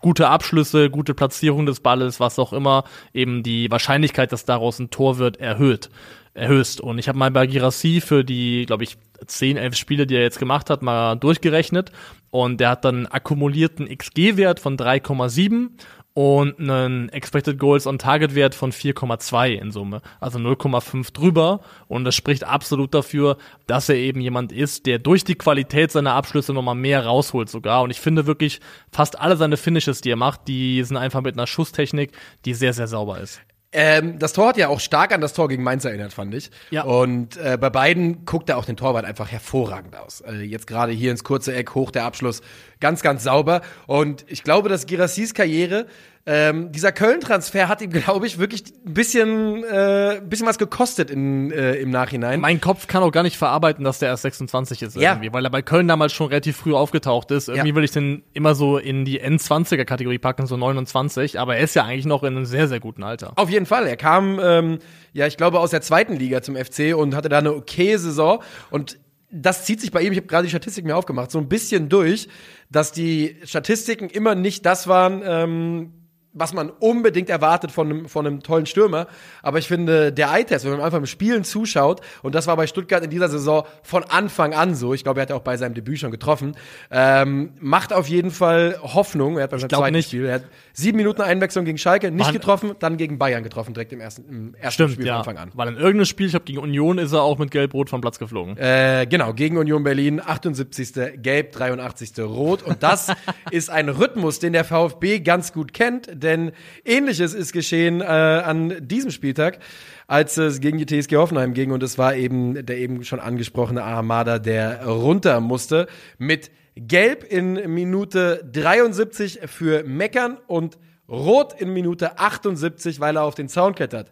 gute 0.00 0.28
Abschlüsse, 0.28 0.90
gute 0.90 1.14
Platzierung 1.14 1.66
des 1.66 1.80
Balles, 1.80 2.20
was 2.20 2.38
auch 2.38 2.52
immer, 2.52 2.84
eben 3.12 3.42
die 3.42 3.70
Wahrscheinlichkeit, 3.70 4.32
dass 4.32 4.44
daraus 4.44 4.78
ein 4.78 4.90
Tor 4.90 5.18
wird, 5.18 5.38
erhöht, 5.38 5.90
erhöhst. 6.34 6.80
Und 6.80 6.98
ich 6.98 7.08
habe 7.08 7.18
mal 7.18 7.30
bei 7.30 7.46
Girassi 7.46 8.00
für 8.00 8.24
die, 8.24 8.66
glaube 8.66 8.84
ich, 8.84 8.96
10, 9.26 9.56
11 9.56 9.76
Spiele, 9.76 10.06
die 10.06 10.14
er 10.14 10.22
jetzt 10.22 10.38
gemacht 10.38 10.70
hat, 10.70 10.82
mal 10.82 11.16
durchgerechnet. 11.16 11.92
Und 12.30 12.60
der 12.60 12.70
hat 12.70 12.84
dann 12.84 12.96
einen 12.96 13.06
akkumulierten 13.06 13.88
XG-Wert 13.88 14.60
von 14.60 14.76
3,7 14.76 15.70
und 16.16 16.58
einen 16.58 17.10
Expected 17.10 17.58
Goals 17.58 17.86
on 17.86 17.98
Target 17.98 18.34
Wert 18.34 18.54
von 18.54 18.72
4,2 18.72 19.50
in 19.50 19.70
Summe. 19.70 20.00
Also 20.18 20.38
0,5 20.38 21.12
drüber. 21.12 21.60
Und 21.88 22.04
das 22.04 22.14
spricht 22.14 22.42
absolut 22.42 22.94
dafür, 22.94 23.36
dass 23.66 23.90
er 23.90 23.96
eben 23.96 24.22
jemand 24.22 24.50
ist, 24.50 24.86
der 24.86 24.98
durch 24.98 25.24
die 25.24 25.34
Qualität 25.34 25.92
seiner 25.92 26.14
Abschlüsse 26.14 26.54
nochmal 26.54 26.74
mehr 26.74 27.04
rausholt 27.04 27.50
sogar. 27.50 27.82
Und 27.82 27.90
ich 27.90 28.00
finde 28.00 28.24
wirklich, 28.24 28.60
fast 28.90 29.20
alle 29.20 29.36
seine 29.36 29.58
Finishes, 29.58 30.00
die 30.00 30.08
er 30.08 30.16
macht, 30.16 30.48
die 30.48 30.82
sind 30.84 30.96
einfach 30.96 31.20
mit 31.20 31.34
einer 31.34 31.46
Schusstechnik, 31.46 32.12
die 32.46 32.54
sehr, 32.54 32.72
sehr 32.72 32.86
sauber 32.86 33.20
ist. 33.20 33.42
Ähm, 33.72 34.18
das 34.18 34.32
Tor 34.32 34.48
hat 34.48 34.56
ja 34.56 34.68
auch 34.68 34.80
stark 34.80 35.12
an 35.12 35.20
das 35.20 35.32
Tor 35.32 35.48
gegen 35.48 35.62
Mainz 35.62 35.84
erinnert, 35.84 36.12
fand 36.12 36.34
ich. 36.34 36.50
Ja. 36.70 36.84
Und 36.84 37.36
äh, 37.36 37.58
bei 37.60 37.68
beiden 37.68 38.24
guckt 38.24 38.48
er 38.48 38.58
auch 38.58 38.64
den 38.64 38.76
Torwart 38.76 39.04
einfach 39.04 39.30
hervorragend 39.30 39.96
aus. 39.96 40.20
Äh, 40.20 40.42
jetzt 40.42 40.66
gerade 40.66 40.92
hier 40.92 41.10
ins 41.10 41.24
kurze 41.24 41.54
Eck, 41.54 41.74
hoch 41.74 41.90
der 41.90 42.04
Abschluss, 42.04 42.42
ganz, 42.80 43.02
ganz 43.02 43.24
sauber. 43.24 43.62
Und 43.86 44.24
ich 44.28 44.42
glaube, 44.44 44.68
dass 44.68 44.86
Girassis 44.86 45.34
Karriere 45.34 45.86
ähm, 46.28 46.72
dieser 46.72 46.90
Köln-Transfer 46.90 47.68
hat 47.68 47.80
ihm, 47.82 47.90
glaube 47.92 48.26
ich, 48.26 48.38
wirklich 48.38 48.64
ein 48.84 48.94
bisschen, 48.94 49.62
äh, 49.62 50.16
ein 50.16 50.28
bisschen 50.28 50.46
was 50.46 50.58
gekostet 50.58 51.08
in, 51.10 51.52
äh, 51.52 51.74
im 51.76 51.90
Nachhinein. 51.90 52.40
Mein 52.40 52.60
Kopf 52.60 52.88
kann 52.88 53.02
auch 53.04 53.12
gar 53.12 53.22
nicht 53.22 53.36
verarbeiten, 53.36 53.84
dass 53.84 54.00
der 54.00 54.08
erst 54.08 54.22
26 54.22 54.82
ist 54.82 54.96
Ja. 54.96 55.12
irgendwie, 55.12 55.32
weil 55.32 55.44
er 55.44 55.50
bei 55.50 55.62
Köln 55.62 55.86
damals 55.86 56.12
schon 56.12 56.26
relativ 56.28 56.56
früh 56.56 56.74
aufgetaucht 56.74 57.30
ist. 57.30 57.48
Irgendwie 57.48 57.68
Ja. 57.68 57.74
will 57.76 57.84
ich 57.84 57.92
den 57.92 58.24
immer 58.32 58.54
so 58.56 58.76
in 58.78 59.04
die 59.04 59.20
N20er-Kategorie 59.20 60.18
packen, 60.18 60.46
so 60.46 60.56
29, 60.56 61.38
aber 61.38 61.56
er 61.56 61.62
ist 61.64 61.74
ja 61.76 61.84
eigentlich 61.84 62.06
noch 62.06 62.24
in 62.24 62.36
einem 62.36 62.44
sehr, 62.44 62.66
sehr 62.66 62.80
guten 62.80 63.04
Alter. 63.04 63.32
Auf 63.36 63.48
jeden 63.48 63.66
Fall. 63.66 63.86
Er 63.86 63.96
kam, 63.96 64.40
ähm, 64.42 64.78
ja, 65.12 65.26
ich 65.28 65.36
glaube, 65.36 65.60
aus 65.60 65.70
der 65.70 65.80
zweiten 65.80 66.16
Liga 66.16 66.42
zum 66.42 66.56
FC 66.56 66.94
und 66.96 67.14
hatte 67.14 67.28
da 67.28 67.38
eine 67.38 67.54
okay 67.54 67.96
Saison. 67.96 68.42
Und 68.70 68.98
das 69.30 69.64
zieht 69.64 69.80
sich 69.80 69.92
bei 69.92 70.02
ihm, 70.02 70.12
ich 70.12 70.18
habe 70.18 70.26
gerade 70.26 70.44
die 70.44 70.50
Statistiken 70.50 70.88
mir 70.88 70.96
aufgemacht, 70.96 71.30
so 71.30 71.38
ein 71.38 71.48
bisschen 71.48 71.88
durch, 71.88 72.28
dass 72.70 72.90
die 72.92 73.36
Statistiken 73.44 74.08
immer 74.08 74.34
nicht 74.34 74.66
das 74.66 74.88
waren, 74.88 75.22
ähm, 75.24 75.92
was 76.36 76.52
man 76.52 76.70
unbedingt 76.70 77.30
erwartet 77.30 77.72
von 77.72 77.90
einem, 77.90 78.08
von 78.08 78.26
einem 78.26 78.42
tollen 78.42 78.66
Stürmer. 78.66 79.06
Aber 79.42 79.58
ich 79.58 79.66
finde, 79.66 80.12
der 80.12 80.30
Eye-Test, 80.32 80.64
wenn 80.64 80.72
man 80.72 80.82
einfach 80.82 80.98
im 80.98 81.06
Spielen 81.06 81.44
zuschaut, 81.44 82.00
und 82.22 82.34
das 82.34 82.46
war 82.46 82.56
bei 82.56 82.66
Stuttgart 82.66 83.02
in 83.02 83.10
dieser 83.10 83.28
Saison 83.28 83.64
von 83.82 84.04
Anfang 84.04 84.54
an 84.54 84.74
so, 84.74 84.94
ich 84.94 85.02
glaube, 85.02 85.20
er 85.20 85.22
hat 85.22 85.30
ja 85.30 85.36
auch 85.36 85.40
bei 85.42 85.56
seinem 85.56 85.74
Debüt 85.74 85.98
schon 85.98 86.10
getroffen, 86.10 86.54
ähm, 86.90 87.54
macht 87.58 87.92
auf 87.92 88.08
jeden 88.08 88.30
Fall 88.30 88.78
Hoffnung. 88.82 89.38
Er 89.38 89.44
hat 89.44 89.50
bei 89.50 89.58
seinem 89.58 89.68
glaub 89.68 89.80
zweiten 89.82 89.96
nicht. 89.96 90.08
Spiel, 90.08 90.26
er 90.26 90.34
hat 90.36 90.44
sieben 90.72 90.98
Minuten 90.98 91.22
Einwechslung 91.22 91.64
gegen 91.64 91.78
Schalke, 91.78 92.10
nicht 92.10 92.26
Waren- 92.26 92.32
getroffen, 92.34 92.72
dann 92.78 92.96
gegen 92.98 93.18
Bayern 93.18 93.42
getroffen, 93.42 93.72
direkt 93.72 93.92
im 93.92 94.00
ersten, 94.00 94.24
im 94.28 94.54
ersten 94.54 94.72
Stimmt, 94.74 94.92
Spiel 94.92 95.06
ja. 95.06 95.22
von 95.22 95.36
Anfang 95.36 95.38
an. 95.38 95.50
Weil 95.54 95.68
in 95.68 95.76
irgendeinem 95.76 96.04
Spiel, 96.04 96.26
ich 96.26 96.32
glaube 96.32 96.44
gegen 96.44 96.58
Union, 96.58 96.98
ist 96.98 97.12
er 97.12 97.22
auch 97.22 97.38
mit 97.38 97.50
Gelb-Rot 97.50 97.88
vom 97.88 98.00
Platz 98.02 98.18
geflogen. 98.18 98.56
Äh, 98.58 99.06
genau, 99.08 99.32
gegen 99.32 99.56
Union 99.56 99.82
Berlin, 99.82 100.20
78. 100.24 100.92
Gelb, 101.22 101.52
83. 101.52 102.12
Rot. 102.18 102.62
Und 102.62 102.82
das 102.82 103.12
ist 103.50 103.70
ein 103.70 103.88
Rhythmus, 103.88 104.38
den 104.38 104.52
der 104.52 104.64
VfB 104.64 105.20
ganz 105.20 105.52
gut 105.52 105.72
kennt, 105.72 106.10
denn 106.26 106.52
ähnliches 106.84 107.32
ist 107.32 107.52
geschehen 107.52 108.00
äh, 108.00 108.04
an 108.04 108.76
diesem 108.86 109.10
Spieltag, 109.10 109.60
als 110.06 110.36
es 110.36 110.60
gegen 110.60 110.78
die 110.78 110.86
TSG 110.86 111.16
Hoffenheim 111.16 111.54
ging. 111.54 111.70
Und 111.70 111.82
es 111.82 111.96
war 111.96 112.14
eben 112.14 112.66
der 112.66 112.76
eben 112.76 113.04
schon 113.04 113.20
angesprochene 113.20 113.82
Ahamada, 113.82 114.38
der 114.38 114.84
runter 114.86 115.40
musste. 115.40 115.86
Mit 116.18 116.50
Gelb 116.76 117.24
in 117.24 117.72
Minute 117.72 118.44
73 118.52 119.40
für 119.46 119.82
Meckern 119.84 120.36
und 120.46 120.76
Rot 121.08 121.58
in 121.58 121.72
Minute 121.72 122.18
78, 122.18 123.00
weil 123.00 123.16
er 123.16 123.22
auf 123.22 123.34
den 123.34 123.48
Zaun 123.48 123.74
klettert. 123.74 124.10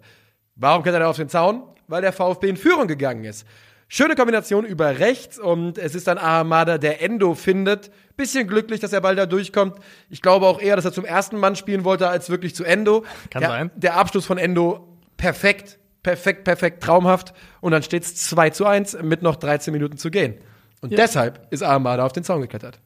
Warum 0.55 0.83
klettert 0.83 1.03
er 1.03 1.09
auf 1.09 1.17
den 1.17 1.29
Zaun? 1.29 1.65
Weil 1.89 2.03
der 2.03 2.13
VfB 2.13 2.49
in 2.49 2.57
Führung 2.57 2.87
gegangen 2.87 3.25
ist. 3.25 3.47
Schöne 3.89 4.15
Kombination 4.15 4.65
über 4.65 4.99
rechts 4.99 5.39
und 5.39 5.77
es 5.77 5.95
ist 5.95 6.07
dann 6.07 6.17
Ahamada, 6.17 6.79
der 6.79 7.03
Endo 7.03 7.35
findet. 7.35 7.91
Bisschen 8.17 8.47
glücklich, 8.47 8.81
dass 8.81 8.93
der 8.93 9.01
Ball 9.01 9.17
da 9.17 9.27
durchkommt. 9.27 9.77
Ich 10.09 10.23
glaube 10.23 10.47
auch 10.47 10.61
eher, 10.61 10.77
dass 10.77 10.85
er 10.85 10.93
zum 10.93 11.05
ersten 11.05 11.37
Mann 11.39 11.57
spielen 11.57 11.85
wollte, 11.85 12.09
als 12.09 12.31
wirklich 12.31 12.55
zu 12.55 12.65
Endo. 12.65 13.05
Kann 13.31 13.41
der, 13.41 13.49
sein. 13.49 13.71
Der 13.75 13.97
Abschluss 13.97 14.25
von 14.25 14.39
Endo 14.39 14.89
perfekt, 15.17 15.79
perfekt, 16.03 16.45
perfekt, 16.45 16.83
traumhaft. 16.83 17.35
Und 17.61 17.73
dann 17.73 17.83
steht 17.83 18.05
es 18.05 18.15
2 18.17 18.51
zu 18.51 18.67
1 18.67 18.99
mit 19.03 19.23
noch 19.23 19.37
13 19.37 19.73
Minuten 19.73 19.97
zu 19.97 20.11
gehen. 20.11 20.37
Und 20.81 20.93
deshalb 20.93 21.47
ist 21.51 21.63
Ahamada 21.63 22.05
auf 22.05 22.13
den 22.13 22.25
Zaun 22.25 22.43
geklettert. 22.43 22.79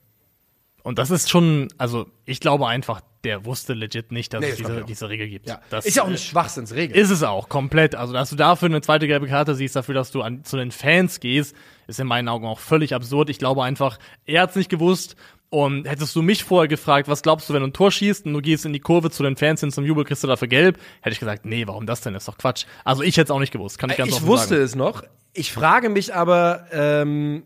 Und 0.83 0.99
das 0.99 1.11
ist 1.11 1.29
schon, 1.29 1.69
also 1.77 2.07
ich 2.25 2.41
glaube 2.41 2.67
einfach, 2.67 3.03
der 3.25 3.45
wusste 3.45 3.75
legit 3.75 4.13
nicht, 4.13 4.33
dass 4.33 4.41
Nee, 4.41 4.51
es 4.51 4.57
diese, 4.57 4.85
diese 4.85 5.09
Regel 5.09 5.29
gibt. 5.29 5.49
Ja. 5.49 5.61
Das 5.69 5.85
ist 5.85 5.97
ja 5.97 6.03
auch 6.03 6.07
eine 6.07 6.17
Schwachsinnsregel. 6.17 6.97
Ist 6.97 7.11
es 7.11 7.23
auch, 7.23 7.49
komplett. 7.49 7.95
Also, 7.95 8.13
dass 8.13 8.31
du 8.31 8.37
dafür 8.37 8.67
eine 8.67 8.81
zweite 8.81 9.07
gelbe 9.07 9.27
Karte 9.27 9.55
siehst, 9.55 9.77
dafür, 9.77 9.95
dass 9.95 10.13
du 10.13 10.23
an, 10.23 10.45
zu 10.45 10.57
den 10.57 10.71
Fans 10.71 11.21
gehst, 11.21 11.55
ist 11.89 11.99
in 11.99 12.07
meinen 12.07 12.29
Augen 12.29 12.47
auch 12.47 12.61
völlig 12.61 12.95
absurd. 12.95 13.31
Ich 13.31 13.39
glaube 13.39 13.65
einfach, 13.65 13.99
er 14.25 14.43
hat's 14.43 14.55
nicht 14.55 14.71
gewusst. 14.71 15.17
Und 15.51 15.89
hättest 15.89 16.15
du 16.15 16.21
mich 16.21 16.45
vorher 16.45 16.69
gefragt, 16.69 17.09
was 17.09 17.23
glaubst 17.23 17.49
du, 17.49 17.55
wenn 17.55 17.63
du 17.63 17.69
ein 17.69 17.73
Tor 17.73 17.91
schießt 17.91 18.27
und 18.27 18.35
du 18.35 18.43
gehst 18.43 18.67
in 18.67 18.75
die 18.75 18.81
Kurve 18.81 19.11
zu 19.11 19.23
den 19.23 19.35
Fans 19.35 19.61
hin 19.61 19.73
zum 19.73 19.85
Jubel, 19.85 20.05
kriegst 20.05 20.23
du 20.23 20.29
dafür 20.29 20.47
gelb, 20.47 20.79
hätte 21.01 21.15
ich 21.15 21.21
gesagt, 21.21 21.47
nee, 21.47 21.67
warum 21.67 21.87
das 21.87 22.03
denn? 22.03 22.15
ist 22.15 22.29
doch 22.29 22.37
Quatsch. 22.37 22.67
Also 22.85 23.03
ich 23.03 23.17
hätte 23.17 23.25
es 23.25 23.31
auch 23.31 23.41
nicht 23.41 23.53
gewusst, 23.53 23.79
kann 23.79 23.89
ich 23.89 23.97
ganz 23.97 24.11
ich 24.11 24.17
offen 24.17 24.27
wusste 24.27 24.49
sagen. 24.49 24.63
es 24.63 24.75
noch. 24.75 25.03
Ich 25.33 25.51
frage 25.51 25.89
mich 25.89 26.15
aber, 26.15 26.67
ähm, 26.71 27.45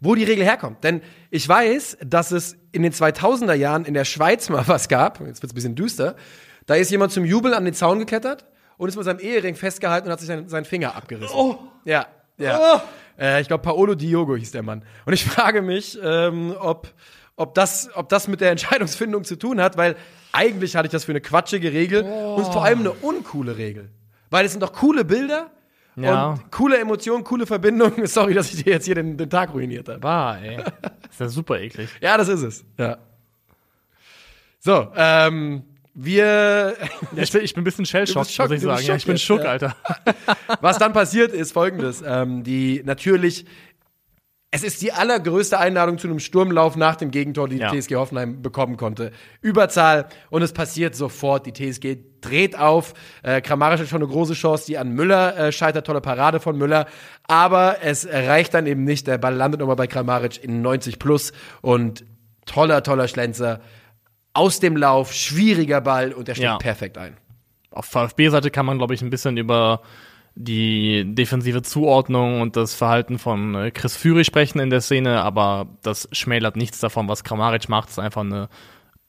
wo 0.00 0.14
die 0.14 0.24
Regel 0.24 0.44
herkommt. 0.44 0.84
Denn 0.84 1.00
ich 1.30 1.48
weiß, 1.48 1.98
dass 2.04 2.30
es 2.30 2.58
in 2.72 2.82
den 2.82 2.92
2000er 2.92 3.54
Jahren 3.54 3.86
in 3.86 3.94
der 3.94 4.04
Schweiz 4.04 4.50
mal 4.50 4.66
was 4.66 4.88
gab. 4.88 5.20
Jetzt 5.20 5.42
wird 5.42 5.50
es 5.50 5.52
ein 5.52 5.54
bisschen 5.54 5.74
düster. 5.76 6.16
Da 6.66 6.74
ist 6.74 6.90
jemand 6.90 7.12
zum 7.12 7.24
Jubeln 7.24 7.54
an 7.54 7.64
den 7.64 7.74
Zaun 7.74 7.98
geklettert 7.98 8.44
und 8.76 8.88
ist 8.88 8.96
mit 8.96 9.04
seinem 9.04 9.20
Ehering 9.20 9.54
festgehalten 9.54 10.08
und 10.08 10.12
hat 10.12 10.20
sich 10.20 10.28
seinen, 10.28 10.48
seinen 10.48 10.64
Finger 10.66 10.94
abgerissen. 10.94 11.34
Oh. 11.34 11.58
Ja, 11.84 12.06
ja. 12.36 12.82
Äh, 13.20 13.40
ich 13.42 13.48
glaube, 13.48 13.62
Paolo 13.62 13.94
Diogo 13.94 14.34
hieß 14.36 14.50
der 14.52 14.62
Mann. 14.62 14.82
Und 15.04 15.12
ich 15.12 15.24
frage 15.26 15.62
mich, 15.62 15.98
ähm, 16.02 16.54
ob, 16.58 16.88
ob, 17.36 17.54
das, 17.54 17.90
ob 17.94 18.08
das 18.08 18.26
mit 18.28 18.40
der 18.40 18.50
Entscheidungsfindung 18.50 19.24
zu 19.24 19.36
tun 19.36 19.60
hat, 19.60 19.76
weil 19.76 19.96
eigentlich 20.32 20.76
hatte 20.76 20.86
ich 20.86 20.92
das 20.92 21.04
für 21.04 21.12
eine 21.12 21.20
quatschige 21.20 21.72
Regel 21.72 22.02
und 22.04 22.44
vor 22.46 22.64
allem 22.64 22.80
eine 22.80 22.92
uncoole 22.92 23.56
Regel. 23.56 23.90
Weil 24.30 24.46
es 24.46 24.52
sind 24.52 24.62
doch 24.62 24.72
coole 24.72 25.04
Bilder 25.04 25.50
Ja. 25.96 26.28
und 26.30 26.52
coole 26.52 26.78
Emotionen, 26.78 27.24
coole 27.24 27.46
Verbindungen. 27.46 28.06
Sorry, 28.08 28.32
dass 28.34 28.52
ich 28.54 28.62
dir 28.64 28.72
jetzt 28.74 28.84
hier 28.86 28.94
den, 28.94 29.16
den 29.16 29.28
Tag 29.28 29.52
ruiniert 29.52 29.88
habe. 29.88 30.02
War, 30.02 30.40
ey. 30.40 30.58
ist 31.10 31.20
ja 31.20 31.28
super 31.28 31.58
eklig. 31.60 31.88
Ja, 32.00 32.16
das 32.16 32.28
ist 32.28 32.42
es. 32.42 32.64
Ja. 32.78 32.98
So, 34.60 34.88
ähm, 34.94 35.64
wir, 35.94 36.74
Ja, 37.16 37.22
ich, 37.22 37.32
bin, 37.32 37.42
ich 37.42 37.54
bin 37.54 37.62
ein 37.62 37.64
bisschen 37.64 37.86
shellschockt, 37.86 38.26
bist 38.26 38.34
schock- 38.36 38.48
muss 38.48 38.56
ich 38.58 38.62
sagen. 38.62 38.82
Ja, 38.86 38.96
ich 38.96 39.06
bin 39.06 39.18
schockiert, 39.18 39.44
schock, 39.44 39.44
ja. 39.44 39.50
Alter. 39.50 39.76
was 40.60 40.78
dann 40.78 40.92
passiert 40.92 41.32
ist 41.32 41.52
folgendes. 41.52 42.02
Ähm, 42.06 42.42
die 42.44 42.82
natürlich, 42.84 43.44
es 44.52 44.64
ist 44.64 44.82
die 44.82 44.92
allergrößte 44.92 45.58
Einladung 45.58 45.98
zu 45.98 46.08
einem 46.08 46.18
Sturmlauf 46.18 46.76
nach 46.76 46.96
dem 46.96 47.10
Gegentor, 47.12 47.48
die 47.48 47.58
Ja. 47.58 47.70
die 47.70 47.80
TSG 47.80 47.94
Hoffenheim 47.96 48.42
bekommen 48.42 48.76
konnte. 48.76 49.12
Überzahl 49.42 50.08
und 50.30 50.42
es 50.42 50.52
passiert 50.52 50.96
sofort. 50.96 51.46
Die 51.46 51.52
TSG 51.52 51.98
dreht 52.20 52.58
auf. 52.58 52.94
Äh, 53.22 53.40
Kramaric 53.40 53.80
hat 53.80 53.88
schon 53.88 54.02
eine 54.02 54.10
große 54.10 54.34
Chance, 54.34 54.66
die 54.66 54.76
an 54.78 54.90
Müller 54.92 55.36
äh, 55.38 55.52
scheitert. 55.52 55.86
Tolle 55.86 56.00
Parade 56.00 56.40
von 56.40 56.58
Müller. 56.58 56.86
Aber 57.28 57.76
es 57.82 58.06
reicht 58.08 58.54
dann 58.54 58.66
eben 58.66 58.82
nicht. 58.84 59.06
Der 59.06 59.18
Ball 59.18 59.34
landet 59.34 59.60
nochmal 59.60 59.76
bei 59.76 59.86
Kramaric 59.86 60.42
in 60.42 60.62
90 60.62 60.98
plus 60.98 61.32
und 61.62 62.04
toller, 62.44 62.82
toller 62.82 63.06
Schlenzer. 63.06 63.60
Aus 64.32 64.60
dem 64.60 64.76
Lauf, 64.76 65.12
schwieriger 65.12 65.80
Ball 65.80 66.12
und 66.12 66.28
der 66.28 66.34
steckt 66.34 66.44
Ja. 66.44 66.58
perfekt 66.58 66.98
ein. 66.98 67.16
Auf 67.70 67.86
VfB-Seite 67.86 68.50
kann 68.50 68.66
man, 68.66 68.78
glaube 68.78 68.94
ich, 68.94 69.02
ein 69.02 69.10
bisschen 69.10 69.36
über 69.36 69.82
die 70.34 71.04
defensive 71.06 71.62
Zuordnung 71.62 72.40
und 72.40 72.56
das 72.56 72.74
Verhalten 72.74 73.18
von 73.18 73.54
äh, 73.54 73.70
Chris 73.70 73.96
Führig 73.96 74.26
sprechen 74.26 74.60
in 74.60 74.70
der 74.70 74.80
Szene, 74.80 75.22
aber 75.22 75.66
das 75.82 76.08
schmälert 76.12 76.56
nichts 76.56 76.78
davon, 76.78 77.08
was 77.08 77.24
Kramaric 77.24 77.68
macht. 77.68 77.88
Es 77.88 77.94
ist 77.94 77.98
einfach 77.98 78.22
eine 78.22 78.48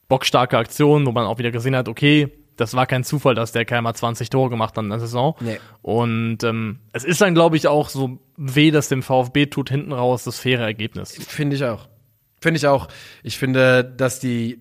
bockstarke 0.08 0.58
Aktion, 0.58 1.06
wo 1.06 1.12
man 1.12 1.26
auch 1.26 1.38
wieder 1.38 1.50
gesehen 1.50 1.76
hat, 1.76 1.88
okay, 1.88 2.28
das 2.56 2.74
war 2.74 2.86
kein 2.86 3.02
Zufall, 3.02 3.34
dass 3.34 3.52
der 3.52 3.64
mal 3.82 3.94
20 3.94 4.28
Tore 4.30 4.50
gemacht 4.50 4.76
hat 4.76 4.84
in 4.84 4.90
der 4.90 5.00
Saison. 5.00 5.34
Nee. 5.40 5.58
Und 5.80 6.44
ähm, 6.44 6.80
es 6.92 7.04
ist 7.04 7.20
dann, 7.20 7.34
glaube 7.34 7.56
ich, 7.56 7.66
auch 7.66 7.88
so 7.88 8.18
weh, 8.36 8.70
dass 8.70 8.88
dem 8.88 9.02
VfB 9.02 9.46
tut 9.46 9.70
hinten 9.70 9.92
raus 9.92 10.24
das 10.24 10.38
faire 10.38 10.62
Ergebnis. 10.62 11.12
Finde 11.28 11.56
ich 11.56 11.64
auch. 11.64 11.88
Finde 12.40 12.58
ich 12.58 12.66
auch. 12.66 12.88
Ich 13.22 13.38
finde, 13.38 13.84
dass 13.84 14.20
die 14.20 14.60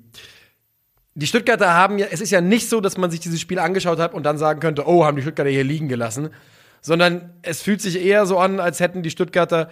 die 1.13 1.27
Stuttgarter 1.27 1.73
haben 1.73 1.97
ja, 1.97 2.07
es 2.09 2.21
ist 2.21 2.31
ja 2.31 2.41
nicht 2.41 2.69
so, 2.69 2.79
dass 2.81 2.97
man 2.97 3.11
sich 3.11 3.19
dieses 3.19 3.41
Spiel 3.41 3.59
angeschaut 3.59 3.99
hat 3.99 4.13
und 4.13 4.23
dann 4.23 4.37
sagen 4.37 4.59
könnte, 4.59 4.87
oh, 4.87 5.03
haben 5.05 5.15
die 5.17 5.21
Stuttgarter 5.21 5.51
hier 5.51 5.63
liegen 5.63 5.87
gelassen, 5.87 6.29
sondern 6.81 7.31
es 7.41 7.61
fühlt 7.61 7.81
sich 7.81 8.01
eher 8.03 8.25
so 8.25 8.39
an, 8.39 8.59
als 8.59 8.79
hätten 8.79 9.03
die 9.03 9.09
Stuttgarter 9.11 9.69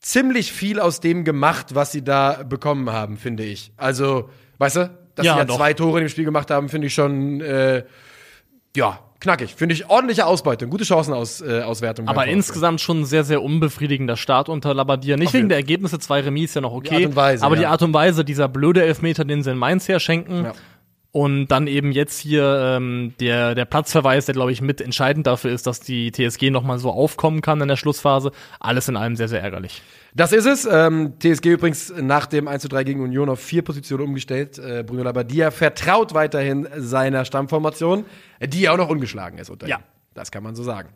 ziemlich 0.00 0.52
viel 0.52 0.80
aus 0.80 1.00
dem 1.00 1.24
gemacht, 1.24 1.74
was 1.74 1.92
sie 1.92 2.02
da 2.04 2.42
bekommen 2.44 2.90
haben, 2.90 3.16
finde 3.16 3.42
ich. 3.44 3.72
Also, 3.76 4.28
weißt 4.58 4.76
du, 4.76 4.98
dass 5.14 5.26
Ja, 5.26 5.32
sie 5.34 5.38
ja 5.40 5.44
doch. 5.44 5.56
zwei 5.56 5.72
Tore 5.72 6.00
dem 6.00 6.08
Spiel 6.08 6.24
gemacht 6.24 6.50
haben, 6.50 6.68
finde 6.68 6.86
ich 6.88 6.94
schon, 6.94 7.40
äh, 7.40 7.84
ja, 8.76 9.00
knackig. 9.24 9.54
Finde 9.56 9.74
ich 9.74 9.88
ordentliche 9.90 10.24
Ausbeute, 10.26 10.68
gute 10.68 10.84
Chancenauswertung. 10.84 12.06
Äh, 12.06 12.10
Aber 12.10 12.26
insgesamt 12.26 12.80
schon 12.80 13.00
ein 13.00 13.04
sehr, 13.04 13.24
sehr 13.24 13.42
unbefriedigender 13.42 14.16
Start 14.16 14.48
unter 14.48 14.72
Labadier. 14.72 15.16
Nicht 15.16 15.28
Auf 15.28 15.34
wegen 15.34 15.40
jeden- 15.42 15.48
der 15.48 15.58
Ergebnisse, 15.58 15.98
zwei 15.98 16.20
Remis 16.20 16.54
ja 16.54 16.60
noch 16.60 16.72
okay. 16.72 16.94
Art 16.96 17.04
und 17.06 17.16
Weise, 17.16 17.44
aber 17.44 17.56
die 17.56 17.62
ja. 17.62 17.70
Art 17.70 17.82
und 17.82 17.92
Weise, 17.92 18.24
dieser 18.24 18.48
blöde 18.48 18.84
Elfmeter, 18.84 19.24
den 19.24 19.42
sie 19.42 19.50
in 19.50 19.58
Mainz 19.58 19.88
herschenken. 19.88 20.44
Ja. 20.44 20.52
Und 21.14 21.46
dann 21.46 21.68
eben 21.68 21.92
jetzt 21.92 22.18
hier 22.18 22.74
ähm, 22.76 23.14
der, 23.20 23.54
der 23.54 23.66
Platzverweis, 23.66 24.26
der, 24.26 24.34
glaube 24.34 24.50
ich, 24.50 24.60
mit 24.60 24.80
entscheidend 24.80 25.28
dafür 25.28 25.52
ist, 25.52 25.64
dass 25.64 25.78
die 25.78 26.10
TSG 26.10 26.50
nochmal 26.50 26.80
so 26.80 26.90
aufkommen 26.90 27.40
kann 27.40 27.60
in 27.60 27.68
der 27.68 27.76
Schlussphase. 27.76 28.32
Alles 28.58 28.88
in 28.88 28.96
allem 28.96 29.14
sehr, 29.14 29.28
sehr 29.28 29.40
ärgerlich. 29.40 29.80
Das 30.12 30.32
ist 30.32 30.44
es. 30.44 30.68
Ähm, 30.68 31.12
TSG 31.20 31.52
übrigens 31.52 31.94
nach 31.96 32.26
dem 32.26 32.48
1 32.48 32.62
zu 32.62 32.68
3 32.68 32.82
gegen 32.82 33.00
Union 33.00 33.28
auf 33.28 33.38
vier 33.38 33.62
Positionen 33.62 34.08
umgestellt. 34.08 34.58
Äh, 34.58 34.82
Bruno 34.84 35.04
Labbadia 35.04 35.52
vertraut 35.52 36.14
weiterhin 36.14 36.66
seiner 36.78 37.24
Stammformation, 37.24 38.06
die 38.44 38.62
ja 38.62 38.72
auch 38.72 38.76
noch 38.76 38.88
ungeschlagen 38.88 39.38
ist 39.38 39.50
unter 39.50 39.68
Ja. 39.68 39.78
Das 40.14 40.30
kann 40.30 40.44
man 40.44 40.54
so 40.54 40.62
sagen. 40.62 40.90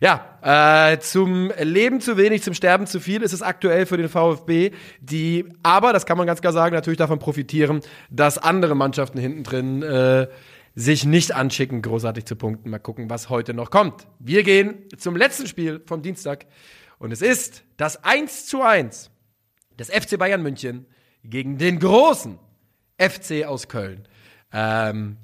Ja, 0.00 0.90
äh, 0.92 0.98
zum 0.98 1.52
Leben 1.60 2.00
zu 2.00 2.16
wenig, 2.16 2.42
zum 2.42 2.54
Sterben 2.54 2.86
zu 2.88 2.98
viel 2.98 3.22
ist 3.22 3.32
es 3.32 3.40
aktuell 3.40 3.86
für 3.86 3.96
den 3.96 4.08
VfB, 4.08 4.72
die 5.00 5.46
aber, 5.62 5.92
das 5.92 6.06
kann 6.06 6.18
man 6.18 6.26
ganz 6.26 6.40
klar 6.40 6.52
sagen, 6.52 6.74
natürlich 6.74 6.98
davon 6.98 7.20
profitieren, 7.20 7.80
dass 8.10 8.36
andere 8.36 8.74
Mannschaften 8.74 9.18
hinten 9.18 9.44
drin 9.44 9.82
äh, 9.82 10.26
sich 10.74 11.04
nicht 11.04 11.32
anschicken, 11.32 11.82
großartig 11.82 12.24
zu 12.24 12.34
punkten. 12.34 12.68
Mal 12.70 12.80
gucken, 12.80 13.08
was 13.08 13.30
heute 13.30 13.54
noch 13.54 13.70
kommt. 13.70 14.08
Wir 14.18 14.42
gehen 14.42 14.88
zum 14.98 15.14
letzten 15.16 15.46
Spiel 15.46 15.80
vom 15.86 16.02
Dienstag 16.02 16.46
und 16.98 17.12
es 17.12 17.22
ist 17.22 17.62
das 17.76 18.02
1 18.02 18.46
zu 18.46 18.62
1 18.62 19.10
des 19.78 19.90
FC 19.90 20.18
Bayern 20.18 20.42
München 20.42 20.86
gegen 21.22 21.58
den 21.58 21.78
großen 21.78 22.40
FC 22.98 23.44
aus 23.46 23.68
Köln. 23.68 24.08
Ähm, 24.52 25.16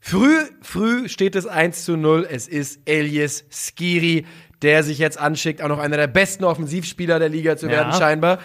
Früh, 0.00 0.36
früh 0.62 1.08
steht 1.08 1.34
es 1.36 1.46
1 1.46 1.84
zu 1.84 1.96
0. 1.96 2.26
Es 2.30 2.46
ist 2.48 2.80
Elias 2.86 3.44
Skiri, 3.50 4.26
der 4.62 4.82
sich 4.82 4.98
jetzt 4.98 5.18
anschickt, 5.18 5.60
auch 5.62 5.68
noch 5.68 5.78
einer 5.78 5.96
der 5.96 6.06
besten 6.06 6.44
Offensivspieler 6.44 7.18
der 7.18 7.28
Liga 7.28 7.56
zu 7.56 7.66
Ja. 7.66 7.72
werden, 7.72 7.92
scheinbar. 7.92 8.38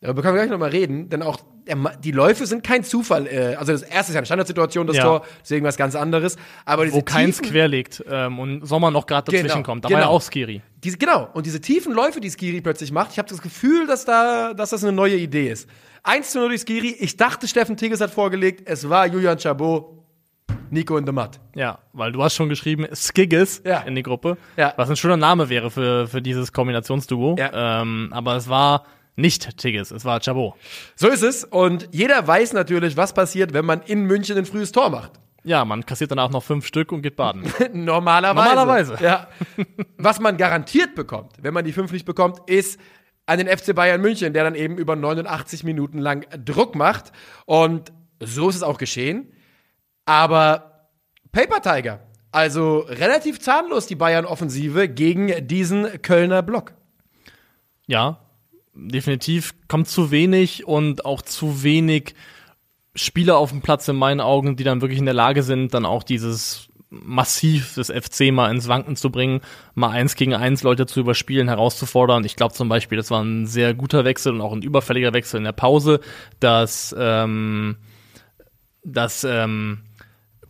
Darüber 0.00 0.22
können 0.22 0.34
wir 0.34 0.42
gleich 0.42 0.50
nochmal 0.50 0.70
reden, 0.70 1.08
denn 1.08 1.22
auch 1.22 1.38
die 2.02 2.12
Läufe 2.12 2.46
sind 2.46 2.64
kein 2.64 2.82
Zufall. 2.82 3.26
Äh, 3.26 3.56
also 3.56 3.72
das 3.72 3.82
erste 3.82 4.10
ist 4.12 4.14
ja 4.14 4.18
eine 4.20 4.26
Standardsituation, 4.26 4.86
das 4.86 4.96
Ja. 4.96 5.02
Tor, 5.04 5.26
deswegen 5.42 5.66
was 5.66 5.76
ganz 5.76 5.94
anderes. 5.94 6.36
Aber 6.64 6.84
diese 6.84 6.96
Wo 6.96 7.02
keins 7.02 7.38
tiefen- 7.40 7.50
querlegt 7.50 8.02
ähm, 8.08 8.38
und 8.38 8.66
Sommer 8.66 8.90
noch 8.90 9.06
gerade 9.06 9.26
dazwischen 9.30 9.48
Genau, 9.48 9.62
kommt. 9.64 9.84
Da 9.84 9.90
war 9.90 9.98
ja 9.98 10.04
genau. 10.06 10.12
auch 10.16 10.22
Skiri. 10.22 10.62
Diese, 10.82 10.96
genau, 10.96 11.28
und 11.34 11.44
diese 11.44 11.60
tiefen 11.60 11.92
Läufe, 11.92 12.20
die 12.20 12.30
Skiri 12.30 12.60
plötzlich 12.62 12.90
macht, 12.90 13.12
ich 13.12 13.18
habe 13.18 13.28
das 13.28 13.42
Gefühl, 13.42 13.86
dass, 13.86 14.04
da, 14.06 14.54
dass 14.54 14.70
das 14.70 14.82
eine 14.82 14.92
neue 14.92 15.16
Idee 15.16 15.50
ist. 15.50 15.68
1 16.04 16.30
zu 16.30 16.38
0 16.38 16.48
durch 16.48 16.62
Skiri, 16.62 16.96
ich 17.00 17.16
dachte, 17.18 17.46
Steffen 17.46 17.76
Tigges 17.76 18.00
hat 18.00 18.10
vorgelegt, 18.12 18.62
es 18.64 18.88
war 18.88 19.06
Julian 19.06 19.38
Chabot, 19.38 19.97
Nico 20.70 20.96
in 20.96 21.06
the 21.06 21.12
Mud. 21.12 21.30
Ja, 21.54 21.78
weil 21.92 22.12
du 22.12 22.22
hast 22.22 22.34
schon 22.34 22.48
geschrieben, 22.48 22.86
Skigges 22.94 23.62
Ja. 23.64 23.80
in 23.80 23.94
die 23.94 24.02
Gruppe, 24.02 24.36
Ja. 24.56 24.74
was 24.76 24.90
ein 24.90 24.96
schöner 24.96 25.16
Name 25.16 25.48
wäre 25.48 25.70
für, 25.70 26.06
für 26.08 26.22
dieses 26.22 26.52
Kombinationsduo. 26.52 27.36
Ja. 27.38 27.80
Ähm, 27.82 28.08
aber 28.12 28.36
es 28.36 28.48
war 28.48 28.84
nicht 29.16 29.56
Tigges, 29.58 29.90
es 29.90 30.04
war 30.04 30.20
Chabot. 30.20 30.54
So 30.94 31.08
ist 31.08 31.22
es. 31.22 31.44
Und 31.44 31.88
jeder 31.92 32.26
weiß 32.26 32.52
natürlich, 32.52 32.96
was 32.96 33.12
passiert, 33.14 33.52
wenn 33.52 33.64
man 33.64 33.82
in 33.82 34.04
München 34.04 34.36
ein 34.38 34.44
frühes 34.46 34.70
Tor 34.72 34.90
macht. 34.90 35.12
Ja, 35.44 35.64
man 35.64 35.86
kassiert 35.86 36.10
danach 36.10 36.30
noch 36.30 36.42
fünf 36.42 36.66
Stück 36.66 36.92
und 36.92 37.02
geht 37.02 37.16
baden. 37.16 37.42
Normalerweise. 37.72 38.54
Normalerweise. 38.54 38.98
Ja. 39.02 39.28
Was 39.96 40.20
man 40.20 40.36
garantiert 40.36 40.94
bekommt, 40.94 41.32
wenn 41.40 41.54
man 41.54 41.64
die 41.64 41.72
fünf 41.72 41.90
nicht 41.92 42.04
bekommt, 42.04 42.40
ist 42.50 42.78
an 43.26 43.38
den 43.38 43.48
FC 43.48 43.74
Bayern 43.74 44.00
München, 44.00 44.32
der 44.32 44.44
dann 44.44 44.54
eben 44.54 44.78
über 44.78 44.94
89 44.96 45.64
Minuten 45.64 45.98
lang 45.98 46.26
Druck 46.44 46.74
macht. 46.74 47.12
Und 47.46 47.92
so 48.20 48.48
ist 48.48 48.56
es 48.56 48.62
auch 48.62 48.78
geschehen. 48.78 49.32
Aber 50.08 50.88
Paper 51.32 51.60
Tiger, 51.60 52.00
also 52.32 52.78
relativ 52.78 53.40
zahnlos 53.40 53.86
die 53.86 53.94
Bayern-Offensive 53.94 54.88
gegen 54.88 55.46
diesen 55.46 56.00
Kölner 56.00 56.40
Block. 56.40 56.72
ja, 57.86 58.18
definitiv 58.72 59.52
kommt 59.68 59.86
zu 59.86 60.10
wenig 60.10 60.66
und 60.66 61.04
auch 61.04 61.20
zu 61.20 61.62
wenig 61.62 62.14
Spieler 62.94 63.36
auf 63.36 63.50
dem 63.50 63.60
Platz 63.60 63.86
in 63.88 63.96
meinen 63.96 64.22
Augen, 64.22 64.56
die 64.56 64.64
dann 64.64 64.80
wirklich 64.80 64.98
in 64.98 65.04
der 65.04 65.12
Lage 65.12 65.42
sind, 65.42 65.74
dann 65.74 65.84
auch 65.84 66.02
dieses 66.02 66.70
massiv 66.88 67.74
des 67.74 67.90
FC 67.90 68.32
mal 68.32 68.50
ins 68.50 68.66
Wanken 68.66 68.96
zu 68.96 69.10
bringen, 69.10 69.42
mal 69.74 69.90
eins 69.90 70.16
gegen 70.16 70.34
eins 70.34 70.62
Leute 70.62 70.86
zu 70.86 71.00
überspielen, 71.00 71.48
herauszufordern. 71.48 72.24
Ich 72.24 72.34
glaube 72.34 72.54
zum 72.54 72.70
Beispiel, 72.70 72.96
das 72.96 73.10
war 73.10 73.22
ein 73.22 73.46
sehr 73.46 73.74
guter 73.74 74.06
Wechsel 74.06 74.32
und 74.32 74.40
auch 74.40 74.54
ein 74.54 74.62
überfälliger 74.62 75.12
Wechsel 75.12 75.36
in 75.36 75.44
der 75.44 75.52
Pause, 75.52 76.00
dass, 76.40 76.96
ähm, 76.98 77.76
dass 78.84 79.22
ähm, 79.24 79.82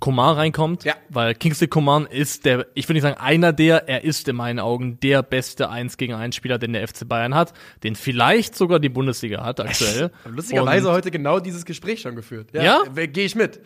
Coman 0.01 0.35
reinkommt, 0.37 0.85
Ja. 0.85 0.95
weil 1.09 1.35
Kingsley 1.35 1.69
Coman 1.69 2.07
ist 2.07 2.45
der, 2.45 2.67
ich 2.75 2.89
will 2.89 2.95
nicht 2.95 3.03
sagen 3.03 3.19
einer 3.21 3.53
der, 3.53 3.89
er 3.89 4.05
ist 4.05 4.29
in 4.29 4.37
meinen 4.37 4.61
Augen 4.61 5.01
der 5.01 5.23
beste 5.23 5.71
1 5.71 5.97
gegen 5.97 6.15
1 6.15 6.35
Spieler, 6.37 6.59
den 6.59 6.73
der 6.73 6.87
FC 6.87 7.07
Bayern 7.09 7.35
hat, 7.35 7.53
den 7.83 7.95
vielleicht 7.97 8.55
sogar 8.57 8.79
die 8.79 8.89
Bundesliga 8.89 9.45
hat 9.45 9.61
aktuell. 9.61 10.11
Lustigerweise 10.25 10.89
Und- 10.89 10.95
heute 10.95 11.11
genau 11.11 11.41
dieses 11.41 11.65
Gespräch 11.65 12.01
schon 12.01 12.15
geführt. 12.17 12.51
Ja? 12.53 12.83
Gehe 12.95 13.25
ich 13.25 13.35
mit. 13.35 13.61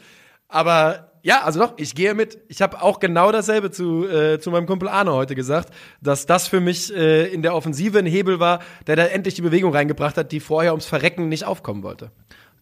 Aber 0.49 1.13
ja, 1.23 1.43
also 1.45 1.61
doch, 1.61 1.75
ich 1.77 1.95
gehe 1.95 2.15
mit. 2.15 2.39
Ich 2.49 2.61
habe 2.61 2.83
auch 2.83 2.99
genau 3.01 3.31
dasselbe 3.33 3.71
zu, 3.71 4.07
äh, 4.09 4.39
zu 4.41 4.51
meinem 4.51 4.67
Kumpel 4.67 4.89
Arne 4.89 5.13
heute 5.13 5.35
gesagt, 5.35 5.73
dass 6.01 6.27
das 6.27 6.49
für 6.49 6.61
mich 6.61 6.95
äh, 6.95 7.27
in 7.33 7.43
der 7.43 7.55
Offensive 7.55 7.99
ein 7.99 8.07
Hebel 8.07 8.41
war, 8.41 8.59
der 8.87 8.97
da 8.97 9.05
endlich 9.07 9.35
die 9.35 9.43
Bewegung 9.43 9.73
reingebracht 9.73 10.17
hat, 10.19 10.33
die 10.33 10.41
vorher 10.41 10.73
ums 10.73 10.85
Verrecken 10.87 11.29
nicht 11.29 11.45
aufkommen 11.45 11.83
wollte. 11.83 12.11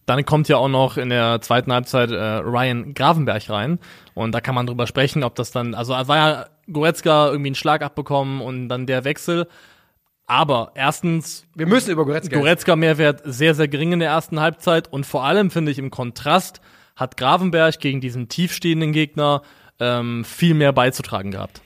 Dann 0.05 0.25
kommt 0.25 0.47
ja 0.49 0.57
auch 0.57 0.67
noch 0.67 0.97
in 0.97 1.09
der 1.09 1.41
zweiten 1.41 1.71
Halbzeit 1.71 2.11
äh, 2.11 2.15
Ryan 2.15 2.93
Gravenberg 2.93 3.49
rein. 3.49 3.79
Und 4.13 4.33
da 4.33 4.41
kann 4.41 4.55
man 4.55 4.67
drüber 4.67 4.87
sprechen, 4.87 5.23
ob 5.23 5.35
das 5.35 5.51
dann, 5.51 5.73
also 5.73 5.93
war 5.93 6.17
ja 6.17 6.45
Goretzka 6.71 7.27
irgendwie 7.27 7.49
einen 7.49 7.55
Schlag 7.55 7.81
abbekommen 7.81 8.41
und 8.41 8.69
dann 8.69 8.85
der 8.85 9.03
Wechsel. 9.03 9.47
Aber 10.25 10.71
erstens, 10.75 11.45
Wir 11.55 11.67
müssen 11.67 11.91
über 11.91 12.05
Goretzka. 12.05 12.37
Goretzka 12.37 12.75
Mehrwert 12.75 13.21
sehr, 13.25 13.53
sehr 13.53 13.67
gering 13.67 13.93
in 13.93 13.99
der 13.99 14.09
ersten 14.09 14.39
Halbzeit. 14.39 14.87
Und 14.91 15.05
vor 15.05 15.23
allem 15.23 15.51
finde 15.51 15.71
ich 15.71 15.79
im 15.79 15.91
Kontrast 15.91 16.61
hat 16.95 17.17
Gravenberg 17.17 17.79
gegen 17.79 17.99
diesen 17.99 18.29
tiefstehenden 18.29 18.91
Gegner 18.91 19.41
ähm, 19.79 20.23
viel 20.23 20.53
mehr 20.53 20.71
beizutragen 20.71 21.31
gehabt. 21.31 21.61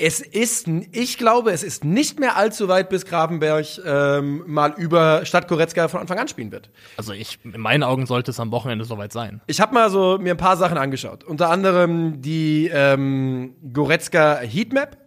Es 0.00 0.20
ist, 0.20 0.68
ich 0.92 1.18
glaube, 1.18 1.50
es 1.50 1.64
ist 1.64 1.84
nicht 1.84 2.20
mehr 2.20 2.36
allzu 2.36 2.68
weit, 2.68 2.88
bis 2.88 3.04
Gravenberg 3.04 3.66
ähm, 3.84 4.44
mal 4.46 4.72
über 4.76 5.26
Stadt 5.26 5.48
Goretzka 5.48 5.88
von 5.88 6.00
Anfang 6.00 6.18
an 6.18 6.28
spielen 6.28 6.52
wird. 6.52 6.70
Also 6.96 7.12
ich, 7.12 7.40
in 7.44 7.60
meinen 7.60 7.82
Augen 7.82 8.06
sollte 8.06 8.30
es 8.30 8.38
am 8.38 8.52
Wochenende 8.52 8.84
soweit 8.84 9.12
sein. 9.12 9.40
Ich 9.48 9.60
habe 9.60 9.74
mal 9.74 9.90
so 9.90 10.18
mir 10.18 10.34
ein 10.34 10.36
paar 10.36 10.56
Sachen 10.56 10.78
angeschaut. 10.78 11.24
Unter 11.24 11.50
anderem 11.50 12.22
die 12.22 12.70
ähm, 12.72 13.56
Goretzka 13.72 14.38
Heatmap 14.38 14.98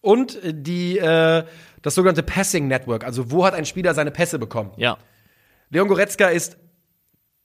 und 0.00 0.38
die 0.44 0.98
äh, 0.98 1.44
das 1.82 1.94
sogenannte 1.94 2.24
Passing 2.24 2.66
Network. 2.66 3.04
Also 3.04 3.30
wo 3.30 3.44
hat 3.46 3.54
ein 3.54 3.64
Spieler 3.64 3.94
seine 3.94 4.10
Pässe 4.10 4.40
bekommen? 4.40 4.72
Ja. 4.76 4.98
Leon 5.70 5.86
Goretzka 5.86 6.26
ist 6.26 6.56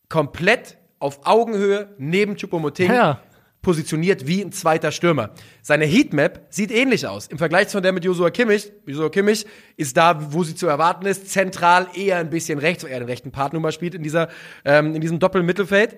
komplett 0.09 0.77
auf 0.97 1.19
Augenhöhe 1.25 1.93
neben 1.99 2.35
Choupo-Moting 2.35 2.91
Ja. 2.91 3.19
Positioniert 3.65 4.27
wie 4.27 4.43
ein 4.43 4.51
zweiter 4.51 4.91
Stürmer. 4.91 5.31
Seine 5.63 5.85
Heatmap 5.85 6.45
sieht 6.51 6.69
ähnlich 6.69 7.07
aus. 7.07 7.25
Im 7.25 7.39
Vergleich 7.39 7.67
zu 7.69 7.81
der 7.81 7.93
mit 7.93 8.05
Joshua 8.05 8.29
Kimmich. 8.29 8.71
Joshua 8.85 9.09
Kimmich 9.09 9.47
ist 9.75 9.97
da, 9.97 10.31
wo 10.31 10.43
sie 10.43 10.53
zu 10.53 10.67
erwarten 10.67 11.07
ist, 11.07 11.31
zentral 11.31 11.87
eher 11.95 12.17
ein 12.17 12.29
bisschen 12.29 12.59
rechts, 12.59 12.83
weil 12.83 12.91
er 12.91 12.99
den 12.99 13.09
rechten 13.09 13.31
Part 13.31 13.53
nun 13.53 13.63
mal 13.63 13.71
spielt 13.71 13.95
in 13.95 14.03
dieser, 14.03 14.29
ähm, 14.65 14.93
in 14.93 15.01
diesem 15.01 15.17
Doppelmittelfeld. 15.17 15.97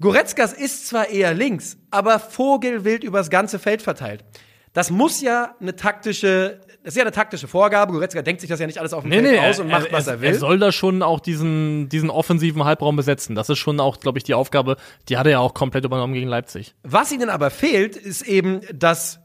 Goretzkas 0.00 0.52
ist 0.52 0.86
zwar 0.86 1.08
eher 1.08 1.34
links, 1.34 1.76
aber 1.90 2.20
vogelwild 2.20 3.02
übers 3.02 3.30
ganze 3.30 3.58
Feld 3.58 3.82
verteilt. 3.82 4.24
Das 4.72 4.90
muss 4.90 5.20
ja 5.20 5.54
eine 5.60 5.76
taktische, 5.76 6.60
das 6.82 6.94
ist 6.94 6.96
ja 6.96 7.02
eine 7.02 7.12
taktische 7.12 7.48
Vorgabe. 7.48 7.92
Goretzka 7.92 8.22
denkt 8.22 8.40
sich 8.40 8.50
das 8.50 8.60
ja 8.60 8.66
nicht 8.66 8.78
alles 8.78 8.92
auf 8.92 9.02
dem 9.02 9.12
Feld 9.12 9.40
aus 9.40 9.60
und 9.60 9.68
macht, 9.68 9.92
was 9.92 10.06
er, 10.06 10.20
will. 10.20 10.30
Er 10.30 10.38
soll 10.38 10.58
da 10.58 10.72
schon 10.72 11.02
auch 11.02 11.20
diesen, 11.20 11.88
diesen 11.88 12.10
offensiven 12.10 12.64
Halbraum 12.64 12.96
besetzen. 12.96 13.34
Das 13.34 13.48
ist 13.48 13.58
schon 13.58 13.80
auch, 13.80 14.00
glaube 14.00 14.18
ich, 14.18 14.24
die 14.24 14.34
Aufgabe, 14.34 14.76
die 15.08 15.16
hat 15.16 15.26
er 15.26 15.32
ja 15.32 15.38
auch 15.40 15.54
komplett 15.54 15.84
übernommen 15.84 16.14
gegen 16.14 16.28
Leipzig. 16.28 16.74
Was 16.82 17.12
ihnen 17.12 17.30
aber 17.30 17.50
fehlt, 17.50 17.96
ist 17.96 18.22
eben, 18.22 18.60
dass 18.72 19.20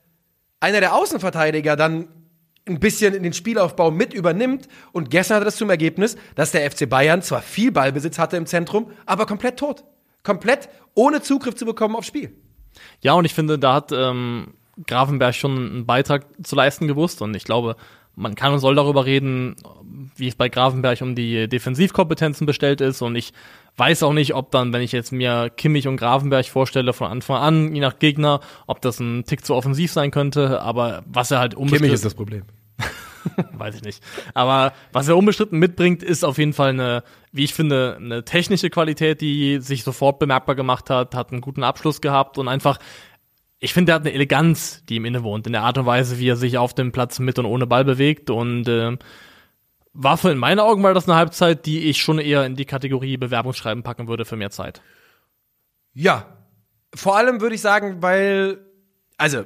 einer 0.59 0.79
der 0.79 0.95
Außenverteidiger 0.95 1.75
dann 1.75 2.07
ein 2.65 2.79
bisschen 2.79 3.13
in 3.13 3.23
den 3.23 3.33
Spielaufbau 3.33 3.91
mit 3.91 4.13
übernimmt. 4.13 4.67
Und 4.91 5.09
gestern 5.09 5.35
hatte 5.35 5.45
das 5.45 5.57
zum 5.57 5.69
Ergebnis, 5.69 6.15
dass 6.35 6.51
der 6.51 6.69
FC 6.69 6.89
Bayern 6.89 7.21
zwar 7.21 7.41
viel 7.41 7.71
Ballbesitz 7.71 8.17
hatte 8.17 8.37
im 8.37 8.45
Zentrum, 8.45 8.91
aber 9.05 9.25
komplett 9.25 9.57
tot. 9.57 9.83
Komplett 10.23 10.69
ohne 10.93 11.21
Zugriff 11.21 11.55
zu 11.55 11.65
bekommen 11.65 11.95
aufs 11.95 12.07
Spiel. 12.07 12.33
Ja, 13.01 13.13
und 13.13 13.25
ich 13.25 13.33
finde, 13.33 13.59
da 13.59 13.73
hat 13.75 13.91
ähm, 13.91 14.53
Grafenberg 14.87 15.35
schon 15.35 15.57
einen 15.57 15.85
Beitrag 15.85 16.25
zu 16.43 16.55
leisten 16.55 16.87
gewusst. 16.87 17.21
Und 17.21 17.35
ich 17.35 17.43
glaube, 17.43 17.75
man 18.15 18.35
kann 18.35 18.53
und 18.53 18.59
soll 18.59 18.75
darüber 18.75 19.05
reden, 19.05 19.55
wie 20.15 20.27
es 20.27 20.35
bei 20.35 20.49
Grafenberg 20.49 21.01
um 21.01 21.15
die 21.15 21.47
Defensivkompetenzen 21.47 22.45
bestellt 22.45 22.81
ist. 22.81 23.01
Und 23.01 23.15
ich 23.15 23.33
weiß 23.77 24.03
auch 24.03 24.13
nicht, 24.13 24.35
ob 24.35 24.51
dann, 24.51 24.73
wenn 24.73 24.81
ich 24.81 24.91
jetzt 24.91 25.11
mir 25.11 25.49
Kimmich 25.49 25.87
und 25.87 25.97
Grafenberg 25.97 26.45
vorstelle 26.45 26.93
von 26.93 27.07
Anfang 27.07 27.37
an, 27.37 27.75
je 27.75 27.81
nach 27.81 27.99
Gegner, 27.99 28.39
ob 28.67 28.81
das 28.81 28.99
ein 28.99 29.25
Tick 29.25 29.45
zu 29.45 29.55
offensiv 29.55 29.91
sein 29.91 30.11
könnte. 30.11 30.61
Aber 30.61 31.03
was 31.07 31.31
er 31.31 31.39
halt 31.39 31.55
unbestritten, 31.55 32.01
das 32.01 32.15
Problem. 32.15 32.43
weiß 33.53 33.75
ich 33.75 33.83
nicht. 33.83 34.03
Aber 34.33 34.73
was 34.91 35.07
er 35.07 35.17
unbestritten 35.17 35.59
mitbringt, 35.59 36.03
ist 36.03 36.23
auf 36.23 36.37
jeden 36.37 36.53
Fall 36.53 36.69
eine, 36.69 37.03
wie 37.31 37.43
ich 37.43 37.53
finde, 37.53 37.97
eine 37.99 38.25
technische 38.25 38.69
Qualität, 38.69 39.21
die 39.21 39.59
sich 39.59 39.83
sofort 39.83 40.19
bemerkbar 40.19 40.55
gemacht 40.55 40.89
hat, 40.89 41.15
hat 41.15 41.31
einen 41.31 41.41
guten 41.41 41.63
Abschluss 41.63 42.01
gehabt 42.01 42.37
und 42.37 42.47
einfach, 42.47 42.79
ich 43.63 43.73
finde, 43.73 43.93
er 43.93 43.95
hat 43.95 44.01
eine 44.01 44.11
Eleganz, 44.11 44.83
die 44.89 44.95
ihm 44.95 45.05
innewohnt, 45.05 45.47
in 45.47 45.53
der 45.53 45.61
Art 45.61 45.77
und 45.77 45.85
Weise, 45.85 46.19
wie 46.19 46.27
er 46.27 46.35
sich 46.35 46.57
auf 46.57 46.73
dem 46.73 46.91
Platz 46.91 47.19
mit 47.19 47.39
und 47.39 47.45
ohne 47.45 47.65
Ball 47.65 47.85
bewegt 47.85 48.29
und 48.29 48.67
äh, 48.67 48.97
war 49.93 50.17
für 50.17 50.31
in 50.31 50.37
meinen 50.37 50.59
Augen 50.59 50.83
war 50.83 50.93
das 50.93 51.07
eine 51.07 51.15
Halbzeit, 51.15 51.65
die 51.65 51.87
ich 51.89 52.01
schon 52.01 52.19
eher 52.19 52.45
in 52.45 52.57
die 52.57 52.65
Kategorie 52.65 53.15
Bewerbungsschreiben 53.15 53.81
packen 53.81 54.09
würde 54.09 54.25
für 54.25 54.35
mehr 54.35 54.49
Zeit. 54.49 54.81
Ja. 55.93 56.25
Vor 56.93 57.15
allem 57.15 57.39
würde 57.39 57.55
ich 57.55 57.61
sagen, 57.61 58.01
weil, 58.01 58.59
also, 59.17 59.45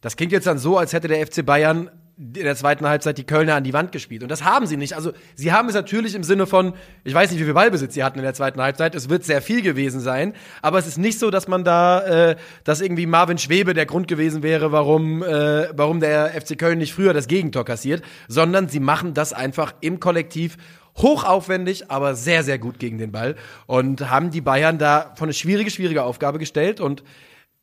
das 0.00 0.16
klingt 0.16 0.32
jetzt 0.32 0.46
dann 0.46 0.58
so, 0.58 0.78
als 0.78 0.94
hätte 0.94 1.08
der 1.08 1.24
FC 1.26 1.44
Bayern 1.44 1.90
in 2.18 2.32
der 2.32 2.56
zweiten 2.56 2.84
Halbzeit 2.84 3.16
die 3.16 3.24
Kölner 3.24 3.54
an 3.54 3.62
die 3.62 3.72
Wand 3.72 3.92
gespielt. 3.92 4.24
Und 4.24 4.28
das 4.28 4.42
haben 4.42 4.66
sie 4.66 4.76
nicht. 4.76 4.94
Also, 4.94 5.12
sie 5.36 5.52
haben 5.52 5.68
es 5.68 5.74
natürlich 5.74 6.16
im 6.16 6.24
Sinne 6.24 6.48
von, 6.48 6.74
ich 7.04 7.14
weiß 7.14 7.30
nicht, 7.30 7.38
wie 7.38 7.44
viel 7.44 7.54
Ballbesitz 7.54 7.94
sie 7.94 8.02
hatten 8.02 8.18
in 8.18 8.24
der 8.24 8.34
zweiten 8.34 8.60
Halbzeit. 8.60 8.96
Es 8.96 9.08
wird 9.08 9.24
sehr 9.24 9.40
viel 9.40 9.62
gewesen 9.62 10.00
sein. 10.00 10.34
Aber 10.60 10.78
es 10.78 10.88
ist 10.88 10.98
nicht 10.98 11.20
so, 11.20 11.30
dass 11.30 11.46
man 11.46 11.62
da, 11.62 12.30
äh, 12.30 12.36
dass 12.64 12.80
irgendwie 12.80 13.06
Marvin 13.06 13.38
Schwebe 13.38 13.72
der 13.72 13.86
Grund 13.86 14.08
gewesen 14.08 14.42
wäre, 14.42 14.72
warum, 14.72 15.22
äh, 15.22 15.68
warum 15.76 16.00
der 16.00 16.32
FC 16.40 16.58
Köln 16.58 16.78
nicht 16.78 16.92
früher 16.92 17.14
das 17.14 17.28
Gegentor 17.28 17.64
kassiert, 17.64 18.02
sondern 18.26 18.68
sie 18.68 18.80
machen 18.80 19.14
das 19.14 19.32
einfach 19.32 19.74
im 19.80 20.00
Kollektiv 20.00 20.56
hochaufwendig, 20.96 21.88
aber 21.92 22.16
sehr, 22.16 22.42
sehr 22.42 22.58
gut 22.58 22.80
gegen 22.80 22.98
den 22.98 23.12
Ball 23.12 23.36
und 23.66 24.10
haben 24.10 24.32
die 24.32 24.40
Bayern 24.40 24.78
da 24.78 25.12
vor 25.16 25.26
eine 25.26 25.34
schwierige, 25.34 25.70
schwierige 25.70 26.02
Aufgabe 26.02 26.40
gestellt 26.40 26.80
und 26.80 27.04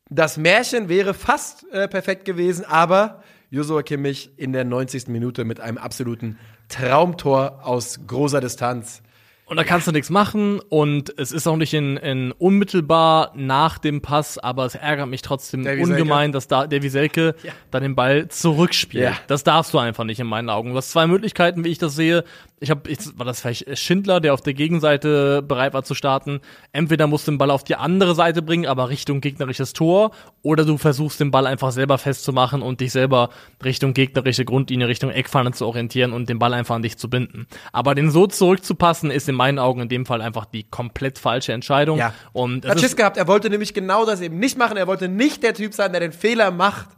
das 0.08 0.38
Märchen 0.38 0.88
wäre 0.88 1.12
fast 1.12 1.66
äh, 1.72 1.88
perfekt 1.88 2.24
gewesen, 2.24 2.64
aber 2.64 3.22
Josua 3.50 3.82
Kimmich 3.82 4.30
in 4.36 4.52
der 4.52 4.64
90. 4.64 5.08
Minute 5.08 5.44
mit 5.44 5.60
einem 5.60 5.78
absoluten 5.78 6.38
Traumtor 6.68 7.60
aus 7.64 8.00
großer 8.06 8.40
Distanz. 8.40 9.02
Und 9.48 9.56
da 9.58 9.62
kannst 9.62 9.86
du 9.86 9.92
nichts 9.92 10.10
machen 10.10 10.58
und 10.70 11.16
es 11.20 11.30
ist 11.30 11.46
auch 11.46 11.56
nicht 11.56 11.72
in, 11.72 11.96
in 11.98 12.32
unmittelbar 12.32 13.30
nach 13.36 13.78
dem 13.78 14.02
Pass, 14.02 14.38
aber 14.38 14.64
es 14.66 14.74
ärgert 14.74 15.08
mich 15.08 15.22
trotzdem 15.22 15.62
Davy 15.62 15.84
ungemein, 15.84 16.32
dass 16.32 16.48
da 16.48 16.66
der 16.66 16.82
Wieselke 16.82 17.36
Ja. 17.44 17.52
dann 17.70 17.84
den 17.84 17.94
Ball 17.94 18.26
zurückspielt. 18.26 19.04
Ja. 19.04 19.16
Das 19.28 19.44
darfst 19.44 19.72
du 19.72 19.78
einfach 19.78 20.02
nicht 20.02 20.18
in 20.18 20.26
meinen 20.26 20.50
Augen. 20.50 20.70
Du 20.70 20.76
hast 20.76 20.90
zwei 20.90 21.06
Möglichkeiten, 21.06 21.64
wie 21.64 21.68
ich 21.68 21.78
das 21.78 21.94
sehe. 21.94 22.24
Ich 22.58 22.70
habe, 22.70 22.90
war 23.16 23.26
das 23.26 23.42
vielleicht 23.42 23.78
Schindler, 23.78 24.18
der 24.18 24.32
auf 24.32 24.40
der 24.40 24.54
Gegenseite 24.54 25.42
bereit 25.42 25.74
war 25.74 25.84
zu 25.84 25.94
starten. 25.94 26.40
Entweder 26.72 27.06
musst 27.06 27.26
du 27.26 27.32
den 27.32 27.38
Ball 27.38 27.50
auf 27.50 27.64
die 27.64 27.76
andere 27.76 28.14
Seite 28.14 28.40
bringen, 28.40 28.64
aber 28.64 28.88
Richtung 28.88 29.20
gegnerisches 29.20 29.74
Tor, 29.74 30.12
oder 30.40 30.64
du 30.64 30.78
versuchst 30.78 31.20
den 31.20 31.30
Ball 31.30 31.46
einfach 31.46 31.70
selber 31.70 31.98
festzumachen 31.98 32.62
und 32.62 32.80
dich 32.80 32.92
selber 32.92 33.28
Richtung 33.62 33.92
gegnerische 33.92 34.46
Grundlinie, 34.46 34.88
Richtung 34.88 35.10
Eckpfanne 35.10 35.52
zu 35.52 35.66
orientieren 35.66 36.14
und 36.14 36.30
den 36.30 36.38
Ball 36.38 36.54
einfach 36.54 36.76
an 36.76 36.82
dich 36.82 36.96
zu 36.96 37.10
binden. 37.10 37.46
Aber 37.72 37.94
den 37.94 38.10
so 38.10 38.26
zurückzupassen, 38.26 39.10
ist 39.10 39.28
in 39.28 39.34
meinen 39.34 39.58
Augen 39.58 39.82
in 39.82 39.88
dem 39.90 40.06
Fall 40.06 40.22
einfach 40.22 40.46
die 40.46 40.64
komplett 40.64 41.18
falsche 41.18 41.52
Entscheidung. 41.52 41.98
Ja. 41.98 42.14
Und 42.32 42.64
Er 42.64 42.70
hat 42.70 42.80
Schiss 42.80 42.96
gehabt, 42.96 43.18
er 43.18 43.28
wollte 43.28 43.50
nämlich 43.50 43.74
genau 43.74 44.06
das 44.06 44.22
eben 44.22 44.38
nicht 44.38 44.56
machen. 44.56 44.78
Er 44.78 44.86
wollte 44.86 45.08
nicht 45.08 45.42
der 45.42 45.52
Typ 45.52 45.74
sein, 45.74 45.92
der 45.92 46.00
den 46.00 46.12
Fehler 46.12 46.50
macht 46.50 46.88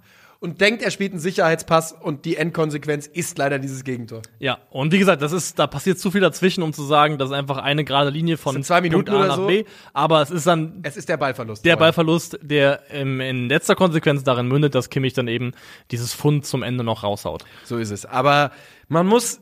und 0.41 0.61
denkt, 0.61 0.83
er 0.83 0.91
spielt 0.91 1.13
einen 1.13 1.21
Sicherheitspass 1.21 1.93
und 1.93 2.25
die 2.25 2.37
Endkonsequenz 2.37 3.07
ist 3.09 3.39
leider 3.39 3.59
dieses 3.59 3.83
Gegentor. 3.83 4.23
ja, 4.39 4.59
und 4.71 4.93
wie 4.93 4.99
gesagt, 4.99 5.21
das 5.21 5.33
ist, 5.33 5.59
da 5.59 5.67
passiert 5.67 5.99
zu 5.99 6.11
viel 6.11 6.21
dazwischen, 6.21 6.63
um 6.63 6.73
zu 6.73 6.85
sagen, 6.85 7.19
das 7.19 7.31
ist 7.31 7.35
einfach 7.35 7.59
eine 7.59 7.85
gerade 7.85 8.11
Linie 8.11 8.37
von 8.37 8.63
zwei 8.63 8.81
Minuten 8.81 9.07
Punkt 9.07 9.25
A 9.25 9.27
nach 9.27 9.37
so. 9.37 9.47
B. 9.49 9.65
Aber 9.93 10.23
es 10.23 10.31
ist 10.31 10.47
dann 10.47 10.81
Es 10.83 10.97
ist 10.97 11.09
der 11.09 11.17
Ballverlust. 11.17 11.65
der. 11.65 11.77
Ballverlust, 11.77 12.39
der 12.43 12.83
ähm, 12.91 13.21
in 13.21 13.49
letzter 13.49 13.75
Konsequenz 13.75 14.23
darin 14.23 14.47
mündet, 14.47 14.75
dass 14.75 14.91
Kimmich 14.91 15.13
dann 15.13 15.27
eben 15.29 15.53
dieses 15.91 16.13
Fund 16.13 16.47
zum 16.47 16.63
Ende 16.63 16.85
noch 16.85 17.03
raushaut. 17.03 17.45
So 17.65 17.79
ist 17.79 17.91
es. 17.91 18.07
Aber 18.07 18.53
man 18.87 19.07
muss, 19.07 19.41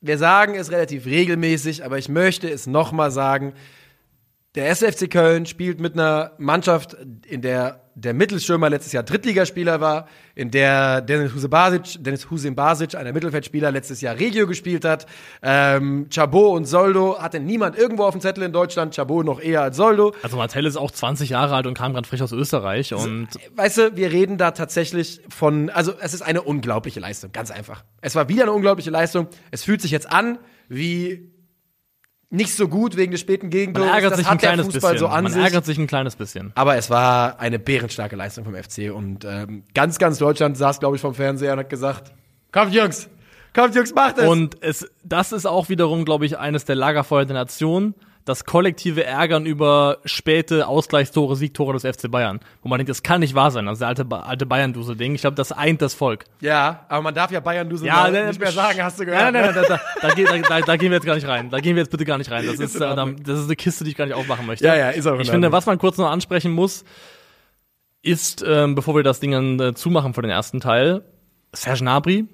wir 0.00 0.18
sagen 0.18 0.54
es 0.56 0.72
relativ 0.72 1.06
regelmäßig, 1.06 1.84
aber 1.84 1.98
ich 1.98 2.08
möchte 2.08 2.48
es 2.48 2.66
nochmal 2.66 3.10
sagen. 3.12 3.52
Der 4.54 4.68
SFC 4.70 5.10
Köln 5.10 5.46
spielt 5.46 5.80
mit 5.80 5.94
einer 5.94 6.32
Mannschaft, 6.38 6.96
in 7.26 7.40
der 7.40 7.82
der 7.94 8.14
Mittelstürmer 8.14 8.70
letztes 8.70 8.92
Jahr 8.92 9.02
Drittligaspieler 9.02 9.80
war, 9.80 10.06
in 10.34 10.50
der 10.50 11.02
Dennis 11.02 11.34
Hussein 11.34 11.50
Basic, 11.50 12.02
Dennis 12.02 12.30
Hussein 12.30 12.54
Basic, 12.54 12.94
einer 12.94 13.12
Mittelfeldspieler, 13.12 13.70
letztes 13.70 14.00
Jahr 14.00 14.18
Regio 14.18 14.46
gespielt 14.46 14.84
hat. 14.84 15.06
Ähm, 15.42 16.08
Chabot 16.12 16.56
und 16.56 16.64
Soldo 16.64 17.18
hatte 17.18 17.40
niemand 17.40 17.76
irgendwo 17.76 18.04
auf 18.04 18.12
dem 18.12 18.20
Zettel 18.20 18.44
in 18.44 18.52
Deutschland. 18.52 18.94
Chabot 18.94 19.24
noch 19.24 19.40
eher 19.40 19.62
als 19.62 19.76
Soldo. 19.76 20.14
Also 20.22 20.36
Martell 20.36 20.66
ist 20.66 20.76
auch 20.76 20.90
20 20.90 21.30
Jahre 21.30 21.54
alt 21.54 21.66
und 21.66 21.74
kam 21.74 21.92
gerade 21.92 22.08
frisch 22.08 22.22
aus 22.22 22.32
Österreich 22.32 22.94
und 22.94 23.28
Weißt 23.54 23.78
du, 23.78 23.96
wir 23.96 24.10
reden 24.10 24.38
da 24.38 24.52
tatsächlich 24.52 25.20
von, 25.28 25.68
also 25.70 25.92
es 26.00 26.14
ist 26.14 26.22
eine 26.22 26.42
unglaubliche 26.42 27.00
Leistung, 27.00 27.32
ganz 27.32 27.50
einfach. 27.50 27.84
Es 28.00 28.14
war 28.14 28.28
wieder 28.28 28.42
eine 28.42 28.52
unglaubliche 28.52 28.90
Leistung. 28.90 29.28
Es 29.50 29.64
fühlt 29.64 29.82
sich 29.82 29.90
jetzt 29.90 30.10
an 30.10 30.38
wie 30.68 31.30
nicht 32.32 32.54
so 32.56 32.66
gut 32.66 32.96
wegen 32.96 33.12
des 33.12 33.20
späten 33.20 33.46
man 33.46 33.50
Gegentors. 33.50 33.86
ärgert 33.86 34.12
das 34.12 34.18
sich 34.20 34.28
ein 34.28 34.38
kleines 34.38 34.66
Fußball 34.66 34.92
bisschen. 34.94 34.98
so 34.98 35.06
an 35.06 35.24
man 35.24 35.32
sich. 35.32 35.42
ärgert 35.42 35.66
sich 35.66 35.78
ein 35.78 35.86
kleines 35.86 36.16
bisschen. 36.16 36.50
Aber 36.54 36.76
es 36.76 36.88
war 36.88 37.38
eine 37.38 37.58
bärenstarke 37.58 38.16
Leistung 38.16 38.44
vom 38.44 38.54
FC 38.54 38.90
und 38.92 39.24
ähm, 39.24 39.64
ganz, 39.74 39.98
ganz 39.98 40.18
Deutschland 40.18 40.56
saß, 40.56 40.80
glaube 40.80 40.96
ich, 40.96 41.02
vom 41.02 41.14
Fernseher 41.14 41.52
und 41.52 41.58
hat 41.60 41.70
gesagt, 41.70 42.12
kommt 42.50 42.72
Jungs, 42.74 43.08
kommt 43.54 43.74
Jungs, 43.74 43.94
macht 43.94 44.16
es. 44.18 44.26
Und 44.26 44.56
es, 44.62 44.90
das 45.04 45.32
ist 45.32 45.46
auch 45.46 45.68
wiederum, 45.68 46.06
glaube 46.06 46.24
ich, 46.24 46.38
eines 46.38 46.64
der 46.64 46.74
Lagerfeuer 46.74 47.26
der 47.26 47.34
Nation. 47.34 47.94
Das 48.24 48.44
kollektive 48.44 49.04
Ärgern 49.04 49.46
über 49.46 49.98
späte 50.04 50.68
Ausgleichstore, 50.68 51.34
Siegtore 51.34 51.72
des 51.72 51.82
FC 51.82 52.10
Bayern. 52.10 52.38
Wo 52.62 52.68
man 52.68 52.78
denkt, 52.78 52.90
das 52.90 53.02
kann 53.02 53.20
nicht 53.20 53.34
wahr 53.34 53.50
sein. 53.50 53.66
Also 53.66 53.80
der 53.80 53.88
alte, 53.88 54.06
alte 54.10 54.46
Bayern-Dusel-Ding. 54.46 55.14
Ich 55.14 55.22
glaube, 55.22 55.34
das 55.34 55.50
eint 55.50 55.82
das 55.82 55.94
Volk. 55.94 56.24
ja, 56.40 56.86
aber 56.88 57.02
man 57.02 57.14
darf 57.14 57.32
ja 57.32 57.40
Bayern 57.40 57.68
du 57.68 57.76
so 57.76 57.84
ne, 57.84 58.28
nicht 58.28 58.40
mehr 58.40 58.52
sagen, 58.52 58.82
hast 58.82 59.00
du 59.00 59.04
gehört. 59.04 59.32
Nein, 59.32 59.32
nein, 59.32 59.54
ne? 59.54 59.60
nein, 59.60 59.64
da, 59.68 59.76
da, 59.76 60.08
da, 60.08 60.14
gehen 60.76 60.90
wir 60.90 60.96
jetzt 60.96 61.06
gar 61.06 61.14
nicht 61.16 61.26
rein. 61.26 61.50
Da 61.50 61.60
gehen 61.60 61.74
wir 61.74 61.82
jetzt 61.82 61.90
bitte 61.90 62.04
gar 62.04 62.18
nicht 62.18 62.30
rein. 62.30 62.46
Das 62.46 62.60
ist, 62.60 62.76
äh, 62.76 62.80
das 62.80 63.38
ist 63.40 63.46
eine 63.46 63.56
Kiste, 63.56 63.84
die 63.84 63.90
ich 63.90 63.96
gar 63.96 64.06
nicht 64.06 64.14
aufmachen 64.14 64.46
möchte. 64.46 64.64
Ja, 64.64 64.76
ja, 64.76 64.90
ist 64.90 65.06
auch 65.06 65.18
Ich 65.18 65.30
finde, 65.30 65.50
was 65.50 65.66
man 65.66 65.78
kurz 65.78 65.98
noch 65.98 66.10
ansprechen 66.10 66.52
muss, 66.52 66.84
ist, 68.02 68.44
ähm, 68.46 68.74
bevor 68.74 68.94
wir 68.94 69.02
das 69.02 69.20
Ding 69.20 69.32
dann 69.32 69.60
äh, 69.60 69.74
zumachen 69.74 70.14
für 70.14 70.22
den 70.22 70.30
ersten 70.30 70.60
Teil, 70.60 71.02
Serge 71.52 71.80
Gnabry 71.80 72.26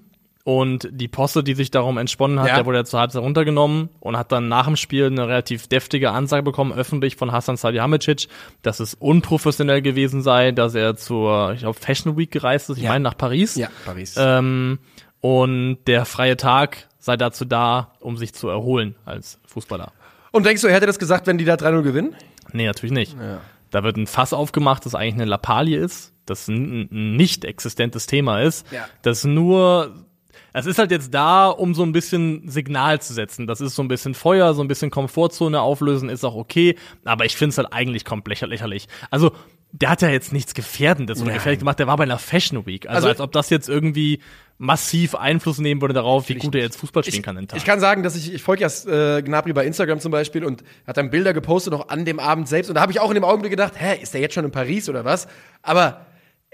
und 0.49 0.89
die 0.91 1.09
Posse, 1.09 1.45
die 1.45 1.53
sich 1.53 1.71
darum 1.71 1.99
entsponnen 1.99 2.41
hat, 2.41 2.49
Ja. 2.49 2.55
der 2.57 2.65
wurde 2.65 2.79
ja 2.79 2.85
zur 2.87 3.01
Halbzeit 3.01 3.21
runtergenommen 3.21 3.91
und 4.01 4.17
hat 4.17 4.33
dann 4.33 4.49
nach 4.49 4.65
dem 4.65 4.77
Spiel 4.77 5.05
eine 5.05 5.29
relativ 5.29 5.67
deftige 5.67 6.11
Ansage 6.13 6.43
bekommen, 6.43 6.73
öffentlich 6.73 7.17
von 7.17 7.33
Hassan 7.33 7.59
Salihamidzic, 7.59 8.29
dass 8.63 8.81
es 8.81 8.95
unprofessionell 8.95 9.83
gewesen 9.83 10.23
sei, 10.23 10.53
dass 10.53 10.75
er 10.75 10.97
zur, 10.97 11.53
ich 11.53 11.61
glaube, 11.61 11.79
Fashion 11.79 12.17
Week 12.17 12.31
gereist 12.31 12.71
ist, 12.71 12.79
ich 12.79 12.85
Ja. 12.85 12.93
meine 12.93 13.03
nach 13.05 13.17
Paris. 13.19 13.57
Ja, 13.57 13.69
Paris. 13.85 14.15
Ähm, 14.19 14.79
und 15.21 15.81
der 15.87 16.07
freie 16.07 16.39
Tag 16.39 16.89
sei 16.99 17.19
dazu 17.19 17.45
da, 17.45 17.93
um 18.01 18.17
sich 18.17 18.33
zu 18.33 18.49
erholen 18.49 18.95
als 19.05 19.39
Fußballer. 19.47 19.93
und 20.33 20.47
denkst 20.47 20.63
du, 20.63 20.69
er 20.69 20.75
hätte 20.77 20.87
das 20.87 20.99
gesagt, 20.99 21.27
wenn 21.27 21.37
die 21.37 21.45
da 21.45 21.57
3-0 21.57 21.83
gewinnen? 21.83 22.15
Nee, 22.55 22.65
natürlich 22.65 22.93
nicht. 22.93 23.15
Da 23.71 23.85
wird 23.85 23.99
ein 23.99 24.07
Fass 24.07 24.33
aufgemacht, 24.33 24.87
das 24.87 24.95
eigentlich 24.95 25.15
eine 25.17 25.25
Lappalie 25.27 25.77
ist, 25.79 26.15
das 26.25 26.49
ein, 26.49 26.89
ein 26.91 27.17
nicht 27.17 27.45
existentes 27.45 28.07
Thema 28.07 28.41
ist, 28.41 28.65
Ja. 28.73 28.87
das 29.03 29.25
nur 29.25 29.93
es 30.59 30.67
ist 30.67 30.79
halt 30.79 30.91
jetzt 30.91 31.13
da, 31.15 31.49
um 31.49 31.75
so 31.75 31.83
ein 31.83 31.93
bisschen 31.93 32.49
Signal 32.49 33.01
zu 33.01 33.13
setzen. 33.15 33.47
Das 33.47 33.61
ist 33.61 33.75
so 33.75 33.83
ein 33.83 33.89
bisschen 33.89 34.15
Feuer, 34.15 34.55
so 34.55 34.63
ein 34.63 34.69
bisschen 34.69 34.91
Komfortzone 34.91 35.61
auflösen, 35.61 36.09
ist 36.09 36.25
auch 36.25 36.35
okay. 36.37 36.77
Aber 37.05 37.25
ich 37.25 37.37
finde 37.37 37.51
es 37.51 37.59
halt 37.59 37.73
eigentlich 37.73 38.05
komplett 38.05 38.41
lächerlich. 38.43 38.89
Also, 39.11 39.33
der 39.73 39.91
hat 39.91 40.01
ja 40.03 40.09
jetzt 40.09 40.33
nichts 40.33 40.55
Gefährdendes 40.55 41.19
oder 41.19 41.27
Nein. 41.29 41.37
gefährlich 41.37 41.59
gemacht. 41.59 41.79
Der 41.79 41.87
war 41.87 41.97
bei 41.97 42.05
einer 42.05 42.19
Fashion 42.19 42.65
Week. 42.67 42.87
Also, 42.89 42.97
Also- 42.97 43.09
als 43.09 43.21
ob 43.21 43.33
das 43.33 43.51
jetzt 43.51 43.69
irgendwie 43.69 44.21
massiv 44.61 45.15
Einfluss 45.15 45.59
nehmen 45.59 45.81
würde 45.81 45.95
darauf, 45.95 46.29
wie 46.29 46.35
gut 46.35 46.55
er 46.57 46.63
jetzt 46.63 46.77
Fußball 46.79 47.05
spielen 47.05 47.23
kann 47.23 47.37
den 47.37 47.47
Tag. 47.47 47.59
Ich 47.59 47.65
kann 47.65 47.79
sagen, 47.79 48.03
dass 48.03 48.17
ich, 48.17 48.35
ich 48.35 48.43
folge 48.43 48.63
ja 48.67 49.17
äh, 49.19 49.23
Gnabry 49.23 49.53
bei 49.53 49.65
Instagram 49.65 50.01
zum 50.01 50.11
Beispiel 50.11 50.45
und 50.45 50.65
hat 50.85 50.97
dann 50.97 51.11
Bilder 51.11 51.33
gepostet, 51.33 51.73
noch 51.73 51.91
an 51.91 52.05
dem 52.05 52.19
Abend 52.19 52.49
selbst. 52.49 52.69
Und 52.69 52.75
da 52.75 52.81
habe 52.81 52.91
ich 52.91 52.99
auch 52.99 53.09
in 53.11 53.15
dem 53.15 53.23
Augenblick 53.25 53.51
gedacht, 53.53 53.75
hä, 53.77 53.97
ist 54.03 54.15
der 54.15 54.21
jetzt 54.21 54.35
schon 54.35 54.45
in 54.45 54.51
Paris 54.51 54.89
oder 54.89 55.05
was? 55.05 55.29
Aber 55.63 56.07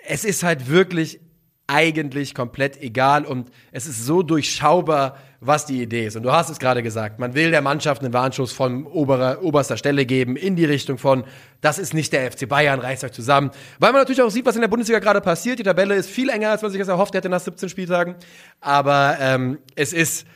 es 0.06 0.24
ist 0.24 0.42
halt 0.42 0.68
wirklich 0.68 1.18
eigentlich 1.66 2.34
komplett 2.34 2.80
egal 2.82 3.24
und 3.24 3.50
es 3.72 3.86
ist 3.86 4.04
so 4.04 4.22
durchschaubar, 4.22 5.16
was 5.40 5.64
die 5.64 5.82
Idee 5.82 6.06
ist. 6.06 6.16
Und 6.16 6.22
du 6.22 6.32
hast 6.32 6.50
es 6.50 6.58
gerade 6.58 6.82
gesagt, 6.82 7.18
man 7.18 7.34
will 7.34 7.50
der 7.50 7.62
Mannschaft 7.62 8.02
einen 8.02 8.12
Warnschuss 8.12 8.52
von 8.52 8.86
oberer, 8.86 9.42
oberster 9.42 9.76
Stelle 9.76 10.04
geben, 10.04 10.36
in 10.36 10.56
die 10.56 10.64
Richtung 10.64 10.98
von, 10.98 11.24
das 11.62 11.78
ist 11.78 11.94
nicht 11.94 12.12
der 12.12 12.30
FC 12.30 12.48
Bayern, 12.48 12.80
reißt 12.80 13.04
euch 13.04 13.12
zusammen. 13.12 13.50
Weil 13.78 13.92
man 13.92 14.02
natürlich 14.02 14.22
auch 14.22 14.30
sieht, 14.30 14.44
was 14.44 14.56
in 14.56 14.60
der 14.60 14.68
Bundesliga 14.68 14.98
gerade 14.98 15.20
passiert. 15.22 15.58
Die 15.58 15.62
Tabelle 15.62 15.94
ist 15.94 16.10
viel 16.10 16.28
enger, 16.28 16.50
als 16.50 16.62
man 16.62 16.70
sich 16.70 16.78
das 16.78 16.88
erhofft 16.88 17.14
hätte 17.14 17.28
nach 17.28 17.40
17 17.40 17.68
Spieltagen. 17.68 18.16
Aber 18.60 19.16
ähm, 19.20 19.58
es 19.74 19.94
ist 19.94 20.26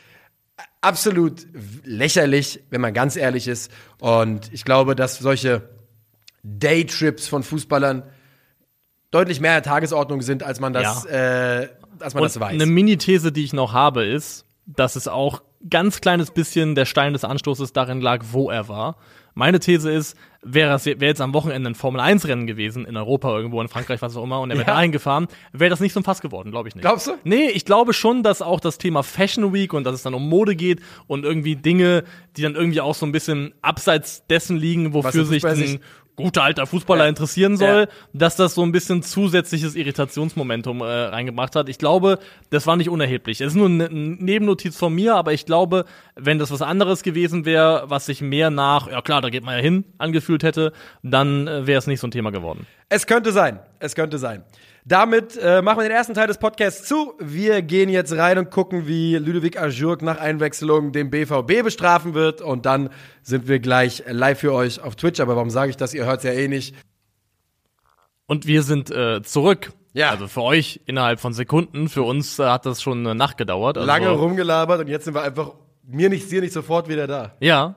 absolut 0.80 1.46
lächerlich, 1.84 2.60
wenn 2.70 2.80
man 2.80 2.94
ganz 2.94 3.16
ehrlich 3.16 3.48
ist. 3.48 3.70
Und 4.00 4.52
ich 4.52 4.64
glaube, 4.64 4.94
dass 4.94 5.18
solche 5.18 5.68
Daytrips 6.42 7.28
von 7.28 7.42
Fußballern 7.42 8.02
deutlich 9.10 9.40
mehr 9.40 9.62
Tagesordnung 9.62 10.22
sind, 10.22 10.42
als 10.42 10.60
man 10.60 10.72
das, 10.72 11.04
äh, 11.06 11.68
als 12.00 12.14
man 12.14 12.22
das 12.24 12.36
Und 12.36 12.42
weiß. 12.42 12.52
eine 12.52 12.66
Mini-These, 12.66 13.32
die 13.32 13.44
ich 13.44 13.52
noch 13.52 13.72
habe, 13.72 14.04
ist, 14.04 14.44
dass 14.66 14.96
es 14.96 15.08
auch 15.08 15.42
ganz 15.70 16.00
kleines 16.00 16.30
bisschen 16.30 16.74
der 16.74 16.84
Stein 16.84 17.14
des 17.14 17.24
Anstoßes 17.24 17.72
darin 17.72 18.00
lag, 18.00 18.22
wo 18.32 18.50
er 18.50 18.68
war. 18.68 18.96
Meine 19.34 19.60
These 19.60 19.90
ist, 19.90 20.16
wäre 20.42 20.74
es 20.74 20.84
wäre 20.86 21.04
jetzt 21.04 21.20
am 21.20 21.32
Wochenende 21.32 21.70
ein 21.70 21.74
Formel-1-Rennen 21.74 22.46
gewesen, 22.46 22.84
in 22.84 22.96
Europa 22.96 23.36
irgendwo, 23.36 23.60
in 23.60 23.68
Frankreich, 23.68 24.02
was 24.02 24.16
auch 24.16 24.24
immer, 24.24 24.40
und 24.40 24.50
er 24.50 24.56
wäre 24.58 24.66
Ja. 24.68 24.74
dahin 24.74 24.90
gefahren, 24.92 25.28
wäre 25.52 25.70
das 25.70 25.78
nicht 25.80 25.92
so 25.92 26.00
ein 26.00 26.04
Fass 26.04 26.20
geworden, 26.20 26.50
glaube 26.50 26.68
ich 26.68 26.74
nicht. 26.74 26.82
Glaubst 26.82 27.06
du? 27.06 27.12
Nee, 27.24 27.48
ich 27.50 27.64
glaube 27.64 27.92
schon, 27.92 28.22
dass 28.22 28.42
auch 28.42 28.58
das 28.60 28.78
Thema 28.78 29.02
Fashion 29.02 29.52
Week 29.52 29.72
und 29.72 29.84
dass 29.84 29.94
es 29.94 30.02
dann 30.02 30.14
um 30.14 30.28
Mode 30.28 30.54
geht 30.56 30.80
und 31.06 31.24
irgendwie 31.24 31.56
Dinge, 31.56 32.04
die 32.36 32.42
dann 32.42 32.54
irgendwie 32.56 32.80
auch 32.80 32.94
so 32.94 33.06
ein 33.06 33.12
bisschen 33.12 33.54
abseits 33.62 34.26
dessen 34.26 34.56
liegen, 34.56 34.92
wofür 34.92 35.24
sich 35.24 35.44
ein 35.46 35.80
guter 36.18 36.42
alter 36.42 36.66
Fußballer 36.66 37.04
Ja. 37.04 37.08
interessieren 37.08 37.56
soll, 37.56 37.82
Ja. 37.82 37.86
dass 38.12 38.36
das 38.36 38.54
so 38.54 38.62
ein 38.62 38.72
bisschen 38.72 39.02
zusätzliches 39.02 39.74
Irritationsmomentum 39.76 40.80
äh, 40.80 40.84
reingebracht 40.84 41.54
hat. 41.56 41.68
Ich 41.68 41.78
glaube, 41.78 42.18
das 42.50 42.66
war 42.66 42.76
nicht 42.76 42.90
unerheblich. 42.90 43.40
Es 43.40 43.48
ist 43.48 43.54
nur 43.56 43.66
eine 43.68 43.88
Nebennotiz 43.90 44.76
von 44.76 44.92
mir, 44.94 45.14
aber 45.14 45.32
ich 45.32 45.46
glaube, 45.46 45.84
wenn 46.16 46.38
das 46.38 46.50
was 46.50 46.60
anderes 46.60 47.02
gewesen 47.02 47.44
wäre, 47.44 47.84
was 47.86 48.06
sich 48.06 48.20
mehr 48.20 48.50
nach, 48.50 48.90
ja 48.90 49.00
klar, 49.00 49.20
da 49.20 49.30
geht 49.30 49.44
man 49.44 49.54
ja 49.56 49.62
hin, 49.62 49.84
angefühlt 49.98 50.42
hätte, 50.42 50.72
dann 51.02 51.46
äh, 51.46 51.66
wäre 51.66 51.78
es 51.78 51.86
nicht 51.86 52.00
so 52.00 52.08
ein 52.08 52.10
Thema 52.10 52.30
geworden. 52.32 52.66
Es 52.88 53.06
könnte 53.06 53.32
sein. 53.32 53.60
Es 53.78 53.94
könnte 53.94 54.18
sein. 54.18 54.42
Damit 54.88 55.36
äh, 55.36 55.60
machen 55.60 55.80
wir 55.80 55.82
den 55.82 55.92
ersten 55.92 56.14
Teil 56.14 56.28
des 56.28 56.38
Podcasts 56.38 56.88
zu. 56.88 57.12
Wir 57.18 57.60
gehen 57.60 57.90
jetzt 57.90 58.16
rein 58.16 58.38
und 58.38 58.50
gucken, 58.50 58.86
wie 58.86 59.16
Ludovic 59.16 59.60
Ajurk 59.60 60.00
nach 60.00 60.18
Einwechslung 60.18 60.92
den 60.92 61.10
BVB 61.10 61.62
bestrafen 61.62 62.14
wird. 62.14 62.40
Und 62.40 62.64
dann 62.64 62.88
sind 63.20 63.48
wir 63.48 63.58
gleich 63.58 64.02
live 64.08 64.38
für 64.38 64.54
euch 64.54 64.80
auf 64.80 64.96
Twitch. 64.96 65.20
Aber 65.20 65.36
warum 65.36 65.50
sage 65.50 65.68
ich 65.68 65.76
das? 65.76 65.92
Ihr 65.92 66.06
hört 66.06 66.18
es 66.18 66.24
ja 66.24 66.32
eh 66.32 66.48
nicht. 66.48 66.74
Und 68.26 68.46
wir 68.46 68.62
sind 68.62 68.90
äh, 68.90 69.20
zurück. 69.22 69.72
Ja. 69.92 70.08
Also 70.08 70.26
für 70.26 70.40
euch 70.40 70.80
innerhalb 70.86 71.20
von 71.20 71.34
Sekunden, 71.34 71.90
für 71.90 72.02
uns 72.02 72.38
äh, 72.38 72.46
hat 72.46 72.64
das 72.64 72.80
schon 72.80 73.00
eine 73.00 73.14
Nacht 73.14 73.36
gedauert. 73.36 73.76
Also, 73.76 73.86
Lange 73.86 74.08
rumgelabert 74.08 74.80
und 74.80 74.88
jetzt 74.88 75.04
sind 75.04 75.12
wir 75.12 75.22
einfach, 75.22 75.52
mir 75.82 76.08
nicht, 76.08 76.30
dir 76.30 76.40
nicht 76.40 76.54
sofort 76.54 76.88
wieder 76.88 77.06
da. 77.06 77.36
Ja. 77.40 77.74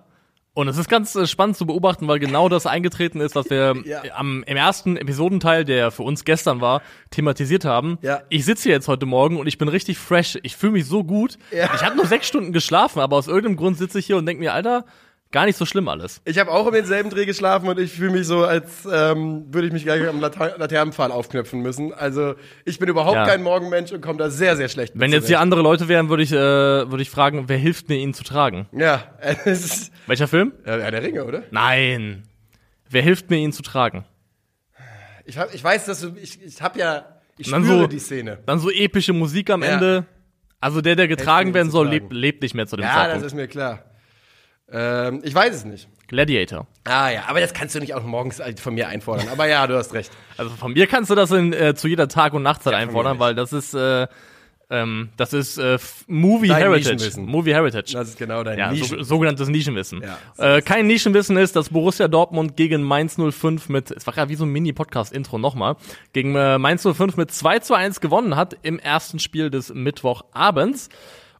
Und 0.53 0.67
es 0.67 0.77
ist 0.77 0.89
ganz 0.89 1.15
äh, 1.15 1.27
spannend 1.27 1.55
zu 1.55 1.65
beobachten, 1.65 2.07
weil 2.09 2.19
genau 2.19 2.49
das 2.49 2.65
eingetreten 2.65 3.21
ist, 3.21 3.35
was 3.35 3.49
wir 3.49 3.75
Ja. 3.85 4.01
am, 4.15 4.43
im 4.45 4.57
ersten 4.57 4.97
Episodenteil, 4.97 5.63
der 5.63 5.91
für 5.91 6.03
uns 6.03 6.25
gestern 6.25 6.59
war, 6.59 6.81
thematisiert 7.09 7.63
haben. 7.63 7.97
Ja. 8.01 8.21
Ich 8.29 8.43
sitze 8.43 8.63
hier 8.63 8.73
jetzt 8.73 8.89
heute 8.89 9.05
Morgen 9.05 9.39
und 9.39 9.47
ich 9.47 9.57
bin 9.57 9.69
richtig 9.69 9.97
fresh. 9.97 10.37
Ich 10.43 10.57
fühle 10.57 10.73
mich 10.73 10.85
so 10.85 11.05
gut. 11.05 11.37
Ja. 11.51 11.69
Ich 11.73 11.83
habe 11.85 11.95
nur 11.95 12.05
sechs 12.05 12.27
Stunden 12.27 12.51
geschlafen, 12.51 12.99
aber 12.99 13.15
aus 13.15 13.27
irgendeinem 13.27 13.55
Grund 13.55 13.77
sitze 13.77 13.99
ich 13.99 14.05
hier 14.05 14.17
und 14.17 14.25
denke 14.25 14.41
mir, 14.43 14.53
Alter, 14.53 14.83
gar 15.31 15.45
nicht 15.45 15.57
so 15.57 15.65
schlimm 15.65 15.87
alles. 15.87 16.21
Ich 16.25 16.37
habe 16.39 16.51
auch 16.51 16.65
um 16.67 16.73
denselben 16.73 17.09
Dreh 17.09 17.25
geschlafen 17.25 17.67
und 17.69 17.79
ich 17.79 17.91
fühle 17.93 18.11
mich 18.11 18.27
so, 18.27 18.43
als 18.43 18.85
ähm, 18.91 19.45
würde 19.53 19.67
ich 19.67 19.73
mich 19.73 19.83
gleich 19.83 20.05
am 20.07 20.19
Later 20.19 20.57
Laternenpfahl 20.57 21.11
aufknöpfen 21.11 21.61
müssen. 21.61 21.93
Also 21.93 22.35
ich 22.65 22.79
bin 22.79 22.89
überhaupt 22.89 23.15
Ja. 23.15 23.25
kein 23.25 23.41
Morgenmensch 23.43 23.91
und 23.91 24.01
komme 24.01 24.17
da 24.19 24.29
sehr, 24.29 24.55
sehr 24.57 24.67
schlecht 24.69 24.93
mit 24.95 25.01
Wenn 25.01 25.11
jetzt 25.11 25.27
hier 25.27 25.39
andere 25.39 25.61
Leute 25.61 25.87
wären, 25.87 26.09
würde 26.09 26.23
ich, 26.23 26.31
äh, 26.31 26.35
würde 26.35 27.01
ich 27.01 27.09
fragen, 27.09 27.45
wer 27.47 27.57
hilft 27.57 27.87
mir, 27.89 27.95
ihn 27.97 28.13
zu 28.13 28.23
tragen? 28.23 28.67
Ja, 28.73 29.03
Welcher 30.07 30.27
Film? 30.27 30.53
ja, 30.65 30.91
der 30.91 31.01
Ringe, 31.03 31.23
oder? 31.25 31.43
Nein. 31.51 32.23
Wer 32.89 33.01
hilft 33.01 33.29
mir, 33.29 33.37
ihn 33.37 33.53
zu 33.53 33.63
tragen? 33.63 34.03
Ich, 35.25 35.37
hab, 35.37 35.53
ich 35.53 35.63
weiß, 35.63 35.85
dass 35.85 36.01
du, 36.01 36.13
ich, 36.21 36.43
ich 36.43 36.61
habe 36.61 36.77
ja, 36.79 37.05
ich 37.37 37.47
spüre 37.47 37.63
so- 37.63 37.87
die 37.87 37.99
Szene. 37.99 38.39
Dann 38.45 38.59
so 38.59 38.69
epische 38.69 39.13
Musik 39.13 39.49
am 39.49 39.63
Ja. 39.63 39.69
Ende. 39.73 40.05
Also 40.59 40.81
der, 40.81 40.95
der 40.95 41.07
getragen 41.07 41.53
werden 41.53 41.71
soll, 41.71 41.87
lebt, 41.89 42.11
lebt 42.13 42.41
nicht 42.43 42.53
mehr 42.53 42.67
zu 42.67 42.75
dem 42.75 42.83
Ja, 42.83 42.89
das 42.93 43.03
Zeitpunkt. 43.03 43.25
ist 43.27 43.33
mir 43.35 43.47
klar. 43.47 43.83
Ähm, 44.71 45.21
ich 45.23 45.33
weiß 45.35 45.53
es 45.55 45.65
nicht. 45.65 45.87
Gladiator. 46.07 46.67
Ah 46.83 47.09
ja, 47.09 47.23
aber 47.27 47.39
das 47.39 47.53
kannst 47.53 47.75
du 47.75 47.79
nicht 47.79 47.93
auch 47.93 48.03
morgens 48.03 48.39
halt 48.39 48.59
von 48.59 48.73
mir 48.73 48.87
einfordern. 48.89 49.27
Aber 49.29 49.47
ja, 49.47 49.65
du 49.67 49.75
hast 49.77 49.93
recht. 49.93 50.11
Also 50.37 50.51
von 50.55 50.73
mir 50.73 50.87
kannst 50.87 51.09
du 51.11 51.15
das 51.15 51.31
in, 51.31 51.53
äh, 51.53 51.75
zu 51.75 51.87
jeder 51.87 52.07
Tag- 52.07 52.33
und 52.33 52.41
Nachtzeit 52.43 52.73
mir 52.73 52.77
einfordern, 52.79 53.19
weil 53.19 53.35
das 53.35 53.53
ist, 53.53 53.75
äh, 53.75 54.07
ähm, 54.71 55.09
das 55.15 55.33
ist 55.33 55.57
äh, 55.59 55.77
Movie 56.07 56.47
Dein 56.47 56.57
Heritage. 56.63 57.19
Movie 57.19 57.53
Heritage. 57.53 57.93
Das 57.93 58.09
ist 58.09 58.17
genau 58.17 58.43
dein 58.43 58.57
Ja, 58.57 58.71
Nischen. 58.71 58.97
so, 58.97 59.03
sogenanntes 59.03 59.49
Nischenwissen. 59.49 60.01
Ja. 60.01 60.55
Äh, 60.57 60.61
kein 60.61 60.87
Nischenwissen 60.87 61.37
ist, 61.37 61.55
dass 61.55 61.69
Borussia 61.69 62.07
Dortmund 62.07 62.57
gegen 62.57 62.81
Mainz 62.81 63.17
05 63.17 63.69
mit, 63.69 63.91
es 63.91 64.07
war 64.07 64.13
gerade 64.13 64.29
wie 64.29 64.35
so 64.35 64.45
ein 64.45 64.49
Mini-Podcast-Intro 64.49 65.37
nochmal, 65.37 65.75
gegen 66.13 66.35
äh, 66.35 66.57
Mainz 66.57 66.81
05 66.83 67.17
mit 67.17 67.31
2 67.31 67.59
zu 67.59 67.73
1 67.75 67.99
gewonnen 68.01 68.35
hat 68.35 68.57
im 68.63 68.79
ersten 68.79 69.19
Spiel 69.19 69.49
des 69.51 69.71
Mittwochabends. 69.73 70.89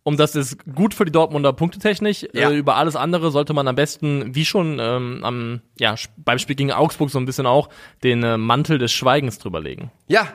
Und 0.04 0.20
das 0.20 0.36
ist 0.36 0.58
gut 0.74 0.94
für 0.94 1.06
die 1.06 1.12
Dortmunder 1.12 1.54
Punktetechnik. 1.54 2.30
Ja. 2.34 2.50
Äh, 2.50 2.58
über 2.58 2.76
alles 2.76 2.96
andere 2.96 3.32
sollte 3.32 3.54
man 3.54 3.68
am 3.68 3.76
besten, 3.76 4.34
wie 4.34 4.46
schon 4.46 4.80
ähm, 4.80 5.20
am, 5.24 5.62
ja, 5.80 5.96
beim 6.18 6.40
Spiel 6.40 6.56
gegen 6.56 6.72
Augsburg 6.72 7.12
so 7.12 7.20
ein 7.20 7.26
bisschen 7.26 7.46
auch, 7.46 7.70
den 8.04 8.24
äh, 8.24 8.38
Mantel 8.38 8.80
des 8.80 8.92
Schweigens 8.92 9.38
drüberlegen. 9.38 9.92
Ja, 10.08 10.28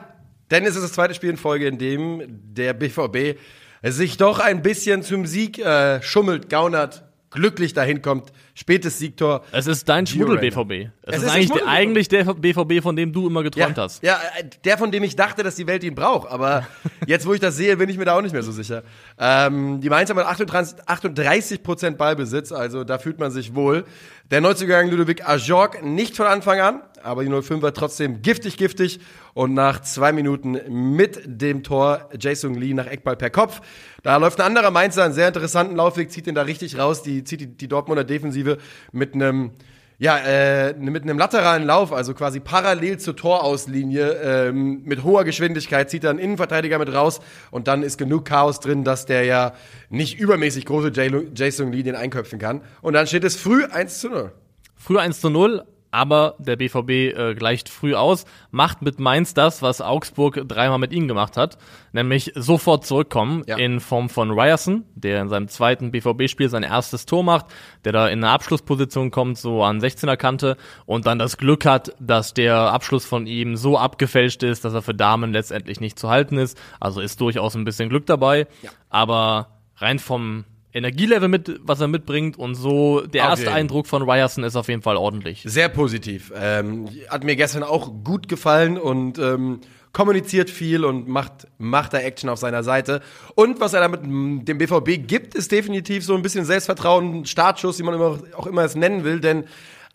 denn 0.51 0.63
es 0.63 0.75
ist 0.75 0.83
das 0.83 0.93
zweite 0.93 1.13
Spiel 1.13 1.29
in 1.29 1.37
Folge, 1.37 1.67
in 1.67 1.77
dem 1.77 2.23
der 2.27 2.73
BVB 2.73 3.37
sich 3.83 4.17
doch 4.17 4.39
ein 4.39 4.61
bisschen 4.61 5.03
zum 5.03 5.25
Sieg 5.25 5.59
äh, 5.59 6.01
schummelt, 6.01 6.49
gaunert, 6.49 7.03
glücklich 7.31 7.73
dahin 7.73 8.01
kommt. 8.01 8.31
Spätes 8.53 8.99
Siegtor. 8.99 9.43
Es 9.51 9.67
ist 9.67 9.87
dein 9.89 10.07
Schmuddel-BVB. 10.07 10.91
Es, 11.03 11.17
Es 11.17 11.23
ist, 11.23 11.29
eigentlich, 11.29 11.49
der 11.49 11.57
der, 11.57 11.67
eigentlich 11.67 12.07
der 12.07 12.23
BVB, 12.33 12.81
von 12.81 12.95
dem 12.95 13.13
du 13.13 13.27
immer 13.27 13.43
geträumt 13.43 13.77
ja, 13.77 13.83
hast. 13.83 14.03
Ja, 14.03 14.19
der, 14.65 14.77
von 14.77 14.91
dem 14.91 15.03
ich 15.03 15.15
dachte, 15.15 15.43
dass 15.43 15.55
die 15.55 15.67
Welt 15.67 15.83
ihn 15.83 15.95
braucht. 15.95 16.29
Aber 16.29 16.67
jetzt, 17.07 17.25
wo 17.25 17.33
ich 17.33 17.39
das 17.39 17.55
sehe, 17.55 17.77
bin 17.77 17.89
ich 17.89 17.97
mir 17.97 18.05
da 18.05 18.17
auch 18.17 18.21
nicht 18.21 18.33
mehr 18.33 18.43
so 18.43 18.51
sicher. 18.51 18.83
Ähm, 19.19 19.81
die 19.81 19.89
Mainz 19.89 20.09
haben 20.09 20.19
38, 20.19 20.77
38 20.85 21.63
Prozent 21.63 21.97
Ballbesitz, 21.97 22.51
also 22.51 22.83
da 22.83 22.97
fühlt 22.97 23.19
man 23.19 23.31
sich 23.31 23.53
wohl. 23.55 23.85
Der 24.31 24.41
Neuzugang 24.41 24.89
Ludovic 24.89 25.27
Ajorg 25.27 25.83
nicht 25.83 26.15
von 26.15 26.27
Anfang 26.27 26.59
an, 26.59 26.81
aber 27.03 27.23
die 27.23 27.29
05 27.29 27.61
war 27.61 27.73
trotzdem 27.73 28.21
giftig, 28.21 28.57
giftig. 28.57 28.99
Und 29.33 29.53
nach 29.53 29.81
zwei 29.81 30.11
Minuten 30.11 30.59
mit 30.95 31.21
dem 31.25 31.63
Tor 31.63 32.09
Jason 32.19 32.55
Lee 32.55 32.73
nach 32.73 32.87
Eckball 32.87 33.15
per 33.15 33.29
Kopf. 33.29 33.61
Da 34.03 34.17
läuft 34.17 34.39
ein 34.39 34.47
anderer 34.47 34.71
Mainzer, 34.71 35.03
einen 35.03 35.13
sehr 35.13 35.27
interessanten 35.27 35.75
Laufweg, 35.75 36.11
zieht 36.11 36.25
den 36.25 36.35
da 36.35 36.43
richtig 36.43 36.77
raus, 36.77 37.03
die 37.03 37.23
zieht 37.23 37.41
die, 37.41 37.47
die 37.47 37.67
Dortmunder 37.67 38.03
Defensive 38.03 38.57
mit 38.91 39.13
einem 39.13 39.51
ja, 39.99 40.17
äh, 40.19 40.73
mit 40.73 41.03
einem 41.03 41.17
lateralen 41.17 41.63
Lauf, 41.63 41.91
also 41.91 42.13
quasi 42.13 42.39
parallel 42.39 42.99
zur 42.99 43.15
Torauslinie, 43.15 44.11
ähm, 44.21 44.83
mit 44.83 45.03
hoher 45.03 45.23
Geschwindigkeit 45.23 45.89
zieht 45.89 46.03
er 46.03 46.11
einen 46.11 46.19
Innenverteidiger 46.19 46.77
mit 46.77 46.93
raus 46.93 47.19
und 47.49 47.67
dann 47.67 47.81
ist 47.81 47.97
genug 47.97 48.25
Chaos 48.25 48.59
drin, 48.59 48.83
dass 48.83 49.07
der 49.07 49.23
ja 49.23 49.53
nicht 49.89 50.19
übermäßig 50.19 50.65
große 50.65 50.91
Jason 51.33 51.71
Lee 51.71 51.81
den 51.81 51.95
einköpfen 51.95 52.37
kann. 52.37 52.61
Und 52.81 52.93
dann 52.93 53.07
steht 53.07 53.23
es 53.23 53.35
früh 53.35 53.65
1 53.65 53.99
zu 53.99 54.09
0. 54.09 54.31
Früher 54.75 55.01
1 55.01 55.19
zu 55.19 55.31
0, 55.31 55.65
aber 55.91 56.35
der 56.39 56.55
BVB 56.55 56.89
äh, 56.89 57.35
gleicht 57.35 57.69
früh 57.69 57.95
aus, 57.95 58.25
macht 58.51 58.81
mit 58.81 58.99
Mainz 58.99 59.33
das, 59.33 59.61
was 59.61 59.81
Augsburg 59.81 60.43
dreimal 60.47 60.79
mit 60.79 60.91
ihnen 60.93 61.07
gemacht 61.07 61.37
hat, 61.37 61.57
nämlich 61.93 62.31
sofort 62.35 62.85
zurückkommen 62.85 63.43
Ja. 63.47 63.57
in 63.57 63.79
Form 63.79 64.09
von 64.09 64.31
Ryerson, 64.31 64.83
der 64.95 65.21
in 65.21 65.29
seinem 65.29 65.47
zweiten 65.47 65.91
BVB-Spiel 65.91 66.49
sein 66.49 66.63
erstes 66.63 67.05
Tor 67.05 67.23
macht, 67.23 67.45
der 67.85 67.93
da 67.93 68.07
in 68.07 68.23
eine 68.23 68.29
Abschlussposition 68.33 69.11
kommt, 69.11 69.37
so 69.37 69.63
an 69.63 69.79
16er 69.79 70.17
Kante 70.17 70.57
und 70.85 71.05
dann 71.05 71.19
das 71.19 71.37
Glück 71.37 71.65
hat, 71.65 71.93
dass 71.99 72.33
der 72.33 72.55
Abschluss 72.57 73.05
von 73.05 73.27
ihm 73.27 73.55
so 73.55 73.77
abgefälscht 73.77 74.43
ist, 74.43 74.65
dass 74.65 74.73
er 74.73 74.81
für 74.81 74.93
Damen 74.93 75.31
letztendlich 75.33 75.79
nicht 75.79 75.97
zu 75.99 76.09
halten 76.09 76.37
ist. 76.37 76.57
Also 76.79 77.01
ist 77.01 77.19
durchaus 77.21 77.55
ein 77.55 77.63
bisschen 77.65 77.89
Glück 77.89 78.05
dabei, 78.05 78.47
Ja. 78.61 78.69
aber 78.89 79.47
rein 79.77 79.99
vom 79.99 80.45
Energielevel 80.73 81.29
mit, 81.29 81.59
was 81.63 81.79
er 81.79 81.87
mitbringt 81.87 82.37
und 82.37 82.55
so 82.55 83.01
der 83.01 83.23
erste. 83.23 83.51
Eindruck 83.51 83.87
von 83.87 84.07
Ryerson 84.07 84.43
ist 84.43 84.55
auf 84.55 84.67
jeden 84.67 84.81
Fall 84.81 84.97
ordentlich. 84.97 85.43
Sehr 85.45 85.69
positiv. 85.69 86.31
Ähm, 86.35 86.87
hat 87.09 87.23
mir 87.23 87.35
gestern 87.35 87.63
auch 87.63 87.91
gut 88.03 88.27
gefallen 88.27 88.77
und 88.77 89.17
ähm, 89.17 89.61
kommuniziert 89.93 90.49
viel 90.49 90.85
und 90.85 91.07
macht, 91.07 91.47
macht 91.57 91.93
da 91.93 91.99
Action 91.99 92.29
auf 92.29 92.37
seiner 92.37 92.63
Seite. 92.63 93.01
Und 93.33 93.59
was 93.59 93.73
er 93.73 93.79
damit 93.79 94.03
dem 94.03 94.57
BVB 94.57 95.07
gibt, 95.07 95.33
ist 95.33 95.51
definitiv 95.51 96.05
so 96.05 96.13
ein 96.15 96.21
bisschen 96.21 96.45
Selbstvertrauen, 96.45 97.25
Startschuss, 97.25 97.79
wie 97.79 97.83
man 97.83 97.95
immer, 97.95 98.19
auch 98.35 98.45
immer 98.45 98.63
es 98.63 98.75
nennen 98.75 99.03
will. 99.03 99.19
Denn 99.19 99.45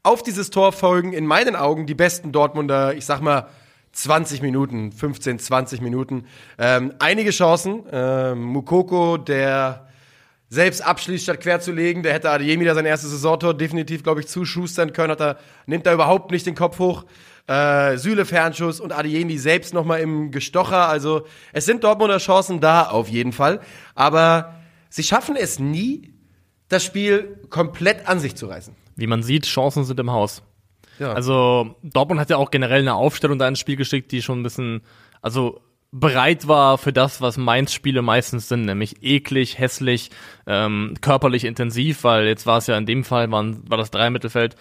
auf 0.02 0.22
dieses 0.22 0.50
Tor 0.50 0.72
folgen 0.72 1.12
in 1.12 1.26
meinen 1.26 1.54
Augen 1.54 1.86
die 1.86 1.94
besten 1.94 2.32
Dortmunder, 2.32 2.94
ich 2.94 3.04
sag 3.04 3.20
mal, 3.20 3.48
20 3.92 4.42
Minuten, 4.42 4.90
15, 4.90 5.38
20 5.38 5.80
Minuten. 5.82 6.24
Ähm, 6.58 6.94
einige 6.98 7.30
Chancen. 7.30 7.84
Ähm, 7.92 8.42
Mukoko, 8.42 9.18
der 9.18 9.86
selbst 10.52 10.82
abschließt, 10.82 11.24
statt 11.24 11.40
quer 11.40 11.60
zu 11.60 11.72
legen. 11.72 12.02
Der 12.02 12.12
hätte 12.12 12.28
Adeyemi 12.28 12.66
da 12.66 12.74
sein 12.74 12.84
erstes 12.84 13.10
Saisontor 13.10 13.54
definitiv, 13.54 14.02
glaube 14.02 14.20
ich, 14.20 14.28
zuschustern 14.28 14.92
können. 14.92 15.12
Hat 15.12 15.20
er, 15.22 15.38
nimmt 15.64 15.86
da 15.86 15.94
überhaupt 15.94 16.30
nicht 16.30 16.44
den 16.44 16.54
Kopf 16.54 16.78
hoch. 16.78 17.06
Äh, 17.46 17.96
Süle 17.96 18.26
Fernschuss 18.26 18.78
und 18.78 18.92
Adeyemi 18.92 19.38
selbst 19.38 19.72
noch 19.72 19.86
mal 19.86 19.96
im 19.96 20.30
Gestocher. 20.30 20.88
Also 20.88 21.22
es 21.54 21.64
sind 21.64 21.82
Dortmunder 21.84 22.18
Chancen 22.18 22.60
da, 22.60 22.82
auf 22.82 23.08
jeden 23.08 23.32
Fall. 23.32 23.60
Aber 23.94 24.56
sie 24.90 25.02
schaffen 25.02 25.36
es 25.36 25.58
nie, 25.58 26.12
das 26.68 26.84
Spiel 26.84 27.40
komplett 27.48 28.06
an 28.06 28.20
sich 28.20 28.36
zu 28.36 28.44
reißen. 28.44 28.76
Wie 28.94 29.06
man 29.06 29.22
sieht, 29.22 29.46
Chancen 29.46 29.84
sind 29.84 29.98
im 30.00 30.10
Haus. 30.10 30.42
Ja. 30.98 31.14
Also 31.14 31.76
Dortmund 31.82 32.20
hat 32.20 32.28
ja 32.28 32.36
auch 32.36 32.50
generell 32.50 32.82
eine 32.82 32.94
Aufstellung 32.94 33.38
da 33.38 33.48
ins 33.48 33.58
Spiel 33.58 33.76
geschickt, 33.76 34.12
die 34.12 34.20
schon 34.20 34.40
ein 34.40 34.42
bisschen, 34.42 34.82
also 35.22 35.62
bereit 35.92 36.48
war 36.48 36.78
für 36.78 36.92
das, 36.92 37.20
was 37.20 37.36
Mainz 37.36 37.72
Spiele 37.72 38.02
meistens 38.02 38.48
sind, 38.48 38.64
nämlich 38.64 39.02
eklig, 39.02 39.58
hässlich, 39.58 40.10
ähm, 40.46 40.94
körperlich 41.00 41.44
intensiv, 41.44 42.02
weil 42.02 42.26
jetzt 42.26 42.46
war 42.46 42.58
es 42.58 42.66
ja 42.66 42.76
in 42.76 42.86
dem 42.86 43.04
Fall, 43.04 43.30
waren, 43.30 43.62
war 43.68 43.78
das 43.78 43.90
Dreimittelfeld 43.90 44.56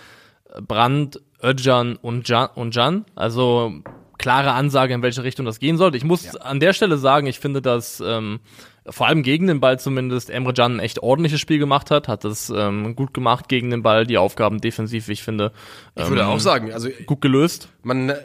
Brand, 0.68 1.22
Özcan 1.42 1.96
und 1.96 2.28
Can, 2.28 2.50
und 2.56 2.74
Can. 2.74 3.06
Also 3.16 3.74
klare 4.18 4.52
Ansage, 4.52 4.94
in 4.94 5.02
welche 5.02 5.24
Richtung 5.24 5.46
das 5.46 5.60
gehen 5.60 5.78
sollte. 5.78 5.98
Ich 5.98 6.04
muss 6.04 6.36
an 6.36 6.60
der 6.60 6.74
Stelle 6.74 6.98
sagen, 6.98 7.26
ich 7.26 7.40
finde, 7.40 7.62
dass 7.62 8.04
ähm, 8.06 8.42
vor 8.86 9.08
allem 9.08 9.24
gegen 9.24 9.48
den 9.48 9.60
Ball 9.60 9.80
zumindest 9.80 10.30
Emre 10.30 10.54
Can 10.54 10.76
ein 10.76 10.80
echt 10.80 11.00
ordentliches 11.02 11.40
Spiel 11.40 11.60
gemacht 11.60 11.90
hat, 11.90 12.08
hat 12.08 12.26
es 12.26 12.50
ähm, 12.50 12.96
gut 12.96 13.14
gemacht 13.14 13.48
gegen 13.48 13.70
den 13.70 13.82
Ball, 13.82 14.06
die 14.06 14.18
Aufgaben 14.18 14.60
defensiv, 14.60 15.08
ich 15.08 15.24
finde, 15.24 15.54
Ich 15.96 16.08
würde 16.10 16.28
auch 16.28 16.40
sagen, 16.40 16.74
also 16.74 16.90
gut 17.06 17.22
gelöst. 17.22 17.70
man, 17.84 18.10
äh, 18.10 18.16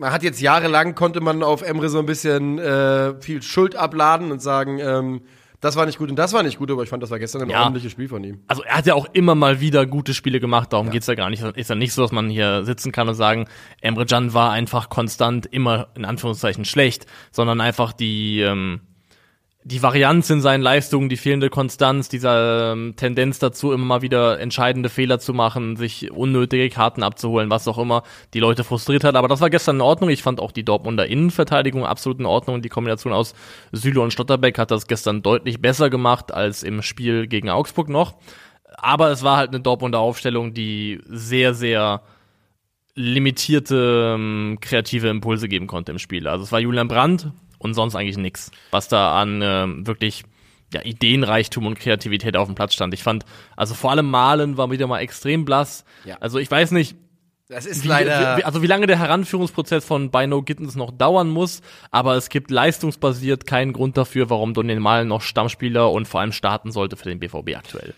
man 0.00 0.12
hat 0.12 0.22
jetzt 0.22 0.40
jahrelang, 0.40 0.94
konnte 0.94 1.20
man 1.20 1.42
auf 1.42 1.62
Emre 1.62 1.88
so 1.88 1.98
ein 1.98 2.06
bisschen 2.06 2.58
äh, 2.58 3.20
viel 3.20 3.42
Schuld 3.42 3.76
abladen 3.76 4.32
und 4.32 4.40
sagen, 4.42 4.78
ähm, 4.80 5.20
das 5.60 5.76
war 5.76 5.84
nicht 5.84 5.98
gut 5.98 6.08
und 6.08 6.16
das 6.16 6.32
war 6.32 6.42
nicht 6.42 6.56
gut, 6.58 6.70
aber 6.70 6.82
ich 6.82 6.88
fand, 6.88 7.02
das 7.02 7.10
war 7.10 7.18
gestern 7.18 7.42
ein 7.42 7.50
Ja. 7.50 7.58
ordentliches 7.60 7.92
Spiel 7.92 8.08
von 8.08 8.24
ihm. 8.24 8.40
Also 8.48 8.62
er 8.62 8.78
hat 8.78 8.86
ja 8.86 8.94
auch 8.94 9.06
immer 9.12 9.34
mal 9.34 9.60
wieder 9.60 9.84
gute 9.84 10.14
Spiele 10.14 10.40
gemacht, 10.40 10.72
darum 10.72 10.88
geht's 10.88 11.06
ja 11.06 11.14
gar 11.14 11.28
nicht. 11.28 11.42
Ist 11.42 11.68
ja 11.68 11.76
nicht 11.76 11.92
so, 11.92 12.00
dass 12.00 12.12
man 12.12 12.30
hier 12.30 12.64
sitzen 12.64 12.92
kann 12.92 13.08
und 13.10 13.14
sagen, 13.14 13.46
Emre 13.82 14.06
Can 14.06 14.32
war 14.32 14.52
einfach 14.52 14.88
konstant 14.88 15.44
immer 15.44 15.88
in 15.94 16.06
Anführungszeichen 16.06 16.64
schlecht, 16.64 17.04
sondern 17.30 17.60
einfach 17.60 17.92
die, 17.92 18.40
ähm, 18.40 18.80
die 19.62 19.82
Varianz 19.82 20.30
in 20.30 20.40
seinen 20.40 20.62
Leistungen, 20.62 21.10
die 21.10 21.18
fehlende 21.18 21.50
Konstanz, 21.50 22.08
dieser 22.08 22.72
ähm, 22.72 22.94
Tendenz 22.96 23.38
dazu, 23.38 23.72
immer 23.72 23.84
mal 23.84 24.02
wieder 24.02 24.40
entscheidende 24.40 24.88
Fehler 24.88 25.18
zu 25.18 25.34
machen, 25.34 25.76
sich 25.76 26.10
unnötige 26.10 26.70
Karten 26.70 27.02
abzuholen, 27.02 27.50
was 27.50 27.68
auch 27.68 27.76
immer, 27.76 28.02
die 28.32 28.40
Leute 28.40 28.64
frustriert 28.64 29.04
hat. 29.04 29.16
Aber 29.16 29.28
das 29.28 29.42
war 29.42 29.50
gestern 29.50 29.76
in 29.76 29.82
Ordnung. 29.82 30.08
Ich 30.08 30.22
fand 30.22 30.40
auch 30.40 30.52
die 30.52 30.64
Dortmunder 30.64 31.06
Innenverteidigung 31.06 31.84
absolut 31.84 32.20
in 32.20 32.26
Ordnung. 32.26 32.62
Die 32.62 32.70
Kombination 32.70 33.12
aus 33.12 33.34
Süle 33.70 34.00
und 34.00 34.14
Stotterbeck 34.14 34.58
hat 34.58 34.70
das 34.70 34.86
gestern 34.86 35.20
deutlich 35.20 35.60
besser 35.60 35.90
gemacht 35.90 36.32
als 36.32 36.62
im 36.62 36.80
Spiel 36.80 37.26
gegen 37.26 37.50
Augsburg 37.50 37.90
noch. 37.90 38.14
Aber 38.78 39.10
es 39.10 39.22
war 39.22 39.36
halt 39.36 39.50
eine 39.50 39.60
Dortmunder 39.60 39.98
Aufstellung, 39.98 40.54
die 40.54 41.00
sehr, 41.04 41.52
sehr 41.52 42.00
limitierte 42.94 44.14
ähm, 44.16 44.56
kreative 44.62 45.08
Impulse 45.08 45.48
geben 45.48 45.66
konnte 45.66 45.92
im 45.92 45.98
Spiel. 45.98 46.26
Also 46.26 46.44
es 46.44 46.52
war 46.52 46.60
Julian 46.60 46.88
Brandt 46.88 47.30
und 47.60 47.74
sonst 47.74 47.94
eigentlich 47.94 48.18
nix, 48.18 48.50
was 48.72 48.88
da 48.88 49.20
an 49.20 49.40
ähm, 49.42 49.86
wirklich 49.86 50.24
ja, 50.72 50.82
Ideenreichtum 50.82 51.66
und 51.66 51.78
Kreativität 51.78 52.36
auf 52.36 52.48
dem 52.48 52.54
Platz 52.56 52.74
stand. 52.74 52.92
Ich 52.94 53.02
fand, 53.04 53.24
also 53.56 53.74
vor 53.74 53.90
allem 53.92 54.10
Malen 54.10 54.56
war 54.56 54.70
wieder 54.72 54.86
mal 54.88 54.98
extrem 55.00 55.44
blass. 55.44 55.84
Ja. 56.04 56.16
Also 56.20 56.38
ich 56.38 56.50
weiß 56.50 56.70
nicht, 56.72 56.96
Das 57.48 57.66
ist 57.66 57.84
wie, 57.84 57.88
leider. 57.88 58.38
wie, 58.38 58.44
also 58.44 58.62
wie 58.62 58.66
lange 58.68 58.86
der 58.86 58.98
Heranführungsprozess 58.98 59.84
von 59.84 60.10
By 60.10 60.26
No 60.26 60.42
Gittens 60.42 60.76
noch 60.76 60.92
dauern 60.92 61.28
muss, 61.28 61.60
aber 61.90 62.14
es 62.14 62.28
gibt 62.28 62.50
leistungsbasiert 62.52 63.46
keinen 63.46 63.72
Grund 63.72 63.96
dafür, 63.96 64.30
warum 64.30 64.54
Daniel 64.54 64.80
Malen 64.80 65.08
noch 65.08 65.22
Stammspieler 65.22 65.90
und 65.90 66.06
vor 66.06 66.20
allem 66.20 66.32
starten 66.32 66.70
sollte 66.70 66.96
für 66.96 67.08
den 67.08 67.18
BVB 67.18 67.56
aktuell. 67.56 67.94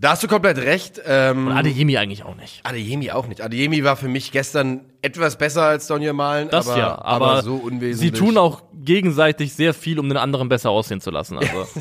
Da 0.00 0.12
hast 0.12 0.22
du 0.22 0.28
komplett 0.28 0.56
recht. 0.56 1.00
Ähm, 1.04 1.48
Und 1.48 1.52
Adeyemi 1.52 1.98
eigentlich 1.98 2.24
auch 2.24 2.34
nicht. 2.34 2.60
Adeyemi 2.64 3.10
auch 3.10 3.26
nicht. 3.26 3.42
Adeyemi 3.42 3.84
war 3.84 3.96
für 3.96 4.08
mich 4.08 4.32
gestern 4.32 4.80
etwas 5.02 5.36
besser 5.36 5.62
als 5.64 5.86
Donny 5.86 6.10
Malen, 6.12 6.48
Das 6.48 6.68
aber, 6.68 6.78
ja, 6.78 6.98
aber, 7.02 7.42
so 7.42 7.58
sie 7.58 7.62
unwesentlich. 7.62 8.18
tun 8.18 8.38
auch 8.38 8.62
gegenseitig 8.72 9.52
sehr 9.52 9.74
viel, 9.74 9.98
um 9.98 10.08
den 10.08 10.16
anderen 10.16 10.48
besser 10.48 10.70
aussehen 10.70 11.00
zu 11.00 11.10
lassen. 11.10 11.38
Also. 11.38 11.66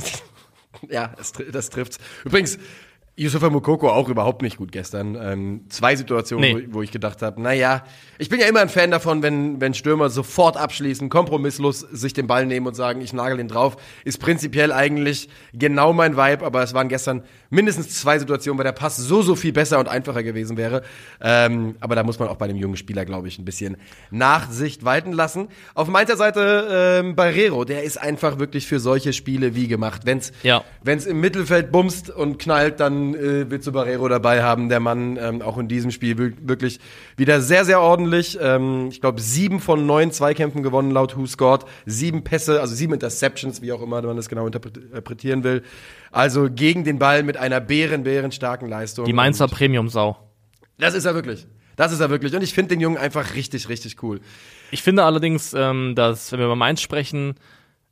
Ja, 0.89 1.11
das, 1.17 1.33
das 1.51 1.69
trifft's. 1.71 1.97
Übrigens, 2.23 2.57
Yusufa 3.19 3.49
Mukoko 3.49 3.89
auch 3.89 4.07
überhaupt 4.09 4.41
nicht 4.41 4.57
gut 4.57 4.71
gestern. 4.71 5.17
Ähm, 5.21 5.61
zwei 5.69 5.95
Situationen, 5.95 6.45
Nee. 6.49 6.53
wo, 6.53 6.57
ich- 6.59 6.73
wo 6.75 6.81
ich 6.81 6.91
gedacht 6.91 7.21
habe, 7.21 7.41
naja, 7.41 7.83
ich 8.17 8.29
bin 8.29 8.39
ja 8.39 8.47
immer 8.47 8.61
ein 8.61 8.69
Fan 8.69 8.91
davon, 8.91 9.21
wenn, 9.23 9.59
wenn 9.59 9.73
Stürmer 9.73 10.09
sofort 10.09 10.55
abschließen, 10.57 11.09
kompromisslos 11.09 11.79
sich 11.81 12.13
den 12.13 12.27
Ball 12.27 12.45
nehmen 12.45 12.65
und 12.67 12.75
sagen, 12.75 13.01
ich 13.01 13.11
nagel 13.13 13.39
ihn 13.39 13.47
drauf. 13.47 13.77
Ist 14.05 14.19
prinzipiell 14.19 14.71
eigentlich 14.71 15.29
genau 15.53 15.91
mein 15.93 16.15
Vibe, 16.17 16.45
aber 16.45 16.63
es 16.63 16.73
waren 16.73 16.87
gestern 16.89 17.23
mindestens 17.49 17.99
zwei 17.99 18.19
Situationen, 18.19 18.57
weil 18.57 18.63
der 18.65 18.71
Pass 18.71 18.97
so, 18.97 19.21
so 19.21 19.35
viel 19.35 19.51
besser 19.53 19.79
und 19.79 19.87
einfacher 19.89 20.23
gewesen 20.23 20.55
wäre. 20.57 20.81
Ähm, 21.21 21.75
aber 21.81 21.95
da 21.95 22.03
muss 22.03 22.19
man 22.19 22.29
auch 22.29 22.37
bei 22.37 22.47
dem 22.47 22.57
jungen 22.57 22.77
Spieler, 22.77 23.05
glaube 23.05 23.27
ich, 23.27 23.37
ein 23.39 23.45
bisschen 23.45 23.77
Nachsicht 24.11 24.83
walten 24.85 25.11
lassen. 25.13 25.47
Auf 25.73 25.87
meiner 25.87 26.15
Seite 26.15 26.99
ähm, 27.01 27.15
Barrero, 27.15 27.65
der 27.65 27.83
ist 27.83 27.97
einfach 27.97 28.39
wirklich 28.39 28.67
für 28.67 28.79
solche 28.79 29.13
Spiele 29.13 29.55
wie 29.55 29.67
gemacht. 29.67 30.01
Wenn's 30.05 30.31
Ja. 30.43 30.63
wenn 30.83 30.97
es 30.97 31.05
im 31.05 31.19
Mittelfeld 31.19 31.71
bumst 31.71 32.09
und 32.09 32.37
knallt, 32.39 32.79
dann 32.79 33.08
äh, 33.15 33.49
du 33.49 33.71
Barrero 33.71 34.07
dabei 34.07 34.43
haben. 34.43 34.69
Der 34.69 34.79
Mann 34.79 35.17
ähm, 35.21 35.41
auch 35.41 35.57
in 35.57 35.67
diesem 35.67 35.91
Spiel 35.91 36.17
wir- 36.17 36.33
wirklich 36.47 36.79
wieder 37.17 37.41
sehr, 37.41 37.65
sehr 37.65 37.81
ordentlich. 37.81 38.37
Ähm, 38.41 38.87
ich 38.91 39.01
glaube, 39.01 39.21
sieben 39.21 39.59
von 39.59 39.85
neun 39.85 40.11
Zweikämpfen 40.11 40.63
gewonnen 40.63 40.91
laut 40.91 41.17
Who 41.17 41.25
Scored. 41.25 41.65
Sieben 41.85 42.23
Pässe, 42.23 42.61
also 42.61 42.73
sieben 42.75 42.93
Interceptions, 42.93 43.61
wie 43.61 43.71
auch 43.71 43.81
immer 43.81 44.01
man 44.01 44.15
das 44.15 44.29
genau 44.29 44.45
interpret- 44.47 44.77
interpretieren 44.77 45.43
will. 45.43 45.63
Also 46.11 46.49
gegen 46.49 46.83
den 46.83 46.99
Ball 46.99 47.23
mit 47.23 47.37
einer 47.37 47.59
bären, 47.59 48.03
bären 48.03 48.31
starken 48.31 48.67
Leistung. 48.67 49.05
Die 49.05 49.13
Mainzer 49.13 49.47
Premium-Sau. 49.47 50.17
Das 50.77 50.93
ist 50.93 51.05
er 51.05 51.13
wirklich. 51.15 51.47
Das 51.75 51.91
ist 51.91 51.99
er 51.99 52.09
wirklich. 52.09 52.33
Und 52.35 52.41
ich 52.43 52.53
finde 52.53 52.69
den 52.75 52.81
Jungen 52.81 52.97
einfach 52.97 53.35
richtig, 53.35 53.69
richtig 53.69 54.03
cool. 54.03 54.19
Ich 54.71 54.83
finde 54.83 55.03
allerdings, 55.03 55.53
ähm, 55.53 55.93
dass, 55.95 56.31
wenn 56.31 56.39
wir 56.39 56.45
über 56.45 56.55
Mainz 56.55 56.81
sprechen, 56.81 57.35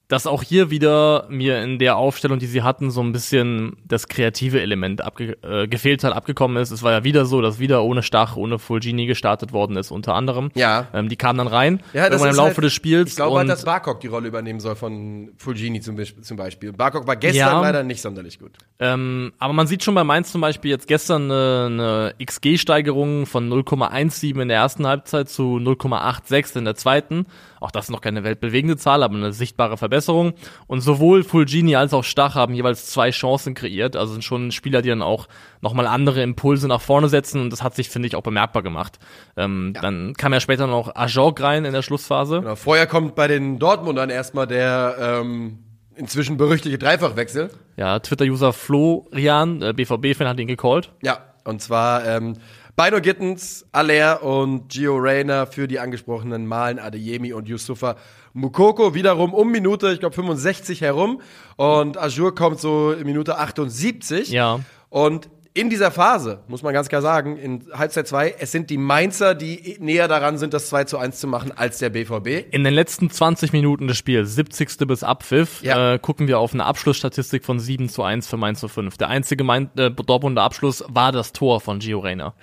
dass 0.09 0.25
auch 0.25 0.41
hier 0.41 0.69
wieder 0.71 1.25
mir 1.29 1.61
in 1.61 1.79
der 1.79 1.97
Aufstellung, 1.97 2.39
die 2.39 2.45
sie 2.45 2.63
hatten, 2.63 2.91
so 2.91 3.01
ein 3.01 3.11
bisschen 3.11 3.75
das 3.85 4.07
kreative 4.07 4.61
Element 4.61 5.01
abge 5.03 5.37
äh, 5.43 5.67
gefehlt 5.67 6.05
hat, 6.05 6.13
abgekommen 6.13 6.55
ist. 6.55 6.71
Es 6.71 6.81
war 6.81 6.93
ja 6.93 7.03
wieder 7.03 7.25
so, 7.25 7.41
dass 7.41 7.59
wieder 7.59 7.83
ohne 7.83 8.01
Stach, 8.03 8.37
ohne 8.37 8.57
Fulgini 8.57 9.05
gestartet 9.05 9.51
worden 9.51 9.75
ist, 9.75 9.91
unter 9.91 10.15
anderem. 10.15 10.49
Ja. 10.55 10.87
Ähm, 10.93 11.09
die 11.09 11.17
kamen 11.17 11.37
dann 11.39 11.47
rein, 11.47 11.83
Ja, 11.91 12.09
das 12.09 12.21
im 12.23 12.33
Laufe 12.35 12.55
halt- 12.55 12.63
des 12.63 12.73
Spiels. 12.73 13.09
Ich 13.09 13.15
glaube 13.17 13.37
halt, 13.37 13.49
dass 13.49 13.65
Barkok 13.65 13.99
die 13.99 14.07
Rolle 14.07 14.29
übernehmen 14.29 14.61
soll 14.61 14.77
von 14.77 15.31
Fulgini 15.37 15.81
zum, 15.81 15.97
zum 16.21 16.37
Beispiel. 16.37 16.71
Barkok 16.71 17.05
war 17.05 17.17
gestern 17.17 17.39
Ja. 17.39 17.61
leider 17.61 17.83
nicht 17.83 18.01
sonderlich 18.01 18.39
gut. 18.39 18.51
Ähm, 18.79 19.33
aber 19.39 19.51
man 19.51 19.67
sieht 19.67 19.83
schon 19.83 19.93
bei 19.95 20.05
Mainz 20.05 20.31
zum 20.31 20.39
Beispiel 20.39 20.71
jetzt 20.71 20.87
gestern 20.87 21.23
eine, 21.29 21.65
eine 21.65 22.25
XG-Steigerung 22.25 23.25
von 23.25 23.49
0,17 23.49 24.39
in 24.41 24.47
der 24.47 24.57
ersten 24.57 24.87
Halbzeit 24.87 25.27
zu 25.27 25.57
0,86 25.59 26.55
in 26.57 26.63
der 26.65 26.75
zweiten. 26.75 27.25
Auch 27.59 27.71
das 27.71 27.85
ist 27.85 27.91
noch 27.91 28.01
keine 28.01 28.23
weltbewegende 28.23 28.77
Zahl, 28.77 29.03
aber 29.03 29.15
eine 29.15 29.33
sichtbare 29.33 29.75
Verbesserung. 29.77 29.96
Und 30.05 30.81
sowohl 30.81 31.23
Fulgini 31.23 31.75
als 31.75 31.93
auch 31.93 32.03
Stach 32.03 32.35
haben 32.35 32.53
jeweils 32.53 32.87
zwei 32.87 33.11
Chancen 33.11 33.53
kreiert. 33.53 33.95
Also 33.95 34.13
sind 34.13 34.23
schon 34.23 34.51
Spieler, 34.51 34.81
die 34.81 34.89
dann 34.89 35.01
auch 35.01 35.27
nochmal 35.61 35.87
andere 35.87 36.21
Impulse 36.21 36.67
nach 36.67 36.81
vorne 36.81 37.09
setzen. 37.09 37.41
Und 37.41 37.51
das 37.51 37.63
hat 37.63 37.75
sich, 37.75 37.89
finde 37.89 38.07
ich, 38.07 38.15
auch 38.15 38.21
bemerkbar 38.21 38.63
gemacht. 38.63 38.99
Ähm, 39.35 39.73
Dann 39.81 40.13
kam 40.13 40.33
ja 40.33 40.39
später 40.39 40.67
noch 40.67 40.95
Ajorg 40.95 41.41
rein 41.41 41.65
in 41.65 41.73
der 41.73 41.81
Schlussphase. 41.81 42.41
Genau, 42.41 42.55
vorher 42.55 42.87
kommt 42.87 43.15
bei 43.15 43.27
den 43.27 43.59
Dortmundern 43.59 44.09
erstmal 44.09 44.47
der 44.47 44.95
ähm, 44.99 45.59
inzwischen 45.95 46.37
berüchtigte 46.37 46.77
Dreifachwechsel. 46.77 47.49
Ja, 47.75 47.99
Twitter-User 47.99 48.53
Florian, 48.53 49.61
äh, 49.61 49.73
BVB-Fan, 49.73 50.27
hat 50.27 50.39
ihn 50.39 50.47
gecallt. 50.47 50.91
Ja, 51.01 51.19
und 51.43 51.61
zwar 51.61 52.05
ähm, 52.05 52.35
Bino 52.75 53.01
Gittens, 53.01 53.65
Aller 53.71 54.21
und 54.21 54.69
Gio 54.69 54.97
Reyna 54.97 55.47
für 55.47 55.67
die 55.67 55.79
angesprochenen 55.79 56.45
Malen 56.45 56.77
Adeyemi 56.77 57.33
und 57.33 57.47
Yusufa 57.49 57.95
Mukoko 58.37 58.93
wiederum 58.93 59.33
um 59.33 59.51
Minute, 59.51 59.91
ich 59.91 59.99
glaube 59.99 60.15
65 60.15 60.81
herum 60.81 61.21
und 61.55 61.97
Azur 61.97 62.35
kommt 62.35 62.59
so 62.59 62.91
in 62.91 63.05
Minute 63.05 63.37
78. 63.37 64.29
Ja. 64.29 64.59
Und 64.89 65.27
in 65.55 65.71
dieser 65.71 65.89
Phase, 65.89 66.43
muss 66.47 66.61
man 66.61 66.71
ganz 66.71 66.87
klar 66.87 67.01
sagen, 67.01 67.35
in 67.35 67.65
Halbzeit 67.73 68.07
2, 68.07 68.35
es 68.37 68.51
sind 68.51 68.69
die 68.69 68.77
Mainzer, 68.77 69.33
die 69.33 69.77
näher 69.79 70.07
daran 70.07 70.37
sind, 70.37 70.53
das 70.53 70.69
2 70.69 70.83
zu 70.83 70.99
1 70.99 71.19
zu 71.19 71.25
machen, 71.25 71.51
als 71.55 71.79
der 71.79 71.89
BVB. 71.89 72.53
In 72.53 72.63
den 72.63 72.75
letzten 72.75 73.09
20 73.09 73.53
Minuten 73.53 73.87
des 73.87 73.97
Spiels, 73.97 74.35
70. 74.35 74.85
bis 74.87 75.01
Abpfiff, 75.03 75.63
Ja. 75.63 75.95
äh, 75.95 75.99
gucken 75.99 76.27
wir 76.27 76.37
auf 76.37 76.53
eine 76.53 76.63
Abschlussstatistik 76.65 77.43
von 77.43 77.59
7 77.59 77.89
zu 77.89 78.03
1 78.03 78.27
für 78.27 78.37
Mainz 78.37 78.63
05. 78.63 78.97
Der 78.97 79.07
einzige 79.07 79.43
Main 79.43 79.71
äh, 79.77 79.89
Dortmunder 79.89 80.43
Abschluss 80.43 80.83
war 80.87 81.11
das 81.11 81.33
Tor 81.33 81.59
von 81.59 81.79
Gio 81.79 82.01
Reyna. 82.01 82.35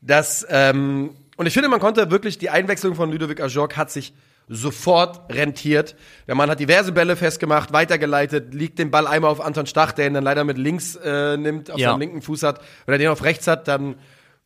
Das, 0.00 0.46
ähm, 0.48 1.10
und 1.36 1.46
ich 1.46 1.54
finde, 1.54 1.68
man 1.68 1.80
konnte 1.80 2.08
wirklich, 2.12 2.38
die 2.38 2.50
Einwechslung 2.50 2.94
von 2.94 3.10
Ludovic 3.10 3.40
Ajorg 3.40 3.76
hat 3.76 3.90
sich 3.90 4.14
sofort 4.52 5.32
rentiert. 5.32 5.94
Der 6.26 6.34
Mann 6.34 6.50
hat 6.50 6.58
diverse 6.58 6.90
Bälle 6.90 7.14
festgemacht, 7.14 7.72
weitergeleitet, 7.72 8.52
liegt 8.52 8.80
den 8.80 8.90
Ball 8.90 9.06
einmal 9.06 9.30
auf 9.30 9.40
Anton 9.40 9.66
Stach, 9.66 9.92
der 9.92 10.08
ihn 10.08 10.14
dann 10.14 10.24
leider 10.24 10.42
mit 10.42 10.58
links 10.58 10.96
äh, 10.96 11.36
nimmt, 11.36 11.70
auf 11.70 11.78
Ja. 11.78 11.90
seinem 11.90 12.00
linken 12.00 12.20
Fuß 12.20 12.42
hat. 12.42 12.60
Wenn 12.84 12.94
er 12.94 12.98
den 12.98 13.08
auf 13.08 13.22
rechts 13.22 13.46
hat, 13.46 13.68
dann 13.68 13.94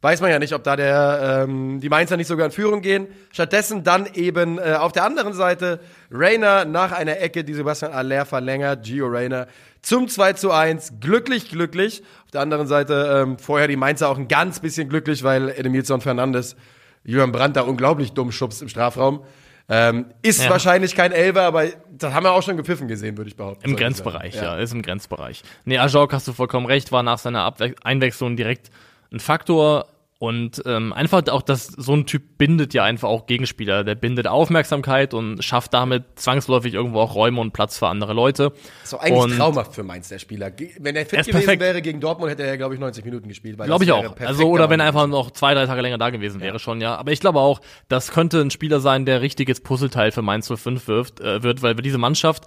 weiß 0.03 0.21
man 0.21 0.31
ja 0.31 0.39
nicht, 0.39 0.53
ob 0.53 0.63
da 0.63 0.77
der, 0.77 1.45
ähm, 1.49 1.81
die 1.81 1.89
Mainzer 1.89 2.19
nicht 2.19 2.27
sogar 2.27 2.45
in 2.45 2.53
Führung 2.53 2.83
gehen. 2.83 3.07
Stattdessen 3.33 3.83
dann 3.83 4.07
eben 4.13 4.59
äh, 4.59 4.75
auf 4.79 4.93
der 4.93 5.05
anderen 5.05 5.33
Seite 5.33 5.81
Rainer 6.11 6.67
nach 6.67 6.93
einer 6.93 7.19
Ecke, 7.21 7.43
die 7.43 7.55
Sebastian 7.55 7.93
Aller 7.93 8.27
verlängert, 8.27 8.85
Gio 8.85 9.07
Rainer 9.07 9.47
zum 9.81 10.07
2 10.09 10.35
zu 10.35 10.51
1. 10.53 10.95
Glücklich, 11.01 11.49
glücklich. 11.49 12.03
Auf 12.27 12.31
der 12.33 12.43
anderen 12.43 12.67
Seite 12.67 13.23
ähm, 13.23 13.39
vorher 13.39 13.69
die 13.69 13.77
Mainzer 13.77 14.11
auch 14.11 14.19
ein 14.19 14.29
ganz 14.29 14.61
bisschen 14.61 14.91
glücklich, 14.91 15.25
weil 15.25 15.49
Edemilson 15.49 16.03
Fernandes 16.03 16.57
Julian 17.05 17.33
Brandt 17.33 17.57
da 17.57 17.63
unglaublich 17.63 18.13
dumm 18.13 18.31
schubst 18.33 18.61
im 18.61 18.69
Strafraum. 18.69 19.25
Ähm, 19.69 20.07
ist 20.23 20.43
Ja. 20.45 20.51
wahrscheinlich 20.51 20.95
kein 20.95 21.13
Elfer, 21.13 21.43
aber 21.43 21.65
das 21.91 22.13
haben 22.13 22.25
wir 22.25 22.33
auch 22.33 22.43
schon 22.43 22.57
gepfiffen 22.57 22.87
gesehen, 22.87 23.17
würde 23.17 23.29
ich 23.31 23.37
behaupten. 23.37 23.65
Im 23.69 23.77
Grenzbereich, 23.77 24.35
sagen. 24.35 24.47
ja. 24.47 24.57
ist 24.59 24.73
im 24.75 24.83
Grenzbereich. 24.83 25.43
Nee, 25.65 25.79
Ajorg 25.79 26.13
hast 26.13 26.29
du 26.29 26.33
vollkommen 26.35 26.67
recht, 26.67 26.93
war 26.93 27.03
nach 27.03 27.19
seiner 27.19 27.43
Abwe 27.43 27.75
Einwechslung 27.83 28.37
direkt 28.37 28.71
ein 29.11 29.21
Faktor. 29.21 29.87
Und 30.25 30.63
ähm, 30.65 30.95
einfach 30.95 31.23
auch, 31.29 31.43
dass 31.43 31.67
so 31.67 31.93
ein 31.95 32.07
Typ 32.07 32.39
bindet 32.39 32.73
ja 32.73 32.83
einfach 32.83 33.09
auch 33.11 33.27
Gegenspieler. 33.27 33.85
Der 33.85 33.95
bindet 33.95 34.27
Aufmerksamkeit 34.27 35.13
und 35.13 35.45
schafft 35.45 35.75
damit 35.75 36.05
zwangsläufig 36.15 36.73
irgendwo 36.73 37.01
auch 37.01 37.15
Räume 37.15 37.41
und 37.43 37.53
Platz 37.53 37.79
für 37.79 37.89
andere 37.89 38.15
Leute. 38.15 38.53
Doch 38.91 39.01
eigentlich 39.01 39.23
Und- 39.23 39.37
traumhaft 39.37 39.75
für 39.75 39.83
Mainz, 39.83 40.09
der 40.09 40.19
Spieler. 40.19 40.51
Wenn 40.79 40.97
er 40.97 41.03
fit 41.05 41.19
gewesen 41.21 41.33
perfekt. 41.33 41.61
wäre 41.61 41.83
gegen 41.83 42.01
Dortmund, 42.01 42.31
hätte 42.31 42.45
er, 42.45 42.57
glaube 42.57 42.73
ich, 42.73 42.81
90 42.81 43.05
Minuten 43.05 43.29
gespielt. 43.29 43.59
Glaube 43.59 43.85
ich 43.85 43.93
auch. 43.93 44.17
Also, 44.21 44.49
oder 44.49 44.71
wenn 44.71 44.81
er 44.81 44.87
einfach 44.87 45.07
noch 45.07 45.31
zwei, 45.31 45.53
drei 45.53 45.67
Tage 45.67 45.83
länger 45.83 45.99
da 45.99 46.09
gewesen 46.09 46.41
wäre, 46.41 46.59
schon, 46.59 46.81
ja. 46.81 46.97
Aber 46.97 47.13
ich 47.13 47.21
glaube 47.21 47.41
auch, 47.41 47.61
das 47.89 48.11
könnte 48.11 48.41
ein 48.41 48.51
Spieler 48.51 48.81
sein, 48.81 49.05
der 49.05 49.21
richtiges 49.21 49.61
Puzzleteil 49.61 50.11
für 50.11 50.23
Mainz 50.23 50.49
05 50.49 50.89
wirft, 50.89 51.21
äh, 51.21 51.43
wird, 51.43 51.61
weil 51.63 51.77
wir 51.77 51.83
diese 51.83 51.99
Mannschaft, 51.99 52.45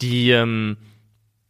die, 0.00 0.30
ähm, 0.30 0.76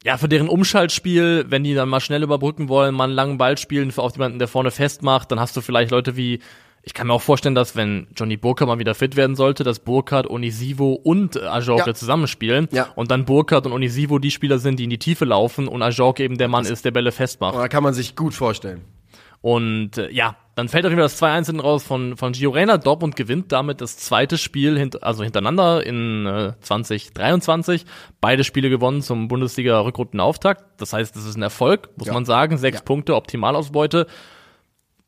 ja, 0.04 0.16
für 0.16 0.28
deren 0.28 0.48
Umschaltspiel, 0.48 1.46
wenn 1.48 1.64
die 1.64 1.74
dann 1.74 1.88
mal 1.88 2.00
schnell 2.00 2.22
überbrücken 2.22 2.68
wollen, 2.68 2.94
mal 2.94 3.04
einen 3.04 3.12
langen 3.14 3.38
Ball 3.38 3.58
spielen, 3.58 3.90
für 3.90 4.02
auf 4.02 4.12
jemanden, 4.12 4.38
der 4.38 4.48
vorne 4.48 4.70
festmacht, 4.70 5.30
dann 5.32 5.40
hast 5.40 5.56
du 5.56 5.60
vielleicht 5.60 5.90
Leute 5.90 6.16
wie, 6.16 6.38
ich 6.82 6.94
kann 6.94 7.08
mir 7.08 7.12
auch 7.14 7.22
vorstellen, 7.22 7.54
dass 7.56 7.74
wenn 7.76 8.06
Johnny 8.16 8.36
Burkhardt 8.36 8.68
mal 8.68 8.78
wieder 8.78 8.94
fit 8.94 9.16
werden 9.16 9.34
sollte, 9.36 9.64
dass 9.64 9.80
Burkhardt, 9.80 10.30
Onisivo 10.30 10.92
und 10.92 11.36
äh, 11.36 11.40
Ajorke 11.40 11.90
Ja. 11.90 11.94
zusammenspielen 11.94 12.68
Ja. 12.70 12.88
und 12.94 13.10
dann 13.10 13.24
Burkhardt 13.24 13.66
und 13.66 13.72
Onisivo 13.72 14.18
die 14.20 14.30
Spieler 14.30 14.58
sind, 14.58 14.78
die 14.78 14.84
in 14.84 14.90
die 14.90 14.98
Tiefe 14.98 15.24
laufen 15.24 15.66
und 15.68 15.82
Ajorke 15.82 16.22
eben 16.22 16.38
der 16.38 16.48
Mann 16.48 16.64
ist, 16.64 16.84
der 16.84 16.92
Bälle 16.92 17.10
festmacht. 17.12 17.56
Da 17.56 17.68
kann 17.68 17.82
man 17.82 17.92
sich 17.92 18.14
gut 18.14 18.34
vorstellen. 18.34 18.82
Und 19.40 19.98
äh, 19.98 20.10
ja, 20.10 20.36
dann 20.58 20.68
fällt 20.68 20.84
auf 20.84 20.90
jeden 20.90 21.00
Fall 21.00 21.08
das 21.08 21.22
2-1 21.22 21.46
hinten 21.46 21.60
raus 21.60 21.84
von, 21.84 22.16
von 22.16 22.32
Gio 22.32 22.50
Reyna. 22.50 22.78
Dortmund 22.78 23.14
gewinnt 23.14 23.52
damit 23.52 23.80
das 23.80 23.96
zweite 23.96 24.36
Spiel 24.38 24.76
hint, 24.76 25.04
also 25.04 25.22
hintereinander 25.22 25.86
in 25.86 26.26
äh, 26.26 26.52
2023. 26.60 27.84
Beide 28.20 28.42
Spiele 28.42 28.68
gewonnen 28.68 29.00
zum 29.00 29.28
Bundesliga-Rückrundenauftakt. 29.28 30.64
Das 30.80 30.92
heißt, 30.92 31.14
das 31.14 31.24
ist 31.24 31.36
ein 31.36 31.42
Erfolg, 31.42 31.90
muss 31.96 32.08
Ja. 32.08 32.12
man 32.14 32.24
sagen. 32.24 32.58
Sechs 32.58 32.78
Ja. 32.78 32.84
Punkte, 32.84 33.14
Optimalausbeute. 33.14 34.08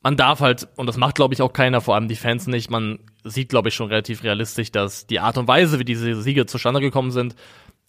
Man 0.03 0.17
darf 0.17 0.39
halt, 0.41 0.69
und 0.77 0.87
das 0.87 0.97
macht, 0.97 1.17
glaube 1.17 1.35
ich, 1.35 1.43
auch 1.43 1.53
keiner, 1.53 1.81
vor 1.81 1.97
allem 1.97 2.07
die 2.07 2.17
Fans 2.17 2.47
nicht, 2.47 2.71
man 2.71 3.01
sieht, 3.25 3.49
glaube 3.49 3.69
ich, 3.71 3.75
schon 3.75 3.89
relativ 3.89 4.23
realistisch, 4.23 4.71
dass 4.71 5.09
die 5.09 5.19
Art 5.19 5.37
und 5.37 5.49
Weise, 5.49 5.81
wie 5.81 5.85
diese 5.85 6.23
Siege 6.23 6.47
zustande 6.47 6.81
gekommen 6.81 7.11
sind, 7.11 7.35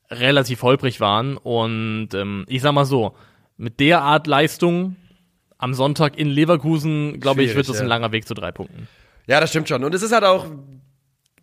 relativ 0.09 0.63
holprig 0.63 0.99
waren. 0.99 1.37
Und 1.37 2.09
ähm, 2.15 2.43
ich 2.47 2.63
sag 2.63 2.73
mal 2.73 2.85
so, 2.85 3.13
mit 3.55 3.79
der 3.79 4.01
Art 4.01 4.25
Leistung 4.25 4.95
am 5.61 5.73
Sonntag 5.73 6.17
in 6.17 6.27
Leverkusen, 6.27 7.19
glaube 7.19 7.43
ich, 7.43 7.55
wird 7.55 7.69
das 7.69 7.77
ja. 7.77 7.83
ein 7.83 7.87
langer 7.87 8.11
Weg 8.11 8.27
zu 8.27 8.33
drei 8.33 8.51
Punkten. 8.51 8.87
Ja, 9.27 9.39
das 9.39 9.51
stimmt 9.51 9.69
schon. 9.69 9.83
Und 9.83 9.93
es 9.93 10.01
ist 10.01 10.11
halt 10.11 10.23
auch 10.23 10.47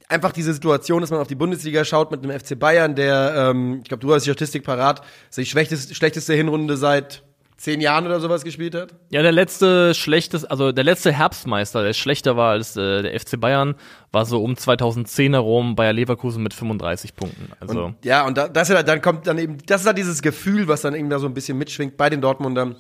einfach 0.09 0.33
diese 0.33 0.53
Situation, 0.53 1.01
dass 1.01 1.11
man 1.11 1.21
auf 1.21 1.29
die 1.29 1.37
Bundesliga 1.37 1.85
schaut 1.85 2.11
mit 2.11 2.25
dem 2.25 2.31
FC 2.31 2.59
Bayern, 2.59 2.95
der, 2.95 3.51
ähm, 3.51 3.81
ich 3.83 3.89
glaube, 3.89 4.01
du 4.01 4.13
hast 4.13 4.25
die 4.25 4.31
Statistik 4.31 4.65
parat, 4.65 5.03
die 5.37 5.47
schlechteste, 5.47 5.95
schlechteste 5.95 6.35
Hinrunde 6.35 6.77
seit 6.77 7.23
zehn 7.59 7.81
Jahren 7.81 8.07
oder 8.07 8.21
sowas 8.21 8.45
gespielt 8.45 8.75
hat. 8.75 8.95
Ja, 9.11 9.23
der 9.23 9.33
letzte 9.33 9.93
schlechtes, 9.95 10.45
also 10.45 10.71
der 10.73 10.85
letzte 10.85 11.13
Herbstmeister, 11.13 11.83
der 11.83 11.93
schlechter 11.93 12.37
war 12.37 12.53
als 12.53 12.77
äh, 12.77 13.03
der 13.03 13.19
FC 13.19 13.39
Bayern, 13.39 13.75
war 14.13 14.27
so 14.27 14.43
um 14.43 14.57
2010 14.57 15.35
herum 15.35 15.75
Bayer 15.75 15.93
Leverkusen 15.93 16.43
mit 16.43 16.55
35 16.55 17.15
Punkten. 17.17 17.53
Also 17.61 17.87
Und, 17.87 18.05
ja, 18.05 18.27
und 18.27 18.39
da, 18.39 18.49
das 18.49 18.71
ist 18.71 18.77
halt, 18.77 18.89
dann 18.89 19.03
kommt 19.03 19.27
dann 19.27 19.39
eben, 19.39 19.59
das 19.67 19.83
ist 19.83 19.87
halt 19.87 19.99
dieses 19.99 20.23
Gefühl, 20.23 20.69
was 20.69 20.83
dann 20.83 20.95
eben 20.95 21.11
da 21.11 21.19
so 21.19 21.27
ein 21.27 21.35
bisschen 21.35 21.59
mitschwingt 21.59 21.97
bei 21.97 22.09
den 22.09 22.21
Dortmundern. 22.21 22.77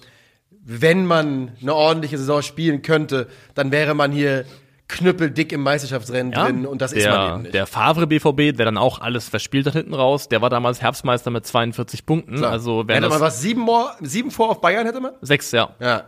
Wenn 0.70 1.06
man 1.06 1.52
eine 1.62 1.74
ordentliche 1.74 2.18
Saison 2.18 2.42
spielen 2.42 2.82
könnte, 2.82 3.26
dann 3.54 3.72
wäre 3.72 3.94
man 3.94 4.12
hier 4.12 4.44
knüppeldick 4.86 5.50
im 5.52 5.62
Meisterschaftsrennen 5.62 6.32
Ja, 6.34 6.44
drin 6.44 6.66
und 6.66 6.82
das 6.82 6.90
der, 6.90 7.00
ist 7.00 7.08
man 7.08 7.32
eben 7.32 7.42
nicht. 7.42 7.54
Der 7.54 7.66
Favre 7.66 8.06
BVB, 8.06 8.54
der 8.54 8.66
dann 8.66 8.76
auch 8.76 9.00
alles 9.00 9.30
verspielt 9.30 9.66
hat 9.66 9.72
hinten 9.72 9.94
raus, 9.94 10.28
der 10.28 10.42
war 10.42 10.50
damals 10.50 10.82
Herbstmeister 10.82 11.30
mit 11.30 11.46
42 11.46 12.04
Punkten. 12.04 12.36
Klar. 12.36 12.52
Also 12.52 12.84
hätte 12.86 13.08
man 13.08 13.18
was 13.18 13.40
sieben, 13.40 13.62
more, 13.62 13.92
sieben 14.02 14.30
vor 14.30 14.50
auf 14.50 14.60
Bayern 14.60 14.84
hätte 14.84 15.00
man? 15.00 15.12
sechs, 15.22 15.52
ja. 15.52 15.74
Ja. 15.80 16.04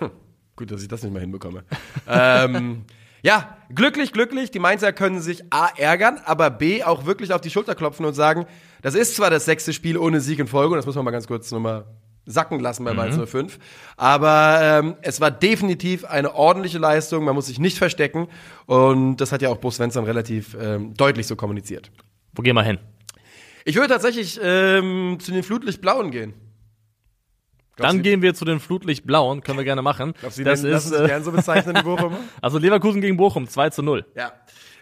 Hm. 0.00 0.10
Gut, 0.56 0.72
dass 0.72 0.82
ich 0.82 0.88
das 0.88 1.04
nicht 1.04 1.12
mehr 1.12 1.22
hinbekomme. 1.22 1.62
ähm, 2.08 2.86
ja, 3.22 3.56
glücklich, 3.72 4.12
glücklich. 4.12 4.50
Die 4.50 4.58
Mainzer 4.58 4.92
können 4.92 5.20
sich 5.20 5.44
A 5.50 5.68
ärgern, 5.76 6.20
aber 6.24 6.50
B 6.50 6.82
auch 6.82 7.06
wirklich 7.06 7.32
auf 7.32 7.40
die 7.40 7.50
Schulter 7.50 7.76
klopfen 7.76 8.04
und 8.04 8.14
sagen, 8.14 8.46
das 8.82 8.96
ist 8.96 9.14
zwar 9.14 9.30
das 9.30 9.44
sechste 9.44 9.72
Spiel 9.72 9.96
ohne 9.96 10.20
Sieg 10.20 10.40
in 10.40 10.48
Folge, 10.48 10.72
und 10.72 10.76
das 10.76 10.86
muss 10.86 10.96
man 10.96 11.04
mal 11.04 11.12
ganz 11.12 11.28
kurz 11.28 11.52
nochmal 11.52 11.84
sacken 12.26 12.60
lassen 12.60 12.84
bei 12.84 12.92
Mainz 12.92 13.16
05. 13.16 13.58
Aber 13.96 14.58
ähm, 14.60 14.96
es 15.02 15.20
war 15.20 15.30
definitiv 15.30 16.04
eine 16.04 16.34
ordentliche 16.34 16.78
Leistung, 16.78 17.24
man 17.24 17.34
muss 17.34 17.46
sich 17.46 17.58
nicht 17.58 17.78
verstecken. 17.78 18.28
Und 18.66 19.16
das 19.18 19.32
hat 19.32 19.42
ja 19.42 19.48
auch 19.48 19.58
Bo 19.58 19.70
Svensson 19.70 20.04
relativ 20.04 20.56
ähm, 20.60 20.92
deutlich 20.94 21.26
so 21.26 21.36
kommuniziert. 21.36 21.90
Wo 22.34 22.42
gehen 22.42 22.54
wir 22.56 22.62
hin? 22.64 22.78
Ich 23.64 23.76
würde 23.76 23.88
tatsächlich 23.88 24.38
ähm, 24.42 25.18
zu 25.20 25.32
den 25.32 25.42
Flutlichtblauen 25.42 26.10
gehen. 26.10 26.34
Dann 27.76 27.96
Sie- 27.96 28.02
gehen 28.02 28.22
wir 28.22 28.34
zu 28.34 28.44
den 28.44 28.58
Flutlichtblauen, 28.60 29.42
können 29.42 29.58
wir 29.58 29.64
gerne 29.64 29.82
machen. 29.82 30.14
Glaubst 30.20 30.38
du, 30.38 30.44
das 30.44 30.62
nennen- 30.62 30.76
ist 30.76 30.92
äh, 30.92 31.06
gern 31.06 31.22
so 31.24 31.30
bezeichnen, 31.32 31.74
die 31.74 31.82
Bochumer? 31.84 32.18
also 32.40 32.58
Leverkusen 32.58 33.00
gegen 33.00 33.16
Bochum 33.16 33.46
2 33.48 33.70
zu 33.70 33.82
0. 33.82 34.06
Ja. 34.16 34.32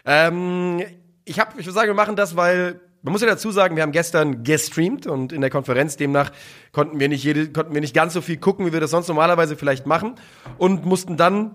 Ähm, 0.05 0.81
ich 1.25 1.39
hab, 1.39 1.59
ich 1.59 1.65
würde 1.65 1.73
sagen, 1.73 1.87
wir 1.89 1.93
machen 1.95 2.15
das, 2.15 2.35
weil 2.35 2.79
man 3.05 3.11
muss 3.11 3.21
ja 3.21 3.27
dazu 3.27 3.51
sagen, 3.51 3.75
wir 3.75 3.83
haben 3.83 3.91
gestern 3.91 4.43
gestreamt 4.43 5.05
und 5.05 5.31
in 5.31 5.41
der 5.41 5.51
Konferenz 5.51 5.95
demnach 5.95 6.31
konnten 6.71 6.99
wir 6.99 7.07
nicht 7.07 7.23
jede, 7.23 7.51
konnten 7.51 7.71
wir 7.75 7.79
nicht 7.79 7.93
ganz 7.93 8.13
so 8.13 8.21
viel 8.21 8.37
gucken, 8.37 8.65
wie 8.65 8.73
wir 8.73 8.79
das 8.79 8.89
sonst 8.89 9.07
normalerweise 9.07 9.55
vielleicht 9.55 9.85
machen 9.85 10.15
und 10.57 10.85
mussten 10.85 11.15
dann 11.15 11.53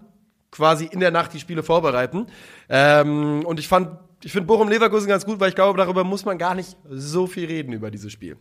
quasi 0.53 0.85
in 0.85 1.01
der 1.01 1.11
Nacht 1.11 1.35
die 1.35 1.41
Spiele 1.41 1.65
vorbereiten. 1.65 2.29
Ähm, 2.69 3.45
und 3.45 3.59
ich 3.59 3.67
fand, 3.67 3.99
ich 4.23 4.31
finde 4.31 4.47
Bochum 4.47 4.69
Leverkusen 4.69 5.09
ganz 5.09 5.27
gut, 5.27 5.41
weil 5.41 5.49
ich 5.49 5.57
glaube, 5.57 5.77
darüber 5.77 6.05
muss 6.05 6.25
man 6.25 6.39
gar 6.39 6.55
nicht 6.55 6.77
so 6.89 7.27
viel 7.27 7.47
reden 7.47 7.73
über 7.73 7.91
dieses 7.91 8.13
Spiel. 8.13 8.37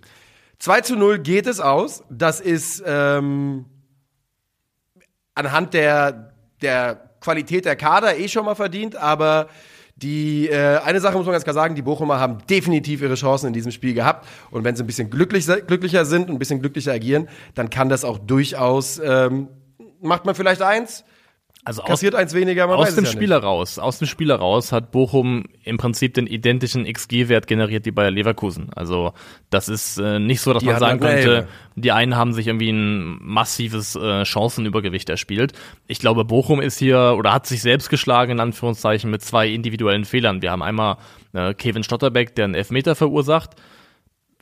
2 0.59 0.81
zu 0.81 0.95
0 0.95 1.17
geht 1.17 1.47
es 1.47 1.59
aus. 1.59 2.03
Das 2.11 2.39
ist 2.39 2.83
ähm, 2.85 3.65
anhand 5.33 5.73
der, 5.73 6.35
der 6.61 7.09
Qualität 7.21 7.65
der 7.65 7.75
Kader 7.75 8.19
eh 8.19 8.27
schon 8.27 8.45
mal 8.45 8.55
verdient, 8.55 8.95
aber 8.95 9.47
die 10.01 10.49
äh, 10.49 10.77
eine 10.79 10.99
Sache 10.99 11.17
muss 11.17 11.25
man 11.25 11.33
ganz 11.33 11.43
klar 11.43 11.53
sagen, 11.53 11.75
die 11.75 11.81
Bochumer 11.81 12.19
haben 12.19 12.37
definitiv 12.49 13.01
ihre 13.01 13.15
Chancen 13.15 13.47
in 13.47 13.53
diesem 13.53 13.71
Spiel 13.71 13.93
gehabt. 13.93 14.27
Und 14.51 14.63
wenn 14.63 14.75
sie 14.75 14.83
ein 14.83 14.87
bisschen 14.87 15.09
glücklich, 15.09 15.45
glücklicher 15.67 16.05
sind 16.05 16.29
und 16.29 16.35
ein 16.35 16.39
bisschen 16.39 16.61
glücklicher 16.61 16.93
agieren, 16.93 17.27
dann 17.55 17.69
kann 17.69 17.89
das 17.89 18.03
auch 18.03 18.17
durchaus 18.17 18.99
ähm, 19.03 19.49
macht 20.01 20.25
man 20.25 20.35
vielleicht 20.35 20.61
eins, 20.61 21.03
Also 21.65 21.81
aus, 21.81 21.89
kassiert 21.89 22.15
eins 22.15 22.33
weniger, 22.33 22.67
man 22.67 22.77
aus 22.77 22.95
dem 22.95 23.03
ja 23.03 23.11
Spiel 23.11 23.31
heraus, 23.31 23.79
aus 23.79 23.99
dem 23.99 24.07
Spiel 24.07 24.29
heraus 24.29 24.71
hat 24.71 24.91
Bochum 24.91 25.43
im 25.63 25.77
Prinzip 25.77 26.13
den 26.13 26.25
identischen 26.25 26.85
XG-Wert 26.85 27.47
generiert 27.47 27.85
wie 27.85 27.91
Bayer 27.91 28.11
Leverkusen. 28.11 28.69
Also 28.75 29.13
das 29.49 29.67
ist 29.67 29.97
äh, 29.97 30.19
nicht 30.19 30.39
so, 30.39 30.53
dass 30.53 30.61
Die 30.61 30.67
man 30.67 30.79
sagen 30.79 30.99
könnte, 31.01 31.49
die 31.75 31.91
einen 31.91 32.15
haben 32.15 32.31
sich 32.31 32.47
irgendwie 32.47 32.71
ein 32.71 33.19
massives 33.21 33.97
äh, 33.97 34.23
Chancenübergewicht 34.23 35.09
erspielt. 35.09 35.51
Ich 35.87 35.99
glaube, 35.99 36.23
Bochum 36.23 36.61
ist 36.61 36.79
hier 36.79 37.15
oder 37.17 37.33
hat 37.33 37.45
sich 37.45 37.61
selbst 37.61 37.89
geschlagen 37.89 38.31
in 38.31 38.39
Anführungszeichen 38.39 39.11
mit 39.11 39.21
zwei 39.21 39.49
individuellen 39.49 40.05
Fehlern. 40.05 40.41
Wir 40.41 40.51
haben 40.51 40.63
einmal 40.63 40.95
äh, 41.33 41.53
Kevin 41.53 41.83
Stotterbeck, 41.83 42.35
der 42.35 42.45
einen 42.45 42.55
Elfmeter 42.55 42.95
verursacht. 42.95 43.51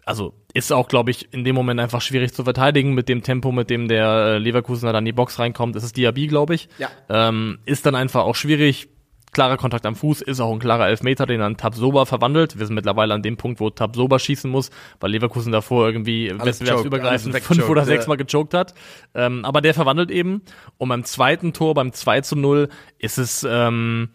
Also 0.08 0.34
ist 0.54 0.72
auch, 0.72 0.88
glaube 0.88 1.12
ich, 1.12 1.34
in 1.34 1.44
dem 1.44 1.54
Moment 1.54 1.82
einfach 1.82 2.00
schwierig 2.00 2.34
zu 2.34 2.46
verteidigen 2.46 2.94
mit 2.94 3.10
dem 3.10 3.24
Tempo, 3.24 3.52
mit 3.52 3.70
dem 3.70 3.90
der 3.90 4.08
äh, 4.08 4.38
Leverkusener 4.38 4.94
dann 4.94 5.02
in 5.02 5.08
die 5.08 5.12
Box 5.12 5.38
reinkommt. 5.38 5.76
Das 5.76 5.84
ist 5.84 5.98
Diaby, 5.98 6.28
glaube 6.28 6.56
ich. 6.56 6.70
Ja. 6.78 6.88
Ähm, 7.10 7.60
ist 7.66 7.86
dann 7.86 7.94
einfach 7.94 8.22
auch 8.24 8.36
schwierig. 8.36 8.88
Klarer 9.34 9.58
Kontakt 9.58 9.86
am 9.86 9.98
Fuß 9.98 10.22
ist 10.22 10.40
auch 10.40 10.54
ein 10.54 10.60
klarer 10.60 10.88
Elfmeter, 10.88 11.26
den 11.26 11.42
dann 11.42 11.58
Tabsoba 11.58 12.06
verwandelt. 12.06 12.58
Wir 12.58 12.66
sind 12.66 12.76
mittlerweile 12.76 13.14
an 13.14 13.22
dem 13.22 13.36
Punkt, 13.36 13.60
wo 13.60 13.70
Tabsoba 13.70 14.18
schießen 14.18 14.50
muss, 14.50 14.72
weil 15.02 15.12
Leverkusen 15.12 15.52
davor 15.52 15.88
irgendwie 15.88 16.32
Alles 16.32 16.62
wettbewerbsübergreifend 16.62 17.36
alles 17.36 17.46
fünf 17.46 17.68
oder 17.68 17.84
sechs. 17.84 18.08
Mal 18.08 18.16
gechoked 18.16 18.54
hat. 18.54 18.74
Ähm, 19.14 19.44
aber 19.44 19.60
der 19.60 19.74
verwandelt 19.74 20.10
eben. 20.10 20.42
Und 20.78 20.88
beim 20.88 21.04
zweiten 21.04 21.52
Tor, 21.52 21.74
beim 21.74 21.92
2 21.92 22.22
zu 22.22 22.38
0, 22.38 22.70
ist 22.98 23.18
es, 23.18 23.46
ähm, 23.48 24.10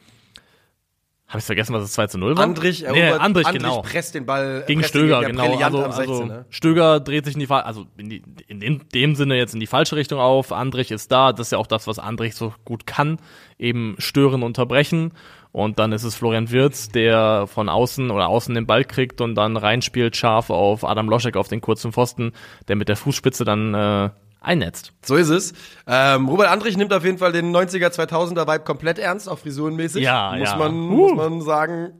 habe 1.32 1.38
ich 1.38 1.46
vergessen, 1.46 1.72
was 1.72 1.84
es 1.84 1.92
2 1.92 2.08
zu 2.08 2.18
0 2.18 2.36
war? 2.36 2.44
Andrich, 2.44 2.82
nee, 2.82 2.86
erobert, 2.88 3.22
Andrich, 3.22 3.46
Andrich 3.46 3.62
genau 3.62 3.80
presst 3.80 4.14
den 4.14 4.26
Ball 4.26 4.64
gegen 4.66 4.82
den 4.82 4.86
Stöger, 4.86 5.20
Gegner 5.20 5.48
genau. 5.48 5.64
Also, 5.64 5.84
am 5.84 5.92
16, 5.92 6.10
also 6.10 6.24
ne? 6.26 6.44
Stöger 6.50 7.00
dreht 7.00 7.24
sich 7.24 7.32
in 7.32 7.40
die 7.40 7.48
also 7.48 7.86
in, 7.96 8.10
die, 8.10 8.22
in 8.48 8.60
dem, 8.60 8.86
dem 8.90 9.14
Sinne 9.14 9.38
jetzt 9.38 9.54
in 9.54 9.60
die 9.60 9.66
falsche 9.66 9.96
Richtung 9.96 10.20
auf. 10.20 10.52
Andrich 10.52 10.90
ist 10.90 11.10
da, 11.10 11.32
das 11.32 11.46
ist 11.46 11.52
ja 11.52 11.58
auch 11.58 11.66
das, 11.66 11.86
was 11.86 11.98
Andrich 11.98 12.34
so 12.34 12.52
gut 12.66 12.86
kann, 12.86 13.18
eben 13.58 13.94
stören, 13.96 14.42
unterbrechen. 14.42 15.12
Und 15.52 15.78
dann 15.78 15.92
ist 15.92 16.02
es 16.02 16.14
Florian 16.14 16.50
Wirz, 16.50 16.90
der 16.90 17.46
von 17.46 17.70
außen 17.70 18.10
oder 18.10 18.28
außen 18.28 18.54
den 18.54 18.66
Ball 18.66 18.84
kriegt 18.84 19.22
und 19.22 19.34
dann 19.34 19.56
reinspielt 19.56 20.14
scharf 20.16 20.50
auf 20.50 20.84
Adam 20.84 21.08
Loschek 21.08 21.36
auf 21.38 21.48
den 21.48 21.62
kurzen 21.62 21.92
Pfosten, 21.92 22.32
der 22.68 22.76
mit 22.76 22.90
der 22.90 22.96
Fußspitze 22.96 23.44
dann 23.44 23.72
äh, 23.72 24.10
einnetzt. 24.42 24.92
So 25.04 25.16
ist 25.16 25.28
es. 25.28 25.52
Ähm, 25.86 26.28
Robert 26.28 26.48
Andrich 26.48 26.76
nimmt 26.76 26.92
auf 26.92 27.04
jeden 27.04 27.18
Fall 27.18 27.32
den 27.32 27.54
90er, 27.54 27.88
2000er 27.88 28.46
Vibe 28.46 28.64
komplett 28.64 28.98
ernst, 28.98 29.28
auch 29.28 29.38
frisurenmäßig. 29.38 30.02
Ja, 30.04 30.34
muss 30.36 30.50
ja. 30.50 30.56
Man, 30.56 30.72
Uh. 30.74 31.08
muss 31.08 31.14
man 31.14 31.40
sagen, 31.42 31.92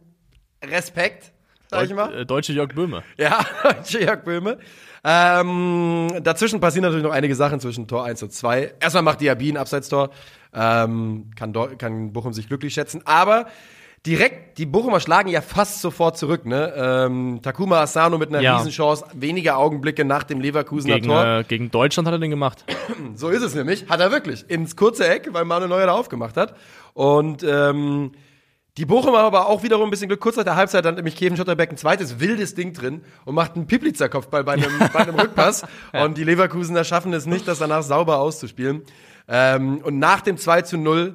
Respekt, 0.65 1.33
sag 1.71 1.85
ich 1.87 1.95
mal. 1.95 2.13
Äh, 2.21 2.27
Deutsche 2.27 2.53
Jörg 2.53 2.75
Böhme. 2.75 3.03
Ja, 3.17 3.41
Jörg 3.89 4.25
Böhme. 4.25 4.59
Ähm, 5.05 6.09
dazwischen 6.23 6.61
passieren 6.61 6.83
natürlich 6.85 7.05
noch 7.05 7.13
einige 7.13 7.35
Sachen 7.35 7.59
zwischen 7.59 7.89
Tor 7.89 8.05
1 8.05 8.23
und 8.23 8.33
2. 8.33 8.75
Erstmal 8.79 9.03
macht 9.03 9.21
Diaby 9.21 9.51
ein 9.51 9.57
Abseitstor. 9.57 10.11
Ähm, 10.55 11.31
kann, 11.35 11.53
kann 11.79 12.13
Bochum 12.13 12.33
sich 12.33 12.47
glücklich 12.47 12.75
schätzen. 12.75 13.03
Aber 13.05 13.47
direkt, 14.07 14.59
die 14.59 14.67
Bochumer 14.67 15.01
schlagen 15.01 15.29
ja 15.29 15.41
fast 15.41 15.81
sofort 15.81 16.19
zurück. 16.19 16.45
Ne? 16.45 16.73
Ähm, 16.77 17.41
Takuma 17.43 17.81
Asano 17.81 18.19
mit 18.19 18.31
einer 18.31 18.41
Ja. 18.41 18.57
Riesenchance, 18.57 19.05
wenige 19.15 19.57
Augenblicke 19.57 20.05
nach 20.05 20.25
dem 20.25 20.41
Leverkusener 20.41 20.95
Gegen, 20.97 21.07
Tor. 21.09 21.25
äh, 21.25 21.45
gegen 21.45 21.71
Deutschland 21.71 22.07
hat 22.09 22.15
er 22.15 22.19
den 22.19 22.31
gemacht. 22.31 22.65
So 23.15 23.29
ist 23.29 23.43
es 23.43 23.55
nämlich. 23.55 23.89
Hat 23.89 24.01
er 24.01 24.11
wirklich. 24.11 24.49
Ins 24.51 24.77
kurze 24.77 25.09
Eck, 25.09 25.29
weil 25.33 25.45
Manuel 25.45 25.69
Neuer 25.69 25.87
da 25.87 25.93
aufgemacht 25.93 26.37
hat. 26.37 26.57
Und 26.95 27.43
ähm, 27.45 28.13
die 28.79 28.87
Bochumer 28.87 29.19
aber 29.19 29.49
auch 29.49 29.63
wiederum 29.63 29.85
ein 29.85 29.91
bisschen 29.91 30.09
Glück. 30.09 30.21
Kurz 30.21 30.37
nach 30.37 30.45
der 30.45 30.57
Halbzeit 30.57 30.85
hat 30.87 30.97
nämlich 30.97 31.15
Kevin 31.17 31.37
Schotterbeck 31.37 31.71
ein 31.71 31.77
zweites 31.77 32.21
wildes 32.21 32.55
Ding 32.55 32.73
drin 32.73 33.03
und 33.25 33.35
macht 33.35 33.55
einen 33.55 33.67
Piplitzer-Kopfball 33.67 34.45
bei 34.45 34.55
einem, 34.55 34.71
bei 34.93 35.01
einem 35.01 35.15
Rückpass. 35.15 35.63
Und 35.93 36.17
die 36.17 36.25
Leverkusener 36.25 36.83
schaffen 36.85 37.13
es 37.13 37.27
nicht, 37.27 37.47
das 37.47 37.59
danach 37.59 37.83
sauber 37.83 38.19
auszuspielen. 38.19 38.83
Ähm, 39.29 39.79
und 39.85 39.99
nach 39.99 40.23
dem 40.23 40.37
2 40.39 40.63
zu 40.63 40.79
0, 40.79 41.15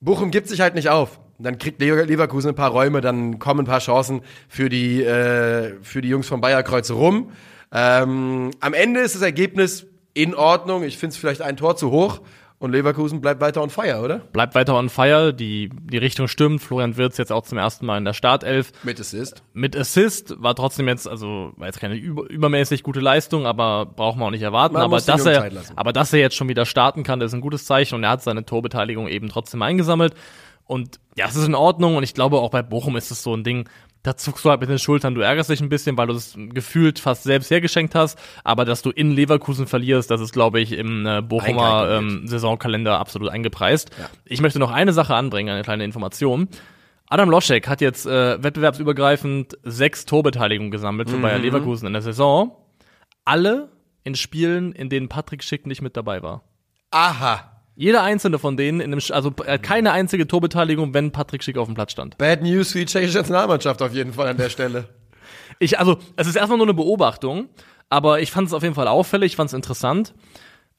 Bochum 0.00 0.30
gibt 0.30 0.48
sich 0.48 0.60
halt 0.60 0.74
nicht 0.74 0.88
auf. 0.88 1.20
Dann 1.38 1.58
kriegt 1.58 1.80
Le- 1.80 2.04
Leverkusen 2.04 2.50
ein 2.50 2.54
paar 2.54 2.70
Räume, 2.70 3.00
dann 3.00 3.38
kommen 3.38 3.60
ein 3.60 3.66
paar 3.66 3.80
Chancen 3.80 4.22
für 4.48 4.68
die, 4.68 5.02
äh, 5.02 5.74
für 5.82 6.00
die 6.00 6.08
Jungs 6.08 6.28
vom 6.28 6.40
Bayerkreuz 6.40 6.90
rum. 6.90 7.30
Ähm, 7.72 8.50
am 8.60 8.74
Ende 8.74 9.00
ist 9.00 9.14
das 9.14 9.22
Ergebnis 9.22 9.86
in 10.14 10.34
Ordnung. 10.34 10.84
Ich 10.84 10.96
finde 10.96 11.12
es 11.12 11.16
vielleicht 11.16 11.42
ein 11.42 11.56
Tor 11.56 11.76
zu 11.76 11.90
hoch. 11.90 12.20
Und 12.60 12.70
Leverkusen 12.70 13.20
bleibt 13.20 13.42
weiter 13.42 13.62
on 13.62 13.68
fire, 13.68 14.00
oder? 14.00 14.18
Bleibt 14.18 14.54
weiter 14.54 14.78
on 14.78 14.88
fire, 14.88 15.34
die, 15.34 15.68
die 15.70 15.98
Richtung 15.98 16.28
stimmt. 16.28 16.62
Florian 16.62 16.96
Wirtz 16.96 17.18
jetzt 17.18 17.30
auch 17.30 17.42
zum 17.42 17.58
ersten 17.58 17.84
Mal 17.84 17.98
in 17.98 18.06
der 18.06 18.14
Startelf. 18.14 18.70
Mit 18.84 18.98
Assist. 18.98 19.42
Mit 19.52 19.76
Assist 19.76 20.40
war 20.40 20.54
trotzdem 20.54 20.88
jetzt, 20.88 21.06
also 21.06 21.52
war 21.56 21.66
jetzt 21.66 21.80
keine 21.80 21.96
über, 21.96 22.30
übermäßig 22.30 22.82
gute 22.82 23.00
Leistung, 23.00 23.44
aber 23.44 23.84
braucht 23.84 24.16
man 24.16 24.28
auch 24.28 24.30
nicht 24.30 24.40
erwarten. 24.40 24.74
Man 24.74 24.82
aber 24.82 24.98
dass 25.00 25.26
er, 25.26 25.50
aber 25.76 25.92
dass 25.92 26.12
er 26.14 26.20
jetzt 26.20 26.36
schon 26.36 26.48
wieder 26.48 26.64
starten 26.64 27.02
kann, 27.02 27.20
ist 27.20 27.34
ein 27.34 27.42
gutes 27.42 27.66
Zeichen 27.66 27.96
und 27.96 28.04
er 28.04 28.10
hat 28.10 28.22
seine 28.22 28.46
Torbeteiligung 28.46 29.08
eben 29.08 29.28
trotzdem 29.28 29.60
eingesammelt. 29.60 30.14
Und 30.66 30.98
ja, 31.16 31.26
es 31.26 31.36
ist 31.36 31.46
in 31.46 31.54
Ordnung 31.54 31.96
und 31.96 32.02
ich 32.02 32.14
glaube 32.14 32.38
auch 32.38 32.50
bei 32.50 32.62
Bochum 32.62 32.96
ist 32.96 33.10
es 33.10 33.22
so 33.22 33.34
ein 33.34 33.44
Ding, 33.44 33.68
da 34.04 34.16
zuckst 34.16 34.44
du 34.44 34.50
halt 34.50 34.60
mit 34.60 34.68
den 34.68 34.78
Schultern, 34.78 35.14
du 35.14 35.22
ärgerst 35.22 35.48
dich 35.48 35.62
ein 35.62 35.70
bisschen, 35.70 35.96
weil 35.96 36.08
du 36.08 36.14
es 36.14 36.36
gefühlt 36.36 36.98
fast 36.98 37.22
selbst 37.22 37.50
hergeschenkt 37.50 37.94
hast, 37.94 38.18
aber 38.44 38.66
dass 38.66 38.82
du 38.82 38.90
in 38.90 39.10
Leverkusen 39.10 39.66
verlierst, 39.66 40.10
das 40.10 40.20
ist, 40.20 40.32
glaube 40.32 40.60
ich, 40.60 40.72
im 40.72 41.06
äh, 41.06 41.22
Bochumer 41.22 41.90
ähm, 41.90 42.26
Saisonkalender 42.26 42.98
absolut 42.98 43.30
eingepreist. 43.30 43.90
Ich 44.26 44.42
möchte 44.42 44.58
noch 44.58 44.70
eine 44.70 44.92
Sache 44.92 45.14
anbringen, 45.14 45.54
eine 45.54 45.62
kleine 45.62 45.84
Information. 45.84 46.48
Adam 47.08 47.30
Loschek 47.30 47.66
hat 47.66 47.80
jetzt 47.80 48.06
äh, 48.06 48.42
wettbewerbsübergreifend 48.42 49.58
sechs 49.62 50.04
Torbeteiligungen 50.04 50.70
gesammelt 50.70 51.08
für 51.08 51.18
Bayer 51.18 51.38
Leverkusen 51.38 51.86
in 51.86 51.92
der 51.94 52.02
Saison. 52.02 52.56
Alle 53.24 53.70
in 54.04 54.14
Spielen, 54.14 54.72
in 54.72 54.90
denen 54.90 55.08
Patrick 55.08 55.42
Schick 55.42 55.66
nicht 55.66 55.80
mit 55.80 55.96
dabei 55.96 56.22
war. 56.22 56.42
Aha. 56.90 57.53
Jeder 57.76 58.02
einzelne 58.02 58.38
von 58.38 58.56
denen, 58.56 58.80
in 58.80 58.92
einem, 58.92 59.00
also 59.10 59.32
äh, 59.44 59.58
keine 59.58 59.92
einzige 59.92 60.28
Torbeteiligung, 60.28 60.94
wenn 60.94 61.10
Patrick 61.10 61.42
Schick 61.42 61.58
auf 61.58 61.66
dem 61.66 61.74
Platz 61.74 61.92
stand. 61.92 62.16
Bad 62.18 62.42
News 62.42 62.72
für 62.72 62.78
die 62.78 62.86
tschechische 62.86 63.18
Nationalmannschaft 63.18 63.82
auf 63.82 63.92
jeden 63.92 64.12
Fall 64.12 64.28
an 64.28 64.36
der 64.36 64.48
Stelle. 64.48 64.88
Ich, 65.58 65.78
also, 65.78 65.98
es 66.16 66.26
ist 66.26 66.36
erstmal 66.36 66.58
nur 66.58 66.66
eine 66.66 66.74
Beobachtung, 66.74 67.48
aber 67.90 68.20
ich 68.20 68.30
fand 68.30 68.48
es 68.48 68.54
auf 68.54 68.62
jeden 68.62 68.74
Fall 68.74 68.88
auffällig, 68.88 69.32
ich 69.32 69.36
fand 69.36 69.48
es 69.48 69.54
interessant. 69.54 70.14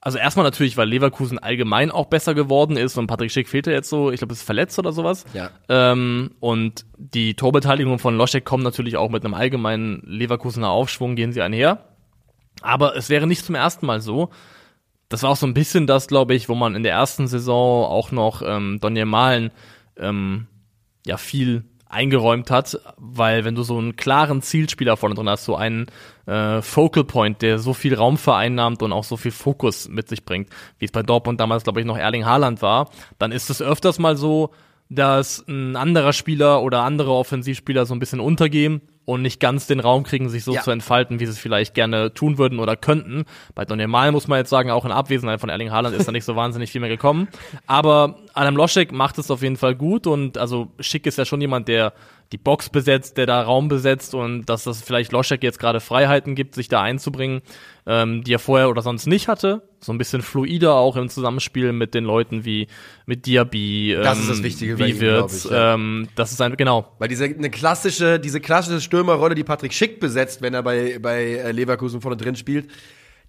Also 0.06 0.20
erstmal 0.20 0.44
natürlich, 0.44 0.78
weil 0.78 0.88
Leverkusen 0.88 1.40
allgemein 1.40 1.90
auch 1.90 2.06
besser 2.06 2.36
geworden 2.36 2.78
ist 2.78 2.96
und 2.96 3.08
Patrick 3.08 3.32
Schick 3.32 3.50
fehlte 3.50 3.72
jetzt 3.72 3.90
so, 3.90 4.12
ich 4.12 4.20
glaube, 4.20 4.34
ist 4.34 4.44
verletzt 4.44 4.78
oder 4.78 4.92
sowas. 4.92 5.26
Ja. 5.34 5.50
Ähm, 5.68 6.32
und 6.40 6.86
die 6.98 7.34
Torbeteiligung 7.34 7.98
von 7.98 8.16
Loschek 8.16 8.46
kommt 8.46 8.64
natürlich 8.64 8.98
auch 8.98 9.10
mit 9.10 9.26
einem 9.26 9.34
allgemeinen 9.34 10.04
Leverkusener 10.06 10.70
Aufschwung, 10.70 11.16
gehen 11.16 11.32
sie 11.32 11.42
einher. 11.42 11.86
Aber 12.62 12.96
es 12.96 13.10
wäre 13.10 13.26
nicht 13.26 13.44
zum 13.44 13.56
ersten 13.56 13.88
Mal 13.88 14.00
so, 14.00 14.30
das 15.16 15.24
war 15.24 15.30
auch 15.30 15.38
so 15.38 15.48
ein 15.48 15.54
bisschen 15.54 15.88
das, 15.88 16.08
glaube 16.08 16.36
ich, 16.36 16.50
wo 16.50 16.56
man 16.56 16.76
in 16.76 16.84
der 16.84 16.92
ersten 16.92 17.28
Saison 17.28 17.86
auch 17.86 18.12
noch 18.12 18.42
ähm, 18.46 18.80
Donny 18.82 19.06
Malen 19.06 19.52
ähm, 19.96 20.48
ja 21.06 21.16
viel 21.16 21.64
eingeräumt 21.88 22.52
hat, 22.52 22.78
weil 22.98 23.46
wenn 23.46 23.56
du 23.56 23.64
so 23.64 23.78
einen 23.78 23.96
klaren 23.96 24.42
Zielspieler 24.42 24.98
vorne 24.98 25.16
drin 25.16 25.30
hast, 25.30 25.46
so 25.46 25.56
einen 25.56 25.86
äh, 26.26 26.62
Focal 26.62 27.06
Point, 27.06 27.42
der 27.42 27.60
so 27.60 27.74
viel 27.74 27.96
Raum 27.96 28.18
vereinnahmt 28.18 28.84
und 28.84 28.92
auch 28.92 29.06
so 29.06 29.16
viel 29.16 29.32
Fokus 29.32 29.88
mit 29.88 30.10
sich 30.10 30.26
bringt, 30.26 30.50
wie 30.80 30.86
es 30.86 30.92
bei 30.92 31.02
Dortmund 31.02 31.40
damals, 31.40 31.64
glaube 31.64 31.80
ich, 31.80 31.86
noch 31.86 31.98
Erling 31.98 32.26
Haaland 32.26 32.62
war, 32.62 32.90
dann 33.18 33.32
ist 33.32 33.50
es 33.50 33.62
öfters 33.62 34.00
mal 34.00 34.18
so, 34.18 34.52
dass 34.90 35.44
ein 35.48 35.76
anderer 35.76 36.14
Spieler 36.14 36.62
oder 36.62 36.82
andere 36.82 37.12
Offensivspieler 37.14 37.86
so 37.86 37.94
ein 37.96 38.00
bisschen 38.00 38.20
untergehen 38.20 38.82
und 39.06 39.22
nicht 39.22 39.40
ganz 39.40 39.68
den 39.68 39.80
Raum 39.80 40.04
kriegen, 40.04 40.30
sich 40.30 40.44
so 40.44 40.54
Ja. 40.54 40.62
zu 40.62 40.72
entfalten, 40.72 41.20
wie 41.20 41.26
sie 41.26 41.32
es 41.32 41.38
vielleicht 41.38 41.74
gerne 41.76 42.14
tun 42.14 42.38
würden 42.40 42.60
oder 42.60 42.76
könnten. 42.76 43.26
Bei 43.54 43.64
Donny 43.66 43.86
Mal 43.88 44.12
muss 44.12 44.28
man 44.28 44.40
jetzt 44.40 44.50
sagen, 44.50 44.72
auch 44.72 44.84
in 44.86 44.92
Abwesenheit 44.92 45.40
von 45.40 45.50
Erling 45.50 45.72
Haaland 45.72 45.96
ist 45.96 46.08
da 46.08 46.12
nicht 46.12 46.24
so 46.26 46.36
wahnsinnig 46.36 46.72
viel 46.72 46.82
mehr 46.82 46.90
gekommen. 46.90 47.28
Aber 47.68 48.16
Adam 48.34 48.56
Loschek 48.56 48.92
macht 48.92 49.18
es 49.20 49.30
auf 49.30 49.42
jeden 49.44 49.58
Fall 49.58 49.76
gut 49.76 50.08
und 50.08 50.38
also 50.40 50.70
Schick 50.80 51.06
ist 51.06 51.18
ja 51.20 51.26
schon 51.26 51.40
jemand, 51.42 51.68
der 51.68 51.94
die 52.32 52.38
Box 52.38 52.70
besetzt, 52.70 53.18
der 53.18 53.26
da 53.26 53.42
Raum 53.42 53.68
besetzt 53.68 54.16
und 54.16 54.46
dass 54.46 54.64
das 54.64 54.82
vielleicht 54.82 55.12
Loschek 55.12 55.44
jetzt 55.44 55.60
gerade 55.60 55.80
Freiheiten 55.80 56.36
gibt, 56.36 56.56
sich 56.56 56.68
da 56.68 56.82
einzubringen, 56.82 57.42
ähm, 57.86 58.24
die 58.24 58.34
er 58.34 58.40
vorher 58.40 58.70
oder 58.70 58.82
sonst 58.82 59.06
nicht 59.06 59.28
hatte. 59.28 59.62
So 59.80 59.94
ein 59.94 59.98
bisschen 60.00 60.24
fluider 60.24 60.74
auch 60.74 60.96
im 60.96 61.10
Zusammenspiel 61.10 61.72
mit 61.72 61.94
den 61.94 62.04
Leuten 62.04 62.44
wie 62.44 62.68
mit 63.06 63.28
Diaby, 63.28 63.94
ähm, 63.94 64.04
Das 64.04 64.20
ist 64.20 64.30
das 64.30 64.44
Wichtige 64.44 64.78
bei 64.78 64.88
wie 64.88 64.92
ich, 64.92 65.00
ja. 65.46 65.76
ähm, 65.76 66.08
das 66.16 66.32
ist 66.32 66.42
ein, 66.42 66.58
genau, 66.58 66.92
Weil 66.98 67.10
diese 67.10 67.26
eine 67.26 67.52
klassische, 67.52 68.20
diese 68.20 68.42
klassische 68.42 68.82
Stürmerrolle, 68.82 69.36
die 69.36 69.44
Patrick 69.44 69.74
Schick 69.74 70.00
besetzt, 70.00 70.42
wenn 70.42 70.56
er 70.56 70.64
bei, 70.64 70.98
bei 71.00 71.24
äh, 71.24 71.52
Leverkusen 71.52 72.02
vorne 72.02 72.18
drin 72.18 72.36
spielt, 72.36 72.68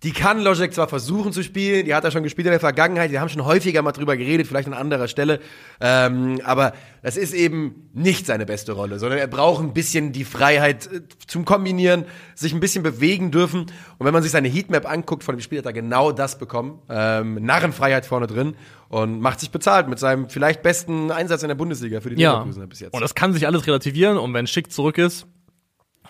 die 0.02 0.12
kann 0.12 0.40
Logic 0.42 0.72
zwar 0.72 0.88
versuchen 0.88 1.32
zu 1.32 1.42
spielen, 1.42 1.86
die 1.86 1.94
hat 1.94 2.04
er 2.04 2.10
schon 2.10 2.22
gespielt 2.22 2.46
in 2.46 2.50
der 2.50 2.60
Vergangenheit, 2.60 3.10
wir 3.10 3.20
haben 3.20 3.28
schon 3.28 3.44
häufiger 3.44 3.80
mal 3.82 3.92
drüber 3.92 4.16
geredet, 4.16 4.46
vielleicht 4.46 4.68
an 4.68 4.74
anderer 4.74 5.08
Stelle, 5.08 5.40
ähm, 5.80 6.40
aber 6.44 6.74
das 7.02 7.16
ist 7.16 7.32
eben 7.32 7.88
nicht 7.94 8.26
seine 8.26 8.44
beste 8.46 8.72
Rolle, 8.72 8.98
sondern 8.98 9.18
er 9.18 9.26
braucht 9.26 9.62
ein 9.62 9.72
bisschen 9.72 10.12
die 10.12 10.24
Freiheit 10.24 10.86
äh, 10.92 11.00
zum 11.26 11.44
Kombinieren, 11.44 12.04
sich 12.34 12.52
ein 12.52 12.60
bisschen 12.60 12.82
bewegen 12.82 13.30
dürfen 13.30 13.60
und 13.98 14.06
wenn 14.06 14.12
man 14.12 14.22
sich 14.22 14.32
seine 14.32 14.48
Heatmap 14.48 14.86
anguckt, 14.90 15.24
von 15.24 15.34
dem 15.36 15.40
Spiel 15.40 15.58
hat 15.58 15.66
er 15.66 15.72
genau 15.72 16.12
das 16.12 16.38
bekommen, 16.38 16.78
ähm, 16.90 17.34
Narrenfreiheit 17.42 18.04
vorne 18.04 18.26
drin 18.26 18.54
und 18.88 19.20
macht 19.20 19.40
sich 19.40 19.50
bezahlt 19.50 19.88
mit 19.88 19.98
seinem 19.98 20.28
vielleicht 20.28 20.62
besten 20.62 21.10
Einsatz 21.10 21.42
in 21.42 21.48
der 21.48 21.54
Bundesliga 21.56 22.00
für 22.00 22.10
die 22.10 22.20
Ja. 22.20 22.32
Leverkusener 22.32 22.66
bis 22.66 22.80
jetzt. 22.80 22.92
Und 22.94 23.00
das 23.00 23.14
kann 23.14 23.32
sich 23.32 23.46
alles 23.46 23.66
relativieren 23.66 24.18
und 24.18 24.32
wenn 24.34 24.46
Schick 24.46 24.70
zurück 24.70 24.98
ist 24.98 25.26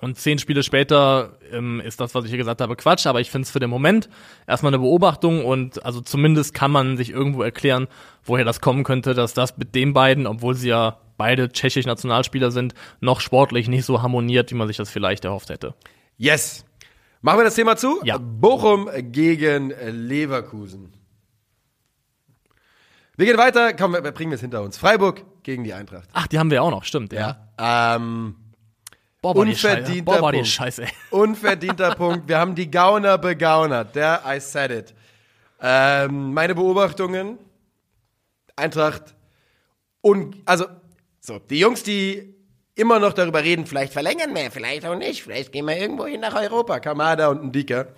und 0.01 0.18
zehn 0.18 0.38
Spiele 0.38 0.62
später 0.62 1.38
ähm, 1.53 1.80
ist 1.80 2.01
das, 2.01 2.14
was 2.14 2.24
ich 2.24 2.30
hier 2.30 2.38
gesagt 2.38 2.61
habe, 2.61 2.76
Quatsch, 2.76 3.07
aber 3.07 3.20
ich 3.20 3.30
finde 3.30 3.44
es 3.47 3.51
für 3.51 3.61
den 3.61 3.70
Moment 3.70 4.09
erstmal 4.47 4.70
eine 4.70 4.78
Beobachtung 4.78 5.44
und 5.44 5.84
also 5.84 6.01
zumindest 6.01 6.55
kann 6.55 6.70
man 6.70 6.97
sich 6.97 7.11
irgendwo 7.11 7.42
erklären, 7.42 7.88
woher 8.24 8.44
das 8.44 8.61
kommen 8.61 8.84
könnte, 8.84 9.14
dass 9.14 9.34
das 9.34 9.57
mit 9.57 9.74
den 9.74 9.92
beiden, 9.92 10.26
obwohl 10.26 10.55
sie 10.55 10.68
ja 10.68 10.99
beide 11.16 11.51
tschechisch 11.51 11.86
Nationalspieler 11.86 12.51
sind, 12.51 12.74
noch 13.01 13.20
sportlich 13.20 13.68
nicht 13.68 13.84
so 13.84 14.03
harmoniert, 14.03 14.51
wie 14.51 14.57
man 14.57 14.68
sich 14.68 14.76
das 14.76 14.90
vielleicht 14.90 15.24
erhofft 15.24 15.51
hätte. 15.51 15.74
Yes. 16.16 16.64
Machen 17.22 17.40
wir 17.40 17.44
das 17.44 17.55
Thema 17.55 17.76
zu? 17.76 18.01
Ja. 18.05 18.18
Bochum 18.18 18.88
gegen 19.11 19.72
Leverkusen. 19.90 20.92
Wir 23.16 23.26
gehen 23.26 23.38
weiter, 23.38 23.72
komm, 23.72 23.94
wir 23.94 24.03
bringen 24.12 24.30
wir 24.30 24.34
es 24.34 24.42
hinter 24.42 24.62
uns. 24.62 24.76
Freiburg 24.76 25.24
gegen 25.42 25.64
die 25.64 25.72
Eintracht. 25.72 26.09
Ach, 26.12 26.26
die 26.26 26.38
haben 26.38 26.51
wir 26.51 26.62
auch 26.62 26.70
noch, 26.70 26.84
stimmt, 26.84 27.14
ja. 27.14 27.49
Ähm, 27.59 28.36
Boah, 29.26 29.34
war 29.34 29.42
Unverdienter. 29.42 30.02
Boah, 30.02 30.22
war 30.22 30.32
Punkt. 30.32 30.46
Scheiße. 30.46 30.86
unverdienter 31.10 31.94
Punkt. 31.96 32.28
Wir 32.28 32.38
haben 32.38 32.54
die 32.54 32.70
Gauner 32.70 33.18
begaunert. 33.18 33.96
Der 33.96 34.22
I 34.24 34.38
said 34.38 34.70
it. 34.70 34.94
Ähm, 35.60 36.32
meine 36.32 36.54
Beobachtungen. 36.54 37.38
Eintracht. 38.54 39.16
Und, 40.00 40.36
also, 40.44 40.66
so, 41.20 41.40
die 41.40 41.58
Jungs, 41.58 41.82
die 41.82 42.36
immer 42.76 43.00
noch 43.00 43.12
darüber 43.14 43.42
reden, 43.42 43.66
vielleicht 43.66 43.92
verlängern 43.92 44.34
wir, 44.34 44.50
vielleicht 44.50 44.86
auch 44.86 44.94
nicht, 44.94 45.22
vielleicht 45.22 45.50
gehen 45.50 45.64
wir 45.64 45.76
irgendwo 45.76 46.06
hin 46.06 46.20
nach 46.20 46.34
Europa. 46.34 46.78
Kamada 46.78 47.28
und 47.28 47.42
ein 47.42 47.52
Dicker. 47.52 47.88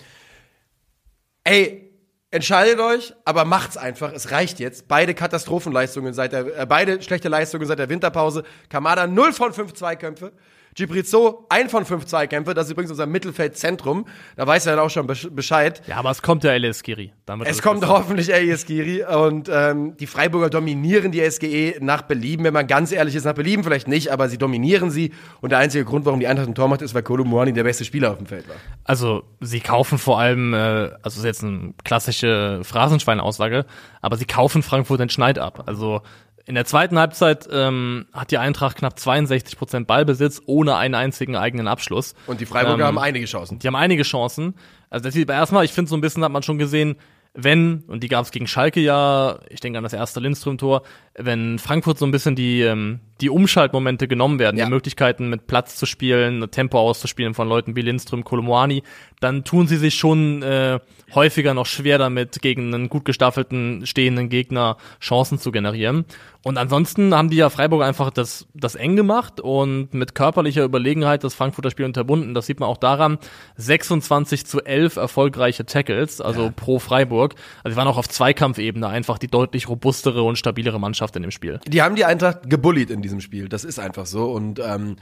Ey, 1.45 1.93
entscheidet 2.31 2.81
euch, 2.81 3.13
aber 3.27 3.45
macht's 3.45 3.77
einfach. 3.77 4.13
Es 4.15 4.31
reicht 4.31 4.61
jetzt. 4.61 4.89
Beide 4.89 5.13
Katastrophenleistungen 5.13 6.15
seit 6.15 6.33
der, 6.33 6.59
äh, 6.59 6.67
beide 6.67 7.03
schlechte 7.03 7.29
Leistungen 7.29 7.67
seit 7.67 7.79
der 7.79 7.91
Winterpause. 7.91 8.45
Kamada 8.71 9.07
0 9.07 9.35
von 9.35 9.53
5 9.53 9.75
Zweikämpfe. 9.75 10.33
Gibrizzo 10.79 11.45
1 11.49 11.71
von 11.71 11.85
5 11.85 12.07
Zweikämpfe. 12.07 12.55
Das 12.55 12.67
ist 12.67 12.73
übrigens 12.73 12.91
unser 12.91 13.07
Mittelfeldzentrum. 13.07 14.07
Da 14.37 14.47
weiß 14.47 14.67
er 14.67 14.77
dann 14.77 14.85
auch 14.85 14.91
schon 14.91 15.07
besch- 15.07 15.31
Bescheid. 15.31 15.83
Ja, 15.87 15.97
aber 15.97 16.11
es 16.11 16.23
kommt 16.23 16.45
der 16.45 16.59
Skiri. 16.73 17.13
Dann 17.27 17.41
wird 17.41 17.49
Es 17.51 17.61
kommt 17.61 17.81
besser. 17.81 17.93
hoffentlich 17.93 18.33
AES 18.33 18.65
Giri 18.65 19.05
und 19.05 19.51
ähm, 19.53 19.97
die 19.99 20.07
Freiburger 20.07 20.51
dominieren 20.51 21.13
die 21.13 21.29
SGE 21.31 21.77
nach 21.81 22.03
Belieben, 22.03 22.45
wenn 22.45 22.55
man 22.55 22.67
ganz 22.67 22.93
ehrlich 22.93 23.15
ist, 23.15 23.25
nach 23.25 23.35
Belieben 23.35 23.65
vielleicht 23.65 23.89
nicht, 23.89 24.11
aber 24.11 24.29
sie 24.29 24.39
dominieren 24.39 24.91
sie 24.91 25.13
und 25.41 25.51
der 25.51 25.59
einzige 25.59 25.85
Grund, 25.85 26.07
warum 26.07 26.21
die 26.21 26.27
Eintracht 26.27 26.49
ein 26.49 26.55
Tor 26.55 26.69
macht, 26.69 26.83
ist, 26.83 26.95
weil 26.95 27.03
Kolo 27.03 27.25
Muani 27.25 27.53
der 27.53 27.65
beste 27.65 27.85
Spieler 27.85 28.13
auf 28.13 28.19
dem 28.19 28.27
Feld 28.27 28.49
war. 28.49 28.57
Also 28.85 29.25
sie 29.41 29.61
kaufen 29.61 29.99
vor 29.99 30.19
allem, 30.19 30.55
äh, 30.55 30.57
also 30.57 30.99
das 31.03 31.17
ist 31.19 31.25
jetzt 31.25 31.45
eine 31.45 31.75
klassische 31.85 32.61
Phrasenschwein-Aussage, 32.63 33.67
aber 34.01 34.17
sie 34.17 34.25
kaufen 34.25 34.63
Frankfurt 34.63 35.01
den 35.01 35.09
Schneid 35.11 35.39
ab. 35.39 35.65
Also 35.67 36.03
in 36.49 36.55
der 36.55 36.65
zweiten 36.65 36.99
Halbzeit 36.99 37.47
ähm, 37.53 38.07
hat 38.13 38.31
die 38.31 38.39
Eintracht 38.39 38.79
knapp 38.79 38.99
62 38.99 39.59
Prozent 39.59 39.87
Ballbesitz 39.87 40.41
ohne 40.47 40.77
einen 40.77 40.95
einzigen 40.95 41.37
eigenen 41.37 41.69
Abschluss. 41.69 42.15
Und 42.27 42.41
die 42.41 42.47
Freiburger 42.47 42.81
Ähm, 42.85 42.87
haben 42.87 42.99
einige 42.99 43.27
Chancen. 43.27 43.59
Die 43.59 43.67
haben 43.67 43.77
einige 43.77 44.03
Chancen. 44.03 44.55
Also 44.89 45.05
das 45.05 45.15
sieht 45.15 45.29
erstmal, 45.29 45.65
ich 45.67 45.73
finde 45.73 45.91
so 45.91 45.97
ein 45.97 46.01
bisschen 46.01 46.25
hat 46.25 46.33
man 46.33 46.43
schon 46.43 46.57
gesehen, 46.59 46.97
wenn, 47.35 47.85
und 47.87 48.03
die 48.03 48.09
gab 48.09 48.25
es 48.25 48.31
gegen 48.33 48.47
Schalke 48.47 48.81
ja, 48.81 49.39
ich 49.51 49.61
denke 49.61 49.77
an 49.79 49.85
das 49.85 49.93
erste 49.93 50.19
Lindström-Tor, 50.19 50.83
wenn 51.17 51.59
Frankfurt 51.59 51.99
so 51.99 52.07
ein 52.07 52.11
bisschen 52.11 52.35
die, 52.35 52.63
ähm, 52.63 53.01
die 53.21 53.29
Umschaltmomente 53.31 54.09
genommen 54.09 54.39
werden, 54.39 54.57
Ja. 54.57 54.65
die 54.65 54.71
Möglichkeiten 54.71 55.29
mit 55.29 55.47
Platz 55.47 55.77
zu 55.77 55.85
spielen, 55.87 56.51
Tempo 56.51 56.81
auszuspielen 56.81 57.35
von 57.35 57.47
Leuten 57.49 57.77
wie 57.77 57.83
Lindström, 57.83 58.25
Kolomoani, 58.25 58.83
dann 59.21 59.45
tun 59.45 59.67
sie 59.67 59.77
sich 59.77 59.95
schon 59.95 60.43
äh, 60.43 60.79
häufiger 61.15 61.55
noch 61.55 61.67
schwer 61.67 61.99
damit, 61.99 62.41
gegen 62.43 62.75
einen 62.75 62.89
gut 62.89 63.05
gestaffelten, 63.05 63.87
stehenden 63.87 64.29
Gegner 64.29 64.77
Chancen 65.01 65.39
zu 65.39 65.51
generieren. 65.51 66.05
Und 66.45 66.57
ansonsten 66.57 67.15
haben 67.15 67.31
die 67.31 67.37
ja 67.37 67.51
Freiburg 67.51 67.83
einfach 67.83 68.11
das, 68.11 68.47
das 68.55 68.75
eng 68.75 68.97
gemacht 68.97 69.41
und 69.41 69.93
mit 69.93 70.15
körperlicher 70.15 70.65
Überlegenheit 70.65 71.25
das 71.25 71.35
Frankfurter 71.35 71.71
Spiel 71.71 71.85
unterbunden. 71.85 72.35
Das 72.35 72.47
sieht 72.47 72.61
man 72.61 72.69
auch 72.69 72.77
daran. 72.77 73.19
26 73.57 74.47
zu 74.47 74.65
11 74.65 74.97
erfolgreiche 74.97 75.67
Tackles, 75.67 76.21
also 76.21 76.53
pro 76.55 76.79
Freiburg. 76.79 77.35
Also 77.65 77.75
sie 77.75 77.77
waren 77.77 77.89
auch 77.89 77.99
auf 77.99 78.09
Zweikampfebene 78.09 78.87
einfach 78.87 79.19
die 79.19 79.29
deutlich 79.29 79.69
robustere 79.69 80.23
und 80.23 80.37
stabilere 80.39 80.79
Mannschaft 80.79 81.17
in 81.17 81.23
dem 81.23 81.31
Spiel. 81.33 81.61
Die 81.67 81.83
haben 81.83 81.97
die 81.97 82.05
Eintracht 82.05 82.49
gebullied 82.49 82.91
in 82.91 83.03
diesem 83.03 83.21
Spiel. 83.21 83.49
Das 83.49 83.65
ist 83.65 83.79
einfach 83.81 84.07
so. 84.07 84.31
Und 84.31 84.61
ähm, 84.61 84.97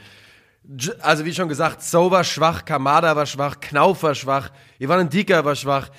also 1.00 1.24
wie 1.24 1.32
schon 1.34 1.48
gesagt, 1.48 1.82
So 1.82 2.10
war 2.10 2.24
schwach, 2.24 2.64
Kamada 2.64 3.14
war 3.16 3.26
schwach, 3.26 3.60
Knauf 3.60 4.02
war 4.02 4.14
schwach, 4.14 4.50
Ivan 4.78 5.08
Dika 5.08 5.44
war 5.44 5.54
schwach. 5.54 5.90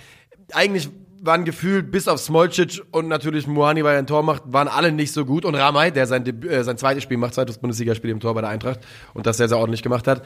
Eigentlich 0.54 0.90
waren 1.22 1.46
gefühlt 1.46 1.92
bis 1.92 2.08
auf 2.08 2.20
Smolcic 2.20 2.82
und 2.92 3.08
natürlich 3.08 3.48
Muani, 3.48 3.84
weil 3.84 3.94
er 3.94 4.00
ein 4.00 4.08
Tor 4.08 4.24
macht, 4.24 4.44
waren 4.46 4.68
alle 4.68 4.92
nicht 4.92 5.12
so 5.12 5.26
gut. 5.26 5.46
Und 5.46 5.56
Ramay, 5.56 5.92
der 5.92 6.06
sein, 6.06 6.24
Debü- 6.24 6.48
äh, 6.48 6.64
sein 6.64 6.78
zweites 6.78 7.04
Spiel 7.04 7.18
macht, 7.18 7.34
zweites 7.34 7.58
Bundesligaspiel 7.58 8.12
im 8.12 8.20
Tor 8.20 8.34
bei 8.34 8.42
der 8.42 8.50
Eintracht 8.50 8.80
und 9.14 9.26
das 9.26 9.38
sehr, 9.38 9.50
sehr 9.50 9.58
ordentlich 9.58 9.84
gemacht 9.84 10.08
hat. 10.08 10.24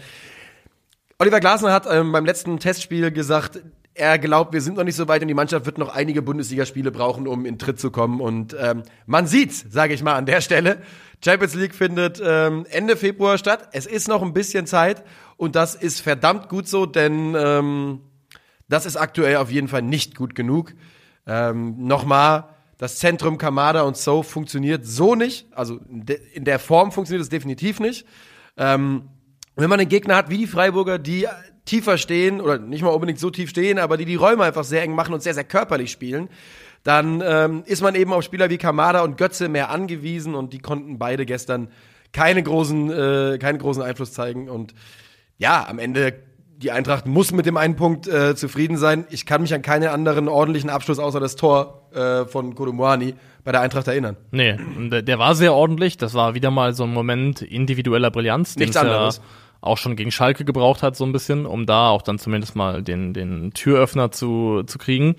Oliver 1.17 1.39
Glasner 1.39 1.71
hat 1.71 1.87
ähm, 1.89 2.11
beim 2.11 2.25
letzten 2.25 2.59
Testspiel 2.59 3.11
gesagt, 3.11 3.61
er 3.93 4.17
glaubt, 4.19 4.53
wir 4.53 4.61
sind 4.61 4.77
noch 4.77 4.83
nicht 4.83 4.95
so 4.95 5.07
weit 5.07 5.21
und 5.21 5.27
die 5.27 5.33
Mannschaft 5.33 5.65
wird 5.65 5.77
noch 5.77 5.93
einige 5.93 6.21
Bundesligaspiele 6.21 6.91
brauchen, 6.91 7.27
um 7.27 7.45
in 7.45 7.59
Tritt 7.59 7.79
zu 7.79 7.91
kommen. 7.91 8.21
Und 8.21 8.55
ähm, 8.59 8.83
man 9.05 9.27
sieht's, 9.27 9.65
sage 9.69 9.93
ich 9.93 10.01
mal 10.01 10.15
an 10.15 10.25
der 10.25 10.41
Stelle. 10.41 10.81
Champions 11.24 11.55
League 11.55 11.76
findet 11.76 12.22
ähm, 12.24 12.65
Ende 12.69 12.95
Februar 12.97 13.37
statt. 13.37 13.70
Es 13.74 13.86
ist 13.86 14.08
noch 14.08 14.21
ein 14.21 14.33
bisschen 14.33 14.66
Zeit 14.66 15.04
und 15.37 15.55
das 15.55 15.75
ist 15.75 16.00
verdammt 16.01 16.50
gut 16.50 16.67
so, 16.67 16.86
denn 16.86 17.36
ähm, 17.37 18.01
das 18.67 18.86
ist 18.86 18.95
aktuell 18.97 19.36
auf 19.37 19.51
jeden 19.51 19.67
Fall 19.67 19.82
nicht 19.82 20.16
gut 20.16 20.33
genug. 20.36 20.74
Ähm, 21.28 21.75
Nochmal, 21.86 22.45
das 22.78 22.97
Zentrum 22.97 23.37
Kamada 23.37 23.82
und 23.83 23.97
So 23.97 24.24
funktioniert 24.24 24.86
so 24.86 25.13
nicht. 25.16 25.47
Also 25.54 25.78
in 25.89 26.05
de- 26.05 26.20
in 26.33 26.45
der 26.45 26.58
Form 26.58 26.91
funktioniert 26.91 27.21
es 27.21 27.29
definitiv 27.29 27.79
nicht. 27.79 28.08
Ähm, 28.58 29.09
wenn 29.55 29.70
man 29.70 29.79
einen 29.79 29.89
Gegner 29.89 30.16
hat 30.16 30.29
wie 30.29 30.37
die 30.39 30.47
Freiburger, 30.47 30.97
die 30.97 31.28
tiefer 31.66 32.00
stehen 32.00 32.41
oder 32.41 32.58
nicht 32.58 32.82
mal 32.82 32.89
unbedingt 32.89 33.20
so 33.20 33.29
tief 33.29 33.51
stehen, 33.51 33.78
aber 33.78 33.97
die 33.97 34.05
die 34.05 34.16
Räume 34.16 34.43
einfach 34.43 34.63
sehr 34.63 34.82
eng 34.82 34.95
machen 34.95 35.13
und 35.13 35.21
sehr, 35.21 35.36
sehr 35.36 35.43
körperlich 35.43 35.91
spielen, 35.91 36.29
dann 36.83 37.24
ähm, 37.25 37.63
ist 37.66 37.82
man 37.82 37.95
eben 37.95 38.13
auf 38.13 38.24
Spieler 38.24 38.49
wie 38.49 38.58
Kamada 38.58 39.01
und 39.01 39.17
Götze 39.17 39.49
mehr 39.49 39.70
angewiesen 39.70 40.36
und 40.36 40.53
die 40.53 40.59
konnten 40.59 40.97
beide 40.97 41.25
gestern 41.25 41.70
keine 42.12 42.43
großen, 42.43 42.91
äh, 42.91 43.37
keinen 43.37 43.59
großen 43.59 43.83
Einfluss 43.83 44.13
zeigen 44.13 44.49
und 44.49 44.74
ja, 45.37 45.66
am 45.67 45.79
Ende 45.79 46.13
die 46.62 46.71
Eintracht 46.71 47.08
muss 47.08 47.32
mit 47.32 47.45
dem 47.45 47.58
einen 47.58 47.75
Punkt 47.75 48.08
äh, 48.08 48.36
zufrieden 48.36 48.78
sein. 48.78 49.05
Ich 49.09 49.25
kann 49.25 49.41
mich 49.41 49.53
an 49.53 49.62
keinen 49.62 49.89
anderen 49.89 50.28
ordentlichen 50.28 50.70
Abschluss 50.70 50.99
außer 50.99 51.20
das 51.20 51.36
Tor 51.36 51.89
äh, 51.93 52.25
von 52.25 52.55
Kolumwani 52.55 53.16
bei 53.43 53.51
der 53.51 53.62
Eintracht 53.62 53.87
erinnern. 53.87 54.17
Nee, 54.29 54.58
der, 55.01 55.17
war 55.17 55.33
sehr 55.33 55.53
ordentlich. 55.53 55.97
Das 55.97 56.13
war 56.13 56.36
wieder 56.36 56.51
mal 56.51 56.74
so 56.74 56.83
ein 56.83 56.93
Moment 56.93 57.41
individueller 57.41 58.12
Brillanz, 58.12 58.53
den 58.53 58.62
Nichts 58.62 58.75
ja 58.75 58.82
anderes. 58.82 59.21
auch 59.62 59.78
schon 59.78 59.95
gegen 59.95 60.12
Schalke 60.12 60.45
gebraucht 60.45 60.83
hat, 60.83 60.95
so 60.95 61.03
ein 61.03 61.12
bisschen, 61.12 61.47
um 61.47 61.66
da 61.66 61.89
auch 61.89 62.03
dann 62.03 62.20
zumindest 62.20 62.55
mal 62.55 62.83
den, 62.83 63.13
den 63.13 63.51
Türöffner 63.53 64.12
zu, 64.12 64.62
zu 64.67 64.78
kriegen. 64.78 65.16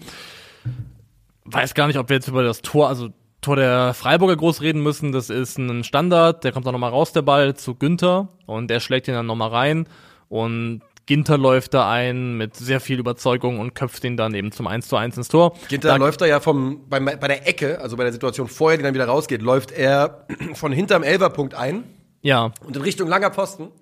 Weiß 1.45 1.75
gar 1.75 1.87
nicht, 1.87 1.99
ob 1.99 2.09
wir 2.09 2.17
jetzt 2.17 2.29
über 2.29 2.43
das 2.43 2.63
Tor, 2.63 2.89
also 2.89 3.09
Tor 3.41 3.57
der 3.57 3.93
Freiburger 3.95 4.37
groß 4.37 4.61
reden 4.63 4.83
müssen. 4.83 5.13
Das 5.13 5.29
ist 5.31 5.59
ein 5.59 5.83
Standard, 5.85 6.45
der 6.45 6.53
kommt 6.53 6.67
dann 6.67 6.73
nochmal 6.73 6.91
raus, 6.91 7.13
der 7.13 7.23
Ball, 7.23 7.55
zu 7.55 7.75
Günther 7.75 8.29
und 8.47 8.69
der 8.69 8.81
schlägt 8.81 9.09
ihn 9.09 9.15
dann 9.15 9.27
nochmal 9.27 9.49
rein 9.51 9.89
und 10.29 10.83
Ginter 11.07 11.37
läuft 11.37 11.75
da 11.75 11.91
ein 11.91 12.37
mit 12.37 12.55
sehr 12.55 12.79
viel 12.79 13.01
Überzeugung 13.01 13.59
und 13.59 13.75
köpft 13.75 14.05
ihn 14.05 14.17
dann 14.17 14.35
eben 14.35 14.53
zum 14.53 14.69
1 14.69 14.87
zu 14.87 14.97
1 14.97 15.17
ins 15.17 15.27
Tor. 15.29 15.55
Ginter 15.69 15.89
Da- 15.89 15.97
läuft 15.97 16.21
da 16.21 16.27
ja 16.27 16.39
vom, 16.39 16.89
bei, 16.89 17.01
bei 17.01 17.27
der 17.27 17.49
Ecke, 17.49 17.81
also 17.81 17.97
bei 17.97 18.05
der 18.05 18.13
Situation 18.13 18.47
vorher, 18.47 18.79
die 18.79 18.85
dann 18.85 18.95
wieder 18.95 19.07
rausgeht, 19.07 19.43
läuft 19.43 19.73
er 19.73 20.27
von 20.55 20.71
hinterm 20.71 21.03
Elferpunkt 21.03 21.55
ein 21.55 21.83
Ja, 22.23 22.53
und 22.65 22.77
in 22.77 22.83
Richtung 22.83 23.09
langer 23.09 23.33
Pfosten. 23.33 23.73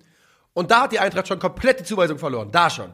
Und 0.53 0.71
da 0.71 0.81
hat 0.81 0.91
die 0.93 0.99
Eintracht 0.99 1.27
schon 1.27 1.37
komplett 1.37 1.79
die 1.79 1.83
Zuweisung 1.83 2.17
verloren. 2.17 2.49
Da 2.51 2.71
schon. 2.71 2.87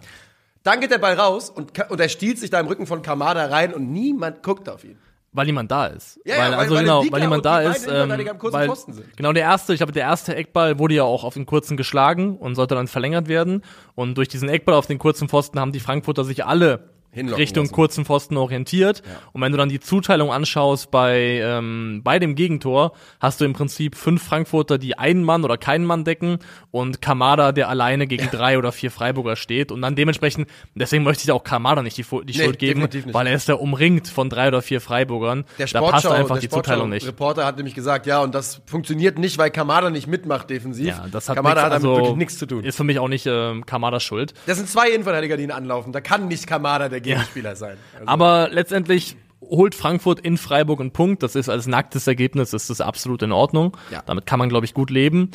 Dann 0.67 0.81
geht 0.81 0.91
der 0.91 0.97
Ball 0.97 1.13
raus 1.15 1.49
und, 1.49 1.71
und 1.89 1.99
er 1.99 2.09
stiehlt 2.09 2.37
sich 2.39 2.49
da 2.49 2.59
im 2.59 2.67
Rücken 2.67 2.85
von 2.87 3.01
Kamada 3.01 3.45
rein 3.45 3.73
und 3.73 3.91
niemand 3.91 4.43
guckt 4.43 4.67
auf 4.69 4.83
ihn. 4.83 4.97
weil 5.31 5.45
niemand 5.45 5.71
da 5.71 5.85
ist. 5.87 6.19
Ja, 6.25 6.35
ja, 6.35 6.41
weil, 6.41 6.51
weil- 6.51 6.57
also 6.59 6.75
weil 6.75 6.81
genau, 6.83 7.03
weil 7.11 7.21
niemand 7.21 7.45
da 7.45 7.61
ist. 7.61 7.87
Ähm, 7.87 8.09
weil. 8.41 8.67
Genau, 9.15 9.33
der 9.33 9.43
erste, 9.43 9.73
ich 9.73 9.77
glaube, 9.79 9.91
der 9.91 10.03
erste 10.03 10.35
Eckball 10.35 10.79
wurde 10.79 10.95
ja 10.95 11.03
auch 11.03 11.23
auf 11.23 11.35
den 11.35 11.45
kurzen 11.45 11.77
geschlagen 11.77 12.37
und 12.37 12.55
sollte 12.55 12.75
dann 12.75 12.87
verlängert 12.87 13.27
werden. 13.27 13.61
Und 13.95 14.15
durch 14.17 14.27
diesen 14.29 14.49
Eckball 14.49 14.75
auf 14.75 14.87
den 14.87 14.97
kurzen 14.99 15.29
Pfosten 15.29 15.59
haben 15.59 15.71
die 15.71 15.79
Frankfurter 15.79 16.23
sich 16.25 16.43
alle 16.45 16.89
Hinlocken 17.11 17.41
Richtung 17.41 17.63
lassen. 17.63 17.73
kurzen 17.73 18.05
Pfosten 18.05 18.37
orientiert. 18.37 19.01
Und 19.33 19.41
wenn 19.41 19.51
du 19.51 19.57
dann 19.57 19.69
die 19.69 19.79
Zuteilung 19.79 20.31
anschaust 20.31 20.91
bei, 20.91 21.41
ähm, 21.43 22.01
bei 22.03 22.19
dem 22.19 22.35
Gegentor, 22.35 22.91
hast 23.19 23.41
du 23.41 23.45
im 23.45 23.53
Prinzip 23.53 23.95
fünf 23.95 24.23
Frankfurter, 24.23 24.77
die 24.77 24.97
einen 24.97 25.23
Mann 25.23 25.43
oder 25.43 25.57
keinen 25.57 25.85
Mann 25.85 26.03
decken 26.03 26.39
und 26.71 27.01
Kamada, 27.01 27.51
der 27.51 27.69
alleine 27.69 28.07
gegen 28.07 28.29
drei 28.29 28.57
oder 28.57 28.71
vier 28.71 28.91
Freiburger 28.91 29.35
steht. 29.35 29.71
Und 29.71 29.81
dann 29.81 29.95
dementsprechend, 29.95 30.49
deswegen 30.75 31.03
möchte 31.03 31.23
ich 31.23 31.31
auch 31.31 31.43
Kamada 31.43 31.81
nicht 31.81 31.97
die, 31.97 32.03
die 32.03 32.37
Nee, 32.37 32.43
Schuld 32.43 32.59
geben, 32.59 32.87
weil 33.13 33.27
er 33.27 33.33
ist 33.33 33.47
ja 33.47 33.55
umringt 33.55 34.07
von 34.07 34.29
drei 34.29 34.49
oder 34.49 34.61
vier 34.61 34.81
Freiburgern. 34.81 35.45
Der 35.57 35.67
da 35.67 35.81
passt 35.81 36.05
einfach 36.07 36.35
der 36.35 36.41
die 36.41 36.49
Zuteilung 36.49 36.89
nicht. 36.89 37.07
Reporter 37.07 37.45
hat 37.45 37.57
nämlich 37.57 37.73
gesagt, 37.73 38.05
ja, 38.05 38.21
und 38.21 38.35
das 38.35 38.61
funktioniert 38.65 39.17
nicht, 39.17 39.37
weil 39.37 39.49
Kamada 39.49 39.89
nicht 39.89 40.07
mitmacht 40.07 40.49
defensiv. 40.49 40.87
Ja, 40.87 41.05
das 41.11 41.29
hat, 41.29 41.35
Kamada 41.37 41.61
nix, 41.61 41.63
hat 41.63 41.71
damit 41.71 41.85
also, 41.85 41.97
wirklich 41.97 42.17
nichts 42.17 42.37
zu 42.37 42.45
tun. 42.45 42.63
Ist 42.63 42.77
für 42.77 42.83
mich 42.83 42.99
auch 42.99 43.07
nicht 43.07 43.25
ähm, 43.25 43.65
Kamadas 43.65 44.03
Schuld. 44.03 44.33
Das 44.45 44.57
sind 44.57 44.69
zwei 44.69 44.89
Innenverteidiger, 44.89 45.37
die 45.37 45.43
ihn 45.43 45.51
anlaufen. 45.51 45.93
Da 45.93 46.01
kann 46.01 46.27
nicht 46.27 46.45
Kamada 46.47 46.89
der 46.89 46.96
Gegenspieler 47.01 47.55
sein. 47.55 47.77
Also, 47.93 48.07
Aber 48.07 48.49
letztendlich 48.51 49.17
holt 49.41 49.75
Frankfurt 49.75 50.19
in 50.19 50.37
Freiburg 50.37 50.79
einen 50.79 50.91
Punkt. 50.91 51.23
Das 51.23 51.35
ist 51.35 51.49
als 51.49 51.67
nacktes 51.67 52.07
Ergebnis, 52.07 52.53
ist 52.53 52.69
das 52.69 52.81
absolut 52.81 53.21
in 53.21 53.31
Ordnung. 53.31 53.77
Ja. 53.91 54.03
Damit 54.05 54.25
kann 54.25 54.39
man, 54.39 54.49
glaube 54.49 54.65
ich, 54.65 54.73
gut 54.73 54.89
leben. 54.89 55.31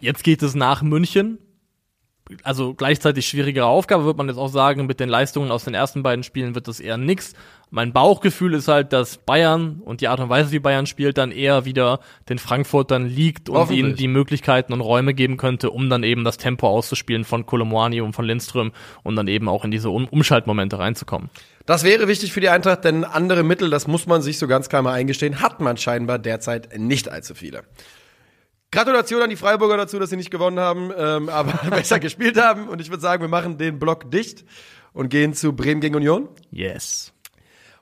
Jetzt 0.00 0.24
geht 0.24 0.42
es 0.42 0.54
nach 0.54 0.82
München. 0.82 1.38
Also 2.42 2.74
gleichzeitig 2.74 3.26
schwierigere 3.26 3.66
Aufgabe, 3.66 4.04
wird 4.04 4.16
man 4.16 4.28
jetzt 4.28 4.38
auch 4.38 4.48
sagen. 4.48 4.86
Mit 4.86 5.00
den 5.00 5.08
Leistungen 5.08 5.50
aus 5.50 5.64
den 5.64 5.74
ersten 5.74 6.02
beiden 6.02 6.22
Spielen 6.22 6.54
wird 6.54 6.68
das 6.68 6.80
eher 6.80 6.96
nix. 6.96 7.34
Mein 7.70 7.94
Bauchgefühl 7.94 8.52
ist 8.52 8.68
halt, 8.68 8.92
dass 8.92 9.16
Bayern 9.16 9.80
und 9.82 10.02
die 10.02 10.08
Art 10.08 10.20
und 10.20 10.28
Weise, 10.28 10.52
wie 10.52 10.58
Bayern 10.58 10.84
spielt, 10.84 11.16
dann 11.16 11.32
eher 11.32 11.64
wieder 11.64 12.00
den 12.28 12.38
Frankfurtern 12.38 13.06
liegt 13.06 13.48
und 13.48 13.70
ihnen 13.70 13.96
die 13.96 14.08
Möglichkeiten 14.08 14.74
und 14.74 14.82
Räume 14.82 15.14
geben 15.14 15.38
könnte, 15.38 15.70
um 15.70 15.88
dann 15.88 16.02
eben 16.02 16.22
das 16.22 16.36
Tempo 16.36 16.68
auszuspielen 16.68 17.24
von 17.24 17.46
Kolomoani 17.46 18.02
und 18.02 18.12
von 18.12 18.26
Lindström 18.26 18.72
und 19.04 19.16
dann 19.16 19.26
eben 19.26 19.48
auch 19.48 19.64
in 19.64 19.70
diese 19.70 19.88
um 19.88 20.06
Umschaltmomente 20.06 20.78
reinzukommen. 20.78 21.30
das 21.64 21.82
wäre 21.82 22.08
wichtig 22.08 22.34
für 22.34 22.40
die 22.40 22.50
Eintracht, 22.50 22.84
denn 22.84 23.04
andere 23.04 23.42
Mittel, 23.42 23.70
das 23.70 23.86
muss 23.86 24.06
man 24.06 24.20
sich 24.20 24.38
so 24.38 24.46
ganz 24.46 24.68
klar 24.68 24.82
mal 24.82 24.92
eingestehen, 24.92 25.40
hat 25.40 25.60
man 25.60 25.78
scheinbar 25.78 26.18
derzeit 26.18 26.78
nicht 26.78 27.08
allzu 27.08 27.34
viele. 27.34 27.62
Gratulation 28.72 29.22
an 29.22 29.30
die 29.30 29.36
Freiburger 29.36 29.76
dazu, 29.76 29.98
dass 29.98 30.10
sie 30.10 30.16
nicht 30.16 30.30
gewonnen 30.30 30.58
haben, 30.58 30.90
ähm, 30.96 31.28
aber 31.28 31.52
besser 31.70 32.00
gespielt 32.00 32.38
haben. 32.38 32.68
Und 32.68 32.80
ich 32.80 32.90
würde 32.90 33.02
sagen, 33.02 33.22
wir 33.22 33.28
machen 33.28 33.58
den 33.58 33.78
Block 33.78 34.10
dicht 34.10 34.44
und 34.92 35.10
gehen 35.10 35.34
zu 35.34 35.52
Bremen 35.52 35.80
gegen 35.80 35.94
Union. 35.94 36.28
Yes. 36.50 37.12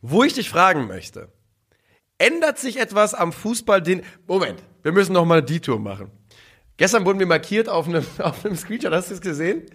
Wo 0.02 0.24
ich 0.24 0.34
dich 0.34 0.50
fragen 0.50 0.88
möchte, 0.88 1.32
ändert 2.18 2.58
sich 2.58 2.78
etwas 2.78 3.14
am 3.14 3.32
Fußball, 3.32 3.80
den, 3.80 4.02
Moment, 4.26 4.62
wir 4.82 4.92
müssen 4.92 5.12
noch 5.12 5.24
mal 5.24 5.42
die 5.42 5.60
Tour 5.60 5.78
machen. 5.78 6.10
Gestern 6.76 7.04
wurden 7.06 7.20
wir 7.20 7.26
markiert 7.26 7.68
auf 7.68 7.86
einem, 7.86 8.04
auf 8.18 8.44
einem 8.44 8.56
Screenshot, 8.56 8.92
hast 8.92 9.10
du 9.10 9.14
es 9.14 9.20
gesehen? 9.20 9.66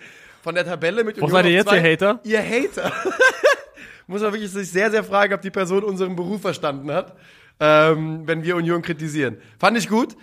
Von 0.43 0.53
der 0.53 0.65
Tabelle 0.65 1.03
mit 1.03 1.19
Wo 1.19 1.27
seid 1.27 1.45
ihr 1.45 1.51
jetzt, 1.51 1.71
ihr 1.71 1.81
Hater? 1.81 2.19
Ihr 2.23 2.43
Hater. 2.43 2.91
Muss 4.07 4.21
man 4.21 4.33
wirklich 4.33 4.51
sich 4.51 4.69
sehr, 4.69 4.91
sehr 4.91 5.03
fragen, 5.03 5.33
ob 5.33 5.41
die 5.41 5.49
Person 5.49 5.83
unseren 5.83 6.15
Beruf 6.15 6.41
verstanden 6.41 6.91
hat, 6.91 7.15
ähm, 7.59 8.23
wenn 8.25 8.43
wir 8.43 8.55
Union 8.55 8.81
kritisieren. 8.81 9.37
Fand 9.57 9.77
ich 9.77 9.87
gut. 9.87 10.15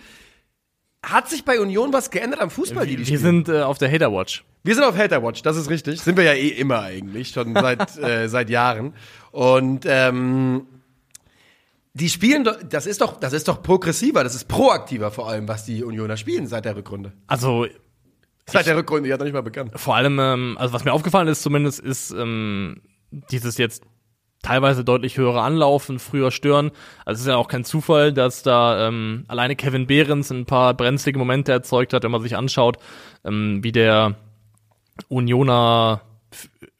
Hat 1.03 1.29
sich 1.29 1.43
bei 1.43 1.59
Union 1.59 1.91
was 1.91 2.09
geändert 2.11 2.39
am 2.39 2.49
Fußball, 2.49 2.85
die 2.85 2.93
die 2.95 2.99
Wir 2.99 3.17
spielen? 3.17 3.45
sind 3.45 3.49
äh, 3.49 3.61
auf 3.61 3.77
der 3.77 3.91
Hater 3.91 4.11
Watch. 4.13 4.43
Wir 4.63 4.73
sind 4.73 4.85
auf 4.85 4.97
Hater 4.97 5.21
Watch, 5.21 5.41
das 5.41 5.57
ist 5.57 5.69
richtig. 5.69 5.99
Sind 6.01 6.15
wir 6.15 6.23
ja 6.23 6.33
eh 6.33 6.47
immer 6.47 6.81
eigentlich, 6.81 7.29
schon 7.29 7.53
seit, 7.53 7.97
äh, 8.01 8.29
seit 8.29 8.49
Jahren. 8.49 8.93
Und 9.31 9.85
ähm, 9.85 10.65
die 11.93 12.07
spielen 12.09 12.45
doch, 12.45 12.57
das 12.63 12.85
ist 12.85 13.01
doch, 13.01 13.19
das 13.19 13.33
ist 13.33 13.47
doch 13.49 13.61
progressiver, 13.61 14.23
das 14.23 14.33
ist 14.33 14.47
proaktiver 14.47 15.11
vor 15.11 15.27
allem, 15.29 15.47
was 15.47 15.65
die 15.65 15.83
Unioner 15.83 16.15
spielen 16.17 16.47
seit 16.47 16.65
der 16.65 16.75
Rückrunde. 16.75 17.11
Also 17.27 17.67
Seit 18.45 18.65
der 18.65 18.75
Rückrunde, 18.75 19.07
die 19.07 19.13
hat 19.13 19.19
noch 19.19 19.25
nicht 19.25 19.33
mal 19.33 19.41
bekannt. 19.41 19.71
vor 19.75 19.95
allem, 19.95 20.19
ähm, 20.19 20.57
also 20.59 20.73
was 20.73 20.83
mir 20.83 20.91
aufgefallen 20.91 21.27
ist 21.29 21.41
zumindest, 21.43 21.79
ist 21.79 22.11
ähm, 22.11 22.81
dieses 23.31 23.57
jetzt 23.57 23.83
teilweise 24.43 24.83
deutlich 24.83 25.17
höhere 25.17 25.41
Anlaufen, 25.41 25.97
früher 25.97 26.29
stören. 26.29 26.69
Also 27.05 27.17
es 27.17 27.21
ist 27.21 27.27
ja 27.27 27.37
auch 27.37 27.47
kein 27.47 27.63
Zufall, 27.63 28.13
dass 28.13 28.43
da 28.43 28.87
ähm, 28.87 29.25
alleine 29.27 29.55
Kevin 29.55 29.87
Behrens 29.87 30.29
ein 30.29 30.45
paar 30.45 30.75
brenzlige 30.75 31.17
Momente 31.17 31.51
erzeugt 31.51 31.93
hat, 31.93 32.03
wenn 32.03 32.11
man 32.11 32.21
sich 32.21 32.37
anschaut, 32.37 32.77
ähm, 33.25 33.63
wie 33.63 33.71
der 33.71 34.15
Unioner 35.07 36.01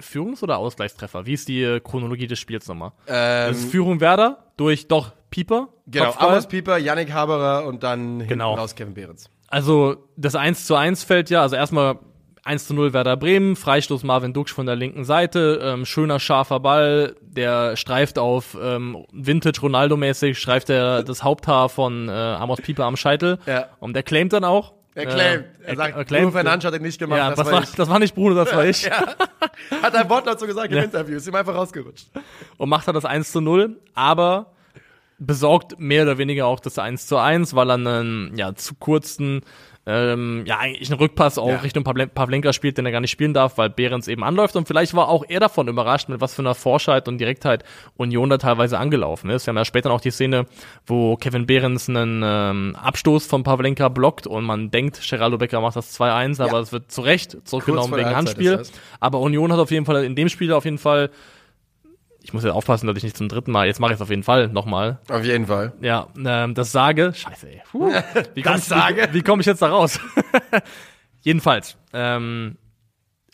Führungs- 0.01 0.43
oder 0.43 0.57
Ausgleichstreffer? 0.57 1.25
Wie 1.25 1.33
ist 1.33 1.47
die 1.47 1.63
äh, 1.63 1.79
Chronologie 1.79 2.27
des 2.27 2.39
Spiels 2.39 2.67
nochmal? 2.67 2.91
das 3.07 3.57
ist 3.57 3.71
Führung 3.71 3.99
Werder 4.01 4.51
durch 4.57 4.87
doch 4.87 5.11
Pieper. 5.29 5.69
Genau, 5.87 6.05
Kopfball. 6.07 6.29
Amos 6.29 6.47
Pieper, 6.47 6.77
Yannick 6.77 7.11
Haberer 7.11 7.65
und 7.65 7.81
dann 7.83 8.19
hinten 8.19 8.27
Genau. 8.27 8.53
raus 8.55 8.75
Kevin 8.75 8.93
Behrens. 8.93 9.29
Also 9.47 9.97
das 10.15 10.35
1 10.35 10.65
zu 10.65 10.75
1 10.75 11.03
fällt 11.03 11.29
ja, 11.29 11.41
also 11.41 11.55
erstmal 11.55 11.97
1 12.45 12.67
zu 12.67 12.73
0 12.73 12.91
Werder 12.93 13.15
Bremen, 13.15 13.55
Freistoß 13.55 14.03
Marvin 14.03 14.33
Duksch 14.33 14.51
von 14.53 14.65
der 14.65 14.75
linken 14.75 15.05
Seite, 15.05 15.59
ähm, 15.63 15.85
schöner 15.85 16.19
scharfer 16.19 16.59
Ball, 16.59 17.15
der 17.21 17.77
streift 17.77 18.19
auf 18.19 18.57
ähm, 18.61 19.05
Vintage 19.13 19.61
Ronaldo-mäßig, 19.61 20.37
streift 20.37 20.69
er 20.69 21.03
das 21.03 21.23
Haupthaar 21.23 21.69
von 21.69 22.09
äh, 22.09 22.11
Amos 22.11 22.59
Pieper 22.61 22.83
am 22.83 22.97
Scheitel 22.97 23.39
Ja. 23.45 23.67
und 23.79 23.93
der 23.93 24.03
claimt 24.03 24.33
dann 24.33 24.43
auch. 24.43 24.73
Er 24.95 25.05
claimt, 25.05 25.45
Äh, 25.65 25.69
er 25.71 25.75
sagt, 25.77 25.95
er 25.97 26.05
claimt. 26.05 26.23
Bruno 26.25 26.31
Fernandes 26.33 26.65
hat 26.67 26.75
ihn 26.75 26.81
nicht 26.83 26.99
gemacht, 26.99 27.17
Ja, 27.17 27.29
das 27.29 27.37
das, 27.39 27.51
war 27.51 27.63
das 27.77 27.89
war 27.89 27.99
nicht 27.99 28.13
Bruno, 28.13 28.35
das 28.35 28.53
war 28.53 28.65
ich. 28.67 28.89
Hat 28.91 29.95
ein 29.95 30.09
Wortlaut 30.09 30.39
so 30.39 30.45
gesagt 30.45 30.71
im 30.71 30.83
Interview, 30.83 31.15
ist 31.17 31.27
ihm 31.27 31.35
einfach 31.35 31.55
rausgerutscht. 31.55 32.07
und 32.57 32.67
macht 32.69 32.87
er 32.87 32.93
das 32.93 33.05
1 33.05 33.31
zu 33.31 33.39
0, 33.39 33.79
aber 33.95 34.47
besorgt 35.17 35.79
mehr 35.79 36.03
oder 36.03 36.17
weniger 36.17 36.47
auch 36.47 36.59
das 36.59 36.77
1 36.77 37.07
zu 37.07 37.17
1, 37.17 37.55
weil 37.55 37.69
er 37.71 37.75
einen 37.75 38.35
ja, 38.35 38.53
zu 38.55 38.75
kurzen, 38.75 39.41
ähm, 39.85 40.43
ja, 40.45 40.59
eigentlich 40.59 40.89
einen 40.89 40.99
Rückpass 40.99 41.37
auch 41.37 41.49
Ja. 41.49 41.57
Richtung 41.57 41.83
Pavlen 41.83 42.09
Pavlenka 42.09 42.53
spielt, 42.53 42.77
den 42.77 42.85
er 42.85 42.93
gar 42.93 43.01
nicht 43.01 43.11
spielen 43.11 43.33
darf, 43.33 43.57
weil 43.57 43.69
Behrens 43.69 44.07
eben 44.07 44.23
anläuft 44.23 44.55
und 44.55 44.67
vielleicht 44.67 44.93
war 44.93 45.09
auch 45.09 45.25
er 45.27 45.41
davon 45.41 45.67
überrascht, 45.67 46.07
mit 46.07 46.21
was 46.21 46.33
für 46.33 46.41
einer 46.41 46.55
Forschheit 46.55 47.07
und 47.09 47.17
Direktheit 47.17 47.65
Union 47.97 48.29
da 48.29 48.37
teilweise 48.37 48.79
angelaufen 48.79 49.29
ist. 49.29 49.45
Wir 49.45 49.51
haben 49.51 49.57
ja 49.57 49.65
später 49.65 49.89
noch 49.89 49.99
die 49.99 50.11
Szene, 50.11 50.45
wo 50.85 51.17
Kevin 51.17 51.45
Behrens 51.45 51.89
einen 51.89 52.21
ähm, 52.25 52.77
Abstoß 52.81 53.25
von 53.25 53.43
Pavlenka 53.43 53.89
blockt 53.89 54.25
und 54.25 54.45
man 54.45 54.71
denkt, 54.71 55.01
Geraldo 55.09 55.37
Becker 55.37 55.59
macht 55.59 55.75
das 55.75 55.99
2-1, 55.99 56.41
aber 56.41 56.59
es 56.59 56.71
wird 56.71 56.89
zu 56.89 57.01
Recht 57.01 57.37
zurückgenommen 57.43 57.93
wegen 57.95 58.15
Handspiel. 58.15 58.63
Aber 59.01 59.19
Union 59.19 59.51
hat 59.51 59.59
auf 59.59 59.71
jeden 59.71 59.85
Fall 59.85 60.05
in 60.05 60.15
dem 60.15 60.29
Spiel 60.29 60.53
auf 60.53 60.63
jeden 60.63 60.77
Fall 60.77 61.09
ich 62.23 62.33
muss 62.33 62.43
jetzt 62.43 62.53
aufpassen, 62.53 62.87
dass 62.87 62.97
ich 62.97 63.03
nicht 63.03 63.17
zum 63.17 63.27
dritten 63.29 63.51
Mal, 63.51 63.67
jetzt 63.67 63.79
mache 63.79 63.91
ich 63.91 63.97
es 63.97 64.01
auf 64.01 64.09
jeden 64.09 64.23
Fall 64.23 64.47
nochmal, 64.47 64.99
Auf 65.09 65.23
jeden 65.25 65.45
Fall. 65.47 65.73
ja, 65.81 66.07
ähm, 66.25 66.55
das 66.55 66.71
sage, 66.71 67.13
scheiße, 67.13 67.49
ey. 67.49 67.61
Puh. 67.69 67.91
Wie 68.33 68.41
komm 68.41 68.53
Das 68.53 68.61
ich, 68.63 68.67
sage. 68.67 69.07
Wie, 69.11 69.15
wie 69.15 69.21
komme 69.21 69.41
ich 69.41 69.45
jetzt 69.45 69.61
da 69.61 69.67
raus? 69.67 69.99
Jedenfalls, 71.21 71.77
ähm, 71.93 72.57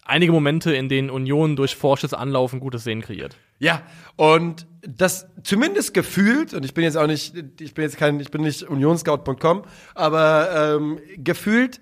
einige 0.04 0.32
Momente, 0.32 0.74
in 0.74 0.90
denen 0.90 1.10
Union 1.10 1.56
durch 1.56 1.76
forsches 1.76 2.14
Anlaufen 2.14 2.60
gutes 2.60 2.84
Sehen 2.84 3.02
kreiert. 3.02 3.38
Ja, 3.60 3.82
und 4.16 4.66
das 4.82 5.28
zumindest 5.44 5.94
gefühlt, 5.94 6.54
und 6.54 6.64
ich 6.66 6.74
bin 6.74 6.84
jetzt 6.84 6.98
auch 6.98 7.08
nicht, 7.08 7.36
ich 7.60 7.74
bin 7.74 7.84
jetzt 7.84 7.98
kein, 7.98 8.20
ich 8.20 8.32
bin 8.32 8.42
nicht 8.42 8.64
unionscout.com, 8.64 9.64
aber 9.96 10.76
ähm, 10.78 11.00
gefühlt 11.18 11.82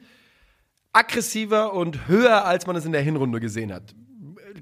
aggressiver 0.93 1.73
und 1.73 2.07
höher, 2.07 2.45
als 2.45 2.65
man 2.65 2.75
es 2.75 2.85
in 2.85 2.91
der 2.91 3.01
Hinrunde 3.01 3.39
gesehen 3.39 3.71
hat. 3.71 3.93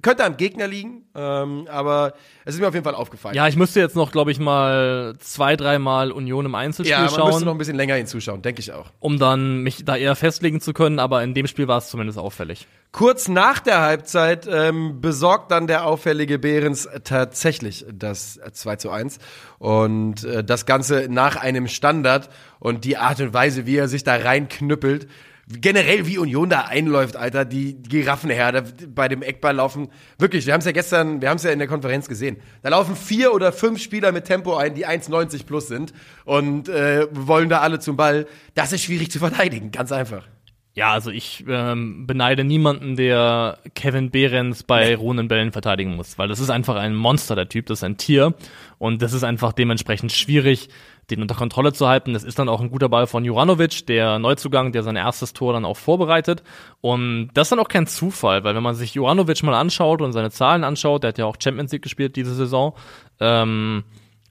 Könnte 0.02 0.26
am 0.26 0.36
Gegner 0.36 0.68
liegen, 0.68 1.05
ähm, 1.16 1.68
aber 1.70 2.14
es 2.44 2.56
ist 2.56 2.62
mir 2.62 2.68
auf 2.68 2.74
jeden 2.74 2.84
Fall 2.84 2.96
aufgefallen. 2.96 3.36
Ja, 3.36 3.48
ich 3.48 3.56
müsste 3.56 3.80
jetzt 3.80 3.96
noch, 3.96 4.12
glaube 4.12 4.32
ich, 4.32 4.40
mal 4.40 5.16
zwei, 5.20 5.56
dreimal 5.56 6.12
Union 6.12 6.46
im 6.46 6.56
Einzelspiel 6.56 6.92
ja 6.92 6.98
man 6.98 7.06
müsste 7.06 7.20
schauen, 7.22 7.46
noch 7.46 7.52
ein 7.54 7.58
bisschen 7.58 7.78
länger 7.78 7.96
hinzuschauen, 7.96 8.42
denke 8.42 8.60
ich 8.60 8.74
auch. 8.74 8.88
um 9.00 9.18
dann 9.18 9.60
mich 9.60 9.86
da 9.86 9.96
eher 9.96 10.16
festlegen 10.16 10.62
zu 10.62 10.74
können, 10.74 11.00
aber 11.00 11.24
in 11.24 11.34
dem 11.34 11.48
Spiel 11.48 11.68
war 11.68 11.78
es 11.78 11.90
zumindest 11.90 12.20
auffällig. 12.20 12.68
Kurz 12.92 13.28
nach 13.28 13.60
der 13.60 13.82
Halbzeit 13.82 14.48
ähm, 14.50 15.02
besorgt 15.02 15.52
dann 15.52 15.68
der 15.68 15.86
auffällige 15.86 16.40
Behrens 16.40 16.88
tatsächlich 17.04 17.86
das 17.92 18.40
2 18.52 18.76
zu 18.78 18.90
1. 18.90 19.20
Und 19.58 20.24
äh, 20.24 20.44
das 20.44 20.66
Ganze 20.66 21.08
nach 21.10 21.36
einem 21.36 21.68
Standard 21.68 22.30
und 22.60 22.86
die 22.86 22.98
Art 22.98 23.20
und 23.20 23.34
Weise, 23.34 23.66
wie 23.66 23.76
er 23.76 23.88
sich 23.88 24.04
da 24.04 24.16
reinknüppelt, 24.16 25.08
generell 25.48 26.08
wie 26.08 26.18
Union 26.18 26.50
da 26.50 26.62
einläuft, 26.62 27.16
Alter, 27.16 27.46
die 27.46 27.82
Giraffenherde 27.82 28.64
bei 28.88 29.08
dem 29.08 29.22
Eckball 29.22 29.56
laufen. 29.56 29.90
Wirklich, 30.18 30.46
wir 30.46 30.54
haben 30.54 30.60
es 30.60 30.66
ja 30.66 30.72
gestern, 30.72 31.22
wir 31.22 31.30
haben 31.30 31.38
es 31.38 31.44
ja 31.44 31.52
in 31.52 31.60
der 31.60 31.68
Konferenz 31.68 32.08
gesehen. 32.08 32.38
Da 32.64 32.70
laufen 32.70 32.96
vier 32.96 33.34
oder 33.34 33.52
fünf 33.52 33.82
Spieler 33.82 34.12
mit 34.12 34.26
Tempo 34.26 34.56
ein, 34.56 34.74
die 34.74 34.88
1,90 34.88 35.46
plus 35.46 35.68
sind 35.68 35.94
und 36.24 36.70
äh, 36.70 37.08
wollen 37.12 37.50
da 37.50 37.60
alle 37.60 37.80
zum 37.80 37.96
Ball. 37.96 38.28
Das 38.56 38.72
ist 38.74 38.84
schwierig 38.84 39.12
zu 39.12 39.20
verteidigen, 39.20 39.72
ganz 39.72 39.92
einfach. 39.92 40.24
Ja, 40.76 40.92
also 40.92 41.10
ich 41.10 41.46
ähm, 41.48 42.06
beneide 42.06 42.44
niemanden, 42.44 42.98
der 42.98 43.60
Kevin 43.76 44.12
Behrens 44.12 44.64
bei 44.64 44.94
ruhenden 44.94 45.30
Bällen 45.30 45.54
verteidigen 45.54 45.96
muss, 45.96 46.18
weil 46.18 46.28
das 46.28 46.42
ist 46.42 46.50
einfach 46.50 46.76
ein 46.76 46.94
Monster, 46.96 47.34
der 47.36 47.48
Typ, 47.48 47.68
das 47.68 47.80
ist 47.80 47.84
ein 47.86 47.96
Tier 47.96 48.34
und 48.78 49.02
das 49.02 49.14
ist 49.14 49.24
einfach 49.24 49.54
dementsprechend 49.54 50.12
schwierig, 50.12 50.68
den 51.10 51.22
unter 51.22 51.36
Kontrolle 51.36 51.74
zu 51.74 51.88
halten. 51.88 52.14
Das 52.14 52.24
ist 52.24 52.40
dann 52.40 52.50
auch 52.50 52.62
ein 52.62 52.72
guter 52.72 52.90
Ball 52.90 53.08
von 53.08 53.24
Juranovic, 53.26 53.86
der 53.88 54.20
Neuzugang, 54.20 54.72
der 54.72 54.84
sein 54.84 54.96
erstes 54.96 55.34
Tor 55.34 55.54
dann 55.54 55.66
auch 55.66 55.78
vorbereitet. 55.78 56.44
Und 56.82 57.30
das 57.34 57.46
ist 57.46 57.52
dann 57.52 57.60
auch 57.60 57.68
kein 57.68 57.88
Zufall, 57.88 58.44
weil 58.44 58.56
wenn 58.56 58.64
man 58.64 58.76
sich 58.76 58.94
Juranovic 58.96 59.44
mal 59.44 59.56
anschaut 59.56 60.02
und 60.02 60.14
seine 60.14 60.32
Zahlen 60.32 60.64
anschaut, 60.64 61.04
der 61.04 61.10
hat 61.10 61.18
ja 61.18 61.26
auch 61.26 61.38
Champions 61.42 61.72
League 61.72 61.84
gespielt 61.84 62.16
diese 62.16 62.34
Saison, 62.34 62.74
ähm, 63.20 63.84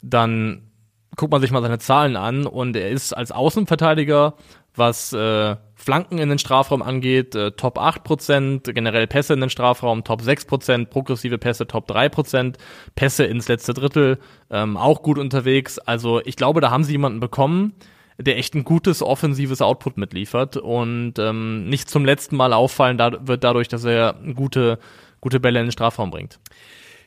dann 0.02 0.70
guckt 1.16 1.30
man 1.30 1.40
sich 1.40 1.50
mal 1.50 1.62
seine 1.62 1.78
Zahlen 1.78 2.16
an 2.16 2.46
und 2.46 2.76
er 2.76 2.90
ist 2.90 3.12
als 3.12 3.30
Außenverteidiger, 3.30 4.34
was 4.74 5.12
äh, 5.12 5.56
Flanken 5.84 6.18
in 6.18 6.30
den 6.30 6.38
Strafraum 6.38 6.82
angeht, 6.82 7.34
äh, 7.34 7.50
Top 7.52 7.78
8%, 7.78 8.72
generell 8.72 9.06
Pässe 9.06 9.34
in 9.34 9.40
den 9.40 9.50
Strafraum, 9.50 10.02
Top 10.02 10.22
6%, 10.22 10.86
progressive 10.86 11.36
Pässe 11.36 11.66
Top 11.66 11.90
3%, 11.90 12.56
Pässe 12.94 13.24
ins 13.24 13.48
letzte 13.48 13.74
Drittel, 13.74 14.18
ähm, 14.50 14.78
auch 14.78 15.02
gut 15.02 15.18
unterwegs. 15.18 15.78
Also 15.78 16.22
ich 16.24 16.36
glaube, 16.36 16.62
da 16.62 16.70
haben 16.70 16.84
sie 16.84 16.92
jemanden 16.92 17.20
bekommen, 17.20 17.74
der 18.18 18.38
echt 18.38 18.54
ein 18.54 18.64
gutes 18.64 19.02
offensives 19.02 19.60
Output 19.60 19.98
mitliefert 19.98 20.56
und 20.56 21.18
ähm, 21.18 21.68
nicht 21.68 21.90
zum 21.90 22.04
letzten 22.04 22.36
Mal 22.36 22.52
auffallen 22.52 22.96
da 22.96 23.26
wird 23.26 23.44
dadurch, 23.44 23.68
dass 23.68 23.84
er 23.84 24.14
gute, 24.34 24.78
gute 25.20 25.38
Bälle 25.38 25.60
in 25.60 25.66
den 25.66 25.72
Strafraum 25.72 26.10
bringt. 26.10 26.38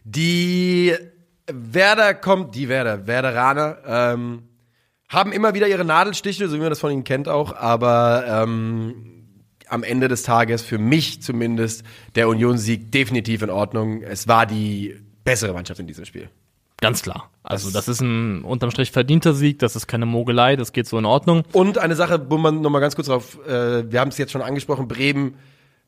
Die 0.03 0.93
Werder 1.51 2.13
kommt, 2.13 2.55
die 2.55 2.69
Werder, 2.69 3.07
Werderaner, 3.07 3.77
ähm, 3.87 4.43
haben 5.09 5.31
immer 5.31 5.53
wieder 5.53 5.67
ihre 5.67 5.85
Nadelstiche, 5.85 6.47
so 6.47 6.55
wie 6.55 6.59
man 6.59 6.69
das 6.69 6.79
von 6.79 6.91
ihnen 6.91 7.03
kennt 7.03 7.27
auch, 7.27 7.55
aber 7.55 8.25
ähm, 8.27 9.17
am 9.69 9.83
Ende 9.83 10.07
des 10.07 10.23
Tages, 10.23 10.61
für 10.61 10.77
mich 10.77 11.21
zumindest, 11.21 11.83
der 12.15 12.27
Union-Sieg 12.29 12.91
definitiv 12.91 13.41
in 13.41 13.49
Ordnung. 13.49 14.01
Es 14.01 14.27
war 14.27 14.45
die 14.45 14.95
bessere 15.23 15.53
Mannschaft 15.53 15.79
in 15.79 15.87
diesem 15.87 16.05
Spiel. 16.05 16.29
Ganz 16.79 17.01
klar. 17.01 17.31
Also 17.43 17.71
das, 17.71 17.87
ist 17.87 18.01
ein 18.01 18.43
unterm 18.43 18.69
Strich 18.69 18.91
verdienter 18.91 19.33
Sieg, 19.33 19.59
das 19.59 19.75
ist 19.75 19.87
keine 19.87 20.05
Mogelei, 20.05 20.55
das 20.55 20.73
geht 20.73 20.87
so 20.87 20.97
in 20.99 21.05
Ordnung. 21.05 21.43
Und 21.51 21.77
eine 21.79 21.95
Sache, 21.95 22.29
wo 22.29 22.37
man 22.37 22.61
nochmal 22.61 22.81
ganz 22.81 22.95
kurz 22.95 23.07
drauf, 23.07 23.39
äh, 23.47 23.91
wir 23.91 23.99
haben 23.99 24.09
es 24.09 24.17
jetzt 24.17 24.31
schon 24.31 24.41
angesprochen, 24.41 24.87
Bremen, 24.87 25.35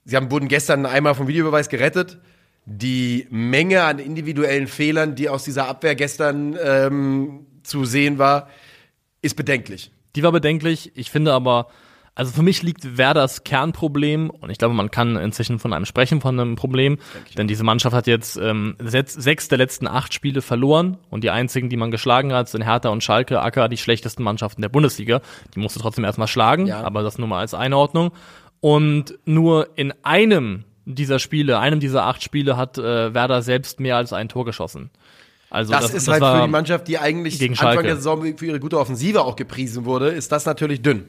sie 0.05 0.15
haben, 0.15 0.31
wurden 0.31 0.47
gestern 0.47 0.85
einmal 0.85 1.13
vom 1.13 1.27
Videobeweis 1.27 1.69
gerettet. 1.69 2.17
Die 2.65 3.27
Menge 3.29 3.83
an 3.83 3.99
individuellen 3.99 4.67
Fehlern, 4.67 5.15
die 5.15 5.29
aus 5.29 5.43
dieser 5.43 5.67
Abwehr 5.67 5.95
gestern 5.95 6.57
ähm, 6.61 7.45
zu 7.63 7.85
sehen 7.85 8.17
war, 8.17 8.49
ist 9.21 9.35
bedenklich. 9.35 9.91
Die 10.15 10.23
war 10.23 10.31
bedenklich. 10.31 10.91
Ich 10.95 11.11
finde 11.11 11.33
aber, 11.33 11.67
also 12.15 12.31
für 12.31 12.41
mich 12.41 12.63
liegt 12.63 12.97
Werders 12.97 13.43
Kernproblem, 13.43 14.29
und 14.29 14.49
ich 14.49 14.57
glaube, 14.57 14.73
man 14.73 14.91
kann 14.91 15.15
inzwischen 15.15 15.59
von 15.59 15.73
einem 15.73 15.85
sprechen, 15.85 16.21
von 16.21 16.39
einem 16.39 16.55
Problem, 16.55 16.97
denn 17.37 17.47
diese 17.47 17.63
Mannschaft 17.63 17.95
hat 17.95 18.07
jetzt 18.07 18.37
ähm, 18.37 18.75
sechs, 18.79 19.47
der 19.47 19.57
letzten 19.57 19.87
acht 19.87 20.13
Spiele 20.13 20.41
verloren 20.41 20.97
und 21.09 21.23
die 21.23 21.29
einzigen, 21.29 21.69
die 21.69 21.77
man 21.77 21.91
geschlagen 21.91 22.33
hat, 22.33 22.49
sind 22.49 22.63
Hertha 22.63 22.89
und 22.89 23.03
Schalke, 23.03 23.41
Acker, 23.41 23.69
die 23.69 23.77
schlechtesten 23.77 24.23
Mannschaften 24.23 24.61
der 24.61 24.69
Bundesliga. 24.69 25.21
Die 25.55 25.59
musst 25.59 25.75
du 25.75 25.79
trotzdem 25.79 26.03
erstmal 26.03 26.27
schlagen, 26.27 26.67
ja. 26.67 26.81
aber 26.81 27.03
das 27.03 27.17
nur 27.17 27.27
mal 27.27 27.39
als 27.39 27.53
Einordnung. 27.53 28.11
Und 28.59 29.17
nur 29.25 29.69
in 29.77 29.93
einem 30.03 30.65
dieser 30.85 31.19
Spiele, 31.19 31.59
einem 31.59 31.79
dieser 31.79 32.05
acht 32.05 32.23
Spiele 32.23 32.57
hat 32.57 32.77
äh, 32.77 33.13
Werder 33.13 33.41
selbst 33.41 33.79
mehr 33.79 33.95
als 33.95 34.11
ein 34.11 34.27
Tor 34.27 34.43
geschossen. 34.43 34.89
Also 35.49 35.71
das, 35.71 35.83
das 35.83 35.93
ist 35.93 36.07
das 36.07 36.21
halt 36.21 36.37
für 36.37 36.45
die 36.45 36.51
Mannschaft, 36.51 36.87
die 36.87 36.97
eigentlich 36.99 37.41
Anfang 37.41 37.55
Schalke. 37.55 37.83
der 37.83 37.95
Saison 37.95 38.37
für 38.37 38.45
ihre 38.45 38.59
gute 38.59 38.79
Offensive 38.79 39.21
auch 39.21 39.35
gepriesen 39.35 39.85
wurde, 39.85 40.09
ist 40.09 40.31
das 40.31 40.45
natürlich 40.45 40.81
dünn. 40.81 41.05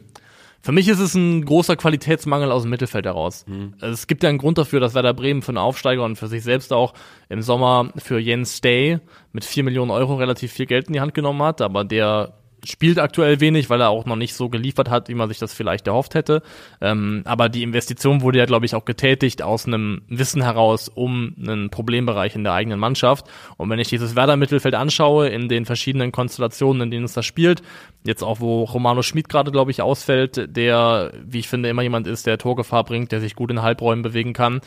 Für 0.63 0.73
mich 0.73 0.89
ist 0.89 0.99
es 0.99 1.15
ein 1.15 1.45
großer 1.45 1.77
Qualitätsmangel 1.77 2.53
aus 2.53 2.63
dem 2.63 2.71
Mittelfeld 2.71 3.07
heraus. 3.07 3.47
Mhm. 3.47 3.75
Es 3.81 4.07
gibt 4.07 4.23
ja 4.23 4.29
einen 4.29 4.37
Grund 4.37 4.59
dafür, 4.59 4.79
dass 4.79 4.95
Werder 4.95 5.15
Bremen 5.15 5.41
für 5.41 5.51
einen 5.51 5.59
Aufsteiger 5.59 6.05
und 6.05 6.17
für 6.17 6.29
sich 6.29 6.43
selbst 6.43 6.73
auch 6.73 6.93
im 7.31 7.41
Sommer 7.41 7.91
für 7.97 8.19
Jens 8.19 8.59
Stay 8.59 8.99
mit 9.33 9.45
vier 9.45 9.65
Millionen 9.65 9.91
Euro 9.91 10.17
relativ 10.17 10.53
viel 10.53 10.67
Geld 10.67 10.89
in 10.89 10.93
die 10.93 11.01
Hand 11.01 11.15
genommen 11.15 11.43
hat, 11.43 11.63
aber 11.63 11.85
der 11.85 12.35
spielt 12.65 12.99
aktuell 12.99 13.41
wenig, 13.41 13.71
weil 13.71 13.81
er 13.81 13.91
auch 13.91 14.05
noch 14.05 14.17
nicht 14.17 14.35
so 14.35 14.49
geliefert 14.49 14.91
hat, 14.91 15.09
wie 15.09 15.15
man 15.15 15.29
sich 15.29 15.39
das 15.39 15.55
vielleicht 15.55 15.87
erhofft 15.87 16.15
hätte. 16.15 16.43
Ähm, 16.81 17.23
aber 17.25 17.49
die 17.49 17.63
Investition 17.63 18.23
wurde 18.23 18.39
ja, 18.39 18.47
glaube 18.47 18.67
ich, 18.67 18.75
auch 18.75 18.85
getätigt 18.85 19.43
aus 19.43 19.67
einem 19.67 20.03
Wissen 20.09 20.43
heraus 20.43 20.89
um 20.89 21.35
einen 21.41 21.71
Problembereich 21.71 22.35
in 22.35 22.45
der 22.45 22.53
eigenen 22.53 22.79
Mannschaft. 22.79 23.27
Und 23.57 23.71
wenn 23.71 23.79
ich 23.79 23.89
dieses 23.89 24.17
Werder-Mittelfeld 24.17 24.75
anschaue, 24.75 25.29
in 25.29 25.49
den 25.49 25.65
verschiedenen 25.65 26.13
Konstellationen, 26.13 26.83
in 26.83 26.91
denen 26.91 27.05
es 27.05 27.13
da 27.13 27.23
spielt, 27.23 27.63
jetzt 28.05 28.23
auch, 28.23 28.41
wo 28.41 28.65
Romano 28.65 29.03
Schmid 29.03 29.29
gerade, 29.29 29.51
glaube 29.51 29.71
ich, 29.71 29.83
ausfällt, 29.83 30.57
der, 30.57 31.13
wie 31.25 31.41
ich 31.41 31.49
finde, 31.49 31.69
immer 31.69 31.83
jemand 31.83 32.07
ist, 32.07 32.27
der 32.27 32.39
Torgefahr 32.39 32.85
bringt, 32.85 33.13
der 33.13 33.21
sich 33.21 33.35
gut 33.35 33.51
in 33.51 33.63
Halbräumen 33.63 34.03
bewegen 34.03 34.33
kann, 34.33 34.61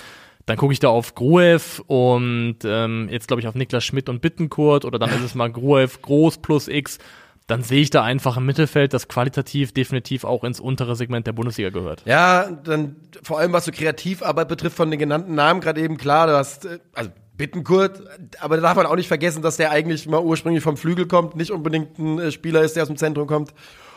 dann 0.46 0.58
gucke 0.58 0.74
ich 0.74 0.80
da 0.80 0.90
auf 0.90 1.16
Gruev 1.16 1.82
und 1.88 2.58
ähm, 2.66 3.08
jetzt 3.10 3.28
glaube 3.28 3.40
ich 3.40 3.48
auf 3.48 3.56
Niklas 3.56 3.84
Schmidt 3.84 4.10
und 4.10 4.22
Bittenkurt 4.22 4.84
oder 4.84 5.00
dann 5.00 5.10
ist 5.12 5.24
es 5.24 5.36
mal 5.36 5.52
Gruev 5.52 6.02
groß 6.02 6.40
plus 6.40 6.68
X 6.68 7.00
dann 7.48 7.62
sehe 7.62 7.82
ich 7.82 7.90
da 7.90 8.04
einfach 8.04 8.38
ein 8.38 8.46
Mittelfeld, 8.46 8.94
das 8.94 9.08
qualitativ 9.08 9.74
definitiv 9.74 10.24
auch 10.24 10.44
ins 10.44 10.60
untere 10.60 10.96
Segment 10.96 11.28
der 11.28 11.34
Bundesliga 11.34 11.70
gehört. 11.70 12.04
Ja, 12.06 12.50
dann 12.50 12.96
vor 13.22 13.40
allem 13.40 13.52
was 13.54 13.66
so 13.66 13.72
Kreativarbeit 13.72 14.48
betrifft 14.48 14.78
von 14.78 14.90
den 14.90 15.00
genannten 15.00 15.36
Namen 15.36 15.60
gerade 15.60 15.82
eben 15.82 15.98
klar, 15.98 16.28
du 16.28 16.34
hast 16.34 16.66
äh, 16.66 16.80
also 16.94 17.12
Bittenkurt, 17.36 18.04
aber 18.40 18.58
da 18.58 18.62
darf 18.62 18.76
man 18.78 18.86
auch 18.86 18.96
nicht 18.96 19.08
vergessen, 19.08 19.42
dass 19.42 19.58
der 19.58 19.72
eigentlich 19.72 20.08
mal 20.08 20.22
ursprünglich 20.22 20.64
vom 20.64 20.78
Flügel 20.78 21.08
kommt, 21.08 21.36
nicht 21.36 21.52
unbedingt 21.52 21.98
ein 21.98 22.20
äh, 22.20 22.32
Spieler 22.32 22.62
ist, 22.62 22.76
der 22.76 22.84
aus 22.84 22.90
dem 22.90 22.98
Zentrum 22.98 23.28
kommt. 23.28 23.54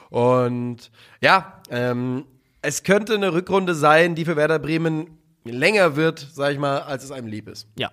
Und 0.09 0.91
ja, 1.21 1.61
ähm, 1.71 2.25
es 2.63 2.83
könnte 2.83 3.15
eine 3.15 3.33
Rückrunde 3.33 3.75
sein, 3.75 4.15
die 4.15 4.25
für 4.25 4.37
Werder 4.37 4.59
Bremen 4.59 5.19
länger 5.45 5.97
wird, 5.97 6.27
sag 6.33 6.53
ich 6.53 6.59
mal, 6.59 6.81
als 6.81 7.05
es 7.05 7.13
einem 7.13 7.29
lieb 7.29 7.49
ist. 7.49 7.69
Ja, 7.79 7.91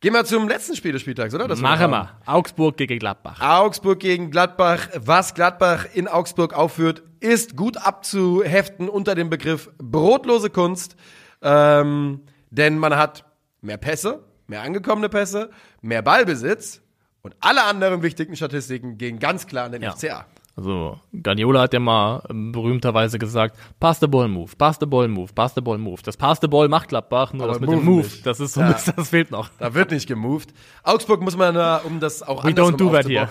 Gehen 0.00 0.12
wir 0.12 0.24
zum 0.24 0.46
letzten 0.48 0.76
Spiel 0.76 0.92
des 0.92 1.00
Spieltags, 1.00 1.34
oder? 1.34 1.48
Das 1.48 1.60
Machen 1.60 1.90
wir. 1.90 2.10
Augsburg 2.26 2.76
gegen 2.76 2.98
Gladbach. 2.98 3.40
Augsburg 3.40 3.98
gegen 4.00 4.30
Gladbach. 4.30 4.88
Was 4.94 5.34
Gladbach 5.34 5.86
in 5.94 6.06
Augsburg 6.06 6.52
aufführt, 6.52 7.02
ist 7.20 7.56
gut 7.56 7.78
abzuheften 7.78 8.88
unter 8.88 9.14
dem 9.14 9.30
Begriff 9.30 9.70
brotlose 9.78 10.50
Kunst. 10.50 10.96
Ähm, 11.42 12.20
denn 12.50 12.78
man 12.78 12.96
hat 12.96 13.24
mehr 13.62 13.78
Pässe, 13.78 14.24
mehr 14.46 14.62
angekommene 14.62 15.08
Pässe, 15.08 15.50
mehr 15.80 16.02
Ballbesitz 16.02 16.82
und 17.22 17.34
alle 17.40 17.64
anderen 17.64 18.02
wichtigen 18.02 18.36
Statistiken 18.36 18.98
gehen 18.98 19.18
ganz 19.18 19.46
klar 19.46 19.64
an 19.64 19.72
den 19.72 19.82
ja. 19.82 19.92
FCA. 19.92 20.26
Also 20.56 20.98
Guardiola 21.12 21.60
hat 21.60 21.74
ja 21.74 21.80
mal 21.80 22.22
ähm, 22.30 22.50
berühmterweise 22.50 23.18
gesagt, 23.18 23.58
pass 23.78 24.00
the 24.00 24.06
ball 24.06 24.26
move, 24.26 24.56
pass 24.56 24.78
the 24.80 24.86
ball 24.86 25.06
move, 25.06 25.32
pass 25.34 25.54
the 25.54 25.60
ball 25.60 25.76
move. 25.76 26.00
Das 26.02 26.16
pass 26.16 26.38
the 26.40 26.48
ball 26.48 26.68
macht 26.68 26.88
Gladbach, 26.88 27.34
nur 27.34 27.44
Aber 27.44 27.52
das 27.52 27.60
mit 27.60 27.70
dem 27.70 27.84
Move, 27.84 28.04
nicht. 28.04 28.24
das 28.24 28.40
ist 28.40 28.54
so, 28.54 28.62
ja. 28.62 28.72
das 28.96 29.10
fehlt 29.10 29.30
noch. 29.30 29.50
Da 29.58 29.74
wird 29.74 29.90
nicht 29.90 30.06
gemoved. 30.06 30.54
Augsburg 30.82 31.20
muss 31.20 31.36
man, 31.36 31.56
um 31.84 32.00
das 32.00 32.22
auch 32.22 32.42
We 32.42 32.50
don't 32.50 32.76
do 32.76 32.90
that 32.90 33.06
here. 33.06 33.28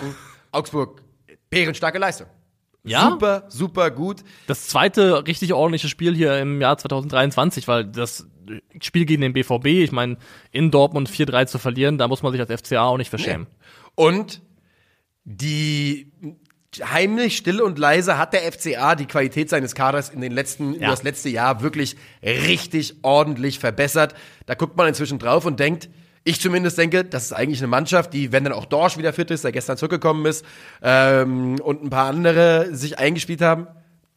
Augsburg, 0.52 1.02
bärenstarke 1.50 1.98
Leistung. 1.98 2.28
Ja? 2.84 3.10
Super, 3.10 3.46
super 3.50 3.90
gut. 3.90 4.18
Das 4.46 4.68
zweite 4.68 5.26
richtig 5.26 5.52
ordentliche 5.54 5.90
Spiel 5.90 6.16
hier 6.16 6.38
im 6.40 6.62
Jahr 6.62 6.78
2023, 6.78 7.68
weil 7.68 7.86
das 7.86 8.28
Spiel 8.80 9.06
gegen 9.06 9.24
den 9.24 9.34
BVB, 9.34 9.66
ich 9.66 9.92
meine, 9.92 10.18
in 10.52 10.70
Dortmund 10.70 11.10
4-3 11.10 11.48
zu 11.48 11.58
verlieren, 11.58 11.98
da 11.98 12.08
muss 12.08 12.22
man 12.22 12.32
sich 12.32 12.40
als 12.40 12.62
FCA 12.62 12.84
auch 12.84 12.98
nicht 12.98 13.10
verschämen. 13.10 13.48
Nee. 13.50 14.06
Und 14.06 14.42
die 15.24 16.12
heimlich, 16.84 17.38
still 17.38 17.62
und 17.62 17.80
leise 17.80 18.18
hat 18.18 18.34
der 18.34 18.52
FCA 18.52 18.96
die 18.96 19.06
Qualität 19.06 19.50
seines 19.50 19.76
Kaders 19.76 20.10
in 20.10 20.22
den 20.22 20.32
letzten, 20.32 20.74
ja. 20.80 20.90
das 20.90 21.04
letzte 21.04 21.30
Jahr 21.30 21.62
wirklich 21.62 21.96
richtig 22.24 22.96
ordentlich 23.02 23.60
verbessert. 23.60 24.16
Da 24.46 24.56
guckt 24.56 24.78
man 24.78 24.88
inzwischen 24.88 25.20
drauf 25.20 25.46
und 25.46 25.60
denkt, 25.60 25.90
ich 26.24 26.42
zumindest 26.42 26.78
denke, 26.78 27.06
das 27.06 27.26
ist 27.26 27.34
eigentlich 27.34 27.60
eine 27.60 27.68
Mannschaft, 27.68 28.14
die, 28.14 28.32
wenn 28.32 28.44
dann 28.44 28.54
auch 28.54 28.66
Dorsch 28.66 28.98
wieder 28.98 29.14
fit 29.14 29.30
ist, 29.30 29.44
der 29.44 29.52
gestern 29.52 29.78
zurückgekommen 29.78 30.26
ist, 30.26 30.44
ähm, 30.82 31.60
und 31.62 31.84
ein 31.84 31.92
paar 31.92 32.08
andere 32.08 32.76
sich 32.76 32.98
eingespielt 32.98 33.42
haben, 33.42 33.68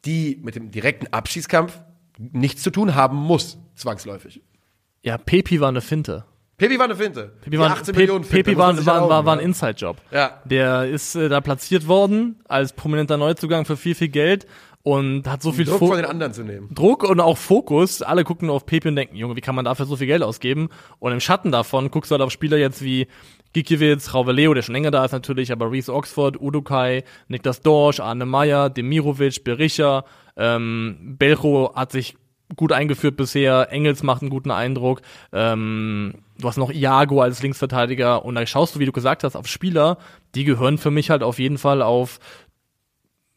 die 0.06 0.40
mit 0.42 0.54
dem 0.54 0.70
direkten 0.70 1.12
Abschießkampf 1.12 1.78
nichts 2.18 2.62
zu 2.62 2.70
tun 2.70 2.94
haben 2.94 3.16
muss, 3.16 3.58
zwangsläufig. 3.74 4.40
Ja, 5.02 5.18
Pepi 5.18 5.60
war 5.60 5.68
eine 5.68 5.82
Finte. 5.82 6.24
Pepi 6.58 6.76
war 6.76 6.86
eine 6.86 6.96
Finte. 6.96 7.32
Pepi 7.40 7.58
war, 7.58 7.70
18 7.70 7.94
Pe 7.94 8.00
Millionen 8.00 8.24
Finte, 8.24 8.42
Pepi 8.42 8.58
war, 8.58 8.76
war, 8.84 9.08
war, 9.08 9.24
war 9.24 9.32
ein 9.34 9.38
Inside-Job. 9.38 9.96
Ja. 10.10 10.42
Der 10.44 10.86
ist 10.86 11.14
äh, 11.14 11.28
da 11.28 11.40
platziert 11.40 11.86
worden 11.86 12.40
als 12.48 12.72
prominenter 12.72 13.16
Neuzugang 13.16 13.64
für 13.64 13.76
viel, 13.76 13.94
viel 13.94 14.08
Geld 14.08 14.46
und 14.82 15.28
hat 15.28 15.40
so 15.40 15.52
viel 15.52 15.66
Druck 15.66 15.78
Fo 15.78 15.86
von 15.86 15.96
den 15.96 16.04
anderen 16.04 16.32
zu 16.32 16.42
nehmen. 16.42 16.68
Druck 16.74 17.04
und 17.04 17.20
auch 17.20 17.38
Fokus. 17.38 18.02
Alle 18.02 18.24
gucken 18.24 18.46
nur 18.46 18.56
auf 18.56 18.66
Pepi 18.66 18.88
und 18.88 18.96
denken, 18.96 19.14
Junge, 19.14 19.36
wie 19.36 19.40
kann 19.40 19.54
man 19.54 19.64
dafür 19.64 19.86
so 19.86 19.94
viel 19.96 20.08
Geld 20.08 20.22
ausgeben? 20.22 20.68
Und 20.98 21.12
im 21.12 21.20
Schatten 21.20 21.52
davon 21.52 21.92
guckst 21.92 22.10
du 22.10 22.14
halt 22.14 22.22
auf 22.22 22.32
Spieler 22.32 22.56
jetzt 22.56 22.82
wie 22.82 23.06
Gikiewicz, 23.52 24.12
Rauveleo, 24.12 24.52
der 24.52 24.62
schon 24.62 24.74
länger 24.74 24.90
da 24.90 25.04
ist 25.04 25.12
natürlich, 25.12 25.52
aber 25.52 25.70
Reese 25.70 25.94
Oxford, 25.94 26.40
Udukai, 26.40 27.04
Niklas 27.28 27.60
Dorsch, 27.60 28.00
Arne 28.00 28.26
Meyer, 28.26 28.68
Demirovic, 28.68 29.44
Berisha, 29.44 30.04
Ähm, 30.36 31.16
Belro 31.18 31.72
hat 31.74 31.92
sich 31.92 32.16
gut 32.56 32.72
eingeführt 32.72 33.16
bisher. 33.16 33.68
Engels 33.70 34.02
macht 34.02 34.22
einen 34.22 34.30
guten 34.30 34.50
Eindruck. 34.50 35.02
Ähm, 35.32 36.14
du 36.38 36.48
hast 36.48 36.56
noch 36.56 36.70
Iago 36.70 37.20
als 37.20 37.42
Linksverteidiger 37.42 38.24
und 38.24 38.34
da 38.34 38.46
schaust 38.46 38.74
du, 38.74 38.78
wie 38.78 38.86
du 38.86 38.92
gesagt 38.92 39.24
hast, 39.24 39.36
auf 39.36 39.46
Spieler, 39.46 39.98
die 40.34 40.44
gehören 40.44 40.78
für 40.78 40.90
mich 40.90 41.10
halt 41.10 41.22
auf 41.22 41.38
jeden 41.38 41.58
Fall 41.58 41.82
auf 41.82 42.18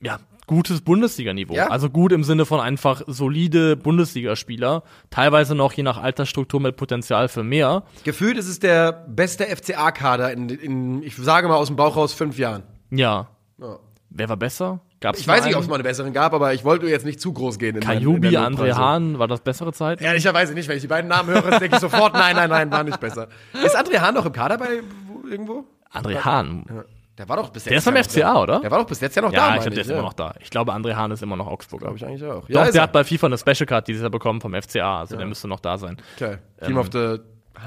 ja, 0.01 0.19
gutes 0.47 0.81
Bundesliga-Niveau. 0.81 1.53
Ja. 1.53 1.67
Also 1.67 1.89
gut 1.89 2.11
im 2.11 2.23
Sinne 2.23 2.45
von 2.45 2.59
einfach 2.59 3.01
solide 3.07 3.77
Bundesligaspieler, 3.77 4.83
teilweise 5.09 5.55
noch 5.55 5.73
je 5.73 5.83
nach 5.83 5.97
Altersstruktur 5.97 6.59
mit 6.59 6.75
Potenzial 6.75 7.27
für 7.27 7.43
mehr. 7.43 7.83
Gefühlt 8.03 8.37
ist 8.37 8.47
es 8.47 8.59
der 8.59 8.91
beste 8.91 9.45
FCA-Kader 9.45 10.31
in, 10.33 10.49
in, 10.49 11.03
ich 11.03 11.15
sage 11.15 11.47
mal 11.47 11.55
aus 11.55 11.67
dem 11.67 11.75
Bauch 11.75 11.95
raus, 11.95 12.13
fünf 12.13 12.37
Jahren. 12.37 12.63
Ja. 12.89 13.29
Ja. 13.59 13.79
Wer 14.09 14.27
war 14.27 14.37
besser? 14.37 14.81
Gab's 15.01 15.19
Ich 15.19 15.27
weiß 15.27 15.43
nicht, 15.45 15.55
ob 15.55 15.63
es 15.63 15.67
mal 15.67 15.75
eine 15.75 15.83
bessere 15.83 16.11
gab, 16.11 16.33
aber 16.33 16.53
ich 16.53 16.63
wollte 16.63 16.85
jetzt 16.87 17.05
nicht 17.05 17.19
zu 17.19 17.33
groß 17.33 17.57
gehen. 17.59 17.75
In 17.75 17.81
Kajubi, 17.81 18.29
der 18.29 18.41
André. 18.47 18.73
Hahn, 18.73 19.19
war 19.19 19.27
das 19.27 19.41
bessere 19.41 19.73
Zeit? 19.73 19.99
Ehrlicherweise 20.01 20.53
nicht, 20.53 20.69
wenn 20.69 20.75
ich 20.77 20.81
die 20.83 20.87
beiden 20.87 21.09
Namen 21.09 21.29
höre, 21.29 21.59
denke 21.59 21.75
ich 21.75 21.79
sofort, 21.81 22.13
nein, 22.13 22.35
nein, 22.35 22.49
nein, 22.49 22.71
war 22.71 22.83
nicht 22.83 22.99
besser. 22.99 23.27
Ist 23.65 23.75
André 23.77 23.99
Hahn 23.99 24.13
noch 24.13 24.25
im 24.25 24.31
Kader 24.31 24.57
bei 24.57 24.81
wo, 25.07 25.27
irgendwo? 25.27 25.65
André 25.91 26.23
Hahn. 26.23 26.65
Ja. 26.69 26.83
Der 27.17 27.27
war 27.27 27.35
doch 27.37 27.49
bis 27.49 27.65
Der 27.65 27.73
jetzt 27.73 27.81
ist 27.81 27.85
beim 27.85 27.95
ja 27.97 28.03
FCA, 28.03 28.33
da. 28.33 28.41
oder? 28.41 28.59
Der 28.61 28.71
war 28.71 28.79
doch 28.79 28.85
bis 28.85 28.99
jetzt 29.01 29.15
ja 29.15 29.21
noch 29.21 29.31
da, 29.31 29.37
Ja, 29.37 29.43
ich 29.43 29.49
meine 29.49 29.61
glaube, 29.61 29.73
der 29.75 29.81
ist 29.81 29.87
ja. 29.89 29.93
immer 29.95 30.03
noch 30.03 30.13
da. 30.13 30.33
Ich 30.39 30.49
glaube, 30.49 30.73
André 30.73 30.95
Hahn 30.95 31.11
ist 31.11 31.21
immer 31.21 31.35
noch 31.35 31.47
Augsburger. 31.47 31.85
Glaube 31.87 31.97
ich 31.97 32.05
eigentlich 32.05 32.23
auch. 32.23 32.47
Doch, 32.47 32.65
ist 32.65 32.73
der 32.73 32.81
er. 32.81 32.83
hat 32.83 32.91
bei 32.93 33.03
FIFA 33.03 33.27
eine 33.27 33.37
Special 33.37 33.65
Card 33.65 33.87
dieses 33.87 34.01
Jahr 34.01 34.09
bekommen 34.11 34.39
vom 34.39 34.53
FCA, 34.53 34.99
also 35.01 35.17
der 35.17 35.25
müsste 35.25 35.47
noch 35.47 35.59
da 35.59 35.77
sein. 35.77 35.97
Okay. 36.15 36.37
Team 36.65 36.77
of 36.77 36.89
the 36.93 37.17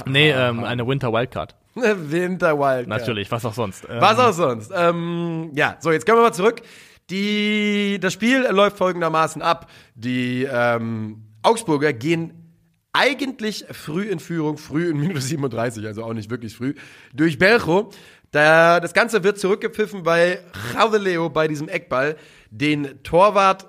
Nee, 0.07 0.31
ähm, 0.31 0.65
eine 0.65 0.87
Winter 0.87 1.13
Wildcard. 1.13 1.55
Winter 1.75 2.59
Wild. 2.59 2.89
Natürlich, 2.89 3.31
was 3.31 3.45
auch 3.45 3.53
sonst. 3.55 3.87
Ähm, 3.89 4.01
Was 4.01 4.19
auch 4.19 4.33
sonst. 4.33 4.73
Ähm, 4.75 5.51
ja, 5.55 5.77
so, 5.81 5.93
jetzt 5.93 6.07
kommen 6.07 6.19
wir 6.19 6.23
mal 6.25 6.33
zurück. 6.33 6.63
Die, 7.11 7.99
das 8.01 8.13
Spiel 8.13 8.47
läuft 8.51 8.79
folgendermaßen 8.79 9.43
ab. 9.43 9.71
Die 9.95 10.49
ähm, 10.51 11.25
Augsburger 11.43 11.93
gehen 11.93 12.45
eigentlich 12.93 13.67
früh 13.73 14.05
in 14.05 14.21
Führung, 14.21 14.57
früh 14.57 14.91
in 14.91 14.99
Minute 14.99 15.21
37, 15.21 15.85
also 15.87 16.05
auch 16.05 16.15
nicht 16.15 16.31
wirklich 16.31 16.57
früh, 16.57 16.75
durch 17.13 17.39
Belcho. 17.39 17.91
Da, 18.31 18.81
das 18.81 18.95
Ganze 18.95 19.23
wird 19.23 19.39
zurückgepfiffen, 19.39 20.07
weil 20.07 20.41
Raveleo 20.75 21.29
bei 21.29 21.47
diesem 21.47 21.69
Eckball 21.69 22.17
den 22.51 23.03
Torwart 23.03 23.69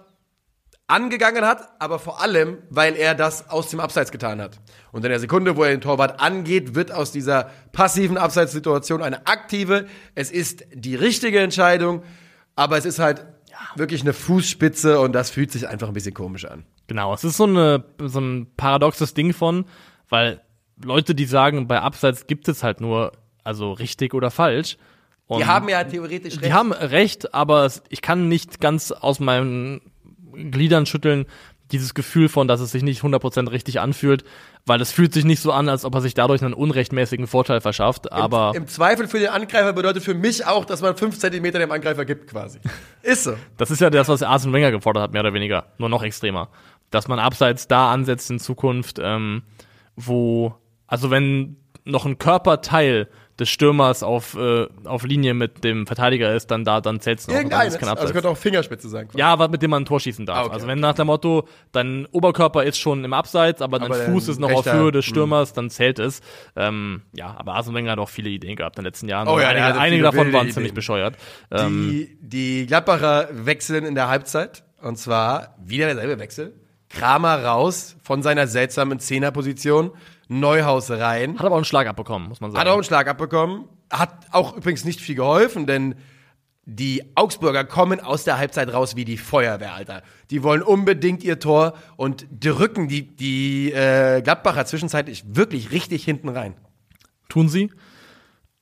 angegangen 0.87 1.43
hat, 1.45 1.69
aber 1.79 1.97
vor 1.97 2.21
allem, 2.21 2.59
weil 2.69 2.95
er 2.95 3.15
das 3.15 3.49
aus 3.49 3.69
dem 3.69 3.79
Abseits 3.79 4.11
getan 4.11 4.39
hat. 4.39 4.59
Und 4.91 5.03
in 5.03 5.09
der 5.09 5.19
Sekunde, 5.19 5.57
wo 5.57 5.63
er 5.63 5.71
den 5.71 5.81
Torwart 5.81 6.19
angeht, 6.19 6.75
wird 6.75 6.91
aus 6.91 7.11
dieser 7.11 7.49
passiven 7.71 8.17
Abseitssituation 8.17 9.01
eine 9.01 9.25
aktive. 9.25 9.87
Es 10.13 10.29
ist 10.31 10.65
die 10.73 10.95
richtige 10.95 11.39
Entscheidung, 11.39 12.03
aber 12.55 12.77
es 12.77 12.85
ist 12.85 12.99
halt 12.99 13.25
wirklich 13.75 14.01
eine 14.01 14.13
Fußspitze 14.13 14.99
und 14.99 15.13
das 15.13 15.29
fühlt 15.29 15.51
sich 15.51 15.67
einfach 15.67 15.87
ein 15.87 15.93
bisschen 15.93 16.13
komisch 16.13 16.45
an. 16.45 16.65
Genau, 16.87 17.13
es 17.13 17.23
ist 17.23 17.37
so, 17.37 17.45
eine, 17.45 17.83
so 17.99 18.19
ein 18.19 18.47
paradoxes 18.57 19.13
Ding 19.13 19.33
von, 19.33 19.65
weil 20.09 20.41
Leute, 20.83 21.15
die 21.15 21.25
sagen, 21.25 21.67
bei 21.67 21.79
Abseits 21.79 22.27
gibt 22.27 22.47
es 22.47 22.63
halt 22.63 22.81
nur, 22.81 23.13
also 23.43 23.71
richtig 23.73 24.13
oder 24.13 24.31
falsch. 24.31 24.77
Und 25.27 25.39
Die 25.39 25.45
haben 25.45 25.69
ja 25.69 25.83
theoretisch 25.83 26.37
die 26.37 26.53
haben 26.53 26.71
recht, 26.71 27.33
aber 27.33 27.69
ich 27.89 28.01
kann 28.01 28.27
nicht 28.27 28.61
ganz 28.61 28.91
aus 28.91 29.19
meinen 29.19 29.81
Gliedern 30.33 30.85
schütteln, 30.85 31.25
dieses 31.71 31.93
Gefühl 31.93 32.29
von, 32.29 32.47
dass 32.47 32.59
es 32.59 32.71
sich 32.71 32.83
nicht 32.83 33.01
100% 33.01 33.49
richtig 33.51 33.79
anfühlt, 33.79 34.23
weil 34.65 34.81
es 34.81 34.91
fühlt 34.91 35.13
sich 35.13 35.25
nicht 35.25 35.41
so 35.41 35.51
an, 35.51 35.69
als 35.69 35.85
ob 35.85 35.95
er 35.95 36.01
sich 36.01 36.13
dadurch 36.13 36.43
einen 36.43 36.53
unrechtmäßigen 36.53 37.27
Vorteil 37.27 37.61
verschafft, 37.61 38.11
aber 38.11 38.53
Im 38.55 38.67
Zweifel 38.67 39.07
für 39.07 39.19
den 39.19 39.29
Angreifer 39.29 39.73
bedeutet 39.73 40.03
für 40.03 40.13
mich 40.13 40.45
auch, 40.45 40.65
dass 40.65 40.81
man 40.81 40.95
fünf 40.95 41.17
Zentimeter 41.17 41.59
dem 41.59 41.71
Angreifer 41.71 42.05
gibt, 42.05 42.29
quasi. 42.29 42.59
Ist 43.01 43.23
so. 43.23 43.35
das 43.57 43.71
ist 43.71 43.81
ja 43.81 43.89
das, 43.89 44.07
was 44.07 44.23
Arsene 44.23 44.53
Wenger 44.53 44.71
gefordert 44.71 45.03
hat, 45.03 45.13
mehr 45.13 45.21
oder 45.21 45.33
weniger, 45.33 45.67
nur 45.77 45.89
noch 45.89 46.03
extremer. 46.03 46.49
Dass 46.91 47.07
man 47.07 47.19
abseits 47.19 47.67
da 47.67 47.91
ansetzt 47.91 48.29
in 48.29 48.39
Zukunft, 48.39 48.99
ähm, 49.01 49.43
wo, 49.95 50.55
also 50.87 51.09
wenn 51.09 51.57
noch 51.83 52.05
ein 52.05 52.17
Körperteil 52.17 53.07
des 53.39 53.49
Stürmers 53.49 54.01
auf, 54.01 54.35
äh, 54.37 54.67
auf 54.85 55.03
Linie 55.03 55.33
mit 55.33 55.63
dem 55.63 55.85
Verteidiger 55.87 56.33
ist, 56.33 56.47
dann 56.51 56.63
da, 56.63 56.79
dann 56.79 57.01
zählt's 57.01 57.27
noch. 57.27 57.33
Dann 57.33 57.43
Irgendeines. 57.43 57.77
kein 57.77 57.89
Also 57.89 58.13
könnte 58.13 58.29
auch 58.29 58.37
Fingerspitze 58.37 58.87
sein. 58.87 59.07
quasi. 59.07 59.17
Ja, 59.19 59.27
aber 59.33 59.49
mit 59.49 59.61
dem 59.61 59.71
man 59.71 59.83
ein 59.83 59.85
Tor 59.85 59.99
schießen 59.99 60.25
darf. 60.25 60.37
Ah, 60.37 60.41
okay, 60.43 60.53
also 60.53 60.63
okay. 60.65 60.71
wenn 60.71 60.79
nach 60.79 60.93
dem 60.95 61.07
Motto, 61.07 61.47
dein 61.73 62.05
Oberkörper 62.11 62.63
ist 62.63 62.77
schon 62.79 63.03
im 63.03 63.11
Abseits, 63.13 63.61
aber 63.61 63.79
dein 63.79 63.91
Aber 63.91 63.99
Fuß 64.01 64.29
ist 64.29 64.39
noch 64.39 64.51
auf 64.51 64.65
rechter- 64.65 64.77
Höhe 64.79 64.91
des 64.91 65.05
hm. 65.05 65.09
Stürmers, 65.09 65.51
dann 65.53 65.69
zählt 65.69 65.99
es. 65.99 66.21
Ähm, 66.55 67.01
ja, 67.13 67.35
aber 67.37 67.55
Arsene 67.55 67.75
Wenger 67.75 67.91
hat 67.91 67.99
auch 67.99 68.09
viele 68.09 68.29
Ideen 68.29 68.55
gehabt 68.55 68.77
in 68.77 68.83
den 68.83 68.87
letzten 68.87 69.09
Jahren. 69.09 69.27
Oh 69.27 69.37
ja, 69.39 69.49
einige 69.49 69.79
einige 69.79 70.03
davon 70.03 70.31
waren 70.31 70.43
Ideen. 70.43 70.53
ziemlich 70.53 70.73
bescheuert. 70.73 71.15
Ähm, 71.51 71.89
Die, 71.91 72.17
die 72.21 72.65
Gladbacher 72.67 73.27
wechseln 73.31 73.85
in 73.85 73.95
der 73.95 74.07
Halbzeit. 74.07 74.63
Und 74.81 74.97
zwar 74.97 75.55
wieder 75.63 75.87
derselbe 75.87 76.19
Wechsel. 76.19 76.53
Kramer 76.89 77.43
raus 77.43 77.95
von 78.03 78.21
seiner 78.21 78.47
seltsamen 78.47 78.99
Zehnerposition. 78.99 79.91
Neuhaus 80.27 80.89
rein. 80.89 81.37
hat 81.37 81.45
aber 81.45 81.55
auch 81.55 81.59
einen 81.59 81.65
Schlag 81.65 81.87
abbekommen, 81.87 82.29
muss 82.29 82.41
man 82.41 82.51
sagen. 82.51 82.61
Hat 82.61 82.67
auch 82.67 82.75
einen 82.75 82.83
Schlag 82.83 83.07
abbekommen. 83.07 83.65
Hat 83.91 84.27
auch 84.31 84.55
übrigens 84.55 84.83
nicht 84.85 84.99
viel 84.99 85.15
geholfen, 85.15 85.67
denn 85.67 85.95
die 86.65 87.03
Augsburger 87.13 87.63
kommen 87.63 87.99
aus 87.99 88.23
der 88.23 88.39
Halbzeit 88.39 88.73
raus 88.73 88.95
wie 88.95 89.05
die 89.05 89.17
Feuerwehr, 89.17 89.75
Alter. 89.75 90.01
Die 90.31 90.41
wollen 90.41 90.63
unbedingt 90.63 91.23
ihr 91.23 91.39
Tor 91.39 91.73
und 91.95 92.25
drücken 92.31 92.87
die, 92.87 93.15
die 93.15 93.71
äh, 93.71 94.21
Gladbacher 94.23 94.65
zwischenzeitlich 94.65 95.23
wirklich 95.27 95.71
richtig 95.71 96.03
hinten 96.03 96.29
rein. 96.29 96.55
tun 97.29 97.49
sie. 97.49 97.71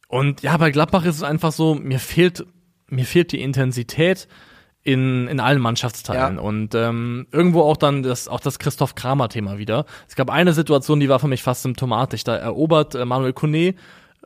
Und 0.09 0.41
ja, 0.41 0.55
bei 0.57 0.69
Gladbach 0.69 1.05
ist 1.05 1.15
es 1.15 1.23
einfach 1.23 1.53
so, 1.53 1.75
mir 1.75 1.99
fehlt, 1.99 2.45
mir 2.87 3.05
fehlt 3.05 3.31
die 3.31 3.41
Intensität 3.41 4.27
in, 4.83 5.27
in 5.27 5.39
allen 5.39 5.61
Mannschaftsteilen. 5.61 6.35
Ja. 6.35 6.41
Und 6.41 6.75
ähm, 6.75 7.27
irgendwo 7.31 7.61
auch 7.61 7.77
dann 7.77 8.03
das, 8.03 8.27
auch 8.27 8.41
das 8.41 8.59
Christoph 8.59 8.95
Kramer-Thema 8.95 9.57
wieder. 9.57 9.85
Es 10.07 10.15
gab 10.15 10.29
eine 10.29 10.53
Situation, 10.53 10.99
die 10.99 11.09
war 11.09 11.19
für 11.19 11.27
mich 11.27 11.41
fast 11.41 11.63
symptomatisch. 11.63 12.23
Da 12.23 12.35
erobert 12.35 12.93
äh, 12.95 13.05
Manuel 13.05 13.33
Kone 13.33 13.75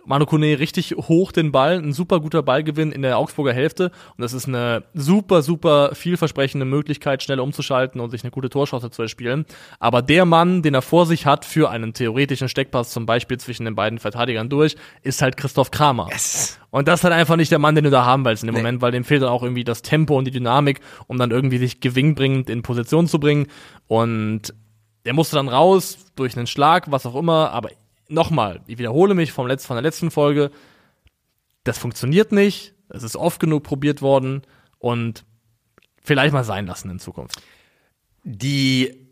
Manu 0.08 0.26
Kone 0.26 0.58
richtig 0.58 0.96
hoch 0.96 1.34
den 1.34 1.52
Ball, 1.52 1.78
ein 1.78 1.92
super 1.92 2.22
guter 2.22 2.42
Ballgewinn 2.42 2.94
in 2.94 3.02
der 3.02 3.18
Augsburger 3.18 3.52
Hälfte 3.52 3.92
und 4.16 4.22
das 4.22 4.32
ist 4.32 4.48
eine 4.48 4.84
super, 4.94 5.42
super 5.42 5.92
vielversprechende 5.94 6.66
Möglichkeit, 6.66 7.22
schnell 7.22 7.42
umzuschalten 7.42 8.00
und 8.00 8.10
sich 8.12 8.24
eine 8.24 8.32
gute 8.32 8.50
Torchance 8.50 8.90
zu 8.90 9.02
erspielen. 9.02 9.46
Aber 9.80 10.02
der 10.02 10.24
Mann, 10.24 10.62
den 10.62 10.74
er 10.74 10.82
vor 10.82 11.06
sich 11.06 11.26
hat 11.26 11.44
für 11.44 11.70
einen 11.70 11.94
theoretischen 11.94 12.48
Steckpass, 12.48 12.90
zum 12.92 13.06
Beispiel 13.06 13.38
zwischen 13.38 13.66
den 13.66 13.76
beiden 13.76 14.00
Verteidigern 14.00 14.48
durch, 14.48 14.78
ist 15.04 15.22
halt 15.22 15.36
Christoph 15.36 15.72
Kramer. 15.72 16.08
Yes. 16.10 16.58
Und 16.70 16.88
das 16.88 17.02
ist 17.02 17.04
halt 17.04 17.14
einfach 17.14 17.36
nicht 17.36 17.52
der 17.52 17.60
Mann, 17.60 17.76
den 17.76 17.84
du 17.84 17.90
da 17.90 18.06
haben 18.06 18.24
willst 18.24 18.44
in 18.44 18.48
dem 18.48 18.56
Moment, 18.56 18.82
weil 18.82 18.94
dem 18.94 19.04
fehlt 19.04 19.24
dann 19.24 19.30
auch 19.30 19.44
irgendwie 19.44 19.66
das 19.66 19.82
Tempo 19.82 20.18
und 20.18 20.26
die 20.26 20.32
Dynamik, 20.32 20.80
um 21.08 21.18
dann 21.18 21.32
irgendwie 21.32 21.58
sich 21.58 21.82
gewinnbringend 21.82 22.50
in 22.50 22.62
Position 22.62 23.08
zu 23.08 23.20
bringen. 23.20 23.48
Und 23.88 24.54
der 25.04 25.14
musste 25.14 25.36
dann 25.36 25.50
raus 25.50 25.98
durch 26.16 26.38
einen 26.38 26.48
Schlag, 26.48 26.92
was 26.92 27.06
auch 27.06 27.16
immer. 27.16 27.52
Aber 27.52 27.72
nochmal, 28.10 28.62
ich 28.68 28.78
wiederhole 28.78 29.14
mich 29.14 29.32
vom 29.32 29.48
Letz 29.48 29.66
von 29.66 29.76
der 29.76 29.84
letzten 29.84 30.12
Folge. 30.12 30.52
Das 31.64 31.78
funktioniert 31.78 32.32
nicht. 32.32 32.74
Es 32.90 33.04
ist 33.04 33.16
oft 33.16 33.40
genug 33.40 33.64
probiert 33.64 34.02
worden 34.02 34.44
und 34.80 35.26
vielleicht 36.02 36.34
mal 36.34 36.44
sein 36.44 36.66
lassen 36.68 36.90
in 36.90 37.00
Zukunft. 37.00 37.42
Die 38.24 39.10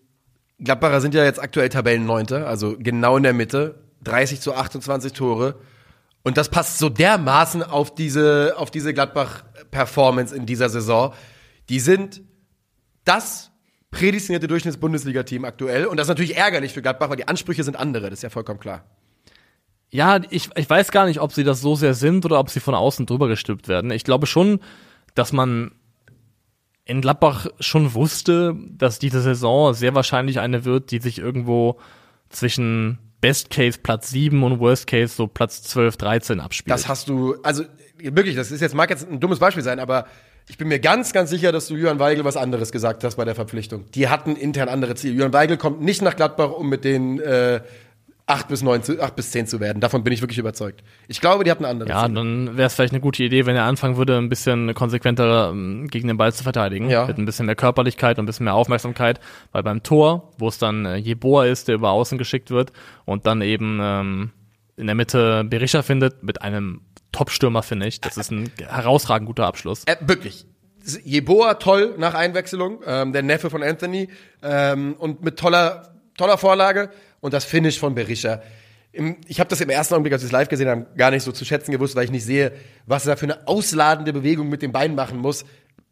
Gladbacher 0.60 1.02
sind 1.02 1.14
ja 1.14 1.24
jetzt 1.24 1.42
aktuell 1.42 1.70
Tabellenneunter, 1.70 2.48
also 2.48 2.76
genau 2.80 3.18
in 3.18 3.24
der 3.24 3.34
Mitte. 3.34 3.84
30 4.04 4.40
zu 4.40 4.54
28 4.54 5.14
Tore. 5.14 5.56
Und 6.24 6.38
das 6.38 6.50
passt 6.50 6.80
so 6.80 6.90
dermaßen 6.90 7.64
auf 7.64 7.94
diese, 7.94 8.56
auf 8.58 8.72
diese 8.72 8.94
Gladbach-Performance 8.94 10.36
in 10.36 10.46
dieser 10.46 10.70
Saison. 10.70 11.14
Die 11.70 11.80
sind 11.80 12.22
das 13.04 13.52
prädestinierte 13.96 14.48
Durchschnitts-Bundesliga-Team 14.48 15.46
aktuell. 15.46 15.86
Und 15.86 15.98
das 15.98 16.06
ist 16.06 16.10
natürlich 16.10 16.36
ärgerlich 16.36 16.74
für 16.74 16.82
Gladbach, 16.82 17.10
weil 17.10 17.16
die 17.16 17.28
Ansprüche 17.30 17.64
sind 17.64 17.78
andere, 17.78 18.10
das 18.10 18.20
ist 18.20 18.24
ja 18.24 18.30
vollkommen 18.30 18.60
klar. 18.60 18.84
Ja, 19.90 20.20
ich, 20.30 20.50
ich 20.58 20.70
weiß 20.70 20.92
gar 20.92 21.06
nicht, 21.06 21.22
ob 21.22 21.32
sie 21.32 21.46
das 21.46 21.62
so 21.62 21.76
sehr 21.76 21.94
sind 21.94 22.26
oder 22.26 22.40
ob 22.40 22.50
sie 22.50 22.60
von 22.60 22.76
außen 22.76 23.06
drüber 23.06 23.30
gestülpt 23.30 23.70
werden. 23.70 23.92
Ich 23.92 24.04
glaube 24.04 24.28
schon, 24.28 24.60
dass 25.14 25.32
man 25.32 25.72
in 26.84 27.00
Gladbach 27.00 27.48
schon 27.62 27.94
wusste, 27.94 28.56
dass 28.70 29.00
diese 29.00 29.22
Saison 29.22 29.74
sehr 29.74 29.96
wahrscheinlich 29.96 30.40
eine 30.40 30.66
wird, 30.66 30.92
die 30.92 31.00
sich 31.00 31.18
irgendwo 31.18 31.80
zwischen 32.30 33.00
Best 33.22 33.50
Case 33.50 33.80
Platz 33.82 34.10
7 34.10 34.44
und 34.44 34.60
Worst 34.60 34.88
Case 34.88 35.16
so 35.16 35.28
Platz 35.28 35.64
12, 35.64 35.96
13 35.96 36.40
abspielt. 36.42 36.74
Das 36.74 36.90
hast 36.90 37.08
du, 37.08 37.36
also 37.44 37.64
wirklich, 37.98 38.36
das 38.36 38.52
ist 38.52 38.60
jetzt, 38.60 38.76
mag 38.76 38.90
jetzt 38.90 39.10
ein 39.10 39.22
dummes 39.22 39.40
Beispiel 39.40 39.64
sein, 39.64 39.80
aber 39.80 40.06
ich 40.48 40.58
bin 40.58 40.68
mir 40.68 40.80
ganz, 40.80 41.12
ganz 41.12 41.30
sicher, 41.30 41.52
dass 41.52 41.68
du 41.68 41.76
Jürgen 41.76 42.00
Weigel 42.00 42.24
was 42.24 42.38
anderes 42.38 42.72
gesagt 42.72 43.04
hast 43.04 43.16
bei 43.16 43.26
der 43.26 43.36
Verpflichtung. 43.36 43.86
Die 43.96 44.10
hatten 44.10 44.36
intern 44.36 44.70
andere 44.70 44.96
Ziele. 44.96 45.16
Jürgen 45.16 45.34
Weigel 45.34 45.58
kommt 45.58 45.82
nicht 45.82 46.02
nach 46.02 46.16
Gladbach, 46.16 46.52
um 46.52 46.70
mit 46.70 46.84
den 46.84 47.20
äh, 47.20 47.62
8 48.28 48.48
bis 48.48 48.64
9 48.64 48.82
zu, 48.82 49.02
8 49.02 49.16
bis 49.16 49.32
10 49.32 49.48
zu 49.48 49.60
werden. 49.60 49.80
Davon 49.80 50.04
bin 50.04 50.12
ich 50.12 50.22
wirklich 50.22 50.40
überzeugt. 50.40 50.84
Ich 51.08 51.22
glaube, 51.22 51.44
die 51.44 51.52
hatten 51.52 51.66
andere 51.66 51.90
ja, 51.90 52.04
Ziele. 52.04 52.16
dann 52.16 52.58
wäre 52.58 52.68
es 52.68 52.74
vielleicht 52.74 52.94
eine 52.94 53.02
gute 53.02 53.24
Idee, 53.24 53.46
wenn 53.46 53.56
er 53.56 53.66
anfangen 53.66 53.98
würde, 53.98 54.18
ein 54.18 54.30
bisschen 54.30 54.74
konsequenter 54.74 55.50
ähm, 55.52 55.88
gegen 55.88 56.08
den 56.08 56.18
Ball 56.18 56.34
zu 56.34 56.44
verteidigen. 56.44 56.90
Ja. 56.90 57.06
Mit 57.06 57.18
ein 57.18 57.26
bisschen 57.26 57.46
mehr 57.46 57.56
Körperlichkeit 57.56 58.18
und 58.18 58.24
ein 58.24 58.26
bisschen 58.26 58.46
mehr 58.46 58.56
Aufmerksamkeit. 58.56 59.20
Weil 59.52 59.62
beim 59.62 59.84
Tor, 59.84 60.32
wo 60.40 60.48
es 60.48 60.58
dann 60.58 60.86
äh, 60.86 60.96
Jeboa 60.96 61.46
ist, 61.46 61.68
der 61.68 61.76
über 61.76 61.92
außen 61.92 62.18
geschickt 62.18 62.50
wird 62.50 62.72
und 63.06 63.28
dann 63.28 63.42
eben 63.42 63.80
ähm, 63.82 64.32
in 64.76 64.88
der 64.88 64.96
Mitte 64.96 65.44
Berisha 65.44 65.84
findet, 65.84 66.24
mit 66.24 66.42
einem 66.42 66.82
Top-Stürmer, 67.16 67.64
finde 67.64 67.88
ich. 67.88 68.02
Das 68.02 68.18
ist 68.18 68.30
ein 68.30 68.52
herausragend 68.68 69.28
guter 69.28 69.46
Abschluss. 69.46 69.84
Äh, 69.86 69.96
wirklich. 70.02 70.46
Jeboa 71.06 71.54
toll 71.56 71.96
nach 71.98 72.14
Einwechslung, 72.14 72.82
ähm, 72.86 73.14
der 73.14 73.24
Neffe 73.24 73.50
von 73.50 73.64
Anthony 73.64 74.10
ähm, 74.44 74.96
und 75.00 75.24
mit 75.24 75.40
toller, 75.40 75.96
toller 76.18 76.38
Vorlage 76.38 76.90
und 77.22 77.34
das 77.34 77.46
Finish 77.46 77.80
von 77.80 77.96
Berisha. 77.96 78.42
Im, 78.92 79.18
ich 79.28 79.40
habe 79.40 79.50
das 79.50 79.62
im 79.62 79.70
ersten 79.70 79.94
Augenblick, 79.94 80.12
als 80.12 80.24
wir 80.24 80.28
es 80.28 80.32
live 80.34 80.50
gesehen 80.50 80.68
haben, 80.68 80.86
gar 80.98 81.10
nicht 81.10 81.24
so 81.24 81.32
zu 81.32 81.46
schätzen 81.46 81.72
gewusst, 81.72 81.96
weil 81.96 82.04
ich 82.04 82.12
nicht 82.12 82.26
sehe, 82.26 82.52
was 82.86 83.06
er 83.08 83.14
da 83.14 83.16
für 83.16 83.26
eine 83.26 83.48
ausladende 83.48 84.12
Bewegung 84.12 84.50
mit 84.50 84.62
den 84.62 84.74
Beinen 84.74 84.96
machen 84.96 85.18
muss. 85.18 85.46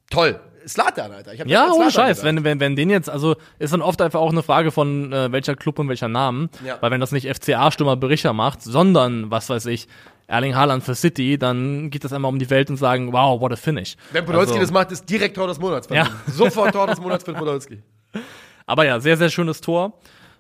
Toll. 0.10 0.40
Slatan, 0.68 1.12
Alter. 1.12 1.34
Ja, 1.46 1.72
ohne 1.72 1.92
Scheiß. 1.92 2.20
gedacht. 2.20 2.24
Wenn, 2.24 2.44
wenn, 2.44 2.60
wenn 2.60 2.76
den 2.76 2.90
jetzt, 2.90 3.10
also 3.10 3.36
ist 3.60 3.74
dann 3.74 3.82
oft 3.82 4.02
einfach 4.02 4.20
auch 4.20 4.32
eine 4.32 4.44
Frage 4.44 4.72
von 4.72 5.12
äh, 5.12 5.32
welcher 5.32 5.56
Club 5.56 5.80
und 5.80 5.90
welcher 5.90 6.08
Namen. 6.08 6.50
Ja. 6.66 6.78
Weil 6.82 6.92
wenn 6.92 7.02
das 7.02 7.12
nicht 7.12 7.28
FCA-Stürmer 7.28 7.96
Berischer 7.96 8.34
macht, 8.34 8.62
sondern, 8.62 9.32
was 9.32 9.50
weiß 9.50 9.66
ich, 9.68 9.88
Erling 10.34 10.56
Haaland 10.56 10.84
für 10.84 10.96
City, 10.96 11.38
dann 11.38 11.92
geht 11.92 12.04
das 12.04 12.12
einmal 12.12 12.30
um 12.30 12.40
die 12.40 12.50
Welt 12.50 12.70
und 12.72 12.78
sagen, 12.78 13.14
wow, 13.14 13.40
what 13.40 13.52
a 13.52 13.56
finish. 13.56 13.96
Wenn 14.12 14.26
Podolski 14.26 14.54
Also- 14.54 14.62
das 14.62 14.72
macht, 14.72 14.92
ist 14.92 15.08
direkt 15.08 15.36
Tor 15.36 15.48
des 15.48 15.60
Monats. 15.60 15.88
Ja. 15.90 16.08
Sofort 16.28 16.74
Tor 16.74 16.88
des 16.88 17.00
Monats 17.00 17.24
für 17.24 17.34
Podolski. 17.34 17.84
Aber 18.66 18.86
ja, 18.86 19.00
sehr, 19.00 19.16
sehr 19.18 19.30
schönes 19.30 19.62
Tor. 19.62 19.94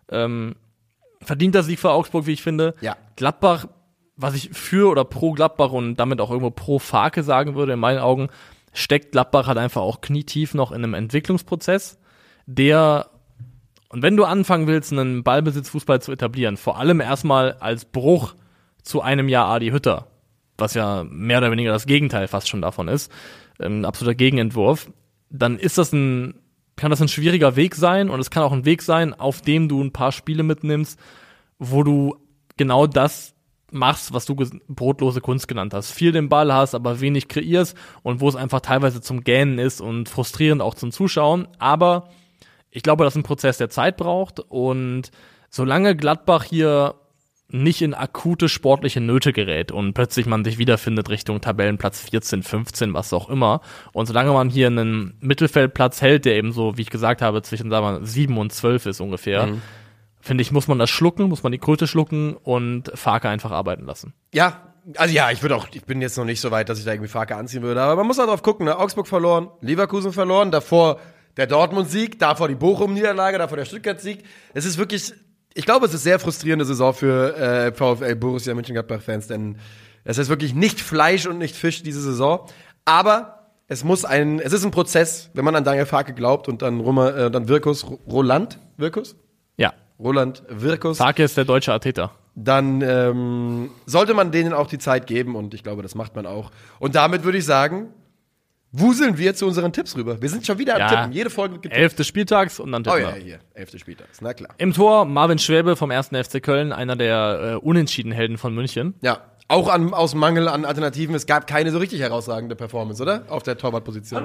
Ähm, 0.09 0.55
verdienter 1.21 1.61
Sieg 1.61 1.79
für 1.79 1.91
Augsburg, 1.91 2.25
wie 2.25 2.33
ich 2.33 2.41
finde. 2.41 2.73
Ja. 2.81 2.97
Gladbach, 3.15 3.67
was 4.17 4.33
ich 4.33 4.49
für 4.51 4.89
oder 4.89 5.05
pro 5.05 5.31
Gladbach 5.33 5.71
und 5.71 5.95
damit 5.97 6.19
auch 6.21 6.29
irgendwo 6.31 6.49
pro 6.49 6.79
Farke 6.79 7.21
sagen 7.23 7.53
würde, 7.55 7.73
in 7.73 7.79
meinen 7.79 7.99
Augen, 7.99 8.29
steckt 8.73 9.11
Gladbach 9.11 9.47
halt 9.47 9.57
einfach 9.59 9.81
auch 9.81 10.01
knietief 10.01 10.53
noch 10.55 10.71
in 10.71 10.83
einem 10.83 10.95
Entwicklungsprozess, 10.95 11.99
der, 12.47 13.07
und 13.89 14.01
wenn 14.01 14.17
du 14.17 14.25
anfangen 14.25 14.65
willst, 14.67 14.91
einen 14.91 15.23
Ballbesitzfußball 15.23 16.01
zu 16.01 16.11
etablieren, 16.11 16.57
vor 16.57 16.79
allem 16.79 16.99
erstmal 16.99 17.53
als 17.59 17.85
Bruch 17.85 18.33
zu 18.83 19.01
einem 19.01 19.29
Jahr 19.29 19.47
Adi 19.47 19.69
Hütter, 19.69 20.07
was 20.57 20.73
ja 20.73 21.03
mehr 21.09 21.39
oder 21.39 21.51
weniger 21.51 21.71
das 21.71 21.87
Gegenteil 21.87 22.27
fast 22.27 22.47
schon 22.47 22.61
davon 22.61 22.87
ist, 22.87 23.11
ähm, 23.59 23.81
ein 23.81 23.85
absoluter 23.85 24.15
Gegenentwurf, 24.15 24.91
dann 25.29 25.57
ist 25.57 25.77
das 25.77 25.91
ein, 25.93 26.35
kann 26.75 26.91
das 26.91 27.01
ein 27.01 27.07
schwieriger 27.07 27.55
Weg 27.55 27.75
sein 27.75 28.09
und 28.09 28.19
es 28.19 28.29
kann 28.29 28.43
auch 28.43 28.51
ein 28.51 28.65
Weg 28.65 28.81
sein, 28.81 29.13
auf 29.13 29.41
dem 29.41 29.67
du 29.67 29.81
ein 29.81 29.93
paar 29.93 30.11
Spiele 30.11 30.43
mitnimmst, 30.43 30.99
wo 31.59 31.83
du 31.83 32.17
genau 32.57 32.87
das 32.87 33.33
machst, 33.71 34.13
was 34.13 34.25
du 34.25 34.35
brotlose 34.67 35.19
Kunst 35.19 35.47
genannt 35.47 35.73
hast. 35.73 35.91
Viel 35.91 36.11
den 36.11 36.29
Ball 36.29 36.53
hast, 36.53 36.75
aber 36.75 37.01
wenig 37.01 37.27
kreierst 37.27 37.75
und 38.03 38.21
wo 38.21 38.29
es 38.29 38.35
einfach 38.35 38.61
teilweise 38.61 39.01
zum 39.01 39.23
Gähnen 39.23 39.57
ist 39.57 39.81
und 39.81 40.09
frustrierend 40.09 40.61
auch 40.61 40.75
zum 40.75 40.91
Zuschauen. 40.91 41.47
Aber 41.57 42.09
ich 42.69 42.83
glaube, 42.83 43.03
das 43.03 43.13
ist 43.13 43.17
ein 43.17 43.23
Prozess, 43.23 43.57
der 43.57 43.69
Zeit 43.69 43.97
braucht 43.97 44.39
und 44.39 45.09
solange 45.49 45.95
Gladbach 45.95 46.43
hier 46.43 46.95
nicht 47.53 47.83
in 47.83 47.93
akute 47.93 48.49
sportliche 48.49 48.99
Nöte 48.99 49.31
gerät 49.31 49.71
und 49.71 49.93
plötzlich 49.93 50.25
man 50.25 50.43
sich 50.43 50.57
wiederfindet 50.57 51.09
Richtung 51.09 51.39
Tabellenplatz 51.39 52.01
14, 52.09 52.41
15, 52.41 52.93
was 52.95 53.13
auch 53.13 53.29
immer. 53.29 53.61
Und 53.93 54.07
solange 54.07 54.31
man 54.31 54.49
hier 54.49 54.67
einen 54.67 55.13
Mittelfeldplatz 55.19 56.01
hält, 56.01 56.25
der 56.25 56.35
eben 56.35 56.51
so, 56.51 56.77
wie 56.77 56.81
ich 56.81 56.89
gesagt 56.89 57.21
habe, 57.21 57.43
zwischen 57.43 57.69
sagen 57.69 57.85
wir, 57.85 57.99
mal, 57.99 58.05
7 58.05 58.35
und 58.39 58.51
12 58.51 58.87
ist 58.87 59.01
ungefähr, 59.01 59.49
finde 60.19 60.41
ich, 60.41 60.51
muss 60.51 60.67
man 60.67 60.79
das 60.79 60.89
schlucken, 60.89 61.29
muss 61.29 61.43
man 61.43 61.51
die 61.51 61.59
Kröte 61.59 61.85
schlucken 61.85 62.35
und 62.35 62.91
Farke 62.95 63.29
einfach 63.29 63.51
arbeiten 63.51 63.85
lassen. 63.85 64.13
Ja, 64.33 64.73
also 64.97 65.13
ja, 65.13 65.29
ich 65.29 65.43
würde 65.43 65.55
auch, 65.55 65.67
ich 65.71 65.83
bin 65.83 66.01
jetzt 66.01 66.17
noch 66.17 66.25
nicht 66.25 66.41
so 66.41 66.49
weit, 66.49 66.69
dass 66.69 66.79
ich 66.79 66.85
da 66.85 66.91
irgendwie 66.91 67.09
Farke 67.09 67.35
anziehen 67.35 67.61
würde, 67.61 67.81
aber 67.81 67.97
man 67.97 68.07
muss 68.07 68.19
auch 68.19 68.25
drauf 68.25 68.41
gucken, 68.41 68.65
ne? 68.65 68.79
Augsburg 68.79 69.07
verloren, 69.07 69.49
Leverkusen 69.61 70.11
verloren, 70.11 70.49
davor 70.49 70.99
der 71.37 71.45
Dortmund-Sieg, 71.45 72.17
davor 72.17 72.47
die 72.47 72.55
Bochum-Niederlage, 72.55 73.37
davor 73.37 73.57
der 73.57 73.65
Stuttgart-Sieg. 73.65 74.23
Es 74.53 74.65
ist 74.65 74.77
wirklich, 74.77 75.13
ich 75.55 75.65
glaube, 75.65 75.85
es 75.85 75.93
ist 75.93 76.03
sehr 76.03 76.19
frustrierende 76.19 76.65
Saison 76.65 76.93
für 76.93 77.35
äh, 77.37 77.71
VfL 77.73 78.15
Borussia 78.15 78.53
Mönchengladbach-Fans, 78.53 79.27
denn 79.27 79.57
es 80.03 80.17
ist 80.17 80.29
wirklich 80.29 80.53
nicht 80.53 80.81
Fleisch 80.81 81.25
und 81.27 81.37
nicht 81.37 81.55
Fisch 81.55 81.83
diese 81.83 82.01
Saison, 82.01 82.47
aber 82.85 83.49
es 83.67 83.83
muss 83.83 84.05
ein, 84.05 84.39
es 84.39 84.51
ist 84.53 84.65
ein 84.65 84.71
Prozess, 84.71 85.29
wenn 85.33 85.45
man 85.45 85.55
an 85.55 85.63
Daniel 85.63 85.85
Farke 85.85 86.13
glaubt 86.13 86.47
und 86.47 86.61
dann 86.61 86.79
Roma, 86.81 87.09
äh, 87.09 87.31
dann 87.31 87.47
Wirkus, 87.47 87.85
Roland, 88.07 88.59
Wirkus? 88.77 89.15
Ja, 89.57 89.73
Roland 89.99 90.43
Wirkus 90.49 90.97
Farke 90.97 91.23
ist 91.23 91.37
der 91.37 91.45
deutsche 91.45 91.71
Arteta. 91.71 92.11
dann 92.35 92.81
ähm, 92.81 93.69
sollte 93.85 94.13
man 94.13 94.31
denen 94.31 94.53
auch 94.53 94.67
die 94.67 94.79
Zeit 94.79 95.07
geben 95.07 95.35
und 95.35 95.53
ich 95.53 95.63
glaube, 95.63 95.81
das 95.83 95.95
macht 95.95 96.15
man 96.15 96.25
auch. 96.25 96.51
Und 96.79 96.95
damit 96.95 97.23
würde 97.23 97.37
ich 97.37 97.45
sagen, 97.45 97.89
wuseln 98.73 99.17
wir 99.17 99.33
zu 99.35 99.45
unseren 99.45 99.71
Tipps 99.71 99.95
rüber. 99.95 100.21
Wir 100.21 100.29
sind 100.29 100.45
schon 100.45 100.57
wieder 100.57 100.73
am 100.73 100.79
Ja. 100.81 100.87
Tippen. 100.89 101.11
Jede 101.13 101.29
Folge 101.29 101.59
gibt 101.59 101.73
Elf 101.73 101.93
des 101.93 102.07
Spieltags 102.07 102.59
und 102.59 102.71
dann 102.71 102.81
Oh 102.81 102.91
tippen 102.91 103.01
ja, 103.09 103.15
wir. 103.15 103.23
hier, 103.23 103.39
elfte 103.53 103.79
Spieltags, 103.79 104.19
na 104.19 104.33
klar. 104.33 104.49
Im 104.57 104.73
Tor 104.73 105.05
Marvin 105.05 105.37
Schwäbe 105.39 105.75
vom 105.75 105.91
1. 105.91 106.07
FC 106.09 106.41
Köln, 106.43 106.73
einer 106.73 106.95
der 106.95 107.53
äh, 107.53 107.65
unentschieden 107.65 108.11
Helden 108.11 108.37
von 108.37 108.53
München. 108.53 108.95
Ja, 109.01 109.21
auch 109.47 109.67
an, 109.69 109.93
aus 109.93 110.15
Mangel 110.15 110.47
an 110.47 110.65
Alternativen. 110.65 111.13
Es 111.13 111.25
gab 111.27 111.45
keine 111.47 111.69
so 111.71 111.77
richtig 111.77 111.99
herausragende 112.01 112.55
Performance, 112.55 113.01
oder? 113.03 113.23
Auf 113.29 113.43
der 113.43 113.57
Torwartposition. 113.57 114.23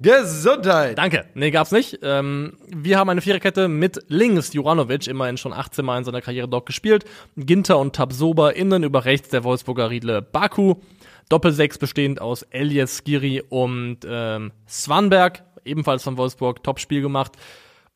Gesundheit! 0.00 0.98
Danke. 0.98 1.26
Nee, 1.34 1.50
gab's 1.50 1.70
nicht. 1.72 2.00
Ähm, 2.02 2.54
wir 2.68 2.98
haben 2.98 3.08
eine 3.08 3.20
Viererkette 3.20 3.68
mit 3.68 4.04
links 4.08 4.52
Juranovic, 4.52 5.06
immerhin 5.06 5.36
schon 5.38 5.52
18 5.52 5.84
Mal 5.84 5.98
in 5.98 6.04
seiner 6.04 6.20
Karriere 6.20 6.48
dort 6.48 6.66
gespielt. 6.66 7.04
Ginter 7.36 7.78
und 7.78 7.94
Tabsoba 7.96 8.50
innen 8.50 8.82
über 8.82 9.04
rechts 9.04 9.28
der 9.28 9.44
Wolfsburger 9.44 9.90
Riedle 9.90 10.20
Baku. 10.20 10.74
Doppelsechs 11.28 11.78
bestehend 11.78 12.20
aus 12.20 12.42
Elias 12.50 12.98
Skiri 12.98 13.42
und 13.48 13.98
ähm, 14.06 14.52
Swanberg, 14.68 15.42
ebenfalls 15.64 16.02
von 16.02 16.16
Wolfsburg, 16.16 16.62
Topspiel 16.62 17.00
gemacht. 17.02 17.32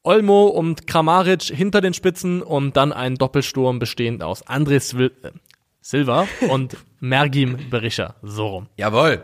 Olmo 0.02 0.46
und 0.46 0.86
Kramaric 0.86 1.42
hinter 1.42 1.80
den 1.80 1.92
Spitzen 1.92 2.40
und 2.42 2.76
dann 2.76 2.92
ein 2.92 3.16
Doppelsturm 3.16 3.78
bestehend 3.80 4.22
aus 4.22 4.46
André 4.46 4.78
Svil 4.80 5.10
äh, 5.22 5.30
Silva 5.80 6.26
und 6.48 6.76
Mergim 7.00 7.70
Berisha. 7.70 8.14
So 8.22 8.46
rum. 8.46 8.68
Jawohl. 8.76 9.22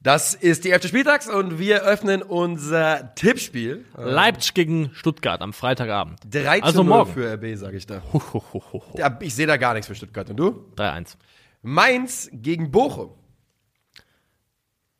Das 0.00 0.34
ist 0.34 0.64
die 0.64 0.70
elfte 0.72 0.88
Spieltags 0.88 1.28
und 1.28 1.60
wir 1.60 1.82
öffnen 1.82 2.22
unser 2.22 3.14
Tippspiel. 3.14 3.84
Leipzig 3.96 4.52
gegen 4.54 4.90
Stuttgart 4.94 5.40
am 5.42 5.52
Freitagabend. 5.52 6.18
3 6.28 6.58
zu 6.58 6.64
Also 6.64 6.82
0 6.82 6.88
morgen. 6.88 7.12
für 7.12 7.32
RB, 7.34 7.56
sage 7.56 7.76
ich 7.76 7.86
da. 7.86 8.02
Ho, 8.12 8.20
ho, 8.32 8.42
ho, 8.52 8.62
ho, 8.72 8.84
Ich 9.20 9.34
sehe 9.34 9.46
da 9.46 9.56
gar 9.58 9.74
nichts 9.74 9.86
für 9.86 9.94
Stuttgart. 9.94 10.28
Und 10.28 10.36
du? 10.38 10.64
3-1. 10.76 11.16
Mainz 11.62 12.28
gegen 12.32 12.70
Bochum. 12.70 13.10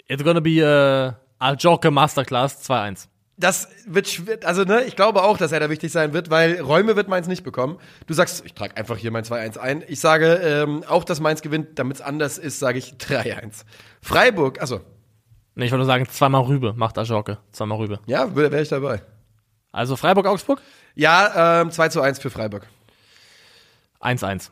It's 0.06 0.22
gonna 0.22 0.40
be 0.40 0.64
a, 0.64 1.18
a 1.39 1.55
Joker 1.55 1.90
Masterclass 1.90 2.68
2-1. 2.68 3.09
Das 3.36 3.68
wird 3.86 4.09
schwer, 4.09 4.39
also 4.44 4.62
ne, 4.62 4.82
ich 4.84 4.94
glaube 4.94 5.22
auch, 5.24 5.39
dass 5.39 5.52
er 5.52 5.59
da 5.59 5.70
wichtig 5.70 5.90
sein 5.90 6.12
wird, 6.12 6.30
weil 6.30 6.60
Räume 6.60 6.94
wird 6.97 7.09
Mainz 7.09 7.26
nicht 7.26 7.43
bekommen. 7.43 7.78
Du 8.06 8.14
sagst, 8.14 8.44
ich 8.44 8.55
trage 8.55 8.76
einfach 8.76 8.97
hier 8.97 9.10
mein 9.10 9.24
2-1 9.24 9.59
ein. 9.59 9.82
Ich 9.89 10.01
sage 10.01 10.34
ähm, 10.34 10.84
auch, 10.86 11.02
dass 11.02 11.18
Mainz 11.18 11.43
gewinnt, 11.43 11.78
damit 11.78 11.97
es 11.97 12.02
anders 12.02 12.39
ist, 12.39 12.59
sage 12.59 12.78
ich 12.78 12.94
3-1. 12.94 13.64
Freiburg, 14.01 14.60
also 14.60 14.80
Nee, 15.55 15.66
ich 15.66 15.70
wollte 15.72 15.84
nur 15.84 15.86
sagen, 15.86 16.06
zweimal 16.09 16.43
Rübe 16.43 16.72
macht 16.74 16.97
Ajorke. 16.97 17.39
Zweimal 17.52 17.78
Rübe. 17.78 18.01
ja, 18.06 18.34
wäre 18.34 18.62
ich 18.62 18.68
dabei. 18.68 19.02
Also 19.70 19.97
Freiburg-Augsburg? 19.97 20.60
Ja, 20.94 21.62
ähm, 21.62 21.70
2 21.70 21.89
zu 21.89 22.01
1 22.01 22.18
für 22.20 22.30
Freiburg. 22.30 22.66
1-1. 24.01 24.51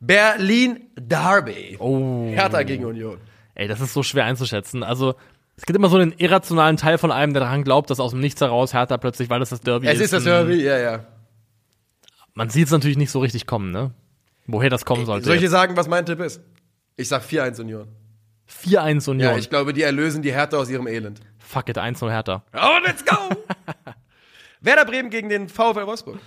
Berlin 0.00 0.88
Derby. 0.98 1.76
Oh. 1.78 2.26
Hertha 2.32 2.62
gegen 2.62 2.84
Union. 2.84 3.18
Ey, 3.54 3.68
das 3.68 3.80
ist 3.80 3.92
so 3.92 4.02
schwer 4.02 4.24
einzuschätzen. 4.24 4.82
Also, 4.82 5.14
es 5.56 5.66
gibt 5.66 5.76
immer 5.76 5.90
so 5.90 5.98
einen 5.98 6.12
irrationalen 6.16 6.76
Teil 6.78 6.96
von 6.98 7.12
einem, 7.12 7.34
der 7.34 7.40
daran 7.42 7.64
glaubt, 7.64 7.90
dass 7.90 8.00
aus 8.00 8.12
dem 8.12 8.20
Nichts 8.20 8.40
heraus 8.40 8.72
Hertha 8.72 8.96
plötzlich, 8.96 9.28
weil 9.28 9.40
das 9.40 9.50
das 9.50 9.60
Derby 9.60 9.86
Es 9.86 9.94
ist. 9.94 10.00
ist 10.04 10.12
das 10.14 10.24
Derby, 10.24 10.62
ja, 10.62 10.78
ja. 10.78 11.06
Man 12.34 12.48
sieht 12.48 12.66
es 12.66 12.72
natürlich 12.72 12.96
nicht 12.96 13.10
so 13.10 13.20
richtig 13.20 13.46
kommen, 13.46 13.70
ne? 13.70 13.90
Woher 14.46 14.70
das 14.70 14.84
kommen 14.84 15.04
sollte. 15.04 15.26
Soll 15.26 15.34
ich 15.34 15.42
dir 15.42 15.50
sagen, 15.50 15.76
was 15.76 15.86
mein 15.88 16.06
Tipp 16.06 16.20
ist? 16.20 16.40
Ich 16.96 17.08
sag 17.08 17.22
4-1 17.22 17.60
Union. 17.60 17.88
4-1 18.64 19.10
Union. 19.10 19.32
Ja, 19.32 19.36
ich 19.36 19.50
glaube, 19.50 19.72
die 19.72 19.82
erlösen 19.82 20.22
die 20.22 20.32
Hertha 20.32 20.56
aus 20.56 20.70
ihrem 20.70 20.86
Elend. 20.86 21.20
Fuck 21.38 21.68
it, 21.68 21.78
1-0 21.78 22.10
Hertha. 22.10 22.42
Oh, 22.54 22.78
let's 22.84 23.04
go! 23.04 23.16
Werder 24.60 24.84
Bremen 24.84 25.10
gegen 25.10 25.28
den 25.28 25.48
VfL 25.48 25.86
Wolfsburg. 25.86 26.18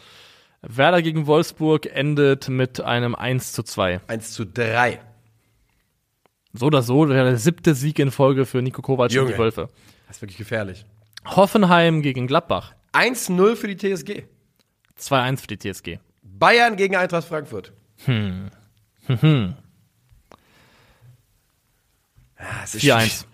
Werder 0.66 1.02
gegen 1.02 1.28
Wolfsburg 1.28 1.86
endet 1.88 2.48
mit 2.48 2.80
einem 2.80 3.16
1 3.16 3.52
zu 3.52 3.64
2. 3.64 4.00
1 4.08 4.32
zu 4.32 4.46
3. 4.46 5.02
So 6.54 6.68
oder 6.68 6.82
so, 6.82 7.06
der 7.06 7.38
siebte 7.38 7.76
Sieg 7.76 8.00
in 8.00 8.12
Folge 8.12 8.46
für 8.46 8.62
Nico 8.62 8.82
Kovac 8.82 9.10
und 9.10 9.16
Junge. 9.16 9.34
die 9.34 9.38
Wölfe. 9.38 9.70
Das 10.08 10.18
ist 10.18 10.22
wirklich 10.22 10.38
gefährlich. 10.38 10.86
Hoffenheim 11.26 12.02
gegen 12.02 12.28
Gladbach. 12.28 12.74
1-0 12.94 13.56
für 13.56 13.68
die 13.68 13.76
TSG. 13.76 14.24
2-1 15.00 15.38
für 15.42 15.48
die 15.48 15.58
TSG. 15.58 16.00
Bayern 16.22 16.78
gegen 16.78 16.96
Eintracht 16.96 17.28
Frankfurt. 17.28 17.74
Hm. 18.06 18.50
es 22.64 22.76
ist 22.76 22.84
4-1. 22.84 23.00
schwierig. 23.00 23.26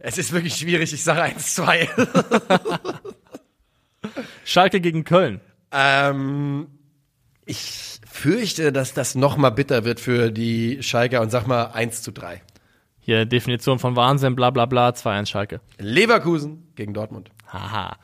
Es 0.00 0.18
ist 0.18 0.32
wirklich 0.32 0.54
schwierig. 0.54 0.92
Ich 0.92 1.02
sage 1.02 1.22
1-2. 1.22 1.88
Schalke 4.44 4.80
gegen 4.82 5.04
Köln. 5.04 5.40
Ähm, 5.74 6.68
ich 7.44 8.00
fürchte, 8.10 8.72
dass 8.72 8.94
das 8.94 9.14
noch 9.14 9.36
mal 9.36 9.50
bitter 9.50 9.84
wird 9.84 10.00
für 10.00 10.30
die 10.30 10.82
Schalker 10.82 11.20
und 11.20 11.30
sag 11.30 11.46
mal 11.46 11.66
1 11.66 12.02
zu 12.02 12.12
3. 12.12 12.40
Hier 13.00 13.26
Definition 13.26 13.78
von 13.78 13.96
Wahnsinn, 13.96 14.34
bla 14.34 14.50
bla 14.50 14.64
bla, 14.64 14.90
2-1 14.90 15.26
Schalke. 15.26 15.60
Leverkusen 15.78 16.68
gegen 16.74 16.94
Dortmund. 16.94 17.30
Haha. 17.48 17.96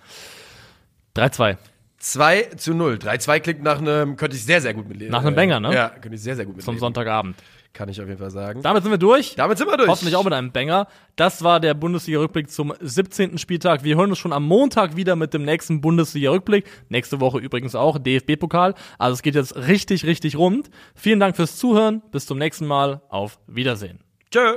3-2. 1.16 1.56
2 1.98 2.42
zu 2.56 2.74
0. 2.74 2.94
3-2 2.94 3.40
klingt 3.40 3.62
nach 3.62 3.78
einem, 3.78 4.16
könnte 4.16 4.36
ich 4.36 4.44
sehr, 4.44 4.60
sehr 4.60 4.74
gut 4.74 4.88
mitleben. 4.88 5.12
Nach 5.12 5.24
einem 5.24 5.34
Banger, 5.34 5.60
ne? 5.60 5.74
Ja, 5.74 5.88
könnte 5.88 6.16
ich 6.16 6.22
sehr, 6.22 6.36
sehr 6.36 6.44
gut 6.44 6.56
mitleben. 6.56 6.74
Zum 6.74 6.78
Sonntagabend. 6.78 7.36
Kann 7.72 7.88
ich 7.88 8.00
auf 8.00 8.08
jeden 8.08 8.18
Fall 8.18 8.30
sagen. 8.30 8.62
Damit 8.62 8.82
sind 8.82 8.92
wir 8.92 8.98
durch. 8.98 9.36
Damit 9.36 9.56
sind 9.58 9.68
wir 9.68 9.76
durch. 9.76 9.88
Hoffentlich 9.88 10.16
auch 10.16 10.24
mit 10.24 10.32
einem 10.32 10.50
Banger. 10.50 10.88
Das 11.14 11.44
war 11.44 11.60
der 11.60 11.74
Bundesliga-Rückblick 11.74 12.50
zum 12.50 12.74
17. 12.80 13.38
Spieltag. 13.38 13.84
Wir 13.84 13.96
hören 13.96 14.10
uns 14.10 14.18
schon 14.18 14.32
am 14.32 14.44
Montag 14.44 14.96
wieder 14.96 15.14
mit 15.14 15.34
dem 15.34 15.44
nächsten 15.44 15.80
Bundesliga-Rückblick. 15.80 16.66
Nächste 16.88 17.20
Woche 17.20 17.38
übrigens 17.38 17.76
auch 17.76 17.98
DFB-Pokal. 17.98 18.74
Also 18.98 19.14
es 19.14 19.22
geht 19.22 19.36
jetzt 19.36 19.56
richtig, 19.56 20.04
richtig 20.04 20.36
rund. 20.36 20.68
Vielen 20.94 21.20
Dank 21.20 21.36
fürs 21.36 21.56
Zuhören. 21.56 22.02
Bis 22.10 22.26
zum 22.26 22.38
nächsten 22.38 22.66
Mal. 22.66 23.02
Auf 23.08 23.38
Wiedersehen. 23.46 24.00
Tschö. 24.30 24.56